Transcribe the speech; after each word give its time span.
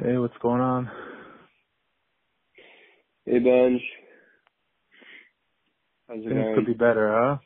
Hey, 0.00 0.18
what's 0.18 0.34
going 0.42 0.60
on? 0.62 0.90
Hey, 3.24 3.38
Benj. 3.38 3.80
How's 6.08 6.20
it 6.26 6.28
Things 6.28 6.46
going? 6.46 6.54
could 6.54 6.66
be 6.66 6.74
better, 6.74 7.10
huh? 7.12 7.38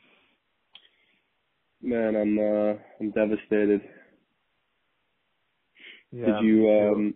Man, 1.81 2.15
I'm 2.15 2.39
uh, 2.39 2.81
I'm 2.99 3.11
devastated. 3.11 3.81
Yeah. 6.11 6.25
did 6.25 6.37
you 6.39 6.69
um, 6.69 7.15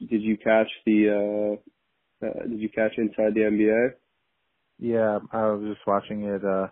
did 0.00 0.22
you 0.22 0.38
catch 0.38 0.68
the 0.86 1.58
uh, 2.22 2.26
uh, 2.26 2.48
did 2.48 2.60
you 2.60 2.70
catch 2.70 2.92
Inside 2.98 3.34
the 3.34 3.40
NBA? 3.42 3.88
Yeah, 4.78 5.18
I 5.32 5.46
was 5.48 5.62
just 5.74 5.86
watching 5.86 6.24
it. 6.24 6.42
Uh, 6.44 6.68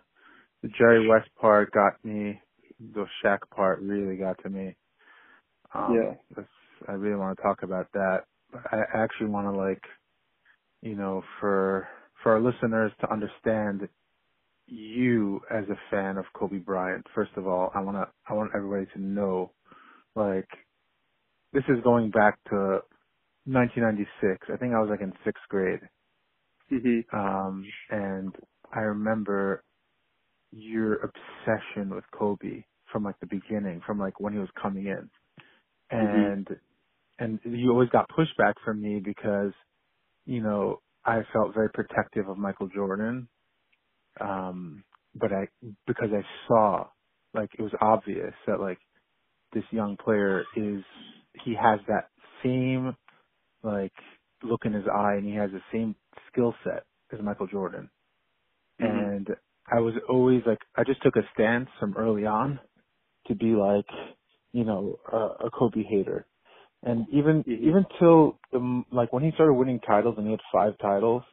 the 0.63 0.69
Jerry 0.77 1.07
West 1.07 1.29
part 1.41 1.71
got 1.71 2.03
me. 2.05 2.41
The 2.79 3.05
Shaq 3.23 3.39
part 3.55 3.81
really 3.81 4.17
got 4.17 4.41
to 4.43 4.49
me. 4.49 4.77
Um, 5.73 6.11
Yeah. 6.11 6.33
that's, 6.35 6.47
I 6.89 6.93
really 6.93 7.17
want 7.19 7.37
to 7.37 7.43
talk 7.43 7.63
about 7.63 7.87
that. 7.93 8.25
But 8.51 8.61
I 8.71 8.81
actually 8.95 9.29
want 9.29 9.47
to 9.53 9.57
like, 9.57 9.83
you 10.81 10.95
know, 10.95 11.23
for 11.39 11.87
for 12.23 12.33
our 12.33 12.41
listeners 12.41 12.91
to 13.01 13.11
understand 13.11 13.89
you 14.67 15.41
as 15.51 15.65
a 15.69 15.79
fan 15.91 16.17
of 16.17 16.25
Kobe 16.39 16.59
Bryant. 16.59 17.05
First 17.15 17.31
of 17.37 17.47
all, 17.47 17.71
I 17.75 17.81
want 17.81 17.97
to 17.97 18.07
I 18.29 18.33
want 18.35 18.51
everybody 18.55 18.87
to 18.95 19.01
know, 19.01 19.53
like, 20.15 20.49
this 21.53 21.63
is 21.69 21.83
going 21.83 22.11
back 22.11 22.39
to 22.51 22.81
1996. 23.45 24.47
I 24.53 24.57
think 24.57 24.73
I 24.73 24.79
was 24.81 24.89
like 24.91 25.01
in 25.01 25.13
sixth 25.25 25.43
grade. 25.49 25.81
Mhm. 26.71 27.05
Um, 27.13 27.65
and 27.89 28.35
I 28.73 28.81
remember 28.81 29.63
your 30.51 30.95
obsession 30.95 31.93
with 31.95 32.05
Kobe 32.17 32.63
from 32.91 33.03
like 33.03 33.19
the 33.21 33.27
beginning, 33.27 33.81
from 33.87 33.99
like 33.99 34.19
when 34.21 34.33
he 34.33 34.39
was 34.39 34.49
coming 34.61 34.87
in. 34.87 35.09
And, 35.91 36.47
and 37.19 37.39
you 37.45 37.71
always 37.71 37.89
got 37.89 38.09
pushback 38.09 38.55
from 38.65 38.81
me 38.81 39.01
because, 39.03 39.53
you 40.25 40.41
know, 40.43 40.81
I 41.05 41.21
felt 41.33 41.53
very 41.55 41.69
protective 41.71 42.29
of 42.29 42.37
Michael 42.37 42.69
Jordan. 42.69 43.29
Um, 44.21 44.83
but 45.15 45.31
I, 45.33 45.47
because 45.87 46.09
I 46.13 46.23
saw, 46.47 46.87
like, 47.33 47.51
it 47.59 47.63
was 47.63 47.73
obvious 47.81 48.33
that 48.47 48.59
like 48.61 48.79
this 49.53 49.63
young 49.71 49.97
player 50.03 50.47
is, 50.55 50.83
he 51.45 51.55
has 51.55 51.79
that 51.87 52.09
same, 52.43 52.95
like, 53.63 53.93
look 54.43 54.61
in 54.65 54.73
his 54.73 54.85
eye 54.93 55.15
and 55.15 55.25
he 55.25 55.35
has 55.35 55.51
the 55.51 55.61
same 55.73 55.95
skill 56.31 56.55
set 56.63 56.85
as 57.13 57.19
Michael 57.23 57.47
Jordan. 57.47 57.89
Mhm. 58.81 59.13
And 59.15 59.27
I 59.71 59.79
was 59.81 59.93
always 60.09 60.41
like, 60.47 60.59
I 60.75 60.83
just 60.85 61.01
took 61.03 61.15
a 61.17 61.23
stance 61.33 61.69
from 61.79 61.95
early 61.97 62.25
on 62.25 62.59
to 63.27 63.35
be 63.35 63.55
like, 63.55 63.87
you 64.53 64.65
know, 64.65 64.99
a, 65.11 65.47
a 65.47 65.51
Kobe 65.51 65.83
hater. 65.83 66.27
And 66.85 67.07
even, 67.11 67.43
Mhm. 67.43 67.47
even 67.63 67.85
till 67.99 68.39
the, 68.53 68.83
like 68.91 69.13
when 69.13 69.23
he 69.23 69.31
started 69.33 69.53
winning 69.55 69.81
titles 69.81 70.15
and 70.17 70.27
he 70.27 70.31
had 70.31 70.41
five 70.53 70.77
titles 70.79 71.23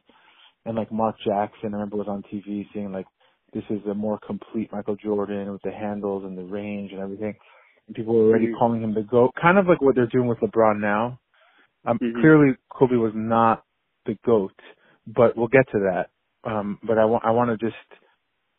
and 0.67 0.77
like 0.77 0.93
Mark 0.93 1.17
Jackson, 1.21 1.71
I 1.75 1.79
remember 1.79 1.97
was 1.99 2.09
on 2.09 2.23
TV 2.25 2.67
saying 2.75 2.93
like, 2.93 3.07
this 3.55 3.65
is 3.71 3.81
a 3.87 3.95
more 3.95 4.19
complete 4.27 4.73
Michael 4.73 4.97
Jordan 4.97 5.53
with 5.53 5.63
the 5.63 5.73
handles 5.73 6.25
and 6.25 6.37
the 6.39 6.45
range 6.45 6.93
and 6.93 7.01
everything. 7.01 7.35
And 7.87 7.97
people 7.97 8.15
were 8.15 8.29
already 8.31 8.49
Mhm. 8.49 8.59
calling 8.59 8.83
him 8.83 8.95
the 8.95 9.03
GOAT, 9.03 9.35
kind 9.37 9.59
of 9.59 9.69
like 9.69 9.81
what 9.83 9.95
they're 9.97 10.07
doing 10.07 10.29
with 10.29 10.41
LeBron 10.41 10.81
now. 10.81 11.19
Um, 11.87 11.99
Mhm. 11.99 12.21
clearly 12.21 12.57
Kobe 12.71 12.97
was 12.97 13.15
not 13.15 13.65
the 14.07 14.15
GOAT, 14.25 14.55
but 15.07 15.37
we'll 15.37 15.49
get 15.49 15.69
to 15.71 15.81
that. 15.81 16.11
Um, 16.45 16.79
but 16.83 16.99
I 16.99 17.05
want, 17.07 17.25
I 17.25 17.31
want 17.33 17.51
to 17.51 17.57
just, 17.67 17.77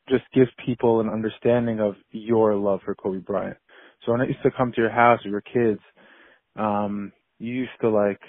just 0.09 0.25
give 0.33 0.49
people 0.65 1.01
an 1.01 1.09
understanding 1.09 1.79
of 1.81 1.97
your 2.11 2.55
love 2.55 2.81
for 2.83 2.95
Kobe 2.95 3.19
Bryant. 3.19 3.57
So 4.05 4.13
when 4.13 4.21
I 4.21 4.25
used 4.25 4.43
to 4.43 4.51
come 4.51 4.71
to 4.73 4.81
your 4.81 4.91
house 4.91 5.23
with 5.23 5.31
your 5.31 5.41
kids, 5.41 5.81
um, 6.55 7.11
you 7.39 7.53
used 7.53 7.71
to 7.81 7.89
like, 7.89 8.19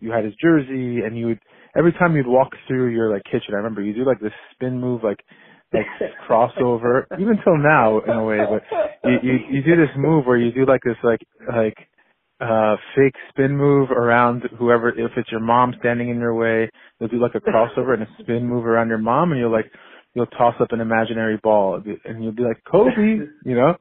you 0.00 0.10
had 0.10 0.24
his 0.24 0.34
jersey 0.42 1.00
and 1.04 1.16
you 1.16 1.26
would, 1.26 1.38
every 1.76 1.92
time 1.92 2.16
you'd 2.16 2.26
walk 2.26 2.50
through 2.66 2.88
your 2.88 3.12
like 3.12 3.22
kitchen, 3.24 3.52
I 3.54 3.56
remember 3.56 3.82
you 3.82 3.94
do 3.94 4.04
like 4.04 4.20
this 4.20 4.32
spin 4.52 4.80
move, 4.80 5.02
like, 5.04 5.20
like 5.72 5.86
crossover, 6.28 7.04
even 7.18 7.38
till 7.44 7.56
now 7.56 8.00
in 8.00 8.10
a 8.10 8.24
way, 8.24 8.38
but 8.48 8.62
you, 9.10 9.18
you, 9.22 9.38
you 9.50 9.62
do 9.62 9.76
this 9.76 9.94
move 9.96 10.26
where 10.26 10.36
you 10.36 10.52
do 10.52 10.66
like 10.66 10.82
this 10.84 10.96
like, 11.02 11.20
like, 11.48 11.76
uh, 12.40 12.76
fake 12.96 13.14
spin 13.28 13.56
move 13.56 13.90
around 13.92 14.42
whoever, 14.58 14.88
if 14.88 15.12
it's 15.16 15.30
your 15.30 15.40
mom 15.40 15.74
standing 15.78 16.08
in 16.10 16.18
your 16.18 16.34
way, 16.34 16.68
you'll 16.98 17.08
do 17.08 17.20
like 17.20 17.34
a 17.36 17.40
crossover 17.40 17.94
and 17.94 18.02
a 18.02 18.08
spin 18.20 18.46
move 18.46 18.66
around 18.66 18.88
your 18.88 18.98
mom 18.98 19.30
and 19.30 19.40
you'll 19.40 19.52
like, 19.52 19.70
you'll 20.14 20.26
toss 20.26 20.54
up 20.60 20.72
an 20.72 20.80
imaginary 20.80 21.38
ball 21.42 21.80
and 22.04 22.22
you'll 22.22 22.32
be 22.34 22.42
like, 22.42 22.60
Kobe, 22.70 22.90
you 23.44 23.54
know? 23.54 23.76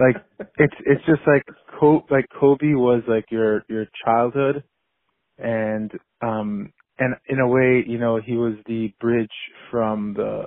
Like 0.00 0.16
it's 0.58 0.74
it's 0.86 1.04
just 1.06 1.22
like 1.26 1.44
Kobe, 1.80 2.04
like 2.10 2.26
Kobe 2.38 2.74
was 2.74 3.02
like 3.08 3.26
your 3.30 3.64
your 3.68 3.86
childhood, 4.04 4.64
and 5.38 5.92
um 6.22 6.72
and 6.98 7.16
in 7.28 7.40
a 7.40 7.48
way, 7.48 7.84
you 7.86 7.98
know, 7.98 8.20
he 8.24 8.36
was 8.36 8.54
the 8.66 8.92
bridge 9.00 9.28
from 9.70 10.14
the 10.14 10.44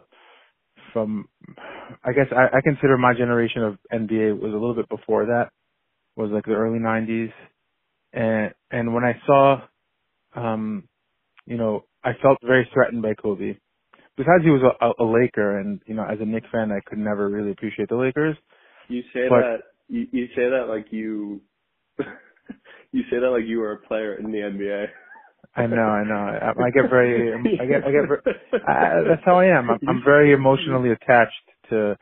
from 0.93 1.27
I 2.03 2.13
guess 2.13 2.27
I, 2.31 2.57
I 2.57 2.61
consider 2.63 2.97
my 2.97 3.13
generation 3.13 3.63
of 3.63 3.77
NBA 3.93 4.39
was 4.39 4.51
a 4.51 4.55
little 4.57 4.75
bit 4.75 4.89
before 4.89 5.25
that, 5.27 5.49
was 6.15 6.31
like 6.31 6.45
the 6.45 6.53
early 6.53 6.79
'90s, 6.79 7.31
and 8.13 8.53
and 8.71 8.93
when 8.93 9.03
I 9.03 9.13
saw, 9.25 9.61
um, 10.35 10.85
you 11.45 11.57
know, 11.57 11.85
I 12.03 12.11
felt 12.21 12.37
very 12.43 12.69
threatened 12.73 13.01
by 13.03 13.13
Kobe. 13.15 13.57
Besides, 14.17 14.43
he 14.43 14.51
was 14.51 14.61
a, 14.81 15.03
a 15.03 15.05
Laker, 15.05 15.59
and 15.59 15.81
you 15.87 15.95
know, 15.95 16.03
as 16.05 16.19
a 16.21 16.25
Knicks 16.25 16.47
fan, 16.51 16.71
I 16.71 16.81
could 16.87 16.99
never 16.99 17.29
really 17.29 17.51
appreciate 17.51 17.89
the 17.89 17.95
Lakers. 17.95 18.37
You 18.89 19.01
say 19.13 19.29
But- 19.29 19.41
that 19.41 19.57
you, 19.89 20.07
you 20.11 20.27
say 20.35 20.49
that 20.49 20.67
like 20.69 20.87
you 20.91 21.41
you 22.91 23.03
say 23.09 23.19
that 23.19 23.29
like 23.29 23.45
you 23.45 23.59
were 23.59 23.73
a 23.73 23.77
player 23.77 24.15
in 24.15 24.31
the 24.31 24.37
NBA. 24.39 24.87
I 25.55 25.67
know, 25.67 25.83
I 25.83 26.03
know. 26.03 26.15
I, 26.15 26.49
I 26.49 26.71
get 26.71 26.89
very, 26.89 27.31
I 27.61 27.65
get, 27.65 27.83
I 27.85 27.91
get. 27.91 28.07
Very, 28.07 28.21
I, 28.67 29.03
that's 29.07 29.21
how 29.23 29.37
I 29.37 29.45
am. 29.45 29.69
I'm, 29.69 29.79
I'm 29.87 30.01
very 30.03 30.31
emotionally 30.33 30.89
attached 30.91 31.33
to 31.69 31.95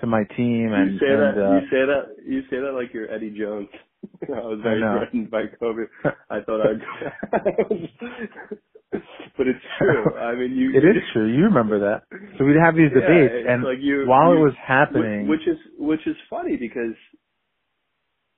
to 0.00 0.06
my 0.06 0.24
team, 0.36 0.72
and 0.72 0.94
you 0.94 0.98
say 0.98 1.12
and 1.12 1.22
that 1.22 1.38
uh, 1.38 1.54
you 1.54 1.60
say 1.70 1.86
that 1.86 2.02
you 2.26 2.42
say 2.50 2.56
that 2.58 2.72
like 2.72 2.92
you're 2.92 3.10
Eddie 3.12 3.36
Jones. 3.38 3.68
I 4.28 4.40
was 4.40 4.58
very 4.62 4.80
know. 4.80 4.98
threatened 4.98 5.30
by 5.30 5.44
Kobe. 5.58 5.84
I 6.30 6.40
thought 6.40 6.60
I'd 6.66 7.88
But 9.36 9.48
it's 9.48 9.60
true. 9.78 10.16
I 10.18 10.34
mean 10.34 10.56
you 10.56 10.70
it 10.70 10.84
is 10.84 11.02
true. 11.12 11.26
You 11.26 11.44
remember 11.44 11.78
that. 11.80 12.02
So 12.38 12.44
we'd 12.44 12.56
have 12.56 12.74
these 12.74 12.88
debates, 12.90 13.32
it's 13.34 13.48
and 13.48 13.62
like 13.64 13.78
you, 13.80 14.04
while 14.06 14.32
you- 14.32 14.38
it 14.40 14.44
was 14.44 14.54
happening, 14.66 15.28
which 15.28 15.46
is 15.46 15.58
which 15.78 16.06
is 16.06 16.16
funny 16.30 16.56
because 16.56 16.94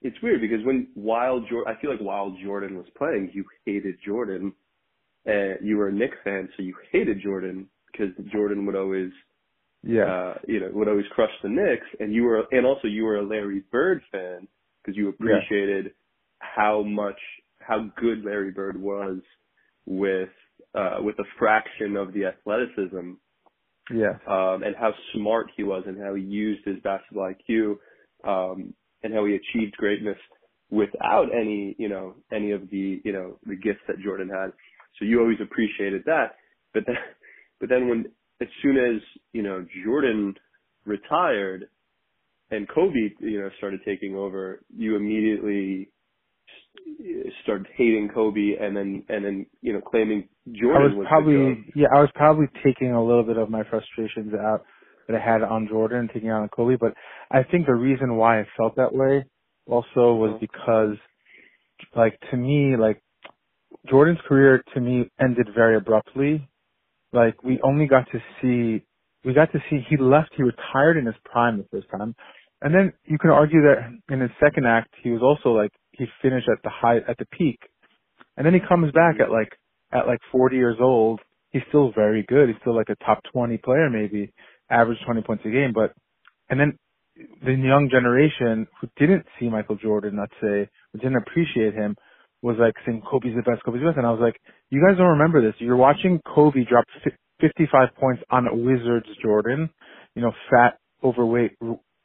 it's 0.03 0.17
weird 0.23 0.41
because 0.41 0.65
when 0.65 0.89
while 0.95 1.41
Jordan, 1.41 1.73
I 1.77 1.81
feel 1.81 1.91
like 1.91 2.01
while 2.01 2.35
Jordan 2.43 2.77
was 2.77 2.87
playing, 2.97 3.31
you 3.33 3.45
hated 3.67 3.97
Jordan, 4.05 4.53
and 5.27 5.59
you 5.63 5.77
were 5.77 5.89
a 5.89 5.93
Knicks 5.93 6.17
fan, 6.25 6.49
so 6.57 6.63
you 6.63 6.75
hated 6.93 7.21
Jordan 7.23 7.69
because 7.91 8.11
Jordan 8.33 8.65
would 8.67 8.77
always, 8.77 9.11
yeah, 9.83 10.05
uh, 10.05 10.35
you 10.47 10.61
know, 10.61 10.71
would 10.73 10.89
always 10.89 11.07
crush 11.15 11.31
the 11.43 11.49
Knicks, 11.49 11.87
and 11.99 12.13
you 12.13 12.23
were, 12.25 12.45
and 12.53 12.65
also 12.65 12.87
you 12.87 13.05
were 13.05 13.17
a 13.17 13.27
Larry 13.27 13.63
Bird 13.73 14.03
fan 14.13 14.47
because 14.83 14.97
you 14.97 15.09
appreciated 15.09 15.93
how 16.41 16.83
much 16.83 17.19
how 17.61 17.91
good 18.01 18.25
Larry 18.25 18.53
Bird 18.53 18.81
was 18.81 19.19
with 19.89 20.29
uh, 20.75 20.99
with 21.01 21.19
a 21.19 21.25
fraction 21.39 21.97
of 21.97 22.13
the 22.13 22.27
athleticism 22.27 23.15
yeah, 23.91 24.19
um, 24.27 24.63
and 24.63 24.77
how 24.79 24.93
smart 25.15 25.51
he 25.57 25.63
was 25.63 25.85
and 25.87 25.99
how 25.99 26.15
he 26.15 26.23
used 26.23 26.65
his 26.67 26.77
basketball 26.85 27.33
IQ 27.33 27.79
um, 28.25 28.75
and 29.03 29.15
how 29.15 29.25
he 29.25 29.37
achieved 29.37 29.77
greatness 29.77 30.19
without 30.71 31.29
any, 31.35 31.75
you 31.79 31.89
know, 31.89 32.15
any 32.33 32.53
of 32.53 32.69
the, 32.71 33.01
you 33.05 33.13
know, 33.13 33.39
the 33.47 33.57
gifts 33.57 33.81
that 33.89 33.99
Jordan 34.05 34.29
had. 34.29 34.53
So 34.99 35.07
you 35.07 35.21
always 35.21 35.39
appreciated 35.43 36.03
that. 36.05 36.37
But 36.75 36.85
then, 36.87 36.97
but 37.61 37.69
then 37.71 37.89
when, 37.89 38.07
as 38.43 38.49
soon 38.63 38.77
as, 38.77 39.01
you 39.33 39.43
know, 39.43 39.65
Jordan 39.85 40.35
retired 40.85 41.69
and 42.51 42.69
Kobe, 42.69 43.11
you 43.21 43.41
know, 43.41 43.49
started 43.57 43.81
taking 43.87 44.17
over, 44.17 44.63
you 44.77 44.97
immediately 44.97 45.91
started 47.43 47.67
hating 47.77 48.11
Kobe 48.13 48.57
and 48.61 48.77
then, 48.77 49.05
and 49.09 49.25
then, 49.25 49.47
you 49.63 49.73
know, 49.73 49.81
claiming 49.81 50.29
Jordan. 50.53 50.93
I 50.93 50.97
was 50.97 51.07
probably, 51.09 51.65
yeah, 51.75 51.89
I 51.95 52.01
was 52.01 52.11
probably 52.15 52.47
taking 52.65 52.93
a 52.93 53.05
little 53.05 53.23
bit 53.25 53.37
of 53.37 53.51
my 53.51 53.63
frustrations 53.71 54.35
out 54.35 54.65
that 55.07 55.17
I 55.17 55.21
had 55.21 55.43
on 55.43 55.69
Jordan, 55.69 56.09
taking 56.13 56.31
out 56.31 56.43
on 56.43 56.49
Kobe. 56.49 56.77
But 56.79 56.95
I 57.31 57.43
think 57.43 57.67
the 57.67 57.75
reason 57.75 58.17
why 58.17 58.41
I 58.41 58.47
felt 58.57 58.77
that 58.77 58.93
way 58.93 59.25
also 59.67 60.15
was 60.15 60.31
Uh-huh. 60.31 60.39
because, 60.41 60.97
like, 61.97 62.19
to 62.31 62.37
me, 62.37 62.77
like 62.77 63.01
Jordan's 63.89 64.21
career 64.29 64.63
to 64.75 64.81
me 64.81 65.11
ended 65.21 65.49
very 65.55 65.77
abruptly. 65.77 66.49
Like 67.13 67.43
we 67.43 67.61
only 67.63 67.87
got 67.87 68.07
to 68.13 68.21
see, 68.41 68.85
we 69.25 69.33
got 69.33 69.51
to 69.53 69.59
see 69.71 69.81
he 69.89 69.97
left, 69.97 70.31
he 70.37 70.43
retired 70.43 70.97
in 70.97 71.07
his 71.07 71.15
prime 71.25 71.59
the 71.59 71.65
first 71.71 71.89
time. 71.91 72.15
And 72.61 72.75
then 72.75 72.93
you 73.05 73.19
can 73.19 73.31
argue 73.31 73.63
that 73.63 73.79
in 74.13 74.21
his 74.21 74.31
second 74.41 74.67
act, 74.67 74.93
he 75.03 75.11
was 75.11 75.23
also 75.23 75.57
like, 75.57 75.71
he 75.99 76.07
finished 76.23 76.49
at 76.49 76.63
the 76.63 76.71
high, 76.71 76.99
at 77.09 77.19
the 77.19 77.27
peak. 77.27 77.59
And 78.37 78.47
then 78.47 78.55
he 78.55 78.61
comes 78.61 78.93
back 78.93 79.15
mm-hmm. 79.15 79.23
at 79.23 79.31
like, 79.31 79.53
at 79.93 80.07
like 80.07 80.21
40 80.33 80.57
years 80.57 80.77
old. 80.81 81.21
He's 81.51 81.63
still 81.69 81.93
very 81.95 82.25
good. 82.29 82.49
He's 82.49 82.59
still 82.61 82.77
like 82.77 82.89
a 82.91 83.05
top 83.05 83.21
20 83.33 83.59
player 83.59 83.91
maybe, 83.91 84.33
average 84.71 84.99
20 85.05 85.23
points 85.23 85.45
a 85.47 85.51
game. 85.51 85.73
But, 85.75 85.93
and 86.49 86.61
then 86.61 86.79
the 87.43 87.53
young 87.53 87.89
generation 87.91 88.67
who 88.81 88.89
didn't 88.97 89.27
see 89.39 89.49
Michael 89.49 89.77
Jordan, 89.77 90.19
let's 90.19 90.35
say, 90.41 90.69
who 90.93 90.99
didn't 90.99 91.17
appreciate 91.17 91.75
him, 91.75 91.97
was 92.43 92.57
like 92.61 92.75
saying 92.87 93.03
Kobe's 93.11 93.35
the 93.35 93.43
best, 93.43 93.65
Kobe's 93.65 93.81
the 93.81 93.89
best, 93.89 93.99
and 93.99 94.07
I 94.07 94.13
was 94.13 94.21
like, 94.23 94.37
you 94.71 94.85
guys 94.87 94.97
don't 94.97 95.19
remember 95.19 95.43
this. 95.43 95.55
You're 95.59 95.77
watching 95.77 96.21
Kobe 96.25 96.65
drop 96.69 96.85
55 97.41 97.89
points 97.99 98.23
on 98.31 98.65
Wizards 98.65 99.09
Jordan, 99.21 99.69
you 100.15 100.23
know, 100.23 100.33
fat, 100.51 100.79
overweight 101.03 101.57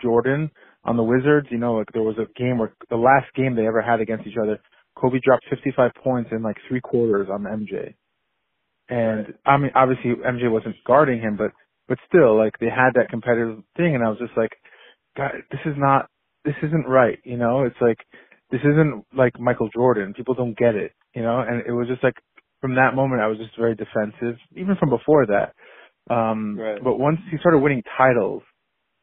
Jordan 0.02 0.50
on 0.84 0.98
the 0.98 1.04
Wizards. 1.04 1.48
You 1.52 1.58
know, 1.58 1.76
like 1.76 1.92
there 1.94 2.04
was 2.04 2.18
a 2.18 2.28
game 2.40 2.58
where 2.58 2.74
the 2.90 2.98
last 2.98 3.34
game 3.36 3.56
they 3.56 3.68
ever 3.68 3.82
had 3.82 4.02
against 4.02 4.28
each 4.28 4.38
other, 4.42 4.60
Kobe 4.96 5.20
dropped 5.24 5.46
55 5.50 5.92
points 6.04 6.30
in 6.32 6.42
like 6.42 6.58
three 6.68 6.82
quarters 6.82 7.28
on 7.32 7.44
MJ. 7.44 7.96
And 8.90 9.28
right. 9.28 9.36
I 9.46 9.58
mean, 9.58 9.72
obviously 9.76 10.12
MJ 10.12 10.52
wasn't 10.52 10.76
guarding 10.86 11.20
him, 11.20 11.38
but 11.38 11.52
but 11.88 11.98
still, 12.08 12.38
like 12.38 12.54
they 12.60 12.70
had 12.70 12.92
that 12.96 13.10
competitive 13.10 13.60
thing, 13.76 13.96
and 13.96 14.04
I 14.04 14.10
was 14.10 14.20
just 14.20 14.38
like, 14.38 14.52
God, 15.18 15.32
this 15.52 15.60
is 15.66 15.76
not, 15.78 16.08
this 16.46 16.56
isn't 16.64 16.88
right. 16.88 17.20
You 17.24 17.38
know, 17.38 17.64
it's 17.64 17.76
like 17.82 17.98
this 18.52 18.62
isn't 18.62 19.06
like 19.16 19.40
Michael 19.40 19.70
Jordan. 19.74 20.14
People 20.14 20.34
don't 20.34 20.58
get 20.58 20.76
it. 20.76 20.92
You 21.14 21.22
know, 21.22 21.40
and 21.40 21.62
it 21.68 21.72
was 21.72 21.88
just 21.88 22.04
like 22.04 22.16
from 22.62 22.76
that 22.76 22.96
moment, 22.96 23.22
I 23.22 23.28
was 23.28 23.38
just 23.38 23.58
very 23.58 23.76
defensive, 23.76 24.40
even 24.56 24.76
from 24.78 24.90
before 24.90 25.26
that. 25.28 25.54
Um, 26.14 26.58
right. 26.58 26.82
But 26.82 26.98
once 26.98 27.20
he 27.30 27.38
started 27.38 27.60
winning 27.60 27.84
titles, 27.98 28.42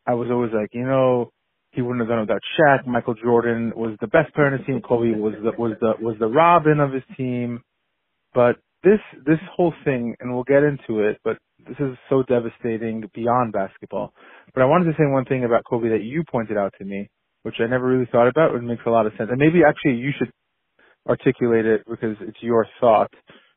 I 0.07 0.15
was 0.15 0.29
always 0.31 0.51
like, 0.53 0.71
you 0.73 0.85
know, 0.85 1.31
he 1.73 1.83
wouldn't 1.83 2.01
have 2.01 2.09
done 2.09 2.19
it 2.19 2.23
without 2.23 2.43
Shaq. 2.59 2.87
Michael 2.87 3.15
Jordan 3.15 3.73
was 3.77 3.97
the 4.01 4.09
best 4.09 4.35
player 4.35 4.49
in 4.49 4.59
his 4.59 4.67
team. 4.67 4.81
Kobe 4.81 5.19
was 5.19 5.35
the 5.43 5.53
was 5.59 5.77
the 5.81 5.93
was 6.01 6.17
the 6.19 6.27
Robin 6.27 6.81
of 6.81 6.93
his 6.93 7.05
team. 7.17 7.63
But 8.35 8.57
this 8.83 9.01
this 9.27 9.39
whole 9.55 9.73
thing, 9.85 10.17
and 10.21 10.33
we'll 10.33 10.45
get 10.45 10.63
into 10.63 11.01
it, 11.01 11.19
but 11.25 11.39
this 11.67 11.77
is 11.79 11.97
so 12.09 12.23
devastating 12.23 13.05
beyond 13.15 13.53
basketball. 13.53 14.13
But 14.55 14.63
I 14.63 14.67
wanted 14.67 14.87
to 14.87 14.93
say 14.93 15.05
one 15.07 15.25
thing 15.27 15.45
about 15.45 15.65
Kobe 15.69 15.91
that 15.91 16.03
you 16.03 16.25
pointed 16.31 16.57
out 16.57 16.75
to 16.79 16.85
me, 16.85 17.09
which 17.43 17.57
I 17.61 17.67
never 17.67 17.87
really 17.87 18.09
thought 18.11 18.29
about. 18.29 18.55
It 18.55 18.63
makes 18.63 18.83
a 18.87 18.91
lot 18.91 19.07
of 19.07 19.13
sense, 19.17 19.29
and 19.31 19.39
maybe 19.39 19.61
actually 19.67 19.97
you 19.97 20.11
should 20.19 20.33
articulate 21.09 21.67
it 21.67 21.83
because 21.89 22.17
it's 22.21 22.43
your 22.43 22.67
thought. 22.81 23.13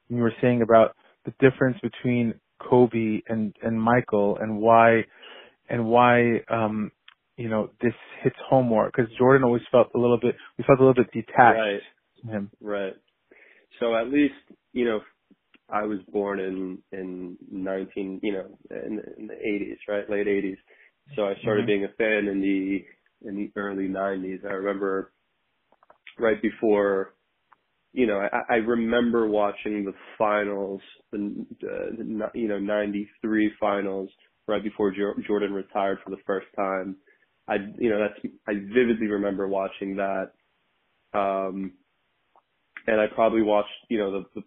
When 0.07 0.17
you 0.17 0.23
were 0.23 0.33
saying 0.41 0.61
about 0.61 0.95
the 1.25 1.33
difference 1.39 1.77
between 1.81 2.35
Kobe 2.61 3.21
and 3.27 3.55
and 3.63 3.81
Michael, 3.81 4.37
and 4.39 4.57
why 4.57 5.05
and 5.69 5.85
why 5.87 6.41
um 6.49 6.91
you 7.37 7.49
know 7.49 7.69
this 7.81 7.93
hits 8.23 8.35
home 8.49 8.67
more 8.67 8.87
because 8.87 9.11
Jordan 9.17 9.43
always 9.43 9.63
felt 9.71 9.89
a 9.95 9.99
little 9.99 10.19
bit 10.19 10.35
we 10.57 10.63
felt 10.65 10.79
a 10.79 10.85
little 10.85 11.03
bit 11.03 11.11
detached 11.11 11.37
right. 11.37 11.79
from 12.21 12.29
him. 12.29 12.51
Right. 12.61 12.93
So 13.79 13.95
at 13.95 14.07
least 14.09 14.33
you 14.71 14.85
know 14.85 15.01
I 15.69 15.83
was 15.83 15.99
born 16.11 16.39
in 16.39 16.79
in 16.91 17.37
19 17.51 18.19
you 18.23 18.33
know 18.33 18.57
in, 18.71 18.99
in 19.17 19.27
the 19.27 19.33
80s 19.33 19.77
right 19.87 20.09
late 20.09 20.27
80s. 20.27 20.57
So 21.15 21.23
I 21.23 21.33
started 21.41 21.61
mm-hmm. 21.61 21.67
being 21.67 21.85
a 21.85 21.93
fan 21.97 22.27
in 22.31 22.41
the 22.41 23.29
in 23.29 23.35
the 23.35 23.51
early 23.55 23.87
90s. 23.87 24.45
I 24.45 24.53
remember 24.53 25.11
right 26.19 26.41
before 26.41 27.13
you 27.93 28.07
know, 28.07 28.19
I, 28.19 28.53
I 28.53 28.55
remember 28.55 29.27
watching 29.27 29.85
the 29.85 29.93
finals, 30.17 30.81
the, 31.11 31.45
the 31.61 32.27
you 32.33 32.47
know 32.47 32.57
'93 32.59 33.51
finals, 33.59 34.09
right 34.47 34.63
before 34.63 34.91
Jordan 34.91 35.53
retired 35.53 35.99
for 36.03 36.09
the 36.09 36.21
first 36.25 36.47
time. 36.55 36.97
I, 37.47 37.55
you 37.77 37.89
know, 37.89 37.99
that's 37.99 38.33
I 38.47 38.53
vividly 38.53 39.07
remember 39.07 39.47
watching 39.47 39.97
that. 39.97 40.31
Um, 41.13 41.73
and 42.87 42.99
I 42.99 43.07
probably 43.13 43.41
watched, 43.41 43.69
you 43.89 43.97
know, 43.99 44.23
the, 44.35 44.41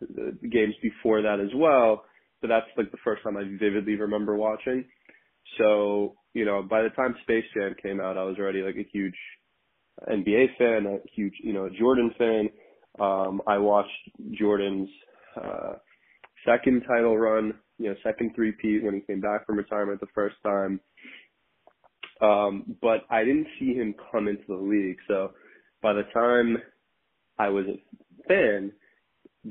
the, 0.00 0.36
the 0.40 0.48
games 0.48 0.74
before 0.82 1.22
that 1.22 1.40
as 1.40 1.50
well. 1.54 2.04
But 2.40 2.48
that's 2.48 2.66
like 2.76 2.90
the 2.90 2.98
first 3.04 3.22
time 3.22 3.36
I 3.36 3.44
vividly 3.58 3.96
remember 3.96 4.36
watching. 4.36 4.84
So, 5.56 6.16
you 6.34 6.44
know, 6.44 6.62
by 6.62 6.82
the 6.82 6.90
time 6.90 7.16
Space 7.22 7.44
Jam 7.54 7.74
came 7.82 8.00
out, 8.00 8.16
I 8.16 8.24
was 8.24 8.36
already 8.38 8.62
like 8.62 8.76
a 8.76 8.88
huge 8.92 9.14
NBA 10.08 10.56
fan, 10.56 10.86
a 10.86 10.98
huge, 11.14 11.34
you 11.42 11.52
know, 11.52 11.68
Jordan 11.78 12.12
fan. 12.18 12.48
Um, 13.00 13.42
I 13.46 13.58
watched 13.58 13.90
Jordan's 14.32 14.88
uh, 15.36 15.74
second 16.46 16.82
title 16.86 17.16
run, 17.16 17.54
you 17.78 17.88
know, 17.88 17.96
second 18.02 18.32
three-peat 18.34 18.84
when 18.84 18.94
he 18.94 19.00
came 19.00 19.20
back 19.20 19.46
from 19.46 19.56
retirement 19.56 20.00
the 20.00 20.06
first 20.14 20.36
time. 20.44 20.80
Um, 22.20 22.76
but 22.82 23.04
I 23.10 23.24
didn't 23.24 23.46
see 23.58 23.74
him 23.74 23.94
come 24.10 24.28
into 24.28 24.44
the 24.48 24.54
league. 24.54 24.98
So 25.06 25.32
by 25.82 25.92
the 25.92 26.02
time 26.14 26.58
I 27.38 27.48
was 27.48 27.64
a 27.66 28.28
fan, 28.28 28.72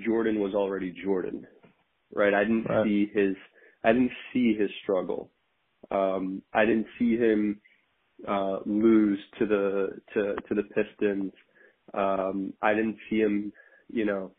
Jordan 0.05 0.39
was 0.39 0.53
already 0.53 0.93
Jordan, 1.03 1.47
right? 2.13 2.33
I 2.33 2.43
didn't 2.43 2.65
right. 2.65 2.85
see 2.85 3.09
his, 3.13 3.35
I 3.83 3.93
didn't 3.93 4.11
see 4.33 4.55
his 4.57 4.69
struggle. 4.83 5.29
Um, 5.91 6.41
I 6.53 6.65
didn't 6.65 6.87
see 6.99 7.15
him 7.15 7.61
uh, 8.27 8.57
lose 8.65 9.19
to 9.39 9.45
the 9.45 10.01
to 10.13 10.35
to 10.47 10.55
the 10.55 10.63
Pistons 10.63 11.31
um, 11.93 12.53
I 12.61 12.73
didn't 12.73 12.97
see 13.09 13.17
him, 13.19 13.51
you 13.91 14.05
know, 14.05 14.31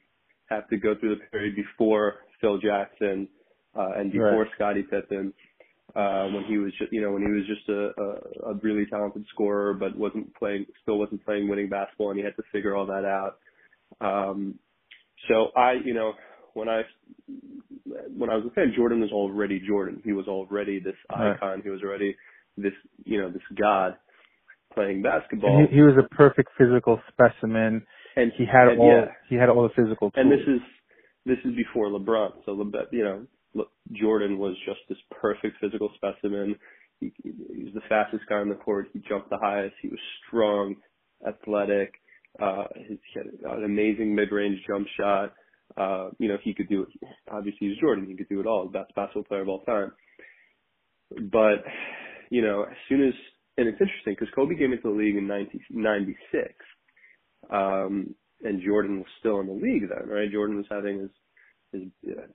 have 0.46 0.69
to 0.69 0.76
go 0.76 0.94
through 0.98 1.16
the 1.16 1.22
period 1.30 1.56
before 1.56 2.16
Phil 2.40 2.58
Jackson 2.58 3.28
uh, 3.76 3.92
and 3.96 4.12
before 4.12 4.42
right. 4.42 4.50
Scottie 4.54 4.82
Pippen, 4.82 5.32
uh, 5.96 6.26
when 6.29 6.44
he 6.44 6.58
was 6.58 6.73
just, 6.79 6.93
you 6.93 7.00
know, 7.00 7.12
when 7.12 7.23
he 7.23 7.32
was 7.32 7.46
just 7.46 7.69
a, 7.69 7.90
a, 8.00 8.52
a 8.52 8.55
really 8.62 8.87
talented 8.87 9.25
scorer, 9.32 9.75
but 9.75 9.96
wasn't 9.96 10.35
playing, 10.35 10.67
still 10.82 10.99
wasn't 10.99 11.25
playing 11.25 11.49
winning 11.49 11.69
basketball, 11.69 12.11
and 12.11 12.19
he 12.19 12.25
had 12.25 12.37
to 12.37 12.43
figure 12.52 12.76
all 12.76 12.87
that 12.87 13.05
out. 13.05 13.38
Um, 14.00 14.58
so 15.29 15.49
I, 15.56 15.75
you 15.85 15.94
know, 15.94 16.12
when 16.55 16.69
I 16.69 16.82
when 18.17 18.31
I 18.31 18.37
was 18.37 18.44
a 18.46 18.50
fan, 18.50 18.73
Jordan 18.76 19.00
was 19.00 19.11
already 19.12 19.61
Jordan. 19.67 20.02
He 20.05 20.12
was 20.12 20.26
already 20.26 20.81
this 20.81 20.94
icon. 21.11 21.37
Right. 21.40 21.61
He 21.62 21.70
was 21.70 21.81
already 21.82 22.17
this, 22.56 22.73
you 23.05 23.20
know, 23.20 23.31
this 23.31 23.43
god 23.58 23.94
playing 24.75 25.02
basketball. 25.02 25.67
He, 25.70 25.76
he, 25.76 25.82
was 25.82 25.94
a 25.99 26.14
perfect 26.14 26.50
physical 26.58 27.00
specimen, 27.08 27.82
and 28.17 28.32
he 28.37 28.44
had 28.44 28.69
and, 28.69 28.81
all 28.81 28.90
yeah. 28.90 29.12
he 29.29 29.37
had 29.37 29.49
all 29.49 29.62
the 29.62 29.75
physical 29.75 30.11
tools. 30.11 30.14
And 30.17 30.31
this 30.31 30.46
is 30.46 30.61
this 31.25 31.38
is 31.44 31.56
before 31.56 31.88
LeBron. 31.88 32.31
So 32.44 32.55
LeBron, 32.55 32.85
you 32.93 33.05
know, 33.05 33.26
Jordan 33.93 34.38
was 34.38 34.56
just 34.66 34.81
this 34.88 34.99
perfect 35.10 35.56
physical 35.60 35.90
specimen. 35.96 36.56
He, 37.00 37.12
he 37.22 37.64
was 37.64 37.75
the 37.75 37.81
fastest 37.88 38.25
guy 38.28 38.37
on 38.37 38.49
the 38.49 38.55
court. 38.55 38.88
He 38.93 39.00
jumped 39.08 39.31
the 39.31 39.38
highest. 39.38 39.75
He 39.82 39.88
was 39.88 40.00
strong, 40.26 40.76
athletic. 41.26 41.94
Uh, 42.40 42.64
he 42.75 42.99
had 43.14 43.26
an 43.56 43.64
amazing 43.64 44.14
mid-range 44.14 44.58
jump 44.66 44.87
shot. 44.99 45.32
Uh, 45.76 46.10
you 46.19 46.28
know, 46.28 46.38
he 46.43 46.55
could 46.55 46.69
do 46.69 46.82
it. 46.82 47.08
Obviously, 47.31 47.69
he's 47.69 47.78
Jordan. 47.78 48.06
He 48.06 48.16
could 48.16 48.28
do 48.28 48.40
it 48.40 48.46
all. 48.46 48.66
Best 48.66 48.94
basketball 48.94 49.25
player 49.25 49.43
of 49.43 49.49
all 49.49 49.62
time. 49.64 49.93
But, 51.31 51.64
you 52.31 52.43
know, 52.43 52.64
as 52.64 52.76
soon 52.88 53.06
as 53.06 53.14
and 53.58 53.66
it's 53.66 53.81
interesting 53.81 54.14
because 54.14 54.32
Kobe 54.34 54.56
came 54.56 54.72
into 54.72 54.88
the 54.88 54.94
league 54.94 55.16
in 55.16 55.26
1996, 55.26 56.54
um, 57.50 58.14
and 58.43 58.62
Jordan 58.62 58.99
was 58.99 59.11
still 59.19 59.40
in 59.40 59.49
the 59.49 59.52
league 59.52 59.88
then, 59.90 60.08
right? 60.08 60.31
Jordan 60.31 60.56
was 60.56 60.66
having 60.71 61.00
his 61.00 61.11
his 61.72 61.82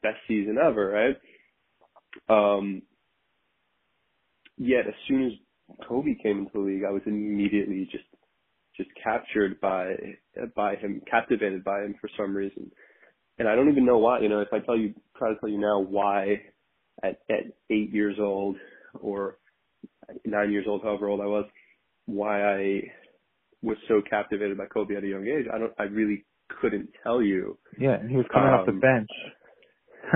best 0.02 0.18
season 0.28 0.58
ever, 0.64 0.90
right? 0.90 1.18
Um, 2.30 2.84
yet 4.58 4.88
as 4.88 4.94
soon 5.08 5.26
as 5.26 5.32
Kobe 5.88 6.16
came 6.22 6.40
into 6.40 6.52
the 6.54 6.60
league, 6.60 6.84
I 6.88 6.92
was 6.92 7.02
immediately 7.06 7.88
just 7.92 8.06
just 8.78 8.90
captured 9.04 9.60
by 9.62 9.96
by 10.56 10.76
him, 10.76 11.02
captivated 11.10 11.64
by 11.64 11.82
him 11.84 11.96
for 12.02 12.10
some 12.18 12.36
reason, 12.36 12.72
and 13.38 13.48
I 13.48 13.56
don't 13.56 13.70
even 13.70 13.86
know 13.86 13.98
why. 13.98 14.20
You 14.20 14.30
know, 14.30 14.42
if 14.42 14.50
I 14.52 14.60
tell 14.60 14.78
you, 14.78 14.94
try 15.18 15.34
to 15.34 15.40
tell 15.40 15.50
you 15.50 15.60
now 15.60 15.80
why 15.80 16.42
at 17.04 17.20
at 17.30 17.46
eight 17.70 17.92
years 17.92 18.18
old 18.20 18.58
or 19.00 19.38
nine 20.26 20.52
years 20.52 20.66
old, 20.68 20.82
however 20.84 21.08
old 21.08 21.22
I 21.22 21.26
was, 21.26 21.46
why 22.06 22.44
I 22.44 22.82
was 23.62 23.78
so 23.88 24.02
captivated 24.08 24.58
by 24.58 24.66
Kobe 24.66 24.96
at 24.96 25.04
a 25.04 25.08
young 25.08 25.26
age. 25.26 25.46
I 25.54 25.58
don't, 25.58 25.74
I 25.80 25.84
really 25.84 26.26
couldn't 26.62 26.90
tell 27.04 27.22
you. 27.22 27.58
Yeah, 27.80 27.94
and 28.00 28.10
he 28.10 28.16
was 28.16 28.26
coming 28.34 28.50
um, 28.50 28.56
off 28.56 28.66
the 28.66 28.74
um, 28.74 28.80
bench. 28.80 29.10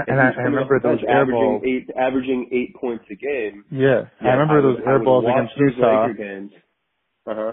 and, 0.08 0.20
and 0.20 0.22
I, 0.22 0.32
I 0.32 0.44
remember 0.44 0.80
those 0.80 1.00
air 1.08 1.22
averaging 1.22 1.34
balls. 1.34 1.64
eight, 1.66 1.90
averaging 1.98 2.50
eight 2.52 2.76
points 2.76 3.06
a 3.12 3.16
game. 3.16 3.66
Yeah, 3.72 4.10
yeah 4.22 4.30
I 4.30 4.34
remember 4.34 4.60
I 4.60 4.62
those 4.62 4.78
would, 4.80 4.88
air 4.88 5.04
balls 5.04 5.26
against 5.28 5.54
Utah. 5.58 6.08
games. 6.14 6.52
Uh 7.26 7.36
huh. 7.36 7.52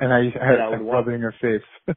And 0.00 0.12
I, 0.12 0.18
I, 0.18 0.52
and 0.52 0.62
I 0.62 0.68
would 0.70 0.90
rub 0.90 1.08
it 1.08 1.12
in 1.12 1.20
your 1.20 1.34
face. 1.40 1.86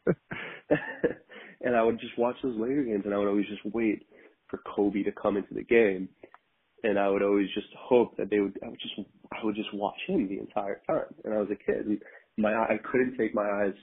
and 1.62 1.76
I 1.76 1.82
would 1.84 2.00
just 2.00 2.18
watch 2.18 2.36
those 2.44 2.58
Laker 2.60 2.84
games, 2.84 3.04
and 3.06 3.14
I 3.14 3.18
would 3.18 3.28
always 3.28 3.48
just 3.48 3.66
wait 3.74 4.06
for 4.48 4.60
Kobe 4.76 5.04
to 5.04 5.12
come 5.12 5.38
into 5.38 5.54
the 5.54 5.64
game 5.64 6.10
and 6.86 7.00
I 7.00 7.10
would 7.10 7.24
always 7.24 7.48
just 7.54 7.68
hope 7.78 8.16
that 8.18 8.30
they 8.30 8.40
would. 8.40 8.58
I 8.64 8.70
would 8.70 8.80
just 8.80 8.94
I 9.32 9.44
would 9.44 9.56
just 9.56 9.74
watch 9.74 9.98
him 10.08 10.28
the 10.28 10.40
entire 10.40 10.82
time. 10.88 11.14
And 11.24 11.34
I 11.34 11.38
was 11.38 11.50
a 11.52 11.56
kid, 11.56 11.86
and 11.86 12.02
my 12.38 12.54
I 12.54 12.78
couldn't 12.92 13.18
take 13.18 13.34
my 13.34 13.50
eyes 13.50 13.74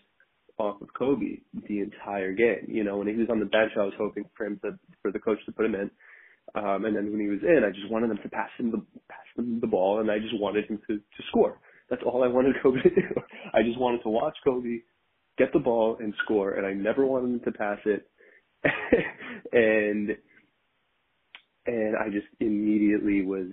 off 0.59 0.81
of 0.81 0.89
Kobe 0.95 1.41
the 1.69 1.81
entire 1.81 2.33
game. 2.33 2.67
You 2.69 2.85
know, 2.85 2.99
when 2.99 3.09
he 3.09 3.15
was 3.15 3.29
on 3.31 3.41
the 3.41 3.47
bench, 3.47 3.73
I 3.77 3.85
was 3.85 3.95
hoping 3.99 4.25
for 4.37 4.47
him 4.47 4.61
to 4.65 4.79
for 5.01 5.11
the 5.11 5.19
coach 5.19 5.39
to 5.47 5.53
put 5.53 5.67
him 5.67 5.75
in. 5.75 5.91
Um, 6.55 6.85
and 6.85 6.95
then 6.95 7.11
when 7.11 7.21
he 7.21 7.29
was 7.29 7.41
in, 7.43 7.65
I 7.65 7.71
just 7.71 7.91
wanted 7.91 8.11
them 8.11 8.19
to 8.23 8.29
pass 8.29 8.51
him 8.59 8.71
the 8.71 8.83
pass 9.09 9.25
him 9.37 9.61
the 9.61 9.67
ball, 9.67 10.01
and 10.01 10.11
I 10.11 10.19
just 10.19 10.39
wanted 10.39 10.67
him 10.67 10.79
to 10.89 10.97
to 10.97 11.23
score. 11.29 11.59
That's 11.89 12.03
all 12.05 12.25
I 12.25 12.29
wanted 12.29 12.57
Kobe 12.63 12.83
to 12.83 12.91
do. 12.91 13.03
I 13.55 13.63
just 13.63 13.79
wanted 13.79 14.03
to 14.03 14.09
watch 14.09 14.37
Kobe 14.45 14.81
get 15.39 15.53
the 15.53 15.59
ball 15.59 15.97
and 16.01 16.15
score, 16.25 16.53
and 16.53 16.67
I 16.67 16.75
never 16.75 17.07
wanted 17.07 17.35
him 17.35 17.41
to 17.41 17.53
pass 17.53 17.79
it. 17.87 18.09
and 19.53 20.17
and 21.67 21.97
I 21.97 22.09
just 22.11 22.27
immediately 22.41 23.23
was 23.25 23.53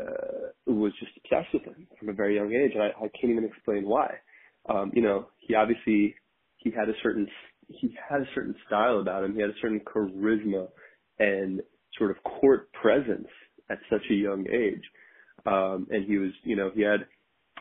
uh, 0.00 0.52
was 0.66 0.92
just 0.98 1.12
obsessed 1.18 1.52
with 1.52 1.64
him 1.64 1.86
from 1.98 2.08
a 2.08 2.12
very 2.12 2.36
young 2.36 2.52
age, 2.52 2.72
and 2.74 2.82
I, 2.82 2.88
I 2.88 3.08
can't 3.20 3.32
even 3.32 3.44
explain 3.44 3.86
why. 3.86 4.14
Um, 4.68 4.92
you 4.94 5.02
know, 5.02 5.26
he 5.38 5.54
obviously 5.54 6.14
he 6.62 6.70
had 6.70 6.88
a 6.88 6.94
certain 7.02 7.26
he 7.68 7.94
had 8.08 8.20
a 8.20 8.28
certain 8.34 8.54
style 8.66 9.00
about 9.00 9.24
him. 9.24 9.34
He 9.34 9.40
had 9.40 9.50
a 9.50 9.60
certain 9.60 9.80
charisma 9.80 10.68
and 11.18 11.60
sort 11.96 12.10
of 12.10 12.22
court 12.24 12.72
presence 12.72 13.28
at 13.70 13.78
such 13.88 14.02
a 14.10 14.14
young 14.14 14.46
age. 14.52 14.82
Um, 15.46 15.86
and 15.90 16.04
he 16.04 16.18
was, 16.18 16.30
you 16.42 16.56
know, 16.56 16.70
he 16.74 16.82
had 16.82 17.06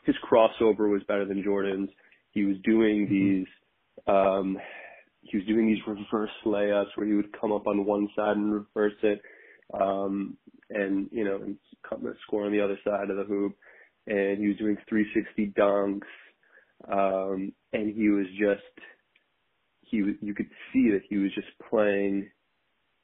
his 0.03 0.15
crossover 0.29 0.91
was 0.91 1.03
better 1.07 1.25
than 1.25 1.43
Jordan's. 1.43 1.89
He 2.31 2.43
was 2.43 2.57
doing 2.63 3.07
these, 3.09 3.47
um, 4.07 4.57
he 5.21 5.37
was 5.37 5.45
doing 5.45 5.67
these 5.67 5.83
reverse 5.87 6.29
layups 6.45 6.95
where 6.95 7.07
he 7.07 7.13
would 7.13 7.39
come 7.39 7.51
up 7.51 7.67
on 7.67 7.85
one 7.85 8.07
side 8.15 8.37
and 8.37 8.53
reverse 8.53 8.93
it, 9.03 9.21
um, 9.79 10.37
and 10.69 11.09
you 11.11 11.23
know, 11.23 11.35
and 11.35 11.57
score 12.25 12.45
on 12.45 12.51
the 12.51 12.61
other 12.61 12.79
side 12.83 13.09
of 13.09 13.17
the 13.17 13.23
hoop. 13.23 13.55
And 14.07 14.39
he 14.39 14.47
was 14.47 14.57
doing 14.57 14.77
360 14.87 15.53
dunks, 15.57 16.01
um, 16.91 17.51
and 17.73 17.93
he 17.95 18.09
was 18.09 18.25
just, 18.39 18.87
he 19.81 19.97
you 19.97 20.33
could 20.35 20.49
see 20.71 20.91
that 20.91 21.01
he 21.09 21.17
was 21.17 21.31
just 21.33 21.47
playing 21.69 22.29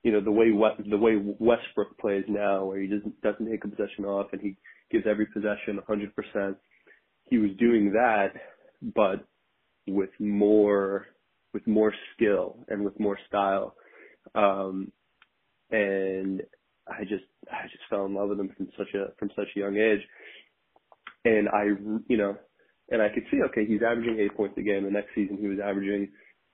you 0.05 0.12
know 0.12 0.22
the 0.22 0.31
way 0.31 0.51
the 0.88 0.98
way 0.98 1.15
Westbrook 1.17 1.98
plays 2.00 2.25
now, 2.27 2.63
where 2.65 2.79
he 2.79 2.88
doesn't 2.88 3.19
doesn't 3.22 3.50
take 3.50 3.65
a 3.65 3.67
possession 3.67 4.05
off 4.05 4.27
and 4.34 4.41
he 4.41 4.55
gives 4.91 5.05
every 5.07 5.25
possession 5.25 5.79
100%. 5.89 6.55
He 7.24 7.39
was 7.39 7.50
doing 7.57 7.91
that, 7.93 8.34
but 8.95 9.25
with 9.88 10.12
more 10.19 11.07
with 11.53 11.65
more 11.65 11.91
skill 12.13 12.65
and 12.67 12.86
with 12.86 13.00
more 13.00 13.17
style. 13.27 13.75
Um, 14.36 14.91
and 15.72 16.43
I 16.88 17.01
just 17.01 17.24
I 17.51 17.63
just 17.63 17.84
fell 17.89 18.05
in 18.05 18.13
love 18.13 18.29
with 18.29 18.39
him 18.39 18.51
from 18.55 18.67
such 18.77 18.93
a 18.93 19.07
from 19.17 19.31
such 19.36 19.48
a 19.55 19.60
young 19.60 19.75
age. 19.75 20.01
And 21.24 21.50
I 21.50 21.63
you 22.07 22.17
know, 22.17 22.38
and 22.89 23.01
I 23.01 23.09
could 23.09 23.23
see 23.31 23.41
okay, 23.49 23.65
he's 23.65 23.81
averaging 23.81 24.19
eight 24.19 24.35
points 24.35 24.57
a 24.57 24.61
game. 24.61 24.83
The 24.83 24.91
next 24.91 25.09
season 25.15 25.37
he 25.37 25.47
was 25.47 25.59
averaging 25.63 26.09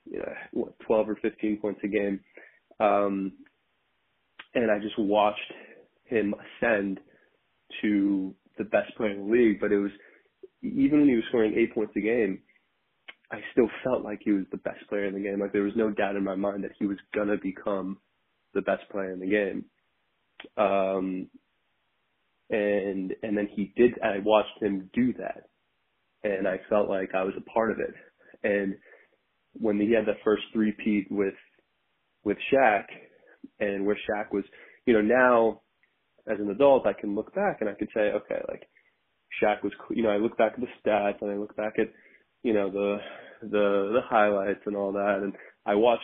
you 0.09 0.19
know, 0.19 0.33
what 0.51 0.79
12 0.85 1.09
or 1.09 1.15
15 1.21 1.57
points 1.61 1.81
a 1.83 1.87
game. 1.87 2.19
Um, 2.79 3.33
and 4.53 4.71
I 4.71 4.79
just 4.79 4.97
watched 4.97 5.39
him 6.05 6.33
ascend 6.33 6.99
to 7.81 8.35
the 8.57 8.63
best 8.65 8.95
player 8.97 9.11
in 9.11 9.25
the 9.25 9.31
league. 9.31 9.59
But 9.59 9.71
it 9.71 9.79
was 9.79 9.91
even 10.61 10.99
when 10.99 11.09
he 11.09 11.15
was 11.15 11.23
scoring 11.29 11.55
eight 11.55 11.73
points 11.73 11.93
a 11.95 12.01
game, 12.01 12.39
I 13.31 13.39
still 13.53 13.69
felt 13.83 14.03
like 14.03 14.19
he 14.23 14.31
was 14.31 14.45
the 14.51 14.57
best 14.57 14.87
player 14.89 15.05
in 15.05 15.13
the 15.13 15.21
game. 15.21 15.39
Like 15.39 15.53
there 15.53 15.63
was 15.63 15.75
no 15.75 15.89
doubt 15.89 16.15
in 16.15 16.23
my 16.23 16.35
mind 16.35 16.63
that 16.63 16.73
he 16.77 16.85
was 16.85 16.97
gonna 17.15 17.37
become 17.41 17.97
the 18.53 18.61
best 18.61 18.83
player 18.91 19.11
in 19.11 19.19
the 19.19 19.27
game. 19.27 19.65
Um, 20.57 21.27
and 22.49 23.13
and 23.23 23.37
then 23.37 23.47
he 23.55 23.73
did. 23.77 23.93
I 24.03 24.19
watched 24.23 24.61
him 24.61 24.89
do 24.93 25.13
that, 25.13 25.47
and 26.23 26.47
I 26.47 26.57
felt 26.69 26.89
like 26.89 27.09
I 27.15 27.23
was 27.23 27.33
a 27.37 27.49
part 27.49 27.71
of 27.71 27.79
it. 27.79 27.93
And 28.43 28.75
when 29.53 29.79
he 29.79 29.93
had 29.93 30.05
the 30.05 30.19
first 30.23 30.43
three-peat 30.53 31.07
with 31.11 31.35
with 32.23 32.37
Shaq, 32.53 32.85
and 33.59 33.85
where 33.85 33.97
Shaq 34.09 34.31
was, 34.33 34.43
you 34.85 34.93
know, 34.93 35.01
now 35.01 35.61
as 36.27 36.39
an 36.39 36.49
adult, 36.51 36.87
I 36.87 36.93
can 36.93 37.15
look 37.15 37.33
back 37.35 37.57
and 37.61 37.69
I 37.69 37.73
could 37.73 37.89
say, 37.93 38.11
okay, 38.11 38.41
like 38.47 38.67
Shaq 39.41 39.63
was, 39.63 39.73
you 39.91 40.03
know, 40.03 40.09
I 40.09 40.17
look 40.17 40.37
back 40.37 40.53
at 40.53 40.59
the 40.61 40.67
stats 40.89 41.21
and 41.21 41.31
I 41.31 41.35
look 41.37 41.55
back 41.55 41.73
at, 41.79 41.87
you 42.43 42.53
know, 42.53 42.71
the 42.71 42.97
the 43.41 43.91
the 43.93 44.01
highlights 44.09 44.61
and 44.65 44.75
all 44.75 44.93
that, 44.93 45.19
and 45.23 45.33
I 45.65 45.75
watched 45.75 46.03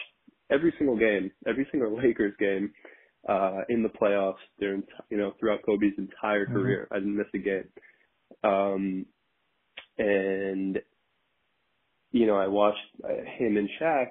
every 0.52 0.74
single 0.78 0.98
game, 0.98 1.32
every 1.48 1.68
single 1.72 1.96
Lakers 2.04 2.36
game 2.40 2.74
uh 3.30 3.62
in 3.70 3.84
the 3.84 3.90
playoffs 3.90 4.36
during, 4.60 4.84
you 5.10 5.18
know, 5.18 5.34
throughout 5.40 5.62
Kobe's 5.66 5.94
entire 5.98 6.48
Mhm. 6.48 6.54
career. 6.54 6.88
I 6.92 6.96
didn't 7.00 7.18
miss 7.18 7.28
a 7.34 7.40
game. 7.40 7.70
Um, 8.44 9.06
and 9.98 10.80
you 12.12 12.26
know, 12.26 12.38
I 12.38 12.48
watched 12.48 12.80
uh, 13.04 13.10
him 13.38 13.58
and 13.58 13.70
Shaq 13.82 14.08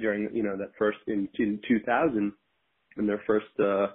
during, 0.00 0.28
you 0.34 0.42
know, 0.42 0.56
that 0.56 0.72
first 0.78 0.98
in, 1.06 1.28
in 1.38 1.60
2000 1.66 2.32
in 2.96 3.06
their 3.06 3.22
first 3.26 3.46
uh 3.58 3.88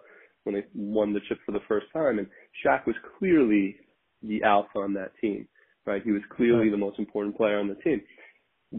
when 0.44 0.56
they 0.56 0.64
won 0.74 1.14
the 1.14 1.20
chip 1.28 1.38
for 1.46 1.52
the 1.52 1.60
first 1.68 1.88
time 1.94 2.20
and 2.20 2.28
Shaq 2.66 2.86
was 2.86 2.96
clearly 3.18 3.78
the 4.22 4.44
alpha 4.44 4.80
on 4.80 4.94
that 4.94 5.12
team, 5.22 5.48
right? 5.86 6.02
He 6.04 6.12
was 6.12 6.22
clearly 6.36 6.70
the 6.70 6.78
most 6.78 7.00
important 7.00 7.38
player 7.38 7.60
on 7.60 7.68
the 7.68 7.76
team. 7.76 8.02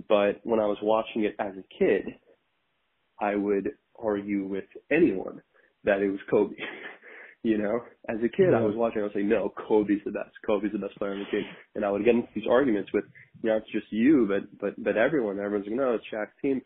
But 0.08 0.40
when 0.44 0.60
I 0.60 0.66
was 0.66 0.78
watching 0.82 1.24
it 1.24 1.34
as 1.38 1.52
a 1.56 1.78
kid, 1.78 2.14
I 3.20 3.34
would 3.34 3.70
argue 3.98 4.46
with 4.46 4.64
anyone 4.90 5.42
that 5.84 6.00
it 6.00 6.10
was 6.10 6.20
Kobe. 6.30 6.54
you 7.42 7.56
know, 7.58 7.80
as 8.08 8.18
a 8.18 8.28
kid, 8.28 8.52
I 8.54 8.60
was 8.60 8.76
watching. 8.76 9.00
I 9.00 9.04
would 9.04 9.14
say, 9.14 9.22
"No, 9.22 9.52
Kobe's 9.66 10.02
the 10.04 10.10
best. 10.10 10.30
Kobe's 10.44 10.72
the 10.72 10.78
best 10.78 10.96
player 10.96 11.12
on 11.12 11.20
the 11.20 11.30
team." 11.30 11.44
And 11.74 11.84
I 11.84 11.90
would 11.90 12.04
get 12.04 12.14
into 12.14 12.28
these 12.34 12.44
arguments 12.50 12.90
with, 12.92 13.04
you 13.42 13.48
know, 13.48 13.56
it's 13.56 13.72
just 13.72 13.86
you, 13.90 14.26
but 14.28 14.58
but 14.60 14.82
but 14.82 14.96
everyone. 14.96 15.38
Everyone's 15.38 15.66
like, 15.66 15.76
"No, 15.76 15.94
it's 15.94 16.04
Shaq's 16.12 16.36
team." 16.42 16.60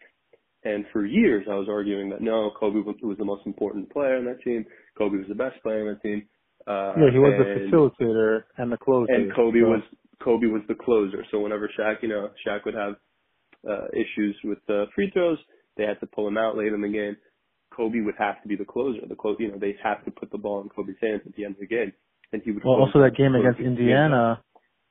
And 0.65 0.85
for 0.93 1.05
years, 1.05 1.47
I 1.49 1.55
was 1.55 1.69
arguing 1.69 2.09
that 2.11 2.23
no, 2.23 2.51
Kobe 2.59 2.81
was, 2.81 2.97
was 3.03 3.19
the 3.19 3.25
most 3.25 3.47
important 3.47 3.93
player 3.93 4.17
on 4.17 4.25
that 4.25 4.41
team. 4.43 4.65
Kobe 4.97 5.19
was 5.19 5.29
the 5.29 5.35
best 5.35 5.63
player 5.63 5.87
on 5.87 5.95
that 5.95 6.03
team. 6.03 6.27
Uh, 6.67 6.95
yeah, 6.97 7.13
he 7.13 7.19
was 7.19 7.35
the 7.37 7.69
facilitator 7.69 8.45
and 8.57 8.73
the 8.73 8.79
closer. 8.79 9.13
and 9.13 9.35
Kobe 9.35 9.61
so- 9.61 9.69
was 9.69 9.83
Kobe 10.23 10.47
was 10.47 10.63
the 10.67 10.75
closer. 10.75 11.25
So 11.31 11.41
whenever 11.41 11.71
Shaq, 11.79 12.03
you 12.03 12.09
know, 12.09 12.31
Shaq 12.47 12.65
would 12.65 12.75
have 12.75 12.95
uh, 13.69 13.89
issues 13.93 14.37
with 14.43 14.59
the 14.67 14.87
free 14.95 15.11
throws, 15.13 15.39
they 15.77 15.85
had 15.85 16.01
to 16.01 16.07
pull 16.07 16.27
him 16.27 16.39
out 16.39 16.57
late 16.57 16.73
in 16.73 16.81
the 16.81 16.89
game. 16.89 17.17
Kobe 17.77 18.01
would 18.01 18.15
have 18.19 18.41
to 18.43 18.49
be 18.49 18.57
the 18.57 18.65
closer. 18.65 19.01
The 19.09 19.15
close, 19.17 19.37
you 19.39 19.51
know, 19.51 19.59
they 19.59 19.77
have 19.83 20.05
to 20.05 20.11
put 20.11 20.31
the 20.31 20.39
ball 20.39 20.63
in 20.63 20.69
Kobe's 20.69 20.97
hands 21.03 21.23
at 21.27 21.35
the 21.37 21.45
end 21.45 21.55
of 21.55 21.61
the 21.61 21.67
game, 21.67 21.93
and 22.33 22.43
he 22.43 22.53
would. 22.53 22.65
Well, 22.65 22.77
also 22.77 23.01
that 23.01 23.17
game 23.17 23.35
against 23.35 23.61
Indiana 23.61 24.43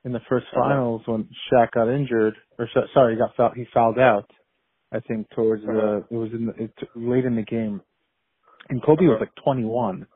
in 0.04 0.12
the 0.12 0.20
first 0.28 0.46
Uh-huh. 0.52 0.60
finals 0.62 1.02
when 1.06 1.28
Shaq 1.50 1.72
got 1.72 1.88
injured, 1.88 2.34
or 2.58 2.68
sorry, 2.94 3.14
he 3.14 3.18
got 3.18 3.34
foul, 3.36 3.52
he 3.54 3.64
fouled 3.72 3.98
out. 3.98 4.30
I 4.92 5.00
think 5.00 5.28
towards 5.30 5.64
Uh-huh. 5.64 5.72
the 6.10 6.14
it 6.14 6.18
was 6.18 6.32
in 6.32 6.46
the, 6.46 6.62
it, 6.64 6.72
late 6.94 7.24
in 7.24 7.36
the 7.36 7.42
game, 7.42 7.80
and 8.70 8.82
Kobe 8.82 9.06
was 9.06 9.14
Uh-huh. 9.16 9.20
like 9.24 9.34
21, 9.36 10.06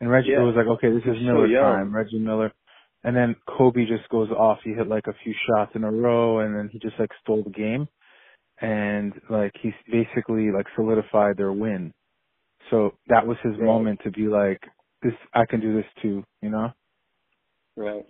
and 0.00 0.10
Reggie 0.10 0.30
Yeah. 0.30 0.42
was 0.42 0.56
like, 0.56 0.66
okay, 0.66 0.90
this 0.90 1.02
is 1.02 1.08
was 1.08 1.18
so 1.18 1.22
Miller 1.24 1.48
time, 1.60 1.94
Reggie 1.94 2.18
Miller, 2.18 2.52
and 3.04 3.16
then 3.16 3.36
Kobe 3.46 3.86
just 3.86 4.08
goes 4.10 4.30
off. 4.30 4.60
He 4.62 4.72
hit 4.74 4.88
like 4.88 5.06
a 5.06 5.14
few 5.24 5.34
shots 5.46 5.74
in 5.74 5.84
a 5.84 5.90
row, 5.90 6.40
and 6.40 6.54
then 6.56 6.68
he 6.68 6.78
just 6.78 6.98
like 6.98 7.12
stole 7.22 7.42
the 7.44 7.50
game, 7.50 7.88
and 8.60 9.12
like 9.30 9.52
he 9.62 9.72
basically 9.90 10.50
like 10.50 10.66
solidified 10.76 11.36
their 11.36 11.52
win. 11.52 11.92
So 12.70 12.94
that 13.08 13.26
was 13.26 13.36
his 13.42 13.54
Right. 13.58 13.66
moment 13.66 14.00
to 14.04 14.10
be 14.10 14.28
like, 14.28 14.60
this 15.02 15.14
I 15.34 15.46
can 15.46 15.60
do 15.60 15.74
this 15.76 15.86
too, 16.02 16.24
you 16.42 16.50
know. 16.50 16.70
Right. 17.76 18.06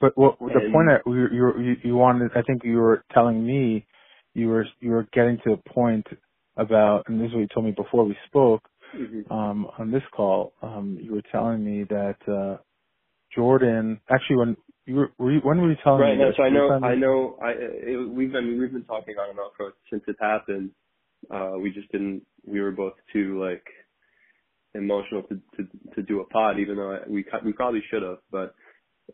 But 0.00 0.12
what 0.18 0.38
the 0.40 0.60
point 0.72 0.88
that 0.90 1.02
you 1.06 1.62
you 1.64 1.76
you 1.84 1.96
wanted, 1.96 2.32
I 2.36 2.42
think 2.42 2.64
you 2.64 2.78
were 2.78 3.04
telling 3.14 3.46
me, 3.46 3.86
you 4.34 4.48
were 4.48 4.66
you 4.80 4.92
were 4.92 5.08
getting 5.14 5.38
to 5.46 5.54
a 5.54 5.58
point 5.74 6.06
about, 6.58 7.04
and 7.08 7.20
this 7.20 7.28
is 7.28 7.34
what 7.34 7.40
you 7.42 7.48
told 7.54 7.66
me 7.66 7.72
before 7.72 8.04
we 8.04 8.16
spoke 8.26 8.62
hmm 8.94 9.22
um, 9.30 9.68
on 9.78 9.90
this 9.92 10.02
call. 10.14 10.54
Um, 10.62 10.98
you 11.02 11.14
were 11.14 11.22
telling 11.32 11.64
me 11.64 11.84
that 11.90 12.16
uh, 12.28 12.58
Jordan, 13.34 14.00
actually, 14.10 14.36
when 14.36 14.56
you 14.86 14.96
were, 14.96 15.12
were 15.18 15.32
you, 15.32 15.40
when 15.42 15.60
were 15.60 15.70
you 15.70 15.76
telling 15.84 16.02
Right. 16.02 16.18
me? 16.18 16.24
No. 16.24 16.28
this? 16.28 16.36
So 16.38 16.44
I 16.44 16.50
know. 16.50 16.68
I 16.84 16.94
know. 16.96 17.38
I 17.42 17.50
it, 17.52 18.10
we've 18.10 18.32
been 18.32 18.60
we've 18.60 18.72
been 18.72 18.84
talking 18.84 19.16
on 19.18 19.30
and 19.30 19.38
off 19.38 19.52
since 19.90 20.02
it 20.08 20.16
happened. 20.20 20.70
Uh, 21.30 21.52
we 21.60 21.70
just 21.70 21.90
didn't. 21.92 22.22
We 22.44 22.60
were 22.60 22.72
both 22.72 22.94
too 23.12 23.40
like 23.40 23.64
emotional 24.74 25.22
to 25.24 25.40
to 25.56 25.68
to 25.94 26.02
do 26.02 26.20
a 26.20 26.26
pod, 26.26 26.58
even 26.58 26.76
though 26.76 26.92
I, 26.92 26.98
we 27.08 27.24
we 27.44 27.52
probably 27.52 27.82
should 27.90 28.02
have, 28.02 28.18
but 28.30 28.54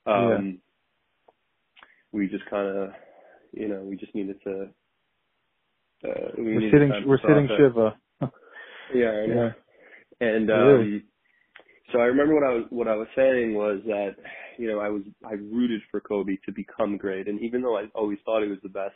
um, 0.07 0.59
we 2.13 2.29
just 2.29 2.45
kind 2.49 2.69
of, 2.69 2.91
you 3.53 3.69
know, 3.69 3.81
we 3.81 3.97
just 3.97 4.15
needed 4.15 4.37
to. 4.45 4.69
Uh, 6.05 6.31
we 6.39 6.57
We're 6.57 6.71
sitting 6.71 6.93
we're 7.07 7.19
sitting 7.21 7.49
shiva. 7.57 7.97
Yeah, 8.95 9.11
I 9.11 9.25
yeah. 9.27 9.51
And 10.21 10.51
um 10.51 11.03
so 11.93 12.01
I 12.01 12.05
remember 12.05 12.35
what 12.35 12.45
I 12.45 12.53
was 12.53 12.65
what 12.71 12.89
I 12.89 12.97
was 12.97 13.09
saying 13.17 13.55
was 13.55 13.81
that 13.87 14.17
you 14.59 14.67
know 14.69 14.81
I 14.81 14.89
was 14.89 15.03
I 15.25 15.33
rooted 15.33 15.81
for 15.91 16.01
Kobe 16.01 16.37
to 16.47 16.53
become 16.53 16.97
great, 16.97 17.29
and 17.29 17.41
even 17.41 17.63
though 17.63 17.77
I 17.77 17.85
always 17.95 18.19
thought 18.25 18.43
he 18.43 18.49
was 18.49 18.59
the 18.63 18.69
best, 18.69 18.95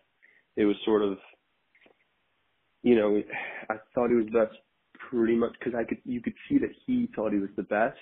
it 0.57 0.65
was 0.65 0.77
sort 0.85 1.03
of 1.03 1.19
you 2.83 2.97
know 2.97 3.23
I 3.71 3.77
thought 3.95 4.11
he 4.11 4.17
was 4.17 4.27
the 4.33 4.41
best 4.47 4.59
pretty 5.11 5.37
much 5.37 5.53
because 5.59 5.75
I 5.79 5.85
could 5.89 5.99
you 6.05 6.23
could 6.23 6.35
see 6.49 6.59
that 6.59 6.71
he 6.87 7.09
thought 7.17 7.33
he 7.33 7.41
was 7.41 7.51
the 7.57 7.65
best, 7.65 7.99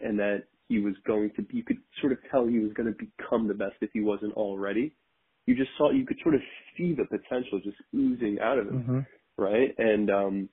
and 0.00 0.18
that 0.18 0.44
he 0.68 0.80
was 0.80 0.94
going 1.06 1.32
to 1.36 1.42
be 1.42 1.58
you 1.58 1.64
could 1.64 1.78
sort 2.00 2.12
of 2.12 2.18
tell 2.30 2.46
he 2.46 2.60
was 2.60 2.72
going 2.74 2.92
to 2.92 2.96
become 2.98 3.48
the 3.48 3.54
best 3.54 3.76
if 3.82 3.90
he 3.94 4.00
wasn't 4.02 4.34
already. 4.34 4.96
You 5.46 5.56
just 5.56 5.70
saw 5.78 5.90
you 5.92 6.06
could 6.06 6.18
sort 6.22 6.36
of 6.36 6.42
see 6.76 6.94
the 6.94 7.04
potential 7.06 7.60
just 7.64 7.78
oozing 7.94 8.38
out 8.40 8.58
of 8.58 8.66
him 8.68 8.78
hmm 8.78 9.00
right? 9.38 9.74
And 9.78 10.10
um, 10.10 10.48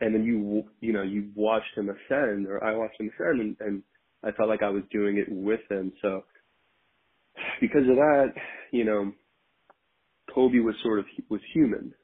and 0.00 0.14
then 0.14 0.24
you 0.24 0.64
you 0.80 0.92
know 0.94 1.02
you 1.02 1.32
watched 1.36 1.76
him 1.76 1.90
ascend, 1.90 2.46
or 2.48 2.62
I 2.64 2.76
watched 2.76 3.00
him 3.00 3.10
ascend, 3.14 3.40
and, 3.40 3.56
and 3.60 3.84
I 4.24 4.32
felt 4.32 4.48
like 4.48 4.62
I 4.62 4.70
was 4.70 4.84
doing 4.92 5.18
it 5.18 5.28
with 5.30 5.60
him. 5.70 5.92
So 6.02 6.24
because 7.60 7.88
of 7.88 7.96
that, 7.96 8.34
you 8.72 8.84
know, 8.84 9.12
Kobe 10.34 10.60
was 10.60 10.76
sort 10.82 11.00
of 11.00 11.06
was 11.30 11.40
human, 11.54 11.94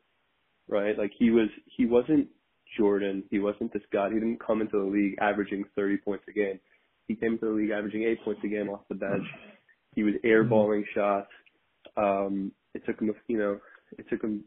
right? 0.73 0.99
Like 0.99 1.12
he 1.17 1.31
was 1.31 1.49
he 1.76 1.87
wasn't 1.87 2.26
Jordan, 2.76 3.23
he 3.31 3.38
wasn't 3.38 3.73
this 3.73 3.83
god. 3.93 4.12
He 4.12 4.19
didn't 4.19 4.45
come 4.45 4.61
into 4.62 4.79
the 4.79 4.91
league 4.91 5.17
averaging 5.21 5.64
30 5.76 5.99
points 5.99 6.25
a 6.29 6.33
game. 6.33 6.59
He 7.07 7.14
came 7.14 7.35
into 7.35 7.47
the 7.47 7.52
league 7.52 7.71
averaging 7.71 8.05
eight 8.05 8.25
points 8.25 8.41
a 8.45 8.49
game 8.49 8.71
off 8.71 8.81
the 8.88 8.95
bench. 8.95 9.25
He 9.95 10.02
was 10.02 10.14
airballing 10.25 10.85
shots. 10.95 11.29
Um, 11.97 12.52
it 12.75 12.83
took 12.87 12.99
him, 13.00 13.12
you 13.29 13.38
know, 13.38 13.59
it 13.99 14.07
took 14.09 14.23
him 14.23 14.43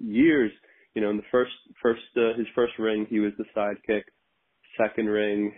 years. 0.00 0.52
You 0.94 1.00
know, 1.00 1.10
in 1.10 1.16
the 1.16 1.22
first 1.30 1.52
first 1.82 2.02
uh, 2.16 2.36
his 2.36 2.46
first 2.54 2.74
ring, 2.78 3.06
he 3.08 3.20
was 3.20 3.32
the 3.38 3.44
sidekick. 3.56 4.02
Second 4.76 5.06
ring, 5.06 5.54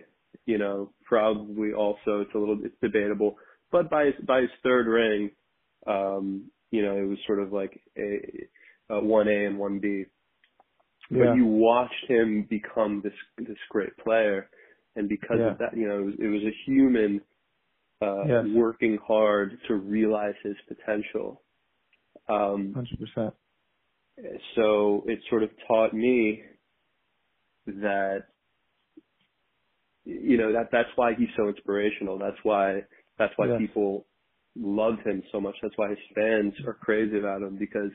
you 0.47 0.59
know, 0.59 0.93
probably 1.05 1.73
also 1.73 2.21
it's 2.21 2.35
a 2.35 2.39
little 2.39 2.59
it's 2.63 2.77
debatable. 2.81 3.37
But 3.73 3.91
by 3.91 4.07
his 4.07 4.15
by 4.27 4.43
his 4.43 4.51
third 4.63 4.87
ring, 4.87 5.31
um, 5.87 6.51
you 6.71 6.83
know, 6.83 6.97
it 6.97 7.09
was 7.09 7.19
sort 7.27 7.41
of 7.41 7.53
like 7.53 7.81
a 7.99 8.47
one 9.01 9.29
A 9.29 9.47
and 9.47 9.59
one 9.59 9.79
B. 9.79 10.05
Yeah. 11.11 11.19
But 11.27 11.37
you 11.37 11.47
watched 11.47 12.05
him 12.09 12.47
become 12.49 13.01
this 13.03 13.13
this 13.39 13.59
great 13.71 13.97
player, 13.99 14.49
and 14.97 15.09
because 15.09 15.39
Yeah. 15.39 15.53
of 15.53 15.59
that, 15.59 15.77
you 15.77 15.87
know, 15.89 15.99
it 15.99 16.05
was, 16.05 16.15
it 16.19 16.27
was 16.27 16.43
a 16.43 16.55
human 16.67 17.21
uh, 18.01 18.25
Yes. 18.29 18.45
working 18.55 18.99
hard 19.07 19.59
to 19.69 19.75
realize 19.75 20.35
his 20.43 20.57
potential. 20.69 21.43
Um, 22.29 22.73
Hundred 22.75 22.99
percent. 22.99 23.35
so 24.57 25.03
it 25.07 25.19
sort 25.29 25.43
of 25.43 25.51
taught 25.69 25.93
me 25.95 26.43
that 27.67 28.25
you 30.05 30.37
know 30.37 30.53
that 30.53 30.69
that's 30.73 30.89
why 30.97 31.15
he's 31.15 31.29
so 31.37 31.49
inspirational. 31.49 32.19
That's 32.19 32.37
why 32.43 32.83
that's 33.19 33.33
why 33.37 33.49
Yes. 33.49 33.59
people 33.59 34.07
love 34.57 34.99
him 35.05 35.23
so 35.31 35.41
much. 35.41 35.55
That's 35.63 35.77
why 35.77 35.91
his 35.91 35.99
fans 36.15 36.55
are 36.67 36.75
crazy 36.75 37.19
about 37.19 37.43
him 37.43 37.57
because 37.59 37.91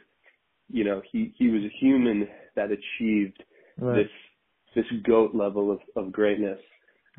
you 0.70 0.84
know 0.84 1.02
he 1.12 1.34
he 1.38 1.50
was 1.50 1.62
a 1.64 1.74
human 1.80 2.28
that 2.56 2.70
achieved 2.72 3.44
Right. 3.80 3.98
this 4.04 4.12
this 4.76 5.02
goat 5.06 5.36
level 5.36 5.72
of 5.72 5.80
of 5.96 6.12
greatness. 6.12 6.60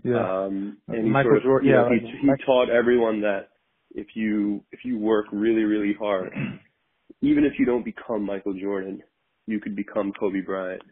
Yeah. 0.05 0.45
Um, 0.45 0.79
and 0.89 1.05
he 1.05 1.11
Michael 1.11 1.31
sort 1.31 1.37
of, 1.39 1.43
Jordan- 1.45 1.69
you 1.69 1.75
know, 1.75 1.89
yeah, 1.91 1.99
he, 2.01 2.27
he 2.27 2.45
taught 2.47 2.69
everyone 2.71 3.21
that 3.23 3.49
if 3.95 4.09
you 4.15 4.63
if 4.73 4.81
you 4.85 4.99
work 4.99 5.27
really 5.33 5.63
really 5.65 5.95
hard, 5.99 6.33
even 7.23 7.45
if 7.45 7.53
you 7.59 7.65
don't 7.65 7.85
become 7.85 8.23
Michael 8.25 8.55
Jordan, 8.55 9.03
you 9.47 9.61
could 9.61 9.75
become 9.77 10.13
Kobe 10.19 10.41
Bryant, 10.41 10.83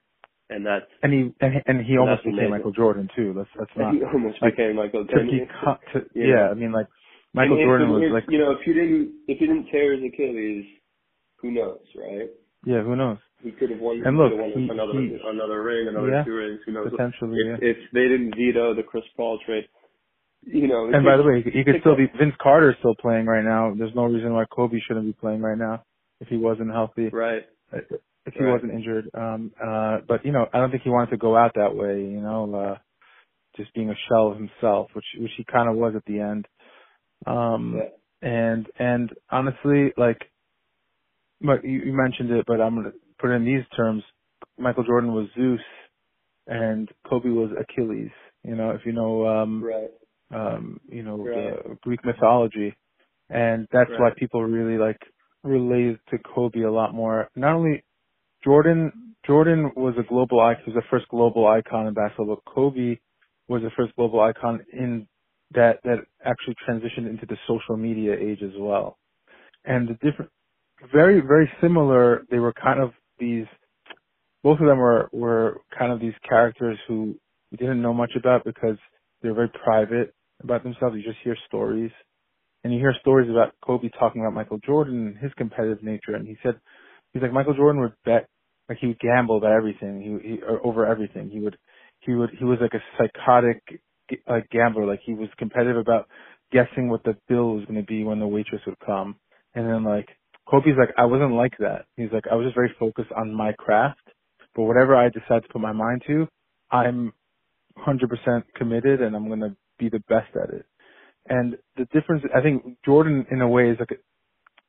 and 0.50 0.64
that's 0.64 0.86
And 1.02 1.12
he 1.12 1.34
and 1.40 1.54
he, 1.54 1.60
and 1.66 1.84
he 1.84 1.98
almost 1.98 2.22
became 2.24 2.34
amazing. 2.38 2.50
Michael 2.50 2.72
Jordan 2.72 3.08
too. 3.16 3.34
Let's 3.36 3.50
let's 3.58 3.70
not 3.76 3.94
he 3.94 4.02
almost 4.04 4.38
like, 4.40 4.56
became 4.56 4.76
Michael. 4.76 5.04
to 5.06 5.16
and- 5.16 5.30
to, 5.30 5.98
Yeah. 6.14 6.26
yeah. 6.26 6.48
I 6.50 6.54
mean 6.54 6.72
like 6.72 6.86
Michael 7.34 7.56
and 7.58 7.64
Jordan 7.66 7.90
was 7.90 8.10
like 8.12 8.24
you 8.28 8.38
know 8.38 8.52
if 8.52 8.66
you 8.66 8.72
didn't 8.74 9.12
if 9.28 9.40
you 9.40 9.46
didn't 9.46 9.66
tear 9.70 9.94
his 9.94 10.02
Achilles, 10.12 10.64
who 11.40 11.50
knows, 11.52 11.80
right? 11.96 12.30
Yeah 12.66 12.82
who 12.82 12.94
knows 12.96 13.18
He 13.42 13.52
could 13.52 13.70
have 13.70 13.80
won. 13.80 14.02
And 14.04 14.18
look, 14.18 14.32
won 14.36 14.50
he- 14.52 14.68
another 14.68 14.92
he- 15.00 15.16
another 15.24 15.62
ring, 15.62 15.88
another 15.88 16.10
Yeah, 16.10 16.24
two 16.24 16.34
rings. 16.34 16.60
Who 16.66 16.72
knows? 16.72 16.90
potentially 16.90 17.38
if, 17.40 17.46
yeah. 17.46 17.68
if 17.70 17.76
they 17.96 18.06
didn't 18.12 18.34
veto 18.36 18.74
the 18.74 18.82
Chris 18.82 19.04
Paul 19.16 19.38
trade, 19.46 19.66
you 20.42 20.66
know. 20.68 20.90
And 20.92 21.04
by 21.04 21.16
the 21.16 21.22
way, 21.22 21.42
he 21.42 21.50
he 21.50 21.64
could 21.64 21.80
still 21.80 21.96
be 21.96 22.06
Vince 22.18 22.34
Carter 22.42 22.74
still 22.80 22.94
playing 23.00 23.26
right 23.26 23.44
now. 23.44 23.72
There's 23.78 23.94
no 23.94 24.04
reason 24.04 24.32
why 24.34 24.44
Kobe 24.50 24.78
shouldn't 24.86 25.06
be 25.06 25.12
playing 25.12 25.40
right 25.42 25.58
now 25.58 25.84
if 26.20 26.28
he 26.28 26.36
wasn't 26.36 26.70
healthy. 26.72 27.08
right. 27.08 27.44
if 27.72 28.34
he 28.34 28.42
Right. 28.42 28.52
wasn't 28.54 28.72
injured. 28.72 29.08
Um, 29.14 29.52
uh, 29.62 29.98
but 30.08 30.24
you 30.26 30.32
know, 30.32 30.44
I 30.52 30.58
don't 30.58 30.70
think 30.72 30.82
he 30.82 30.90
wanted 30.90 31.10
to 31.10 31.16
go 31.16 31.36
out 31.36 31.52
that 31.54 31.74
way. 31.76 32.00
You 32.00 32.20
know, 32.20 32.52
uh, 32.54 32.76
just 33.56 33.72
being 33.74 33.90
a 33.90 33.94
shell 34.08 34.28
of 34.32 34.36
himself, 34.36 34.90
which 34.94 35.04
which 35.18 35.32
he 35.36 35.44
kind 35.44 35.68
of 35.70 35.76
was 35.76 35.94
at 35.94 36.04
the 36.06 36.18
end. 36.20 36.46
Um, 37.26 37.76
Yeah. 37.76 37.88
and 38.28 38.66
and 38.78 39.12
honestly, 39.30 39.92
like, 39.96 40.20
but 41.40 41.64
you, 41.64 41.80
you 41.84 41.92
mentioned 41.92 42.30
it, 42.30 42.44
but 42.46 42.60
I'm 42.60 42.76
gonna 42.76 42.92
put 43.20 43.30
it 43.30 43.34
in 43.34 43.44
these 43.44 43.64
terms. 43.76 44.02
Michael 44.58 44.84
Jordan 44.84 45.12
was 45.12 45.28
Zeus, 45.36 45.60
and 46.46 46.88
Kobe 47.08 47.28
was 47.28 47.50
Achilles. 47.58 48.10
You 48.44 48.56
know, 48.56 48.70
if 48.70 48.82
you 48.86 48.92
know, 48.92 49.26
um, 49.26 49.62
Right. 49.64 49.90
um, 50.32 50.80
you 50.88 51.02
know, 51.02 51.18
Right. 51.18 51.34
the 51.66 51.76
Greek 51.82 52.04
mythology, 52.04 52.74
and 53.30 53.66
that's 53.72 53.90
why 53.98 54.10
people 54.16 54.44
really 54.44 54.78
like 54.78 55.00
related 55.44 56.00
to 56.10 56.18
Kobe 56.18 56.62
a 56.62 56.70
lot 56.70 56.94
more. 56.94 57.28
Not 57.36 57.54
only 57.54 57.84
Jordan, 58.44 59.14
Jordan 59.26 59.72
was 59.76 59.94
a 59.98 60.02
global 60.08 60.40
icon, 60.40 60.62
he 60.64 60.72
was 60.72 60.82
the 60.82 60.88
first 60.90 61.08
global 61.08 61.46
icon 61.46 61.86
in 61.86 61.94
basketball, 61.94 62.36
but 62.36 62.52
Kobe 62.52 62.96
was 63.48 63.62
the 63.62 63.70
first 63.76 63.94
global 63.96 64.20
icon 64.20 64.64
in 64.72 65.08
that 65.52 65.80
that 65.84 65.98
actually 66.24 66.56
transitioned 66.68 67.08
into 67.08 67.26
the 67.26 67.36
social 67.46 67.76
media 67.76 68.14
age 68.14 68.42
as 68.42 68.52
well. 68.58 68.98
And 69.64 69.88
the 69.88 69.94
different, 69.94 70.30
very 70.92 71.20
very 71.20 71.50
similar. 71.60 72.24
They 72.30 72.38
were 72.38 72.52
kind 72.52 72.80
of 72.80 72.90
these. 73.18 73.46
Both 74.42 74.60
of 74.60 74.66
them 74.66 74.78
were 74.78 75.08
were 75.12 75.60
kind 75.76 75.92
of 75.92 76.00
these 76.00 76.14
characters 76.28 76.78
who 76.86 77.16
we 77.50 77.56
didn't 77.56 77.82
know 77.82 77.94
much 77.94 78.12
about 78.16 78.44
because 78.44 78.76
they're 79.22 79.34
very 79.34 79.50
private 79.64 80.14
about 80.42 80.62
themselves. 80.62 80.96
You 80.96 81.02
just 81.02 81.22
hear 81.24 81.36
stories, 81.46 81.90
and 82.64 82.72
you 82.72 82.80
hear 82.80 82.94
stories 83.00 83.30
about 83.30 83.54
Kobe 83.64 83.88
talking 83.98 84.22
about 84.22 84.34
Michael 84.34 84.58
Jordan 84.64 85.06
and 85.08 85.16
his 85.18 85.32
competitive 85.36 85.82
nature. 85.82 86.14
And 86.14 86.26
he 86.26 86.36
said, 86.42 86.54
he's 87.12 87.22
like 87.22 87.32
Michael 87.32 87.54
Jordan 87.54 87.80
would 87.80 87.94
bet, 88.04 88.28
like 88.68 88.78
he 88.80 88.88
would 88.88 88.98
gamble 88.98 89.38
about 89.38 89.52
everything, 89.52 90.02
he, 90.02 90.28
he 90.28 90.42
or 90.42 90.64
over 90.66 90.86
everything. 90.86 91.30
He 91.30 91.40
would, 91.40 91.56
he 92.00 92.14
would, 92.14 92.30
he 92.38 92.44
was 92.44 92.58
like 92.60 92.74
a 92.74 92.82
psychotic 92.98 93.62
like 94.28 94.48
gambler. 94.50 94.86
Like 94.86 95.00
he 95.04 95.14
was 95.14 95.28
competitive 95.38 95.76
about 95.76 96.08
guessing 96.52 96.88
what 96.88 97.02
the 97.04 97.16
bill 97.28 97.54
was 97.54 97.64
going 97.66 97.80
to 97.80 97.86
be 97.86 98.04
when 98.04 98.20
the 98.20 98.26
waitress 98.26 98.62
would 98.66 98.78
come. 98.84 99.16
And 99.54 99.66
then 99.66 99.84
like 99.84 100.08
Kobe's 100.50 100.76
like, 100.78 100.90
I 100.98 101.06
wasn't 101.06 101.34
like 101.34 101.54
that. 101.60 101.86
He's 101.96 102.10
like, 102.12 102.24
I 102.30 102.36
was 102.36 102.46
just 102.46 102.56
very 102.56 102.74
focused 102.80 103.12
on 103.16 103.34
my 103.34 103.52
craft, 103.54 104.00
but 104.56 104.64
whatever 104.64 104.96
I 104.96 105.10
decide 105.10 105.44
to 105.44 105.48
put 105.52 105.62
my 105.62 105.72
mind 105.72 106.02
to, 106.08 106.28
I'm 106.72 107.12
100% 107.86 108.44
committed 108.56 109.02
and 109.02 109.16
I'm 109.16 109.28
going 109.28 109.40
to 109.40 109.56
be 109.78 109.90
the 109.90 110.02
best 110.08 110.28
at 110.36 110.54
it. 110.54 110.66
And 111.28 111.56
the 111.76 111.86
difference, 111.92 112.24
I 112.36 112.42
think 112.42 112.78
Jordan 112.84 113.26
in 113.30 113.42
a 113.42 113.48
way 113.48 113.70
is 113.70 113.78
like, 113.80 114.00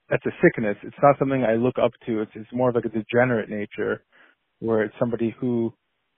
that's 0.10 0.26
a 0.26 0.32
sickness. 0.44 0.78
It's 0.84 0.98
not 1.04 1.18
something 1.20 1.44
I 1.44 1.56
look 1.56 1.76
up 1.82 1.92
to. 2.08 2.22
It's, 2.22 2.32
it's 2.36 2.50
more 2.54 2.70
of 2.70 2.76
like 2.76 2.86
a 2.86 2.90
degenerate 2.90 3.50
nature 3.50 4.04
where 4.60 4.84
it's 4.84 4.96
somebody 5.00 5.36
who, 5.40 5.74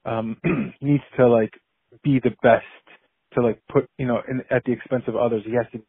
um, 0.06 0.38
needs 0.82 1.04
to 1.18 1.28
like 1.30 1.54
be 2.04 2.20
the 2.24 2.32
best 2.44 2.66
to 3.36 3.42
like 3.44 3.62
put, 3.72 3.88
you 4.00 4.08
know, 4.08 4.22
in, 4.30 4.42
at 4.52 4.64
the 4.66 4.74
expense 4.74 5.04
of 5.08 5.16
others. 5.16 5.44
He 5.46 5.54
has 5.56 5.68
to, 5.74 5.82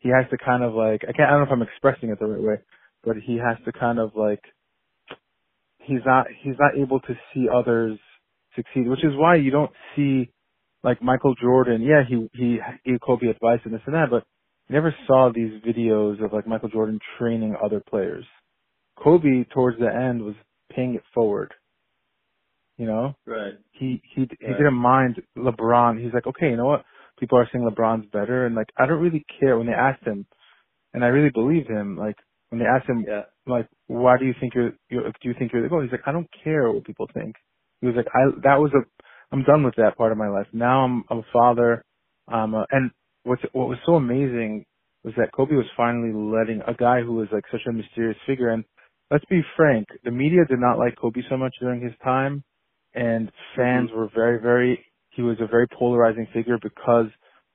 he 0.00 0.10
has 0.10 0.30
to 0.30 0.38
kind 0.38 0.64
of 0.64 0.74
like, 0.74 1.02
I 1.08 1.12
can't, 1.12 1.28
I 1.28 1.32
don't 1.32 1.40
know 1.40 1.46
if 1.46 1.52
I'm 1.52 1.62
expressing 1.62 2.10
it 2.10 2.20
the 2.20 2.26
right 2.26 2.42
way, 2.42 2.56
but 3.04 3.16
he 3.24 3.36
has 3.38 3.56
to 3.64 3.72
kind 3.72 3.98
of 3.98 4.12
like, 4.16 4.40
he's 5.78 6.00
not, 6.06 6.26
he's 6.42 6.56
not 6.58 6.76
able 6.80 7.00
to 7.00 7.14
see 7.32 7.46
others 7.54 7.98
succeed, 8.56 8.88
which 8.88 9.04
is 9.04 9.12
why 9.16 9.36
you 9.36 9.50
don't 9.50 9.72
see 9.96 10.30
like 10.82 11.02
Michael 11.02 11.34
Jordan. 11.34 11.82
Yeah, 11.82 12.02
he 12.08 12.28
he 12.34 12.58
gave 12.84 13.00
Kobe 13.04 13.26
advice 13.26 13.60
and 13.64 13.74
this 13.74 13.80
and 13.86 13.94
that, 13.94 14.10
but 14.10 14.24
you 14.68 14.74
never 14.74 14.94
saw 15.06 15.30
these 15.34 15.52
videos 15.66 16.24
of 16.24 16.32
like 16.32 16.46
Michael 16.46 16.68
Jordan 16.68 17.00
training 17.18 17.56
other 17.64 17.82
players. 17.88 18.24
Kobe 18.98 19.44
towards 19.52 19.78
the 19.78 19.88
end 19.92 20.22
was 20.22 20.34
paying 20.74 20.94
it 20.94 21.02
forward. 21.14 21.52
You 22.76 22.86
know, 22.86 23.14
Right. 23.26 23.54
he 23.72 24.02
he 24.14 24.28
he 24.40 24.46
Right. 24.46 24.56
didn't 24.56 24.74
mind 24.74 25.22
LeBron. 25.36 26.02
He's 26.02 26.12
like, 26.12 26.26
okay, 26.26 26.50
you 26.50 26.56
know 26.56 26.66
what? 26.66 26.84
People 27.18 27.38
are 27.38 27.48
saying 27.52 27.64
LeBron's 27.64 28.06
better, 28.10 28.46
and 28.46 28.54
like 28.54 28.68
I 28.78 28.86
don't 28.86 29.02
really 29.02 29.24
care 29.40 29.56
when 29.56 29.66
they 29.66 29.72
asked 29.72 30.04
him, 30.04 30.26
and 30.92 31.04
I 31.04 31.08
really 31.08 31.30
believe 31.30 31.66
him. 31.66 31.96
Like 31.96 32.16
when 32.54 32.62
they 32.62 32.68
asked 32.68 32.88
him, 32.88 33.04
Yeah. 33.06 33.22
like, 33.46 33.66
why 33.88 34.16
do 34.16 34.24
you 34.24 34.34
think 34.40 34.54
you're, 34.54 34.72
you're 34.88 35.02
do 35.02 35.28
you 35.28 35.34
think 35.36 35.52
you're 35.52 35.62
the 35.62 35.68
goat? 35.68 35.82
He's 35.82 35.90
like, 35.92 36.06
I 36.06 36.12
don't 36.12 36.28
care 36.44 36.70
what 36.70 36.84
people 36.84 37.08
think. 37.12 37.34
He 37.80 37.86
was 37.88 37.96
like, 37.96 38.06
I 38.14 38.30
that 38.44 38.60
was 38.60 38.70
a 38.74 38.82
I'm 39.32 39.42
done 39.42 39.64
with 39.64 39.74
that 39.76 39.96
part 39.96 40.12
of 40.12 40.18
my 40.18 40.28
life. 40.28 40.46
Now 40.52 40.84
I'm 40.84 41.04
I'm 41.10 41.18
a 41.18 41.26
father. 41.32 41.84
Um, 42.28 42.54
uh, 42.54 42.64
and 42.70 42.90
what's 43.24 43.42
what 43.52 43.68
was 43.68 43.78
so 43.84 43.96
amazing 43.96 44.64
was 45.02 45.14
that 45.16 45.32
Kobe 45.32 45.56
was 45.56 45.66
finally 45.76 46.12
letting 46.14 46.62
a 46.66 46.74
guy 46.74 47.02
who 47.02 47.14
was 47.14 47.28
like 47.32 47.44
such 47.50 47.60
a 47.68 47.72
mysterious 47.72 48.16
figure. 48.26 48.48
And 48.50 48.64
let's 49.10 49.24
be 49.26 49.42
frank, 49.56 49.88
the 50.04 50.12
media 50.12 50.44
did 50.48 50.60
not 50.60 50.78
like 50.78 50.96
Kobe 50.96 51.20
so 51.28 51.36
much 51.36 51.54
during 51.60 51.82
his 51.82 51.92
time, 52.02 52.44
and 52.94 53.32
fans 53.56 53.90
were 53.92 54.08
very 54.14 54.40
very. 54.40 54.84
He 55.10 55.22
was 55.22 55.36
a 55.40 55.46
very 55.46 55.66
polarizing 55.68 56.28
figure 56.32 56.58
because 56.62 57.06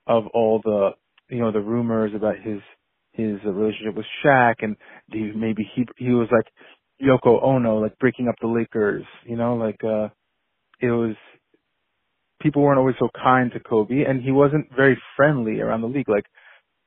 of 0.06 0.26
all 0.34 0.60
the 0.62 0.90
you 1.30 1.40
know 1.40 1.52
the 1.52 1.60
rumors 1.60 2.12
about 2.14 2.36
his 2.42 2.60
his 3.20 3.40
uh, 3.46 3.50
relationship 3.52 3.96
with 3.96 4.06
Shaq 4.24 4.56
and 4.60 4.76
the, 5.10 5.32
maybe 5.34 5.68
he 5.74 5.86
he 5.98 6.10
was 6.10 6.28
like 6.32 6.46
Yoko 7.02 7.42
Ono 7.42 7.78
like 7.80 7.98
breaking 7.98 8.28
up 8.28 8.36
the 8.40 8.48
Lakers. 8.48 9.04
You 9.26 9.36
know 9.36 9.56
like 9.56 9.82
uh 9.84 10.08
it 10.80 10.90
was 10.90 11.16
people 12.42 12.62
weren't 12.62 12.78
always 12.78 12.96
so 12.98 13.08
kind 13.22 13.52
to 13.52 13.60
Kobe 13.60 14.04
and 14.04 14.22
he 14.22 14.32
wasn't 14.32 14.66
very 14.76 15.00
friendly 15.16 15.60
around 15.60 15.82
the 15.82 15.88
league. 15.88 16.08
Like 16.08 16.24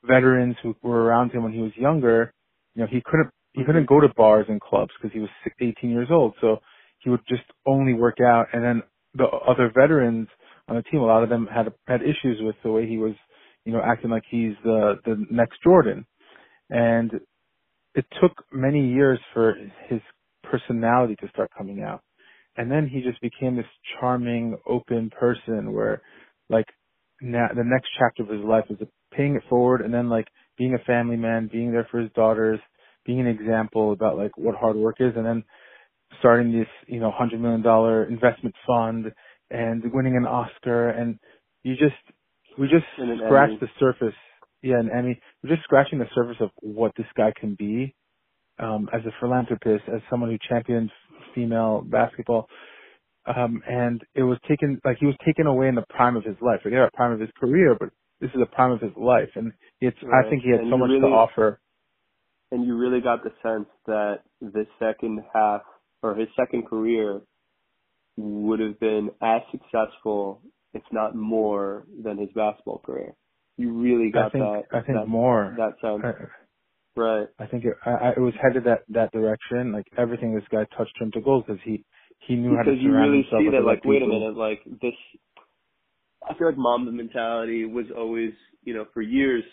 veterans 0.05 0.55
who 0.63 0.75
were 0.83 1.03
around 1.03 1.31
him 1.31 1.43
when 1.43 1.53
he 1.53 1.61
was 1.61 1.71
younger, 1.77 2.33
you 2.75 2.83
know, 2.83 2.87
he 2.91 3.01
couldn't 3.05 3.31
he 3.53 3.63
couldn't 3.65 3.87
go 3.89 3.99
to 4.01 4.09
bars 4.15 4.45
and 4.49 4.61
clubs 4.61 4.91
because 4.99 5.13
he 5.13 5.19
was 5.19 5.29
six- 5.43 5.55
18 5.61 5.89
years 5.91 6.09
old. 6.11 6.35
So 6.41 6.59
he 6.99 7.09
would 7.11 7.21
just 7.27 7.43
only 7.65 7.93
work 7.93 8.17
out 8.21 8.47
and 8.53 8.63
then 8.63 8.83
the 9.15 9.25
other 9.25 9.71
veterans 9.75 10.27
on 10.69 10.75
the 10.77 10.83
team, 10.83 11.01
a 11.01 11.05
lot 11.05 11.23
of 11.23 11.29
them 11.29 11.47
had 11.53 11.73
had 11.87 12.01
issues 12.03 12.39
with 12.41 12.55
the 12.63 12.71
way 12.71 12.87
he 12.87 12.97
was, 12.97 13.13
you 13.65 13.73
know, 13.73 13.81
acting 13.83 14.11
like 14.11 14.23
he's 14.29 14.53
the 14.63 14.95
the 15.05 15.25
next 15.31 15.63
Jordan. 15.63 16.05
And 16.73 17.11
it 17.95 18.05
took 18.21 18.33
many 18.53 18.89
years 18.93 19.19
for 19.33 19.55
his 19.89 20.01
personality 20.43 21.15
to 21.21 21.29
start 21.29 21.51
coming 21.57 21.83
out. 21.83 22.01
And 22.57 22.71
then 22.71 22.89
he 22.91 23.01
just 23.01 23.21
became 23.21 23.57
this 23.57 23.65
charming, 23.99 24.57
open 24.67 25.11
person 25.11 25.73
where, 25.73 26.01
like, 26.49 26.67
now 27.21 27.47
the 27.55 27.63
next 27.65 27.89
chapter 27.99 28.23
of 28.23 28.29
his 28.29 28.45
life 28.45 28.65
was 28.69 28.79
paying 29.13 29.35
it 29.35 29.43
forward, 29.49 29.81
and 29.81 29.93
then 29.93 30.09
like 30.09 30.27
being 30.57 30.75
a 30.75 30.85
family 30.85 31.17
man, 31.17 31.49
being 31.51 31.71
there 31.71 31.87
for 31.91 32.01
his 32.01 32.11
daughters, 32.13 32.59
being 33.05 33.21
an 33.21 33.27
example 33.27 33.93
about 33.93 34.17
like 34.17 34.37
what 34.37 34.55
hard 34.55 34.75
work 34.77 34.97
is, 34.99 35.13
and 35.15 35.25
then 35.25 35.43
starting 36.19 36.51
this 36.51 36.67
you 36.87 36.99
know 36.99 37.11
hundred 37.11 37.41
million 37.41 37.61
dollar 37.63 38.05
investment 38.05 38.55
fund 38.67 39.07
and 39.51 39.83
winning 39.93 40.17
an 40.17 40.25
Oscar, 40.25 40.89
and 40.89 41.19
you 41.63 41.75
just 41.75 41.95
we 42.59 42.67
just 42.67 42.85
scratched 43.25 43.59
the 43.61 43.67
surface. 43.79 44.15
Yeah, 44.63 44.79
and 44.79 44.91
Emmy, 44.91 45.19
we're 45.43 45.55
just 45.55 45.63
scratching 45.63 45.99
the 45.99 46.05
surface 46.15 46.37
of 46.39 46.49
what 46.61 46.93
this 46.97 47.07
guy 47.17 47.33
can 47.37 47.55
be 47.55 47.93
um, 48.59 48.89
as 48.93 49.01
a 49.05 49.11
philanthropist, 49.19 49.83
as 49.93 50.01
someone 50.09 50.29
who 50.29 50.37
champions 50.47 50.89
female 51.35 51.81
basketball. 51.85 52.47
Um, 53.25 53.61
and 53.67 54.01
it 54.15 54.23
was 54.23 54.37
taken, 54.47 54.79
like 54.83 54.97
he 54.99 55.05
was 55.05 55.15
taken 55.25 55.47
away 55.47 55.67
in 55.67 55.75
the 55.75 55.85
prime 55.89 56.15
of 56.15 56.23
his 56.23 56.35
life. 56.41 56.61
Forget 56.61 56.79
about 56.79 56.93
prime 56.93 57.11
of 57.11 57.19
his 57.19 57.29
career, 57.39 57.75
but 57.79 57.89
this 58.19 58.29
is 58.33 58.39
the 58.39 58.45
prime 58.45 58.71
of 58.71 58.81
his 58.81 58.91
life. 58.95 59.29
And 59.35 59.51
it's, 59.81 59.97
right. 60.03 60.25
I 60.25 60.29
think 60.29 60.43
he 60.43 60.51
had 60.51 60.61
and 60.61 60.71
so 60.71 60.77
much 60.77 60.89
really, 60.89 61.01
to 61.01 61.07
offer. 61.07 61.59
And 62.51 62.65
you 62.65 62.77
really 62.77 63.01
got 63.01 63.23
the 63.23 63.31
sense 63.41 63.67
that 63.85 64.19
the 64.41 64.65
second 64.79 65.23
half, 65.33 65.61
or 66.01 66.15
his 66.15 66.27
second 66.37 66.67
career, 66.67 67.21
would 68.17 68.59
have 68.59 68.79
been 68.79 69.09
as 69.21 69.41
successful, 69.51 70.41
if 70.73 70.83
not 70.91 71.15
more, 71.15 71.85
than 72.01 72.17
his 72.17 72.29
basketball 72.35 72.79
career. 72.85 73.15
You 73.57 73.71
really 73.71 74.11
got 74.11 74.27
I 74.27 74.29
think, 74.29 74.43
that. 74.43 74.63
I 74.71 74.81
think 74.81 74.97
that, 74.97 75.07
more. 75.07 75.55
That 75.57 75.73
sense. 75.81 76.01
I, 76.03 76.99
right. 76.99 77.27
I 77.39 77.45
think 77.45 77.65
it, 77.65 77.73
I, 77.85 78.13
it 78.17 78.19
was 78.19 78.33
headed 78.41 78.63
that 78.65 78.83
that 78.89 79.11
direction. 79.11 79.71
Like 79.71 79.85
everything 79.97 80.33
this 80.33 80.43
guy 80.51 80.65
touched 80.75 80.93
turned 80.97 81.13
to 81.13 81.21
gold 81.21 81.45
because 81.45 81.61
he 81.63 81.83
he 82.27 82.35
knew 82.35 82.51
because 82.51 82.65
how 82.65 82.71
to 82.71 82.71
do 82.71 82.71
it. 82.71 82.75
Because 82.75 82.83
you 82.83 82.93
really 82.93 83.27
see 83.29 83.49
that. 83.51 83.63
Like, 83.63 83.85
wait 83.85 84.01
a 84.01 84.07
minute, 84.07 84.35
like 84.35 84.63
this. 84.81 84.93
I 86.27 86.33
feel 86.37 86.47
like 86.47 86.57
Mamba 86.57 86.91
mentality 86.91 87.65
was 87.65 87.85
always, 87.95 88.31
you 88.63 88.73
know, 88.73 88.85
for 88.93 89.01
years, 89.01 89.43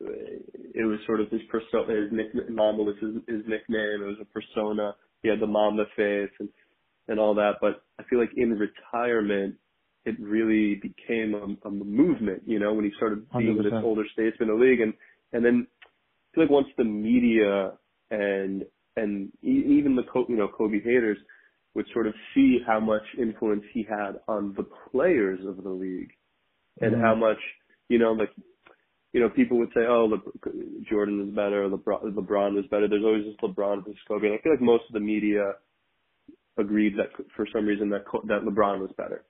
it 0.00 0.84
was 0.84 0.98
sort 1.06 1.20
of 1.20 1.30
his 1.30 1.40
persona. 1.50 2.02
His 2.02 2.12
nickname, 2.12 2.54
Mamba 2.54 2.82
was 2.82 2.96
his, 3.00 3.14
his 3.26 3.46
nickname. 3.46 4.02
It 4.02 4.06
was 4.06 4.18
a 4.20 4.26
persona. 4.26 4.94
He 5.22 5.28
had 5.28 5.40
the 5.40 5.46
Mamba 5.46 5.84
face 5.96 6.30
and 6.40 6.48
and 7.08 7.18
all 7.18 7.34
that. 7.36 7.54
But 7.60 7.82
I 7.98 8.02
feel 8.10 8.18
like 8.18 8.30
in 8.36 8.50
retirement, 8.50 9.54
it 10.04 10.16
really 10.20 10.76
became 10.76 11.34
a, 11.34 11.68
a 11.68 11.70
movement. 11.70 12.42
You 12.46 12.58
know, 12.58 12.72
when 12.72 12.84
he 12.84 12.92
started 12.96 13.26
being 13.36 13.56
100%. 13.56 13.62
this 13.62 13.72
older 13.84 14.04
statesman 14.12 14.48
in 14.50 14.58
the 14.58 14.64
league, 14.64 14.80
and 14.80 14.94
and 15.32 15.44
then 15.44 15.66
I 15.82 16.34
feel 16.34 16.44
like 16.44 16.50
once 16.50 16.68
the 16.76 16.84
media 16.84 17.72
and 18.10 18.64
and 18.96 19.32
even 19.42 19.96
the 19.96 20.02
you 20.28 20.36
know 20.36 20.48
Kobe 20.48 20.80
haters 20.82 21.18
would 21.74 21.86
sort 21.92 22.06
of 22.06 22.14
see 22.34 22.58
how 22.66 22.80
much 22.80 23.02
influence 23.18 23.62
he 23.72 23.86
had 23.88 24.12
on 24.26 24.54
the 24.56 24.66
players 24.90 25.40
of 25.46 25.62
the 25.62 25.70
league 25.70 26.10
and 26.80 26.92
mm-hmm. 26.92 27.02
how 27.02 27.14
much 27.14 27.38
you 27.88 27.98
know 27.98 28.12
like 28.12 28.30
you 29.12 29.20
know 29.20 29.28
people 29.28 29.58
would 29.58 29.68
say 29.74 29.82
oh 29.88 30.06
Le- 30.06 30.52
Jordan 30.90 31.18
was 31.18 31.34
better 31.34 31.64
or 31.64 31.68
LeBron, 31.68 32.14
LeBron 32.14 32.54
was 32.54 32.64
better 32.70 32.88
there's 32.88 33.04
always 33.04 33.24
this 33.24 33.36
LeBron 33.42 33.84
versus 33.84 34.00
Kobe 34.08 34.26
and 34.26 34.34
I 34.34 34.42
feel 34.42 34.52
like 34.52 34.60
most 34.60 34.84
of 34.88 34.94
the 34.94 35.00
media 35.00 35.52
agreed 36.58 36.94
that 36.96 37.10
for 37.36 37.46
some 37.52 37.66
reason 37.66 37.88
that 37.90 38.04
that 38.26 38.42
LeBron 38.42 38.80
was 38.80 38.90
better. 38.96 39.24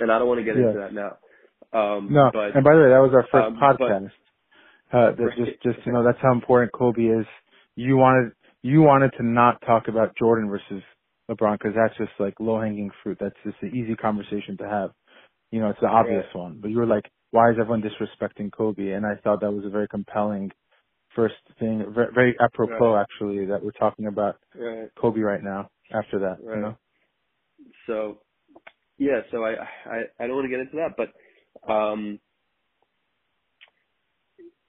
And 0.00 0.10
I 0.10 0.18
don't 0.18 0.28
want 0.28 0.40
to 0.40 0.44
get 0.44 0.56
yeah. 0.56 0.68
into 0.68 0.78
that 0.80 0.92
now. 0.92 1.16
Um, 1.72 2.08
no, 2.10 2.30
but, 2.32 2.54
and 2.54 2.64
by 2.64 2.74
the 2.74 2.80
way, 2.82 2.90
that 2.90 3.02
was 3.02 3.12
our 3.14 3.26
first 3.30 3.46
um, 3.46 3.56
podcast. 3.56 4.10
But, 4.90 4.98
uh, 4.98 5.24
right. 5.24 5.36
just, 5.36 5.62
just 5.62 5.84
to 5.84 5.92
know, 5.92 6.04
that's 6.04 6.18
how 6.22 6.32
important 6.32 6.72
Kobe 6.72 7.02
is. 7.02 7.26
You 7.74 7.96
wanted, 7.96 8.32
you 8.62 8.82
wanted 8.82 9.12
to 9.18 9.24
not 9.24 9.60
talk 9.66 9.88
about 9.88 10.16
Jordan 10.16 10.48
versus 10.48 10.82
LeBron 11.30 11.58
because 11.58 11.74
that's 11.74 11.96
just 11.98 12.12
like 12.18 12.34
low 12.38 12.60
hanging 12.60 12.90
fruit. 13.02 13.18
That's 13.20 13.34
just 13.44 13.56
an 13.62 13.74
easy 13.74 13.94
conversation 13.96 14.56
to 14.58 14.68
have. 14.68 14.90
You 15.50 15.60
know, 15.60 15.70
it's 15.70 15.80
the 15.80 15.88
obvious 15.88 16.24
right. 16.34 16.40
one. 16.40 16.58
But 16.60 16.70
you 16.70 16.78
were 16.78 16.86
like, 16.86 17.10
why 17.30 17.50
is 17.50 17.56
everyone 17.60 17.82
disrespecting 17.82 18.52
Kobe? 18.52 18.90
And 18.90 19.04
I 19.04 19.16
thought 19.22 19.40
that 19.40 19.52
was 19.52 19.64
a 19.64 19.70
very 19.70 19.88
compelling 19.88 20.52
first 21.14 21.34
thing, 21.58 21.84
very, 21.94 22.08
very 22.14 22.36
apropos 22.40 22.94
right. 22.94 23.02
actually, 23.02 23.46
that 23.46 23.62
we're 23.62 23.72
talking 23.72 24.06
about 24.06 24.36
right. 24.54 24.88
Kobe 24.98 25.20
right 25.20 25.42
now. 25.42 25.68
After 25.92 26.18
that, 26.18 26.38
you 26.42 26.56
know. 26.56 26.76
So, 27.86 28.18
yeah. 28.98 29.20
So 29.30 29.44
I, 29.44 29.54
I, 29.86 30.02
I 30.18 30.26
don't 30.26 30.36
want 30.36 30.46
to 30.46 30.50
get 30.50 30.60
into 30.60 30.76
that, 30.76 30.96
but, 30.96 31.72
um, 31.72 32.18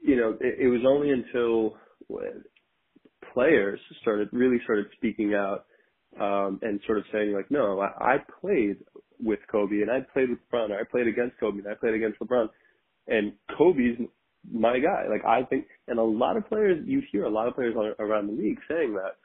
you 0.02 0.16
know, 0.16 0.38
it, 0.40 0.60
it 0.60 0.68
was 0.68 0.82
only 0.88 1.12
until 1.12 1.78
players 3.34 3.80
started 4.02 4.30
really 4.32 4.58
started 4.64 4.88
speaking 4.96 5.34
out 5.34 5.66
um, 6.20 6.60
and 6.62 6.80
sort 6.86 6.98
of 6.98 7.04
saying 7.12 7.34
like, 7.34 7.52
no, 7.52 7.80
I, 7.80 8.16
I 8.16 8.18
played 8.42 8.78
with 9.20 9.40
Kobe 9.52 9.82
and 9.82 9.92
I 9.92 10.00
played 10.14 10.30
with 10.30 10.40
LeBron, 10.52 10.70
or 10.70 10.80
I 10.80 10.84
played 10.90 11.08
against 11.08 11.40
Kobe 11.40 11.60
and 11.60 11.68
I 11.68 11.74
played 11.74 11.94
against 11.94 12.20
LeBron, 12.20 12.50
and 13.08 13.34
Kobe's 13.58 13.98
my 14.52 14.80
guy. 14.80 15.06
Like 15.10 15.26
I 15.26 15.44
think, 15.44 15.66
and 15.88 16.00
a 16.00 16.04
lot 16.04 16.38
of 16.38 16.48
players, 16.48 16.84
you 16.86 17.02
hear 17.12 17.26
a 17.26 17.30
lot 17.30 17.48
of 17.48 17.56
players 17.56 17.76
around 18.00 18.28
the 18.28 18.34
league 18.34 18.60
saying 18.70 18.94
that, 18.94 19.18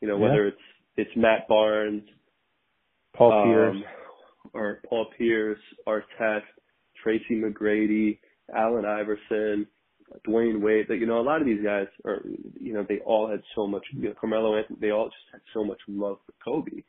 you 0.00 0.08
know, 0.08 0.16
whether 0.18 0.44
yeah. 0.44 0.50
it's 0.50 0.62
it's 0.96 1.10
Matt 1.16 1.48
Barnes, 1.48 2.02
Paul 3.16 3.32
um, 3.32 3.48
Pierce, 3.48 3.76
or 4.54 4.80
Paul 4.88 5.06
Pierce, 5.16 5.58
Artest, 5.86 6.42
Tracy 7.02 7.34
McGrady, 7.34 8.18
Allen 8.54 8.84
Iverson, 8.84 9.66
Dwyane 10.26 10.60
Wade. 10.60 10.86
That 10.88 10.96
you 10.96 11.06
know, 11.06 11.20
a 11.20 11.22
lot 11.22 11.40
of 11.40 11.46
these 11.46 11.62
guys 11.64 11.86
are, 12.04 12.22
you 12.60 12.72
know, 12.72 12.84
they 12.88 12.98
all 13.00 13.30
had 13.30 13.42
so 13.54 13.66
much. 13.66 13.84
You 13.92 14.08
know, 14.08 14.14
Carmelo 14.20 14.56
Anthony, 14.56 14.78
they 14.80 14.90
all 14.90 15.06
just 15.06 15.16
had 15.32 15.40
so 15.54 15.64
much 15.64 15.78
love 15.86 16.18
for 16.26 16.32
Kobe. 16.44 16.82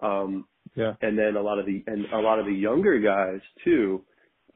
Um, 0.00 0.46
yeah. 0.74 0.94
And 1.02 1.18
then 1.18 1.36
a 1.36 1.42
lot 1.42 1.58
of 1.58 1.66
the 1.66 1.82
and 1.86 2.06
a 2.12 2.18
lot 2.18 2.38
of 2.38 2.46
the 2.46 2.52
younger 2.52 2.98
guys 2.98 3.40
too, 3.64 4.04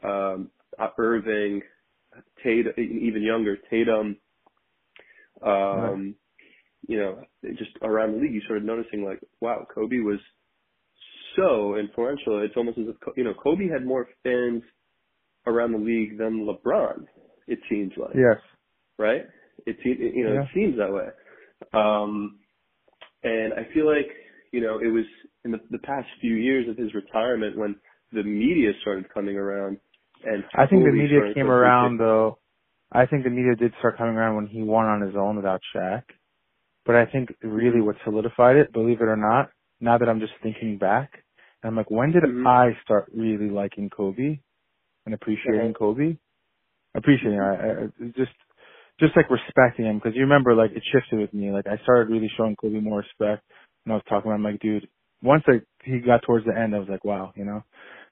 um, 0.02 0.50
uh, 0.78 0.88
Irving, 0.98 1.62
Tatum, 2.42 2.72
even 2.78 3.22
younger 3.22 3.56
Tatum. 3.70 4.16
Um, 5.42 5.50
right. 5.50 6.14
You 6.88 6.98
know, 6.98 7.22
just 7.58 7.72
around 7.82 8.12
the 8.12 8.18
league, 8.18 8.32
you 8.32 8.40
started 8.42 8.64
noticing 8.64 9.04
like, 9.04 9.18
wow, 9.40 9.66
Kobe 9.74 9.98
was 9.98 10.20
so 11.36 11.76
influential. 11.76 12.42
It's 12.42 12.56
almost 12.56 12.78
as 12.78 12.86
if 12.88 12.96
you 13.16 13.24
know 13.24 13.34
Kobe 13.34 13.68
had 13.68 13.86
more 13.86 14.08
fans 14.22 14.62
around 15.46 15.72
the 15.72 15.78
league 15.78 16.18
than 16.18 16.46
LeBron. 16.46 17.04
It 17.46 17.58
seems 17.70 17.92
like. 17.96 18.14
Yes. 18.14 18.40
Right. 18.98 19.22
It 19.66 19.76
you 19.84 20.24
know 20.24 20.34
yeah. 20.34 20.42
it 20.42 20.48
seems 20.54 20.76
that 20.78 20.92
way. 20.92 21.08
Um, 21.72 22.38
and 23.22 23.54
I 23.54 23.72
feel 23.72 23.86
like 23.86 24.08
you 24.52 24.60
know 24.60 24.78
it 24.78 24.92
was 24.92 25.04
in 25.44 25.52
the, 25.52 25.58
the 25.70 25.78
past 25.78 26.06
few 26.20 26.34
years 26.34 26.68
of 26.68 26.76
his 26.76 26.94
retirement 26.94 27.56
when 27.56 27.76
the 28.12 28.22
media 28.22 28.70
started 28.82 29.12
coming 29.12 29.36
around 29.36 29.78
and 30.24 30.44
I 30.54 30.66
think 30.66 30.84
the 30.84 30.92
media 30.92 31.20
came 31.34 31.50
around 31.50 31.98
though. 31.98 32.38
I 32.92 33.06
think 33.06 33.24
the 33.24 33.30
media 33.30 33.54
did 33.56 33.72
start 33.78 33.98
coming 33.98 34.16
around 34.16 34.36
when 34.36 34.46
he 34.46 34.62
won 34.62 34.86
on 34.86 35.00
his 35.00 35.14
own 35.16 35.36
without 35.36 35.60
Shaq. 35.74 36.02
But 36.84 36.94
I 36.94 37.06
think 37.06 37.34
really 37.42 37.80
what 37.80 37.96
solidified 38.04 38.56
it, 38.56 38.72
believe 38.72 39.00
it 39.00 39.08
or 39.08 39.16
not, 39.16 39.50
now 39.80 39.98
that 39.98 40.08
I'm 40.08 40.20
just 40.20 40.32
thinking 40.42 40.78
back, 40.78 41.10
I'm 41.66 41.76
like, 41.76 41.90
when 41.90 42.12
did 42.12 42.22
mm-hmm. 42.22 42.46
I 42.46 42.70
start 42.84 43.10
really 43.14 43.50
liking 43.50 43.90
Kobe 43.90 44.38
and 45.04 45.14
appreciating 45.14 45.72
uh-huh. 45.74 45.78
Kobe? 45.78 46.16
Appreciating, 46.94 47.40
I, 47.40 47.52
I, 47.52 47.86
just, 48.16 48.32
just 48.98 49.16
like 49.16 49.30
respecting 49.30 49.84
him, 49.84 49.98
because 49.98 50.14
you 50.14 50.22
remember, 50.22 50.54
like 50.54 50.70
it 50.72 50.82
shifted 50.92 51.20
with 51.20 51.34
me. 51.34 51.50
Like 51.50 51.66
I 51.66 51.82
started 51.82 52.10
really 52.10 52.30
showing 52.36 52.56
Kobe 52.56 52.80
more 52.80 52.98
respect, 52.98 53.44
and 53.84 53.92
I 53.92 53.96
was 53.96 54.04
talking 54.08 54.30
about, 54.30 54.36
him, 54.36 54.44
like, 54.44 54.60
dude. 54.60 54.88
Once 55.22 55.42
I, 55.48 55.60
he 55.82 55.98
got 55.98 56.22
towards 56.22 56.44
the 56.44 56.56
end, 56.56 56.74
I 56.74 56.78
was 56.78 56.88
like, 56.88 57.04
wow, 57.04 57.32
you 57.36 57.44
know. 57.44 57.64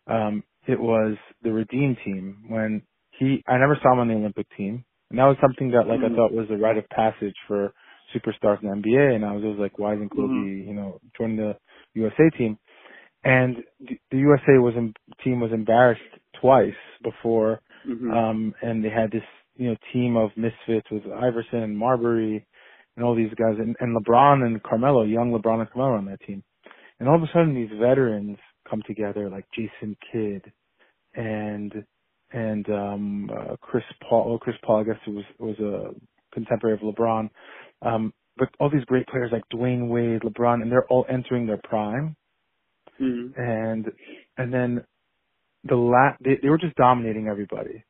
Um, 0.06 0.42
it 0.66 0.80
was 0.80 1.16
the 1.42 1.52
Redeem 1.52 1.96
team 2.04 2.44
when 2.48 2.82
he. 3.18 3.42
I 3.46 3.58
never 3.58 3.78
saw 3.82 3.92
him 3.92 4.00
on 4.00 4.08
the 4.08 4.14
Olympic 4.14 4.46
team, 4.56 4.84
and 5.10 5.18
that 5.18 5.24
was 5.24 5.36
something 5.40 5.70
that, 5.72 5.86
like, 5.86 6.00
mm-hmm. 6.00 6.14
I 6.14 6.16
thought 6.16 6.32
was 6.32 6.48
a 6.50 6.56
rite 6.56 6.78
of 6.78 6.88
passage 6.88 7.36
for 7.46 7.72
superstars 8.14 8.62
in 8.62 8.68
the 8.68 8.76
NBA. 8.76 9.14
And 9.14 9.24
I 9.24 9.32
was 9.32 9.44
always 9.44 9.58
like, 9.58 9.78
why 9.78 9.94
isn't 9.94 10.10
Kobe, 10.10 10.32
mm-hmm. 10.32 10.68
you 10.68 10.74
know, 10.74 11.00
joining 11.16 11.36
the 11.36 11.56
USA 11.94 12.30
team? 12.36 12.58
And 13.24 13.56
the, 13.80 13.98
the 14.10 14.18
USA 14.18 14.58
was 14.58 14.74
in, 14.76 14.94
team 15.22 15.40
was 15.40 15.52
embarrassed 15.52 16.02
twice 16.40 16.72
before, 17.02 17.60
mm-hmm. 17.88 18.10
um, 18.10 18.54
and 18.62 18.84
they 18.84 18.90
had 18.90 19.10
this, 19.10 19.22
you 19.56 19.68
know, 19.68 19.76
team 19.92 20.16
of 20.16 20.30
misfits 20.36 20.86
with 20.90 21.02
Iverson 21.06 21.60
and 21.60 21.76
Marbury 21.76 22.46
and 22.96 23.04
all 23.04 23.14
these 23.14 23.32
guys, 23.36 23.56
and, 23.58 23.74
and 23.80 23.96
LeBron 23.96 24.44
and 24.44 24.62
Carmelo, 24.62 25.04
young 25.04 25.32
LeBron 25.32 25.60
and 25.60 25.70
Carmelo 25.70 25.96
on 25.96 26.04
that 26.06 26.20
team. 26.26 26.42
And 27.00 27.08
all 27.08 27.16
of 27.16 27.22
a 27.22 27.26
sudden, 27.32 27.54
these 27.54 27.76
veterans 27.80 28.36
come 28.68 28.82
together, 28.86 29.28
like 29.28 29.46
Jason 29.54 29.96
Kidd 30.12 30.52
and 31.14 31.84
and 32.32 32.68
um 32.70 33.30
uh, 33.30 33.56
Chris 33.60 33.84
Paul. 34.08 34.32
Oh, 34.34 34.38
Chris 34.38 34.56
Paul, 34.64 34.80
I 34.80 34.84
guess, 34.84 35.00
was 35.06 35.24
was 35.38 35.58
a 35.58 36.34
contemporary 36.34 36.74
of 36.74 36.80
LeBron. 36.80 37.30
Um, 37.82 38.12
but 38.36 38.48
all 38.58 38.70
these 38.70 38.84
great 38.86 39.06
players 39.06 39.30
like 39.32 39.42
Dwyane 39.52 39.88
Wade, 39.88 40.22
LeBron, 40.22 40.62
and 40.62 40.70
they're 40.70 40.86
all 40.86 41.06
entering 41.08 41.46
their 41.46 41.60
prime. 41.64 42.16
Mm-hmm. 43.00 43.40
And 43.40 43.86
and 44.36 44.52
then 44.52 44.84
the 45.64 45.76
last 45.76 46.22
they, 46.22 46.38
they 46.42 46.48
were 46.48 46.58
just 46.58 46.76
dominating 46.76 47.28
everybody. 47.28 47.84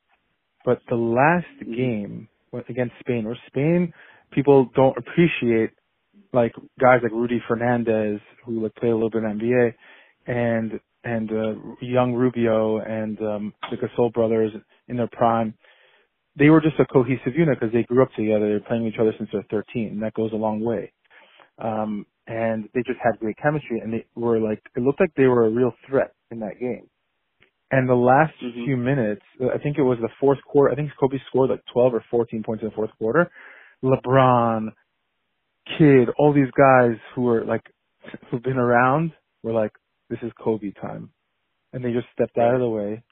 But 0.65 0.81
the 0.89 0.95
last 0.95 1.45
mm-hmm. 1.61 1.75
game 1.75 2.27
against 2.69 2.93
Spain, 3.01 3.25
where 3.25 3.37
Spain 3.47 3.93
people 4.31 4.69
don't 4.75 4.97
appreciate 4.97 5.71
like 6.33 6.53
guys 6.79 6.99
like 7.03 7.11
Rudy 7.11 7.41
Fernandez 7.47 8.19
who 8.45 8.63
like 8.63 8.75
play 8.75 8.89
a 8.89 8.93
little 8.93 9.09
bit 9.09 9.23
in 9.23 9.39
NBA 9.39 9.73
and 10.27 10.79
and 11.03 11.31
uh, 11.31 11.53
young 11.81 12.13
Rubio 12.13 12.79
and 12.79 13.19
um, 13.21 13.53
the 13.69 13.77
Gasol 13.77 14.11
brothers 14.11 14.51
in 14.87 14.97
their 14.97 15.09
prime. 15.11 15.53
they 16.35 16.49
were 16.49 16.61
just 16.61 16.79
a 16.79 16.85
cohesive 16.85 17.35
unit 17.35 17.59
because 17.59 17.71
they 17.73 17.83
grew 17.83 18.01
up 18.01 18.11
together. 18.17 18.47
They 18.47 18.53
were 18.53 18.59
playing 18.67 18.87
each 18.87 18.99
other 18.99 19.13
since 19.17 19.29
they're 19.31 19.45
13, 19.51 19.89
and 19.89 20.01
that 20.01 20.15
goes 20.15 20.31
a 20.33 20.35
long 20.35 20.61
way. 20.61 20.91
Um, 21.59 22.07
and 22.27 22.69
they 22.73 22.81
just 22.85 22.99
had 23.03 23.19
great 23.19 23.37
chemistry, 23.37 23.79
and 23.79 23.93
they 23.93 24.05
were 24.15 24.39
like, 24.39 24.61
it 24.75 24.81
looked 24.81 24.99
like 24.99 25.13
they 25.15 25.25
were 25.27 25.45
a 25.45 25.49
real 25.49 25.73
threat 25.87 26.13
in 26.31 26.39
that 26.39 26.59
game. 26.59 26.89
And 27.71 27.89
the 27.89 27.95
last 27.95 28.33
Mhm. 28.41 28.65
few 28.65 28.77
minutes, 28.77 29.23
I 29.41 29.57
think 29.57 29.77
it 29.77 29.83
was 29.83 29.99
the 29.99 30.09
fourth 30.19 30.41
quarter. 30.43 30.71
I 30.71 30.75
think 30.75 30.91
Kobe 30.99 31.19
scored 31.27 31.49
like 31.49 31.65
12 31.73 31.93
or 31.95 32.01
14 32.11 32.43
points 32.43 32.63
in 32.63 32.69
the 32.69 32.75
fourth 32.75 32.91
quarter. 32.97 33.29
LeBron, 33.83 34.73
Kidd, 35.77 36.09
all 36.17 36.33
these 36.33 36.51
guys 36.51 36.97
who 37.13 37.23
were 37.23 37.43
like 37.45 37.63
who've 38.31 38.43
been 38.43 38.57
around 38.57 39.13
were 39.43 39.53
like, 39.53 39.73
"This 40.09 40.19
is 40.21 40.31
Kobe 40.33 40.71
time," 40.71 41.11
and 41.73 41.83
they 41.83 41.91
just 41.93 42.07
stepped 42.13 42.37
out 42.37 42.53
of 42.55 42.59
the 42.61 42.69
way, 42.69 43.03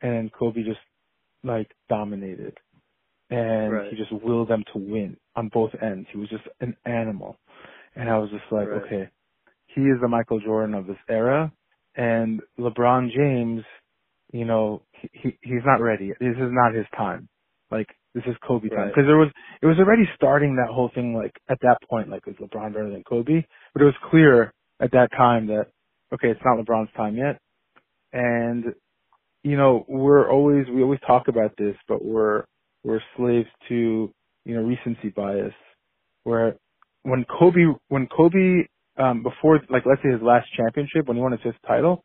and 0.00 0.32
Kobe 0.32 0.62
just 0.62 0.80
like 1.44 1.70
dominated, 1.88 2.58
and 3.30 3.72
Right. 3.72 3.90
he 3.90 3.96
just 3.96 4.12
willed 4.12 4.48
them 4.48 4.64
to 4.72 4.78
win 4.78 5.16
on 5.36 5.48
both 5.48 5.74
ends. 5.82 6.08
He 6.12 6.18
was 6.18 6.28
just 6.30 6.44
an 6.60 6.76
animal, 6.86 7.38
and 7.96 8.08
I 8.08 8.18
was 8.18 8.30
just 8.30 8.44
like, 8.50 8.68
Right. 8.68 8.82
okay, 8.82 9.08
he 9.66 9.82
is 9.82 9.98
the 10.00 10.08
Michael 10.08 10.40
Jordan 10.40 10.74
of 10.74 10.86
this 10.86 10.98
era, 11.08 11.52
and 11.96 12.40
LeBron 12.58 13.10
James, 13.14 13.62
you 14.32 14.44
know, 14.44 14.82
he, 14.92 15.10
he 15.12 15.38
he's 15.42 15.64
not 15.64 15.80
ready. 15.80 16.12
This 16.20 16.36
is 16.36 16.50
not 16.50 16.74
his 16.74 16.86
time. 16.96 17.28
Like 17.70 17.88
this 18.14 18.24
is 18.26 18.36
Kobe 18.46 18.68
time 18.68 18.78
Right. 18.78 18.88
because 18.88 19.06
there 19.06 19.16
was 19.18 19.30
it 19.62 19.66
was 19.66 19.78
already 19.78 20.04
starting 20.16 20.56
that 20.56 20.72
whole 20.72 20.90
thing. 20.94 21.14
Like 21.14 21.32
at 21.48 21.58
that 21.62 21.78
point, 21.88 22.08
like 22.08 22.22
is 22.26 22.36
LeBron 22.36 22.72
better 22.72 22.90
than 22.90 23.02
Kobe? 23.04 23.42
But 23.72 23.82
it 23.82 23.86
was 23.86 23.94
clear 24.10 24.52
at 24.80 24.92
that 24.92 25.10
time 25.16 25.46
that 25.48 25.66
okay, 26.12 26.28
it's 26.28 26.40
not 26.44 26.58
LeBron's 26.58 26.92
time 26.96 27.16
yet, 27.16 27.38
and 28.12 28.74
you 29.42 29.56
know 29.56 29.84
we're 29.88 30.30
always 30.30 30.66
we 30.68 30.82
always 30.82 31.00
talk 31.06 31.28
about 31.28 31.56
this, 31.56 31.76
but 31.88 32.04
we're 32.04 32.44
we're 32.84 33.00
slaves 33.16 33.48
to 33.68 34.12
you 34.44 34.54
know 34.54 34.62
recency 34.62 35.08
bias, 35.10 35.54
where 36.24 36.56
when 37.04 37.24
Kobe 37.24 37.64
when 37.88 38.06
Kobe 38.06 38.66
um 38.98 39.22
before 39.22 39.60
like 39.70 39.84
let's 39.86 40.02
say 40.02 40.10
his 40.10 40.22
last 40.22 40.46
championship 40.56 41.06
when 41.06 41.16
he 41.16 41.22
won 41.22 41.32
his 41.32 41.40
fifth 41.42 41.60
title, 41.66 42.04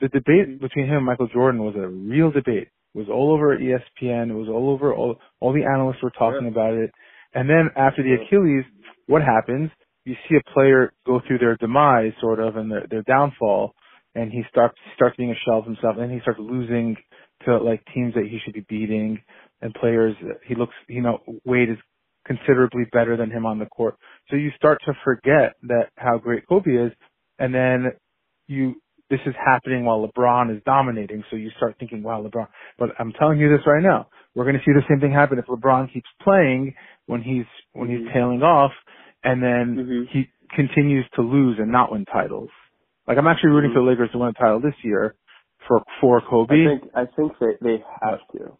the 0.00 0.08
debate 0.08 0.60
between 0.60 0.86
him 0.86 0.96
and 0.98 1.06
Michael 1.06 1.28
Jordan 1.28 1.62
was 1.62 1.74
a 1.76 1.86
real 1.88 2.30
debate. 2.30 2.68
It 2.94 2.98
was 2.98 3.08
all 3.10 3.32
over 3.32 3.56
ESPN. 3.56 4.30
It 4.30 4.34
was 4.34 4.48
all 4.48 4.70
over 4.70 4.94
all 4.94 5.16
all 5.40 5.52
the 5.52 5.64
analysts 5.64 6.02
were 6.02 6.10
talking 6.10 6.44
Yeah. 6.44 6.50
about 6.50 6.74
it. 6.74 6.90
And 7.34 7.48
then 7.48 7.70
after 7.76 8.02
the 8.02 8.14
Achilles, 8.14 8.64
what 9.06 9.22
happens? 9.22 9.70
You 10.04 10.14
see 10.28 10.36
a 10.36 10.50
player 10.52 10.92
go 11.06 11.20
through 11.26 11.38
their 11.38 11.56
demise, 11.56 12.12
sort 12.20 12.38
of, 12.38 12.56
and 12.56 12.70
their, 12.70 12.86
their 12.88 13.02
downfall, 13.02 13.74
and 14.14 14.30
he 14.32 14.42
starts 14.48 14.78
starts 14.94 15.16
being 15.16 15.32
a 15.32 15.34
shell 15.44 15.58
of 15.58 15.64
himself, 15.64 15.96
and 15.98 16.10
he 16.12 16.20
starts 16.20 16.38
losing 16.40 16.96
to 17.44 17.58
like 17.58 17.82
teams 17.92 18.14
that 18.14 18.24
he 18.24 18.38
should 18.44 18.54
be 18.54 18.64
beating, 18.68 19.20
and 19.60 19.74
players 19.74 20.14
he 20.46 20.54
looks, 20.54 20.74
you 20.88 21.02
know, 21.02 21.18
Wade 21.44 21.70
is 21.70 21.78
considerably 22.26 22.84
better 22.92 23.16
than 23.16 23.30
him 23.30 23.46
on 23.46 23.58
the 23.58 23.66
court. 23.66 23.96
So 24.30 24.36
you 24.36 24.50
start 24.56 24.80
to 24.86 24.92
forget 25.04 25.56
that 25.64 25.88
how 25.96 26.18
great 26.18 26.46
Kobe 26.48 26.70
is, 26.70 26.92
and 27.38 27.54
then 27.54 27.92
you 28.48 28.76
this 29.08 29.20
is 29.24 29.34
happening 29.44 29.84
while 29.84 30.06
LeBron 30.06 30.54
is 30.54 30.60
dominating. 30.66 31.22
So 31.30 31.36
you 31.36 31.50
start 31.56 31.76
thinking, 31.78 32.02
wow, 32.02 32.22
LeBron. 32.26 32.48
But 32.76 32.90
I'm 32.98 33.12
telling 33.12 33.38
you 33.38 33.48
this 33.48 33.64
right 33.64 33.82
now, 33.82 34.08
we're 34.34 34.44
going 34.44 34.56
to 34.56 34.62
see 34.64 34.72
the 34.72 34.82
same 34.88 34.98
thing 35.00 35.12
happen 35.12 35.38
if 35.38 35.46
LeBron 35.46 35.92
keeps 35.92 36.08
playing 36.22 36.74
when 37.06 37.22
he's 37.22 37.46
when 37.72 37.88
he's 37.88 38.00
Mhm. 38.00 38.12
tailing 38.12 38.42
off, 38.42 38.72
and 39.22 39.42
then 39.42 39.76
Mhm. 39.76 40.08
he 40.08 40.28
continues 40.50 41.08
to 41.10 41.22
lose 41.22 41.58
and 41.58 41.70
not 41.70 41.92
win 41.92 42.04
titles. 42.06 42.50
Like 43.06 43.18
I'm 43.18 43.28
actually 43.28 43.50
rooting 43.50 43.72
for 43.72 43.80
the 43.80 43.86
Lakers 43.86 44.10
to 44.12 44.18
win 44.18 44.30
a 44.30 44.32
title 44.32 44.60
this 44.60 44.74
year 44.82 45.14
for 45.68 45.82
for 46.00 46.20
Kobe. 46.22 46.62
I 46.62 46.68
think 46.68 46.90
I 46.94 47.04
think 47.06 47.38
they 47.38 47.56
they 47.60 47.84
have 48.02 48.26
to. 48.32 48.58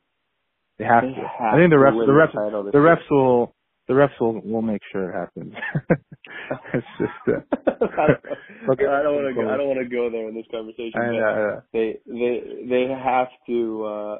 they 0.78 0.84
have 0.84 1.02
they 1.02 1.14
to. 1.14 1.26
have 1.26 1.54
I 1.54 1.56
think 1.58 1.70
the 1.70 1.76
refs 1.76 2.06
the 2.06 2.12
refs 2.12 2.72
the 2.72 2.78
refs 2.78 3.10
will 3.10 3.55
the 3.88 3.94
refs 3.94 4.20
will 4.20 4.40
will 4.42 4.62
make 4.62 4.82
sure 4.92 5.10
it 5.10 5.14
happens. 5.14 5.54
it's 6.74 6.86
just 6.98 7.12
uh, 7.28 7.70
I 7.82 9.02
don't 9.02 9.14
want 9.16 9.36
to. 9.36 9.42
I 9.48 9.56
don't 9.58 9.68
want 9.68 9.80
to 9.82 9.88
go 9.96 10.10
there 10.10 10.28
in 10.28 10.34
this 10.36 10.46
conversation. 10.50 10.92
uh, 11.26 11.60
they 11.72 12.00
they 12.06 12.66
they 12.70 12.88
have 12.92 13.28
to. 13.48 13.84
uh 13.84 14.18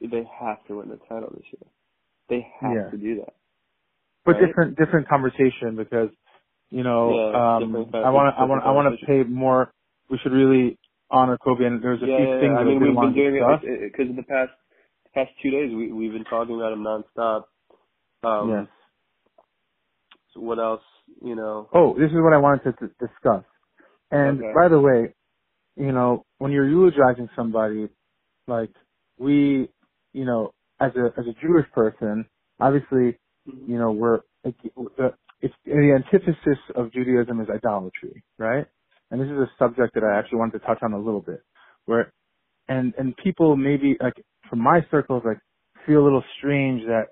They 0.00 0.24
have 0.40 0.64
to 0.68 0.78
win 0.78 0.90
the 0.90 0.98
title 1.08 1.30
this 1.34 1.46
year. 1.52 1.70
They 2.30 2.46
have 2.62 2.76
Yeah. 2.76 2.90
to 2.92 2.98
do 2.98 3.16
that. 3.20 3.34
but 4.24 4.34
Right? 4.34 4.46
different 4.48 4.76
different 4.78 5.08
conversation 5.08 5.76
because 5.76 6.10
you 6.70 6.82
know 6.84 7.10
Yeah, 7.14 7.38
um 7.40 7.72
I 8.04 8.10
want 8.10 8.34
to 8.34 8.40
I 8.40 8.44
want 8.44 8.62
I 8.64 8.70
want 8.72 9.00
to 9.00 9.06
pay 9.06 9.24
more. 9.28 9.72
We 10.10 10.18
should 10.22 10.32
really 10.32 10.78
honor 11.10 11.38
Kobe, 11.38 11.64
and 11.64 11.82
there's 11.82 12.02
a 12.02 12.06
yeah, 12.06 12.16
few 12.16 12.26
yeah, 12.26 12.40
things 12.40 12.52
yeah. 12.54 12.60
I 12.60 12.64
mean, 12.64 12.80
we 12.80 12.90
we've 12.90 13.00
been 13.00 13.14
doing 13.14 13.36
it 13.36 13.92
because 13.92 14.10
of 14.10 14.16
the 14.16 14.22
past 14.24 14.52
past 15.14 15.30
two 15.42 15.50
days. 15.50 15.72
We 15.74 15.92
we've 15.92 16.12
been 16.12 16.24
talking 16.24 16.56
about 16.56 16.72
him 16.72 16.84
nonstop. 16.84 17.44
Um, 18.24 18.48
yes. 18.50 18.68
What 20.34 20.58
else? 20.58 20.82
You 21.22 21.34
know. 21.34 21.68
Oh, 21.74 21.94
this 21.98 22.10
is 22.10 22.16
what 22.16 22.32
I 22.32 22.38
wanted 22.38 22.74
to 22.78 22.88
discuss. 22.98 23.44
And 24.10 24.38
Okay. 24.38 24.52
by 24.54 24.68
the 24.68 24.80
way, 24.80 25.14
you 25.76 25.92
know, 25.92 26.24
when 26.38 26.52
you're 26.52 26.68
eulogizing 26.68 27.28
somebody, 27.36 27.88
like 28.46 28.70
we, 29.18 29.68
you 30.12 30.24
know, 30.24 30.52
as 30.80 30.92
a 30.96 31.12
as 31.18 31.26
a 31.26 31.34
Jewish 31.40 31.70
person, 31.72 32.26
obviously, 32.60 33.18
mm-hmm. 33.48 33.70
you 33.70 33.78
know, 33.78 33.92
we're 33.92 34.20
the 34.44 35.14
it's 35.40 35.54
the 35.64 35.92
antithesis 35.94 36.58
of 36.74 36.92
Judaism 36.92 37.40
is 37.40 37.48
idolatry, 37.54 38.22
right? 38.38 38.66
And 39.10 39.20
this 39.20 39.26
is 39.26 39.38
a 39.38 39.50
subject 39.58 39.94
that 39.94 40.04
I 40.04 40.18
actually 40.18 40.38
wanted 40.38 40.60
to 40.60 40.66
touch 40.66 40.78
on 40.82 40.92
a 40.92 40.98
little 40.98 41.20
bit, 41.20 41.42
where 41.86 42.12
and 42.68 42.94
and 42.98 43.16
people 43.16 43.56
maybe 43.56 43.96
like 44.00 44.14
from 44.48 44.60
my 44.60 44.80
circles 44.90 45.22
like 45.24 45.38
feel 45.86 46.02
a 46.02 46.04
little 46.04 46.24
strange 46.38 46.82
that 46.86 47.06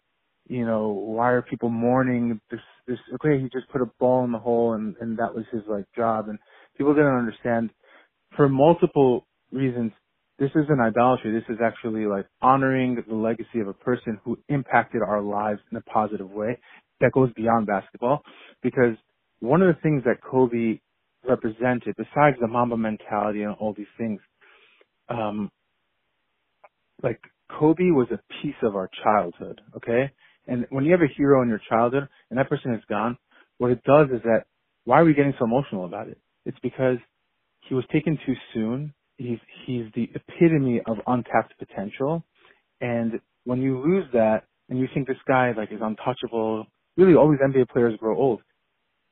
you 0.49 0.65
know 0.65 0.89
why 0.89 1.31
are 1.31 1.43
people 1.43 1.69
mourning 1.69 2.41
this 2.51 2.61
this 2.89 2.99
okay 3.15 3.41
he 3.41 3.49
just 3.51 3.71
put 3.71 3.83
a 3.83 3.91
ball 4.01 4.25
in 4.25 4.33
the 4.33 4.39
hole 4.41 4.75
and 4.75 4.97
and 5.01 5.19
that 5.19 5.35
was 5.35 5.45
his 5.53 5.63
like 5.69 5.87
job. 5.97 6.29
And 6.29 6.39
people 6.79 6.95
didn't 6.95 7.19
understand 7.19 7.71
for 8.37 8.49
multiple 8.49 9.27
reasons 9.53 9.93
this 10.39 10.51
isn't 10.51 10.81
idolatry. 10.81 11.33
This 11.33 11.55
is 11.55 11.61
actually 11.63 12.07
like 12.07 12.27
honoring 12.43 13.03
the 13.09 13.15
legacy 13.15 13.61
of 13.61 13.69
a 13.69 13.75
person 13.75 14.21
who 14.25 14.39
impacted 14.49 15.03
our 15.03 15.23
lives 15.23 15.61
in 15.71 15.79
a 15.79 15.83
positive 15.83 16.31
way 16.31 16.59
that 17.01 17.13
goes 17.13 17.31
beyond 17.37 17.67
basketball. 17.67 18.23
Because 18.63 18.97
one 19.41 19.63
of 19.63 19.75
the 19.75 19.81
things 19.83 20.03
that 20.05 20.23
Kobe 20.23 20.81
represented 21.29 21.95
besides 21.97 22.37
the 22.41 22.49
Mamba 22.49 22.77
mentality 22.77 23.43
and 23.43 23.55
all 23.61 23.75
these 23.77 23.87
things 23.99 24.21
um 25.09 25.51
like 27.03 27.21
Kobe 27.51 27.91
was 27.91 28.09
a 28.13 28.21
piece 28.43 28.57
of 28.63 28.77
our 28.77 28.91
childhood, 29.03 29.61
okay? 29.77 30.11
And 30.49 30.67
when 30.71 30.85
you 30.85 30.93
have 30.93 31.03
a 31.03 31.15
hero 31.17 31.43
in 31.43 31.49
your 31.49 31.61
childhood 31.69 32.09
and 32.31 32.39
that 32.39 32.49
person 32.49 32.75
is 32.75 32.83
gone, 32.89 33.17
what 33.59 33.71
it 33.71 33.83
does 33.85 34.09
is 34.13 34.23
that 34.25 34.45
why 34.85 35.01
are 35.01 35.05
we 35.05 35.15
getting 35.15 35.35
so 35.39 35.45
emotional 35.45 35.85
about 35.85 36.09
it? 36.09 36.19
It's 36.47 36.59
because 36.63 36.97
he 37.69 37.75
was 37.75 37.85
taken 37.93 38.19
too 38.27 38.35
soon. 38.55 38.95
He's 39.19 39.39
he's 39.67 39.85
the 39.95 40.09
epitome 40.15 40.81
of 40.87 40.97
untapped 41.07 41.55
potential. 41.59 42.25
And 42.81 43.21
when 43.45 43.61
you 43.61 43.79
lose 43.79 44.05
that 44.15 44.45
and 44.69 44.79
you 44.79 44.89
think 44.95 45.07
this 45.07 45.17
guy 45.27 45.53
like 45.57 45.71
is 45.73 45.81
untouchable, 45.83 46.67
really 46.97 47.15
all 47.15 47.31
these 47.31 47.41
NBA 47.41 47.69
players 47.69 47.99
grow 48.01 48.17
old. 48.17 48.41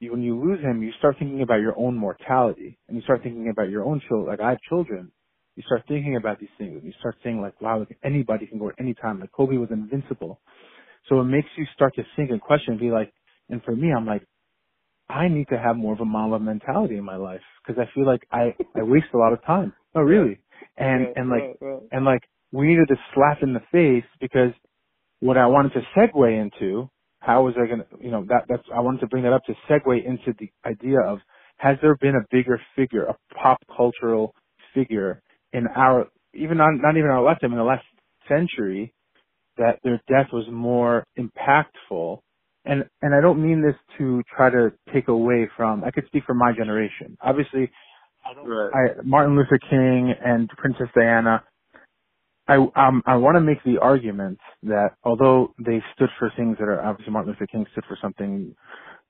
You, 0.00 0.12
when 0.12 0.22
you 0.22 0.38
lose 0.38 0.60
him, 0.60 0.82
you 0.82 0.92
start 0.98 1.16
thinking 1.18 1.42
about 1.42 1.60
your 1.60 1.78
own 1.78 1.96
mortality 1.96 2.78
and 2.88 2.96
you 2.96 3.02
start 3.02 3.22
thinking 3.22 3.48
about 3.50 3.70
your 3.70 3.84
own 3.84 4.00
children. 4.08 4.28
Like 4.28 4.40
I 4.40 4.50
have 4.50 4.60
children 4.68 5.10
you 5.56 5.62
start 5.64 5.84
thinking 5.88 6.16
about 6.16 6.38
these 6.38 6.50
things 6.58 6.74
and 6.74 6.84
you 6.84 6.92
start 7.00 7.16
saying 7.24 7.40
like, 7.40 7.60
wow, 7.60 7.78
like 7.78 7.96
anybody 8.04 8.46
can 8.46 8.58
go 8.58 8.68
at 8.68 8.74
any 8.78 8.94
time. 8.94 9.20
Like 9.20 9.32
Kobe 9.32 9.56
was 9.56 9.70
invincible. 9.70 10.38
So 11.08 11.20
it 11.20 11.24
makes 11.24 11.48
you 11.56 11.64
start 11.74 11.94
to 11.96 12.02
think 12.16 12.30
and 12.30 12.40
question 12.40 12.72
and 12.72 12.80
be 12.80 12.90
like, 12.90 13.12
and 13.48 13.62
for 13.62 13.74
me, 13.74 13.92
I'm 13.96 14.06
like, 14.06 14.22
I 15.08 15.28
need 15.28 15.48
to 15.48 15.58
have 15.58 15.76
more 15.76 15.92
of 15.92 16.00
a 16.00 16.04
Mamba 16.04 16.40
mentality 16.40 16.96
in 16.96 17.04
my 17.04 17.16
life 17.16 17.40
because 17.64 17.80
I 17.80 17.88
feel 17.94 18.06
like 18.06 18.22
I, 18.32 18.54
I 18.74 18.82
waste 18.82 19.06
a 19.14 19.18
lot 19.18 19.32
of 19.32 19.44
time. 19.44 19.72
Oh, 19.94 20.00
no, 20.00 20.04
really. 20.04 20.38
And, 20.76 21.06
and 21.16 21.30
like, 21.30 21.58
and 21.92 22.04
like 22.04 22.22
we 22.52 22.66
needed 22.66 22.88
to 22.88 22.96
slap 23.14 23.38
in 23.42 23.54
the 23.54 23.60
face 23.70 24.08
because 24.20 24.50
what 25.20 25.36
I 25.36 25.46
wanted 25.46 25.72
to 25.74 25.80
segue 25.96 26.40
into, 26.42 26.90
how 27.20 27.44
was 27.44 27.54
I 27.56 27.66
going 27.66 27.80
to, 27.80 28.04
you 28.04 28.10
know, 28.10 28.24
that, 28.28 28.44
that's, 28.48 28.62
I 28.74 28.80
wanted 28.80 29.00
to 29.00 29.06
bring 29.06 29.22
that 29.22 29.32
up 29.32 29.44
to 29.44 29.54
segue 29.70 30.04
into 30.04 30.34
the 30.38 30.50
idea 30.68 31.00
of, 31.00 31.18
has 31.58 31.76
there 31.82 31.96
been 31.96 32.16
a 32.16 32.26
bigger 32.30 32.60
figure, 32.74 33.04
a 33.04 33.16
pop 33.34 33.58
cultural 33.74 34.34
figure 34.74 35.22
in 35.52 35.66
our, 35.68 36.06
even 36.34 36.58
not, 36.58 36.72
not 36.74 36.96
even 36.96 37.10
our 37.10 37.22
lifetime, 37.22 37.52
in 37.52 37.58
the 37.58 37.64
last 37.64 37.84
century, 38.28 38.92
that 39.58 39.80
their 39.84 40.00
death 40.08 40.28
was 40.32 40.46
more 40.50 41.04
impactful. 41.18 42.20
And, 42.64 42.84
and 43.00 43.14
I 43.14 43.20
don't 43.20 43.42
mean 43.42 43.62
this 43.62 43.76
to 43.98 44.22
try 44.34 44.50
to 44.50 44.72
take 44.92 45.08
away 45.08 45.48
from, 45.56 45.84
I 45.84 45.90
could 45.90 46.06
speak 46.06 46.24
for 46.26 46.34
my 46.34 46.52
generation. 46.52 47.16
Obviously, 47.20 47.70
Right. 48.44 48.70
I, 48.74 49.02
Martin 49.04 49.36
Luther 49.36 49.58
King 49.58 50.12
and 50.24 50.48
Princess 50.58 50.88
Diana, 50.94 51.44
I 52.48 52.56
um 52.76 53.02
I 53.06 53.16
want 53.16 53.36
to 53.36 53.40
make 53.40 53.62
the 53.64 53.78
argument 53.78 54.38
that 54.62 54.90
although 55.02 55.52
they 55.58 55.82
stood 55.94 56.10
for 56.18 56.32
things 56.36 56.56
that 56.58 56.68
are 56.68 56.80
obviously 56.80 57.12
Martin 57.12 57.32
Luther 57.32 57.46
King 57.46 57.66
stood 57.72 57.84
for 57.88 57.98
something 58.00 58.54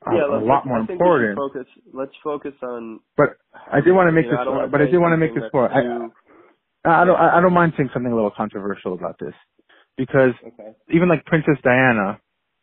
uh, 0.07 0.15
yeah, 0.15 0.39
a 0.39 0.41
lot 0.41 0.67
more 0.67 0.81
I 0.81 0.87
think 0.87 0.89
we 0.89 0.95
important. 0.95 1.37
Focus. 1.37 1.67
Let's 1.93 2.13
focus 2.23 2.53
on. 2.63 3.01
But 3.17 3.37
I 3.73 3.81
did 3.81 3.93
want 3.93 4.09
to 4.09 4.13
make 4.13 4.27
know, 4.27 4.63
this, 4.63 4.71
but 4.71 4.81
I 4.81 4.87
did 4.87 4.99
want 4.99 5.13
to 5.13 5.17
make 5.17 5.35
this 5.35 5.45
point. 5.53 5.73
I, 5.73 7.01
I 7.03 7.05
don't 7.05 7.17
I 7.17 7.41
don't 7.41 7.53
mind 7.53 7.73
saying 7.77 7.91
something 7.93 8.13
a 8.13 8.15
little 8.15 8.33
controversial 8.35 8.95
about 8.95 9.17
this. 9.19 9.35
Because 9.97 10.35
Okay. 10.47 10.73
even 10.91 11.09
like 11.09 11.25
Princess 11.27 11.57
Diana, 11.63 12.21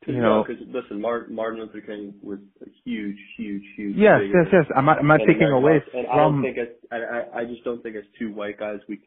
you 0.07 0.19
know, 0.21 0.43
because 0.47 0.61
listen, 0.67 1.01
Martin, 1.01 1.35
Martin 1.35 1.61
Luther 1.61 1.81
King 1.81 2.13
was 2.21 2.39
a 2.61 2.69
huge, 2.85 3.17
huge, 3.37 3.63
huge. 3.77 3.95
yes, 3.97 4.21
yes, 4.33 4.47
yes. 4.51 4.65
I'm 4.75 4.85
not, 4.85 4.99
I'm 4.99 5.07
not 5.07 5.21
taking 5.25 5.49
away 5.49 5.81
and 5.93 6.07
I 6.07 6.15
don't 6.17 6.33
from. 6.33 6.43
think 6.43 6.57
as 6.57 6.67
I, 6.91 6.97
I 6.97 7.39
I 7.41 7.45
just 7.45 7.63
don't 7.63 7.81
think 7.83 7.95
as 7.95 8.03
two 8.19 8.33
white 8.33 8.59
guys 8.59 8.79
we 8.87 8.99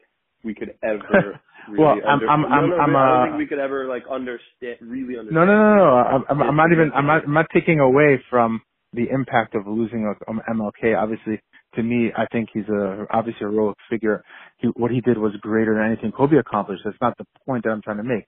we 0.44 0.54
could 0.54 0.74
ever. 0.82 1.40
Really 1.68 1.84
Well, 1.84 1.92
I'm- 1.94 2.08
under- 2.08 2.28
I'm- 2.28 2.42
no, 2.42 2.48
I'm- 2.48 2.70
no, 2.70 2.78
I'm, 2.78 2.96
I 2.96 3.08
don't 3.10 3.20
uh, 3.20 3.24
think 3.26 3.38
we 3.38 3.46
could 3.46 3.58
ever 3.58 3.86
like 3.86 4.04
understand 4.10 4.78
really 4.80 5.18
understand. 5.18 5.30
No, 5.34 5.44
no, 5.44 5.56
no, 5.56 5.76
no. 5.76 5.94
I'm, 5.96 6.24
I'm, 6.28 6.42
I'm 6.50 6.56
not 6.56 6.72
even. 6.72 6.92
I'm 6.94 7.06
not. 7.06 7.24
I'm 7.24 7.34
not 7.34 7.46
taking 7.52 7.80
away 7.80 8.22
from 8.30 8.62
the 8.96 9.08
impact 9.12 9.56
of 9.56 9.68
losing 9.68 10.06
a, 10.06 10.30
um, 10.30 10.42
MLK. 10.50 10.96
Obviously, 10.98 11.40
to 11.76 11.84
me, 11.84 12.10
I 12.18 12.26
think 12.32 12.50
he's 12.54 12.68
a 12.70 13.06
obviously 13.12 13.46
a 13.46 13.50
heroic 13.50 13.78
figure. 13.90 14.24
He, 14.58 14.68
what 14.76 14.92
he 14.92 15.02
did 15.02 15.18
was 15.18 15.32
greater 15.42 15.74
than 15.76 15.86
anything 15.86 16.12
Kobe 16.12 16.38
accomplished. 16.38 16.82
That's 16.84 16.98
not 17.02 17.18
the 17.18 17.26
point 17.46 17.64
that 17.64 17.70
I'm 17.70 17.82
trying 17.82 17.98
to 17.98 18.04
make. 18.04 18.26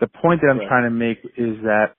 The 0.00 0.08
point 0.08 0.42
that 0.42 0.48
I'm 0.50 0.58
Right. 0.60 0.68
trying 0.68 0.84
to 0.84 0.90
make 0.90 1.18
is 1.38 1.62
that 1.64 1.94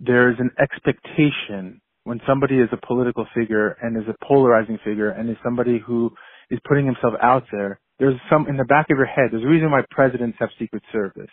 there's 0.00 0.36
an 0.40 0.50
expectation 0.60 1.80
when 2.04 2.20
somebody 2.28 2.56
is 2.60 2.68
a 2.72 2.86
political 2.86 3.26
figure 3.34 3.76
and 3.82 3.96
is 3.98 4.08
a 4.08 4.26
polarizing 4.26 4.78
figure 4.84 5.10
and 5.10 5.30
is 5.30 5.36
somebody 5.44 5.80
who 5.80 6.12
is 6.50 6.60
putting 6.68 6.86
himself 6.86 7.14
out 7.22 7.44
there. 7.52 7.80
There's 7.98 8.20
some 8.30 8.46
in 8.48 8.58
the 8.58 8.66
back 8.66 8.86
of 8.92 8.98
your 8.98 9.06
head. 9.06 9.30
There's 9.32 9.44
a 9.44 9.48
reason 9.48 9.72
why 9.72 9.82
presidents 9.90 10.36
have 10.40 10.50
secret 10.60 10.84
service 10.92 11.30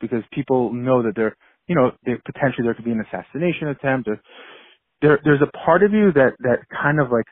because 0.00 0.22
people 0.32 0.72
know 0.72 1.02
that 1.02 1.14
they're, 1.16 1.36
you 1.68 1.76
know, 1.76 1.92
they, 2.06 2.14
potentially 2.26 2.64
there 2.64 2.74
could 2.74 2.86
be 2.86 2.92
an 2.92 3.02
assassination 3.02 3.68
attempt. 3.68 4.08
Or 4.08 4.20
there, 5.02 5.18
there's 5.24 5.42
a 5.42 5.50
part 5.64 5.82
of 5.82 5.92
you 5.92 6.12
that 6.12 6.32
that 6.40 6.66
kind 6.70 7.00
of 7.00 7.10
like, 7.10 7.26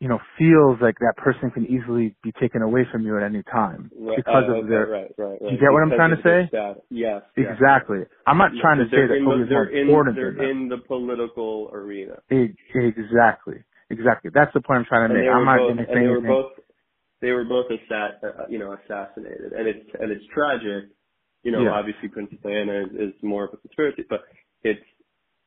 you 0.00 0.08
know, 0.08 0.18
feels 0.38 0.78
like 0.82 0.96
that 1.00 1.14
person 1.16 1.50
can 1.50 1.66
easily 1.66 2.14
be 2.22 2.32
taken 2.40 2.62
away 2.62 2.86
from 2.92 3.06
you 3.06 3.16
at 3.16 3.22
any 3.22 3.42
time 3.44 3.90
Right, 3.96 4.16
because 4.16 4.44
uh, 4.48 4.52
of 4.52 4.56
okay, 4.64 4.68
their. 4.68 4.86
right, 4.86 5.12
right, 5.16 5.38
right. 5.40 5.52
you 5.52 5.58
get 5.58 5.72
what 5.72 5.82
I'm 5.82 5.90
trying 5.96 6.16
to 6.16 6.22
say? 6.22 6.50
Yes, 6.52 6.76
yes. 6.90 7.22
Exactly. 7.36 8.00
I'm 8.26 8.38
not 8.38 8.50
trying 8.60 8.78
to 8.78 8.84
say 8.90 9.06
that 9.06 9.18
the- 9.18 9.46
they're 9.48 9.70
in, 9.70 9.88
important 9.88 10.16
they're 10.16 10.50
in 10.50 10.68
the 10.68 10.78
political 10.78 11.70
arena. 11.72 12.18
Exactly. 12.30 13.62
Exactly. 13.90 14.30
That's 14.34 14.52
the 14.54 14.60
point 14.60 14.80
I'm 14.80 14.84
trying 14.86 15.08
to 15.10 15.14
and 15.14 15.24
make. 15.24 15.30
I'm 15.30 15.44
not 15.44 15.58
both, 15.58 15.68
going 15.68 15.76
to 15.78 15.82
and 15.84 15.88
say 15.94 16.00
they 16.02 16.08
were 16.08 16.18
anything. 16.18 16.30
both 16.30 16.52
they 17.20 17.32
were 17.32 17.44
both 17.44 17.66
assa- 17.70 18.18
uh, 18.22 18.44
you 18.48 18.58
know 18.58 18.72
assassinated 18.84 19.52
and 19.52 19.66
it's 19.68 19.88
and 20.00 20.10
it's 20.10 20.24
tragic 20.34 20.90
you 21.42 21.52
know 21.52 21.62
Yeah. 21.64 21.70
obviously 21.70 22.08
princess 22.08 22.38
diana 22.42 22.82
is, 22.84 22.92
is 22.92 23.22
more 23.22 23.44
of 23.44 23.54
a 23.54 23.56
conspiracy 23.58 24.04
but 24.08 24.24
it's 24.62 24.84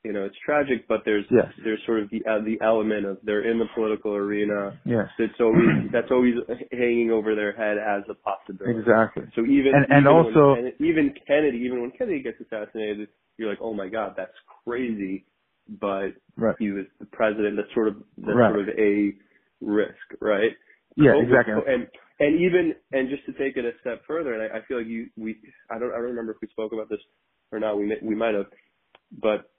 you 0.04 0.14
know 0.14 0.24
it's 0.26 0.36
tragic 0.46 0.88
but 0.88 1.02
there's 1.06 1.26
Yes. 1.32 1.48
there's 1.64 1.80
sort 1.86 2.00
of 2.02 2.10
the 2.10 2.24
uh, 2.30 2.40
the 2.46 2.58
element 2.64 3.06
of 3.06 3.18
they're 3.24 3.50
in 3.50 3.58
the 3.60 3.66
political 3.76 4.14
arena 4.16 4.80
Yes. 4.86 5.08
that's 5.18 5.40
always 5.40 5.68
that's 5.92 6.12
always 6.12 6.36
hanging 6.72 7.12
over 7.12 7.36
their 7.36 7.52
head 7.54 7.78
as 7.78 8.04
a 8.10 8.14
possibility 8.16 8.80
Exactly. 8.80 9.24
so 9.36 9.42
even 9.46 9.74
And- 9.76 9.86
and 9.90 10.02
even 10.06 10.08
also- 10.08 10.54
when, 10.56 10.74
even 10.80 11.14
Kennedy 11.26 11.58
even 11.60 11.82
when 11.82 11.92
Kennedy 11.92 12.22
gets 12.22 12.40
assassinated 12.40 13.10
you're 13.38 13.50
like 13.50 13.60
oh 13.62 13.74
my 13.74 13.90
god 13.90 14.14
that's 14.16 14.38
crazy 14.64 15.26
but 15.80 16.10
Right. 16.38 16.56
he 16.60 16.72
was 16.72 16.86
the 17.00 17.06
president 17.08 17.58
that's 17.58 17.74
sort 17.74 17.88
of 17.90 17.96
that's 18.18 18.38
Right. 18.38 18.54
sort 18.54 18.70
of 18.70 18.80
a 18.80 19.14
risk 19.62 20.06
right 20.22 20.52
Yeah. 20.96 21.16
Exactly. 21.22 21.54
And 21.68 21.88
and 22.20 22.40
even 22.42 22.74
and 22.94 23.10
just 23.10 23.26
to 23.26 23.34
take 23.34 23.58
it 23.58 23.66
a 23.66 23.72
step 23.82 24.02
further, 24.08 24.34
and 24.34 24.42
I, 24.42 24.58
I 24.58 24.62
feel 24.68 24.78
like 24.80 24.88
you 24.88 25.08
we 25.18 25.38
I 25.70 25.78
don't 25.78 25.92
I 25.92 25.98
don't 25.98 26.10
remember 26.16 26.32
if 26.32 26.38
we 26.42 26.48
spoke 26.48 26.74
about 26.74 26.90
this 26.90 27.00
or 27.52 27.60
not. 27.60 27.78
We 27.78 27.96
we 28.02 28.16
might 28.16 28.34
have, 28.34 28.48
but 29.22 29.52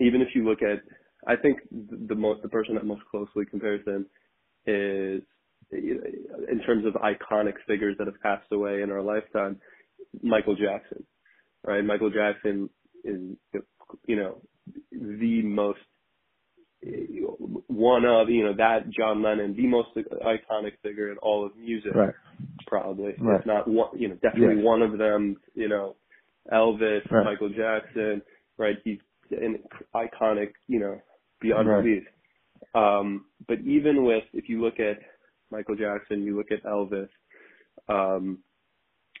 even 0.00 0.20
if 0.22 0.28
you 0.34 0.48
look 0.48 0.62
at, 0.62 0.82
I 1.26 1.36
think 1.36 1.58
the 1.70 2.14
most 2.14 2.42
the 2.42 2.48
person 2.48 2.74
that 2.74 2.86
most 2.86 3.02
closely 3.10 3.44
compares 3.44 3.86
him 3.86 4.06
is 4.66 5.22
in 5.72 6.60
terms 6.64 6.84
of 6.86 6.94
iconic 6.94 7.54
figures 7.66 7.96
that 7.98 8.06
have 8.06 8.20
passed 8.22 8.50
away 8.52 8.82
in 8.82 8.90
our 8.90 9.02
lifetime, 9.02 9.60
Michael 10.22 10.54
Jackson, 10.56 11.04
right? 11.64 11.84
Michael 11.84 12.10
Jackson 12.10 12.70
is 13.04 13.20
you 14.06 14.16
know 14.16 14.40
the 14.92 15.42
most 15.42 15.78
one 17.66 18.04
of 18.04 18.28
you 18.30 18.44
know 18.44 18.54
that 18.56 18.88
John 18.90 19.22
Lennon, 19.22 19.56
the 19.56 19.66
most 19.66 19.88
iconic 19.96 20.72
figure 20.82 21.10
in 21.10 21.18
all 21.18 21.44
of 21.44 21.56
music, 21.56 21.94
Right. 21.94 22.14
probably. 22.66 23.14
Right. 23.18 23.40
If 23.40 23.46
not 23.46 23.66
one, 23.68 23.98
you 23.98 24.08
know, 24.08 24.14
definitely 24.16 24.56
Yes. 24.56 24.64
one 24.64 24.82
of 24.82 24.96
them. 24.96 25.36
You 25.54 25.68
know, 25.68 25.96
Elvis, 26.52 27.10
Right. 27.10 27.24
Michael 27.24 27.48
Jackson, 27.50 28.22
right? 28.58 28.76
He's 28.84 29.00
an 29.30 29.58
iconic, 29.94 30.52
you 30.66 30.80
know, 30.80 31.00
beyond 31.40 31.68
Right. 31.68 31.82
belief. 31.82 32.04
Um, 32.74 33.26
but 33.46 33.60
even 33.60 34.04
with, 34.04 34.24
if 34.32 34.48
you 34.48 34.60
look 34.62 34.80
at 34.80 34.98
Michael 35.50 35.76
Jackson, 35.76 36.22
you 36.22 36.36
look 36.36 36.50
at 36.50 36.62
Elvis, 36.64 37.08
um, 37.88 38.38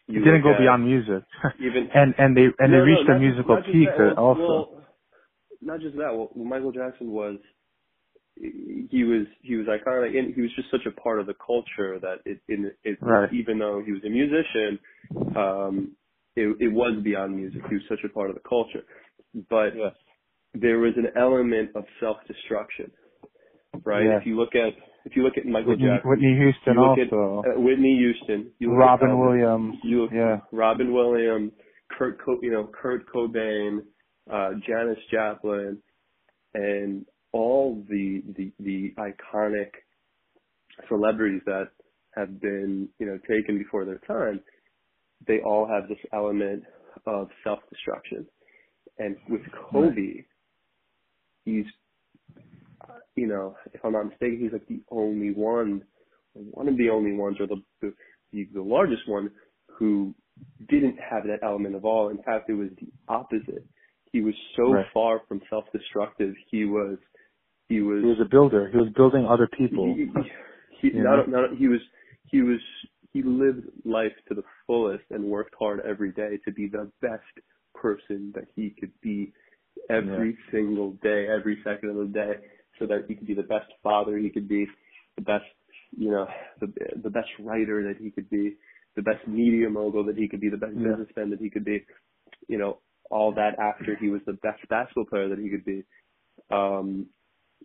It 0.08 0.12
you 0.14 0.24
didn't 0.24 0.42
go 0.42 0.52
at 0.52 0.58
beyond 0.58 0.84
music. 0.84 1.22
even 1.60 1.88
and 1.94 2.14
and 2.18 2.36
they 2.36 2.46
and 2.58 2.72
no, 2.72 2.78
they 2.78 2.84
reached 2.84 3.06
no, 3.08 3.14
their 3.14 3.18
musical 3.20 3.56
just 3.56 3.68
peak 3.72 3.88
that. 3.96 4.14
Well, 4.16 4.26
also. 4.26 4.40
well, 4.40 4.82
not 5.60 5.80
just 5.80 5.96
that. 5.96 6.12
Well, 6.14 6.30
Michael 6.34 6.72
Jackson 6.72 7.10
was 7.10 7.36
he 8.40 9.04
was 9.04 9.26
he 9.42 9.56
was 9.56 9.66
iconic, 9.66 10.16
and 10.18 10.34
he 10.34 10.40
was 10.40 10.50
just 10.54 10.70
such 10.70 10.86
a 10.86 11.00
part 11.00 11.20
of 11.20 11.26
the 11.26 11.34
culture 11.34 11.98
that 12.00 12.16
it, 12.24 12.40
it, 12.48 12.76
it 12.84 12.98
Right. 13.00 13.32
even 13.32 13.58
though 13.58 13.82
he 13.84 13.92
was 13.92 14.02
a 14.04 14.08
musician, 14.10 14.78
um, 15.36 15.92
it, 16.36 16.56
it 16.60 16.72
was 16.72 17.02
beyond 17.02 17.36
music. 17.36 17.62
He 17.68 17.74
was 17.76 17.84
such 17.88 18.00
a 18.04 18.08
part 18.08 18.30
of 18.30 18.36
the 18.36 18.42
culture, 18.48 18.84
but 19.48 19.76
Yes. 19.76 19.94
there 20.54 20.78
was 20.78 20.94
an 20.96 21.08
element 21.16 21.70
of 21.74 21.84
self 22.00 22.16
destruction, 22.26 22.90
right? 23.84 24.04
Yes. 24.04 24.20
If 24.22 24.26
you 24.26 24.36
look 24.36 24.54
at 24.54 24.72
if 25.04 25.16
you 25.16 25.22
look 25.22 25.38
at 25.38 25.46
Michael 25.46 25.70
Whitney, 25.70 25.86
Jackson, 25.86 26.10
Whitney 26.10 26.36
Houston 26.36 26.78
also. 26.78 27.42
at 27.46 27.56
uh, 27.56 27.60
Whitney 27.60 27.96
Houston, 27.98 28.50
you 28.58 28.68
look 28.70 28.76
at 28.76 28.84
Robin 28.84 29.08
Elvis, 29.10 29.26
Williams. 29.26 29.74
you 29.82 30.02
look 30.02 30.10
Yeah. 30.12 30.40
Robin 30.52 30.92
Williams, 30.92 31.52
Kurt, 31.96 32.18
Co- 32.22 32.38
you 32.42 32.50
know, 32.50 32.68
Kurt 32.72 33.06
Cobain, 33.10 33.78
uh, 34.30 34.50
Janis 34.66 34.98
Joplin, 35.10 35.78
and 36.52 37.06
all 37.32 37.82
the, 37.88 38.22
the, 38.36 38.52
the 38.60 38.94
iconic 38.98 39.70
celebrities 40.88 41.42
that 41.46 41.68
have 42.16 42.40
been, 42.40 42.88
you 42.98 43.06
know, 43.06 43.18
taken 43.28 43.56
before 43.58 43.84
their 43.84 44.00
time, 44.06 44.40
they 45.26 45.40
all 45.40 45.66
have 45.66 45.88
this 45.88 45.98
element 46.12 46.62
of 47.06 47.28
self-destruction. 47.44 48.26
And 48.98 49.16
with 49.28 49.42
Kobe, 49.70 50.24
he's, 51.44 51.64
you 53.16 53.26
know, 53.26 53.56
if 53.72 53.84
I'm 53.84 53.92
not 53.92 54.06
mistaken, 54.06 54.38
he's 54.42 54.52
like 54.52 54.66
the 54.66 54.80
only 54.90 55.30
one, 55.32 55.82
one 56.34 56.68
of 56.68 56.76
the 56.76 56.90
only 56.90 57.12
ones, 57.12 57.36
or 57.40 57.46
the, 57.46 57.62
the, 57.80 58.48
the 58.54 58.62
largest 58.62 59.02
one 59.08 59.30
who 59.68 60.14
didn't 60.68 60.96
have 60.98 61.24
that 61.24 61.40
element 61.42 61.74
of 61.74 61.84
all. 61.84 62.08
In 62.10 62.18
fact, 62.18 62.48
it 62.48 62.54
was 62.54 62.68
the 62.80 62.88
opposite. 63.08 63.64
He 64.12 64.20
was 64.20 64.34
so 64.56 64.72
Right. 64.72 64.86
far 64.92 65.20
from 65.28 65.40
self-destructive. 65.50 66.34
He 66.50 66.64
was, 66.64 66.98
he 67.68 67.80
was, 67.80 68.02
He 68.02 68.08
was 68.08 68.20
a 68.20 68.28
builder. 68.28 68.68
He 68.70 68.76
was 68.78 68.88
building 68.96 69.26
other 69.26 69.48
people. 69.48 69.94
he, 69.94 70.10
he, 70.80 70.96
You 70.96 71.04
not, 71.04 71.28
not, 71.28 71.56
he 71.56 71.68
was, 71.68 71.80
he 72.26 72.42
was, 72.42 72.60
he 73.12 73.22
lived 73.22 73.66
life 73.84 74.12
to 74.28 74.34
the 74.34 74.42
fullest 74.66 75.04
and 75.10 75.24
worked 75.24 75.54
hard 75.58 75.80
every 75.88 76.12
day 76.12 76.38
to 76.44 76.52
be 76.52 76.68
the 76.68 76.90
best 77.00 77.22
person 77.80 78.32
that 78.34 78.44
he 78.56 78.70
could 78.78 78.92
be 79.02 79.32
every 79.90 80.36
single 80.52 80.92
day, 81.02 81.26
every 81.28 81.58
second 81.64 81.90
of 81.90 81.96
the 81.96 82.04
day, 82.12 82.32
so 82.78 82.86
that 82.86 83.04
he 83.08 83.14
could 83.14 83.26
be 83.26 83.34
the 83.34 83.42
best 83.42 83.70
father 83.82 84.16
he 84.18 84.30
could 84.30 84.48
be, 84.48 84.66
the 85.16 85.22
best, 85.22 85.44
you 85.96 86.10
know, 86.10 86.26
the 86.60 86.72
the 87.02 87.10
best 87.10 87.28
writer 87.40 87.82
that 87.88 87.96
he 88.02 88.10
could 88.10 88.28
be, 88.30 88.56
the 88.96 89.02
best 89.02 89.26
media 89.26 89.68
mogul 89.68 90.04
that 90.04 90.16
he 90.16 90.28
could 90.28 90.40
be, 90.40 90.48
the 90.50 90.56
best 90.56 90.74
Yeah. 90.76 90.88
businessman 90.90 91.30
that 91.30 91.40
he 91.40 91.50
could 91.50 91.64
be, 91.64 91.84
you 92.48 92.58
know, 92.58 92.78
all 93.10 93.32
that 93.34 93.58
after 93.58 93.96
he 93.96 94.08
was 94.10 94.20
the 94.26 94.34
best 94.34 94.60
basketball 94.68 95.06
player 95.06 95.28
that 95.28 95.38
he 95.38 95.48
could 95.48 95.64
be. 95.64 95.84
Um, 96.50 97.06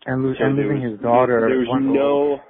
and, 0.06 0.24
lo- 0.24 0.34
so 0.38 0.44
and 0.44 0.56
losing 0.56 0.82
was- 0.82 0.92
his 0.92 1.00
daughter. 1.00 1.40
There 1.48 1.58
was 1.58 1.80
no, 1.82 2.40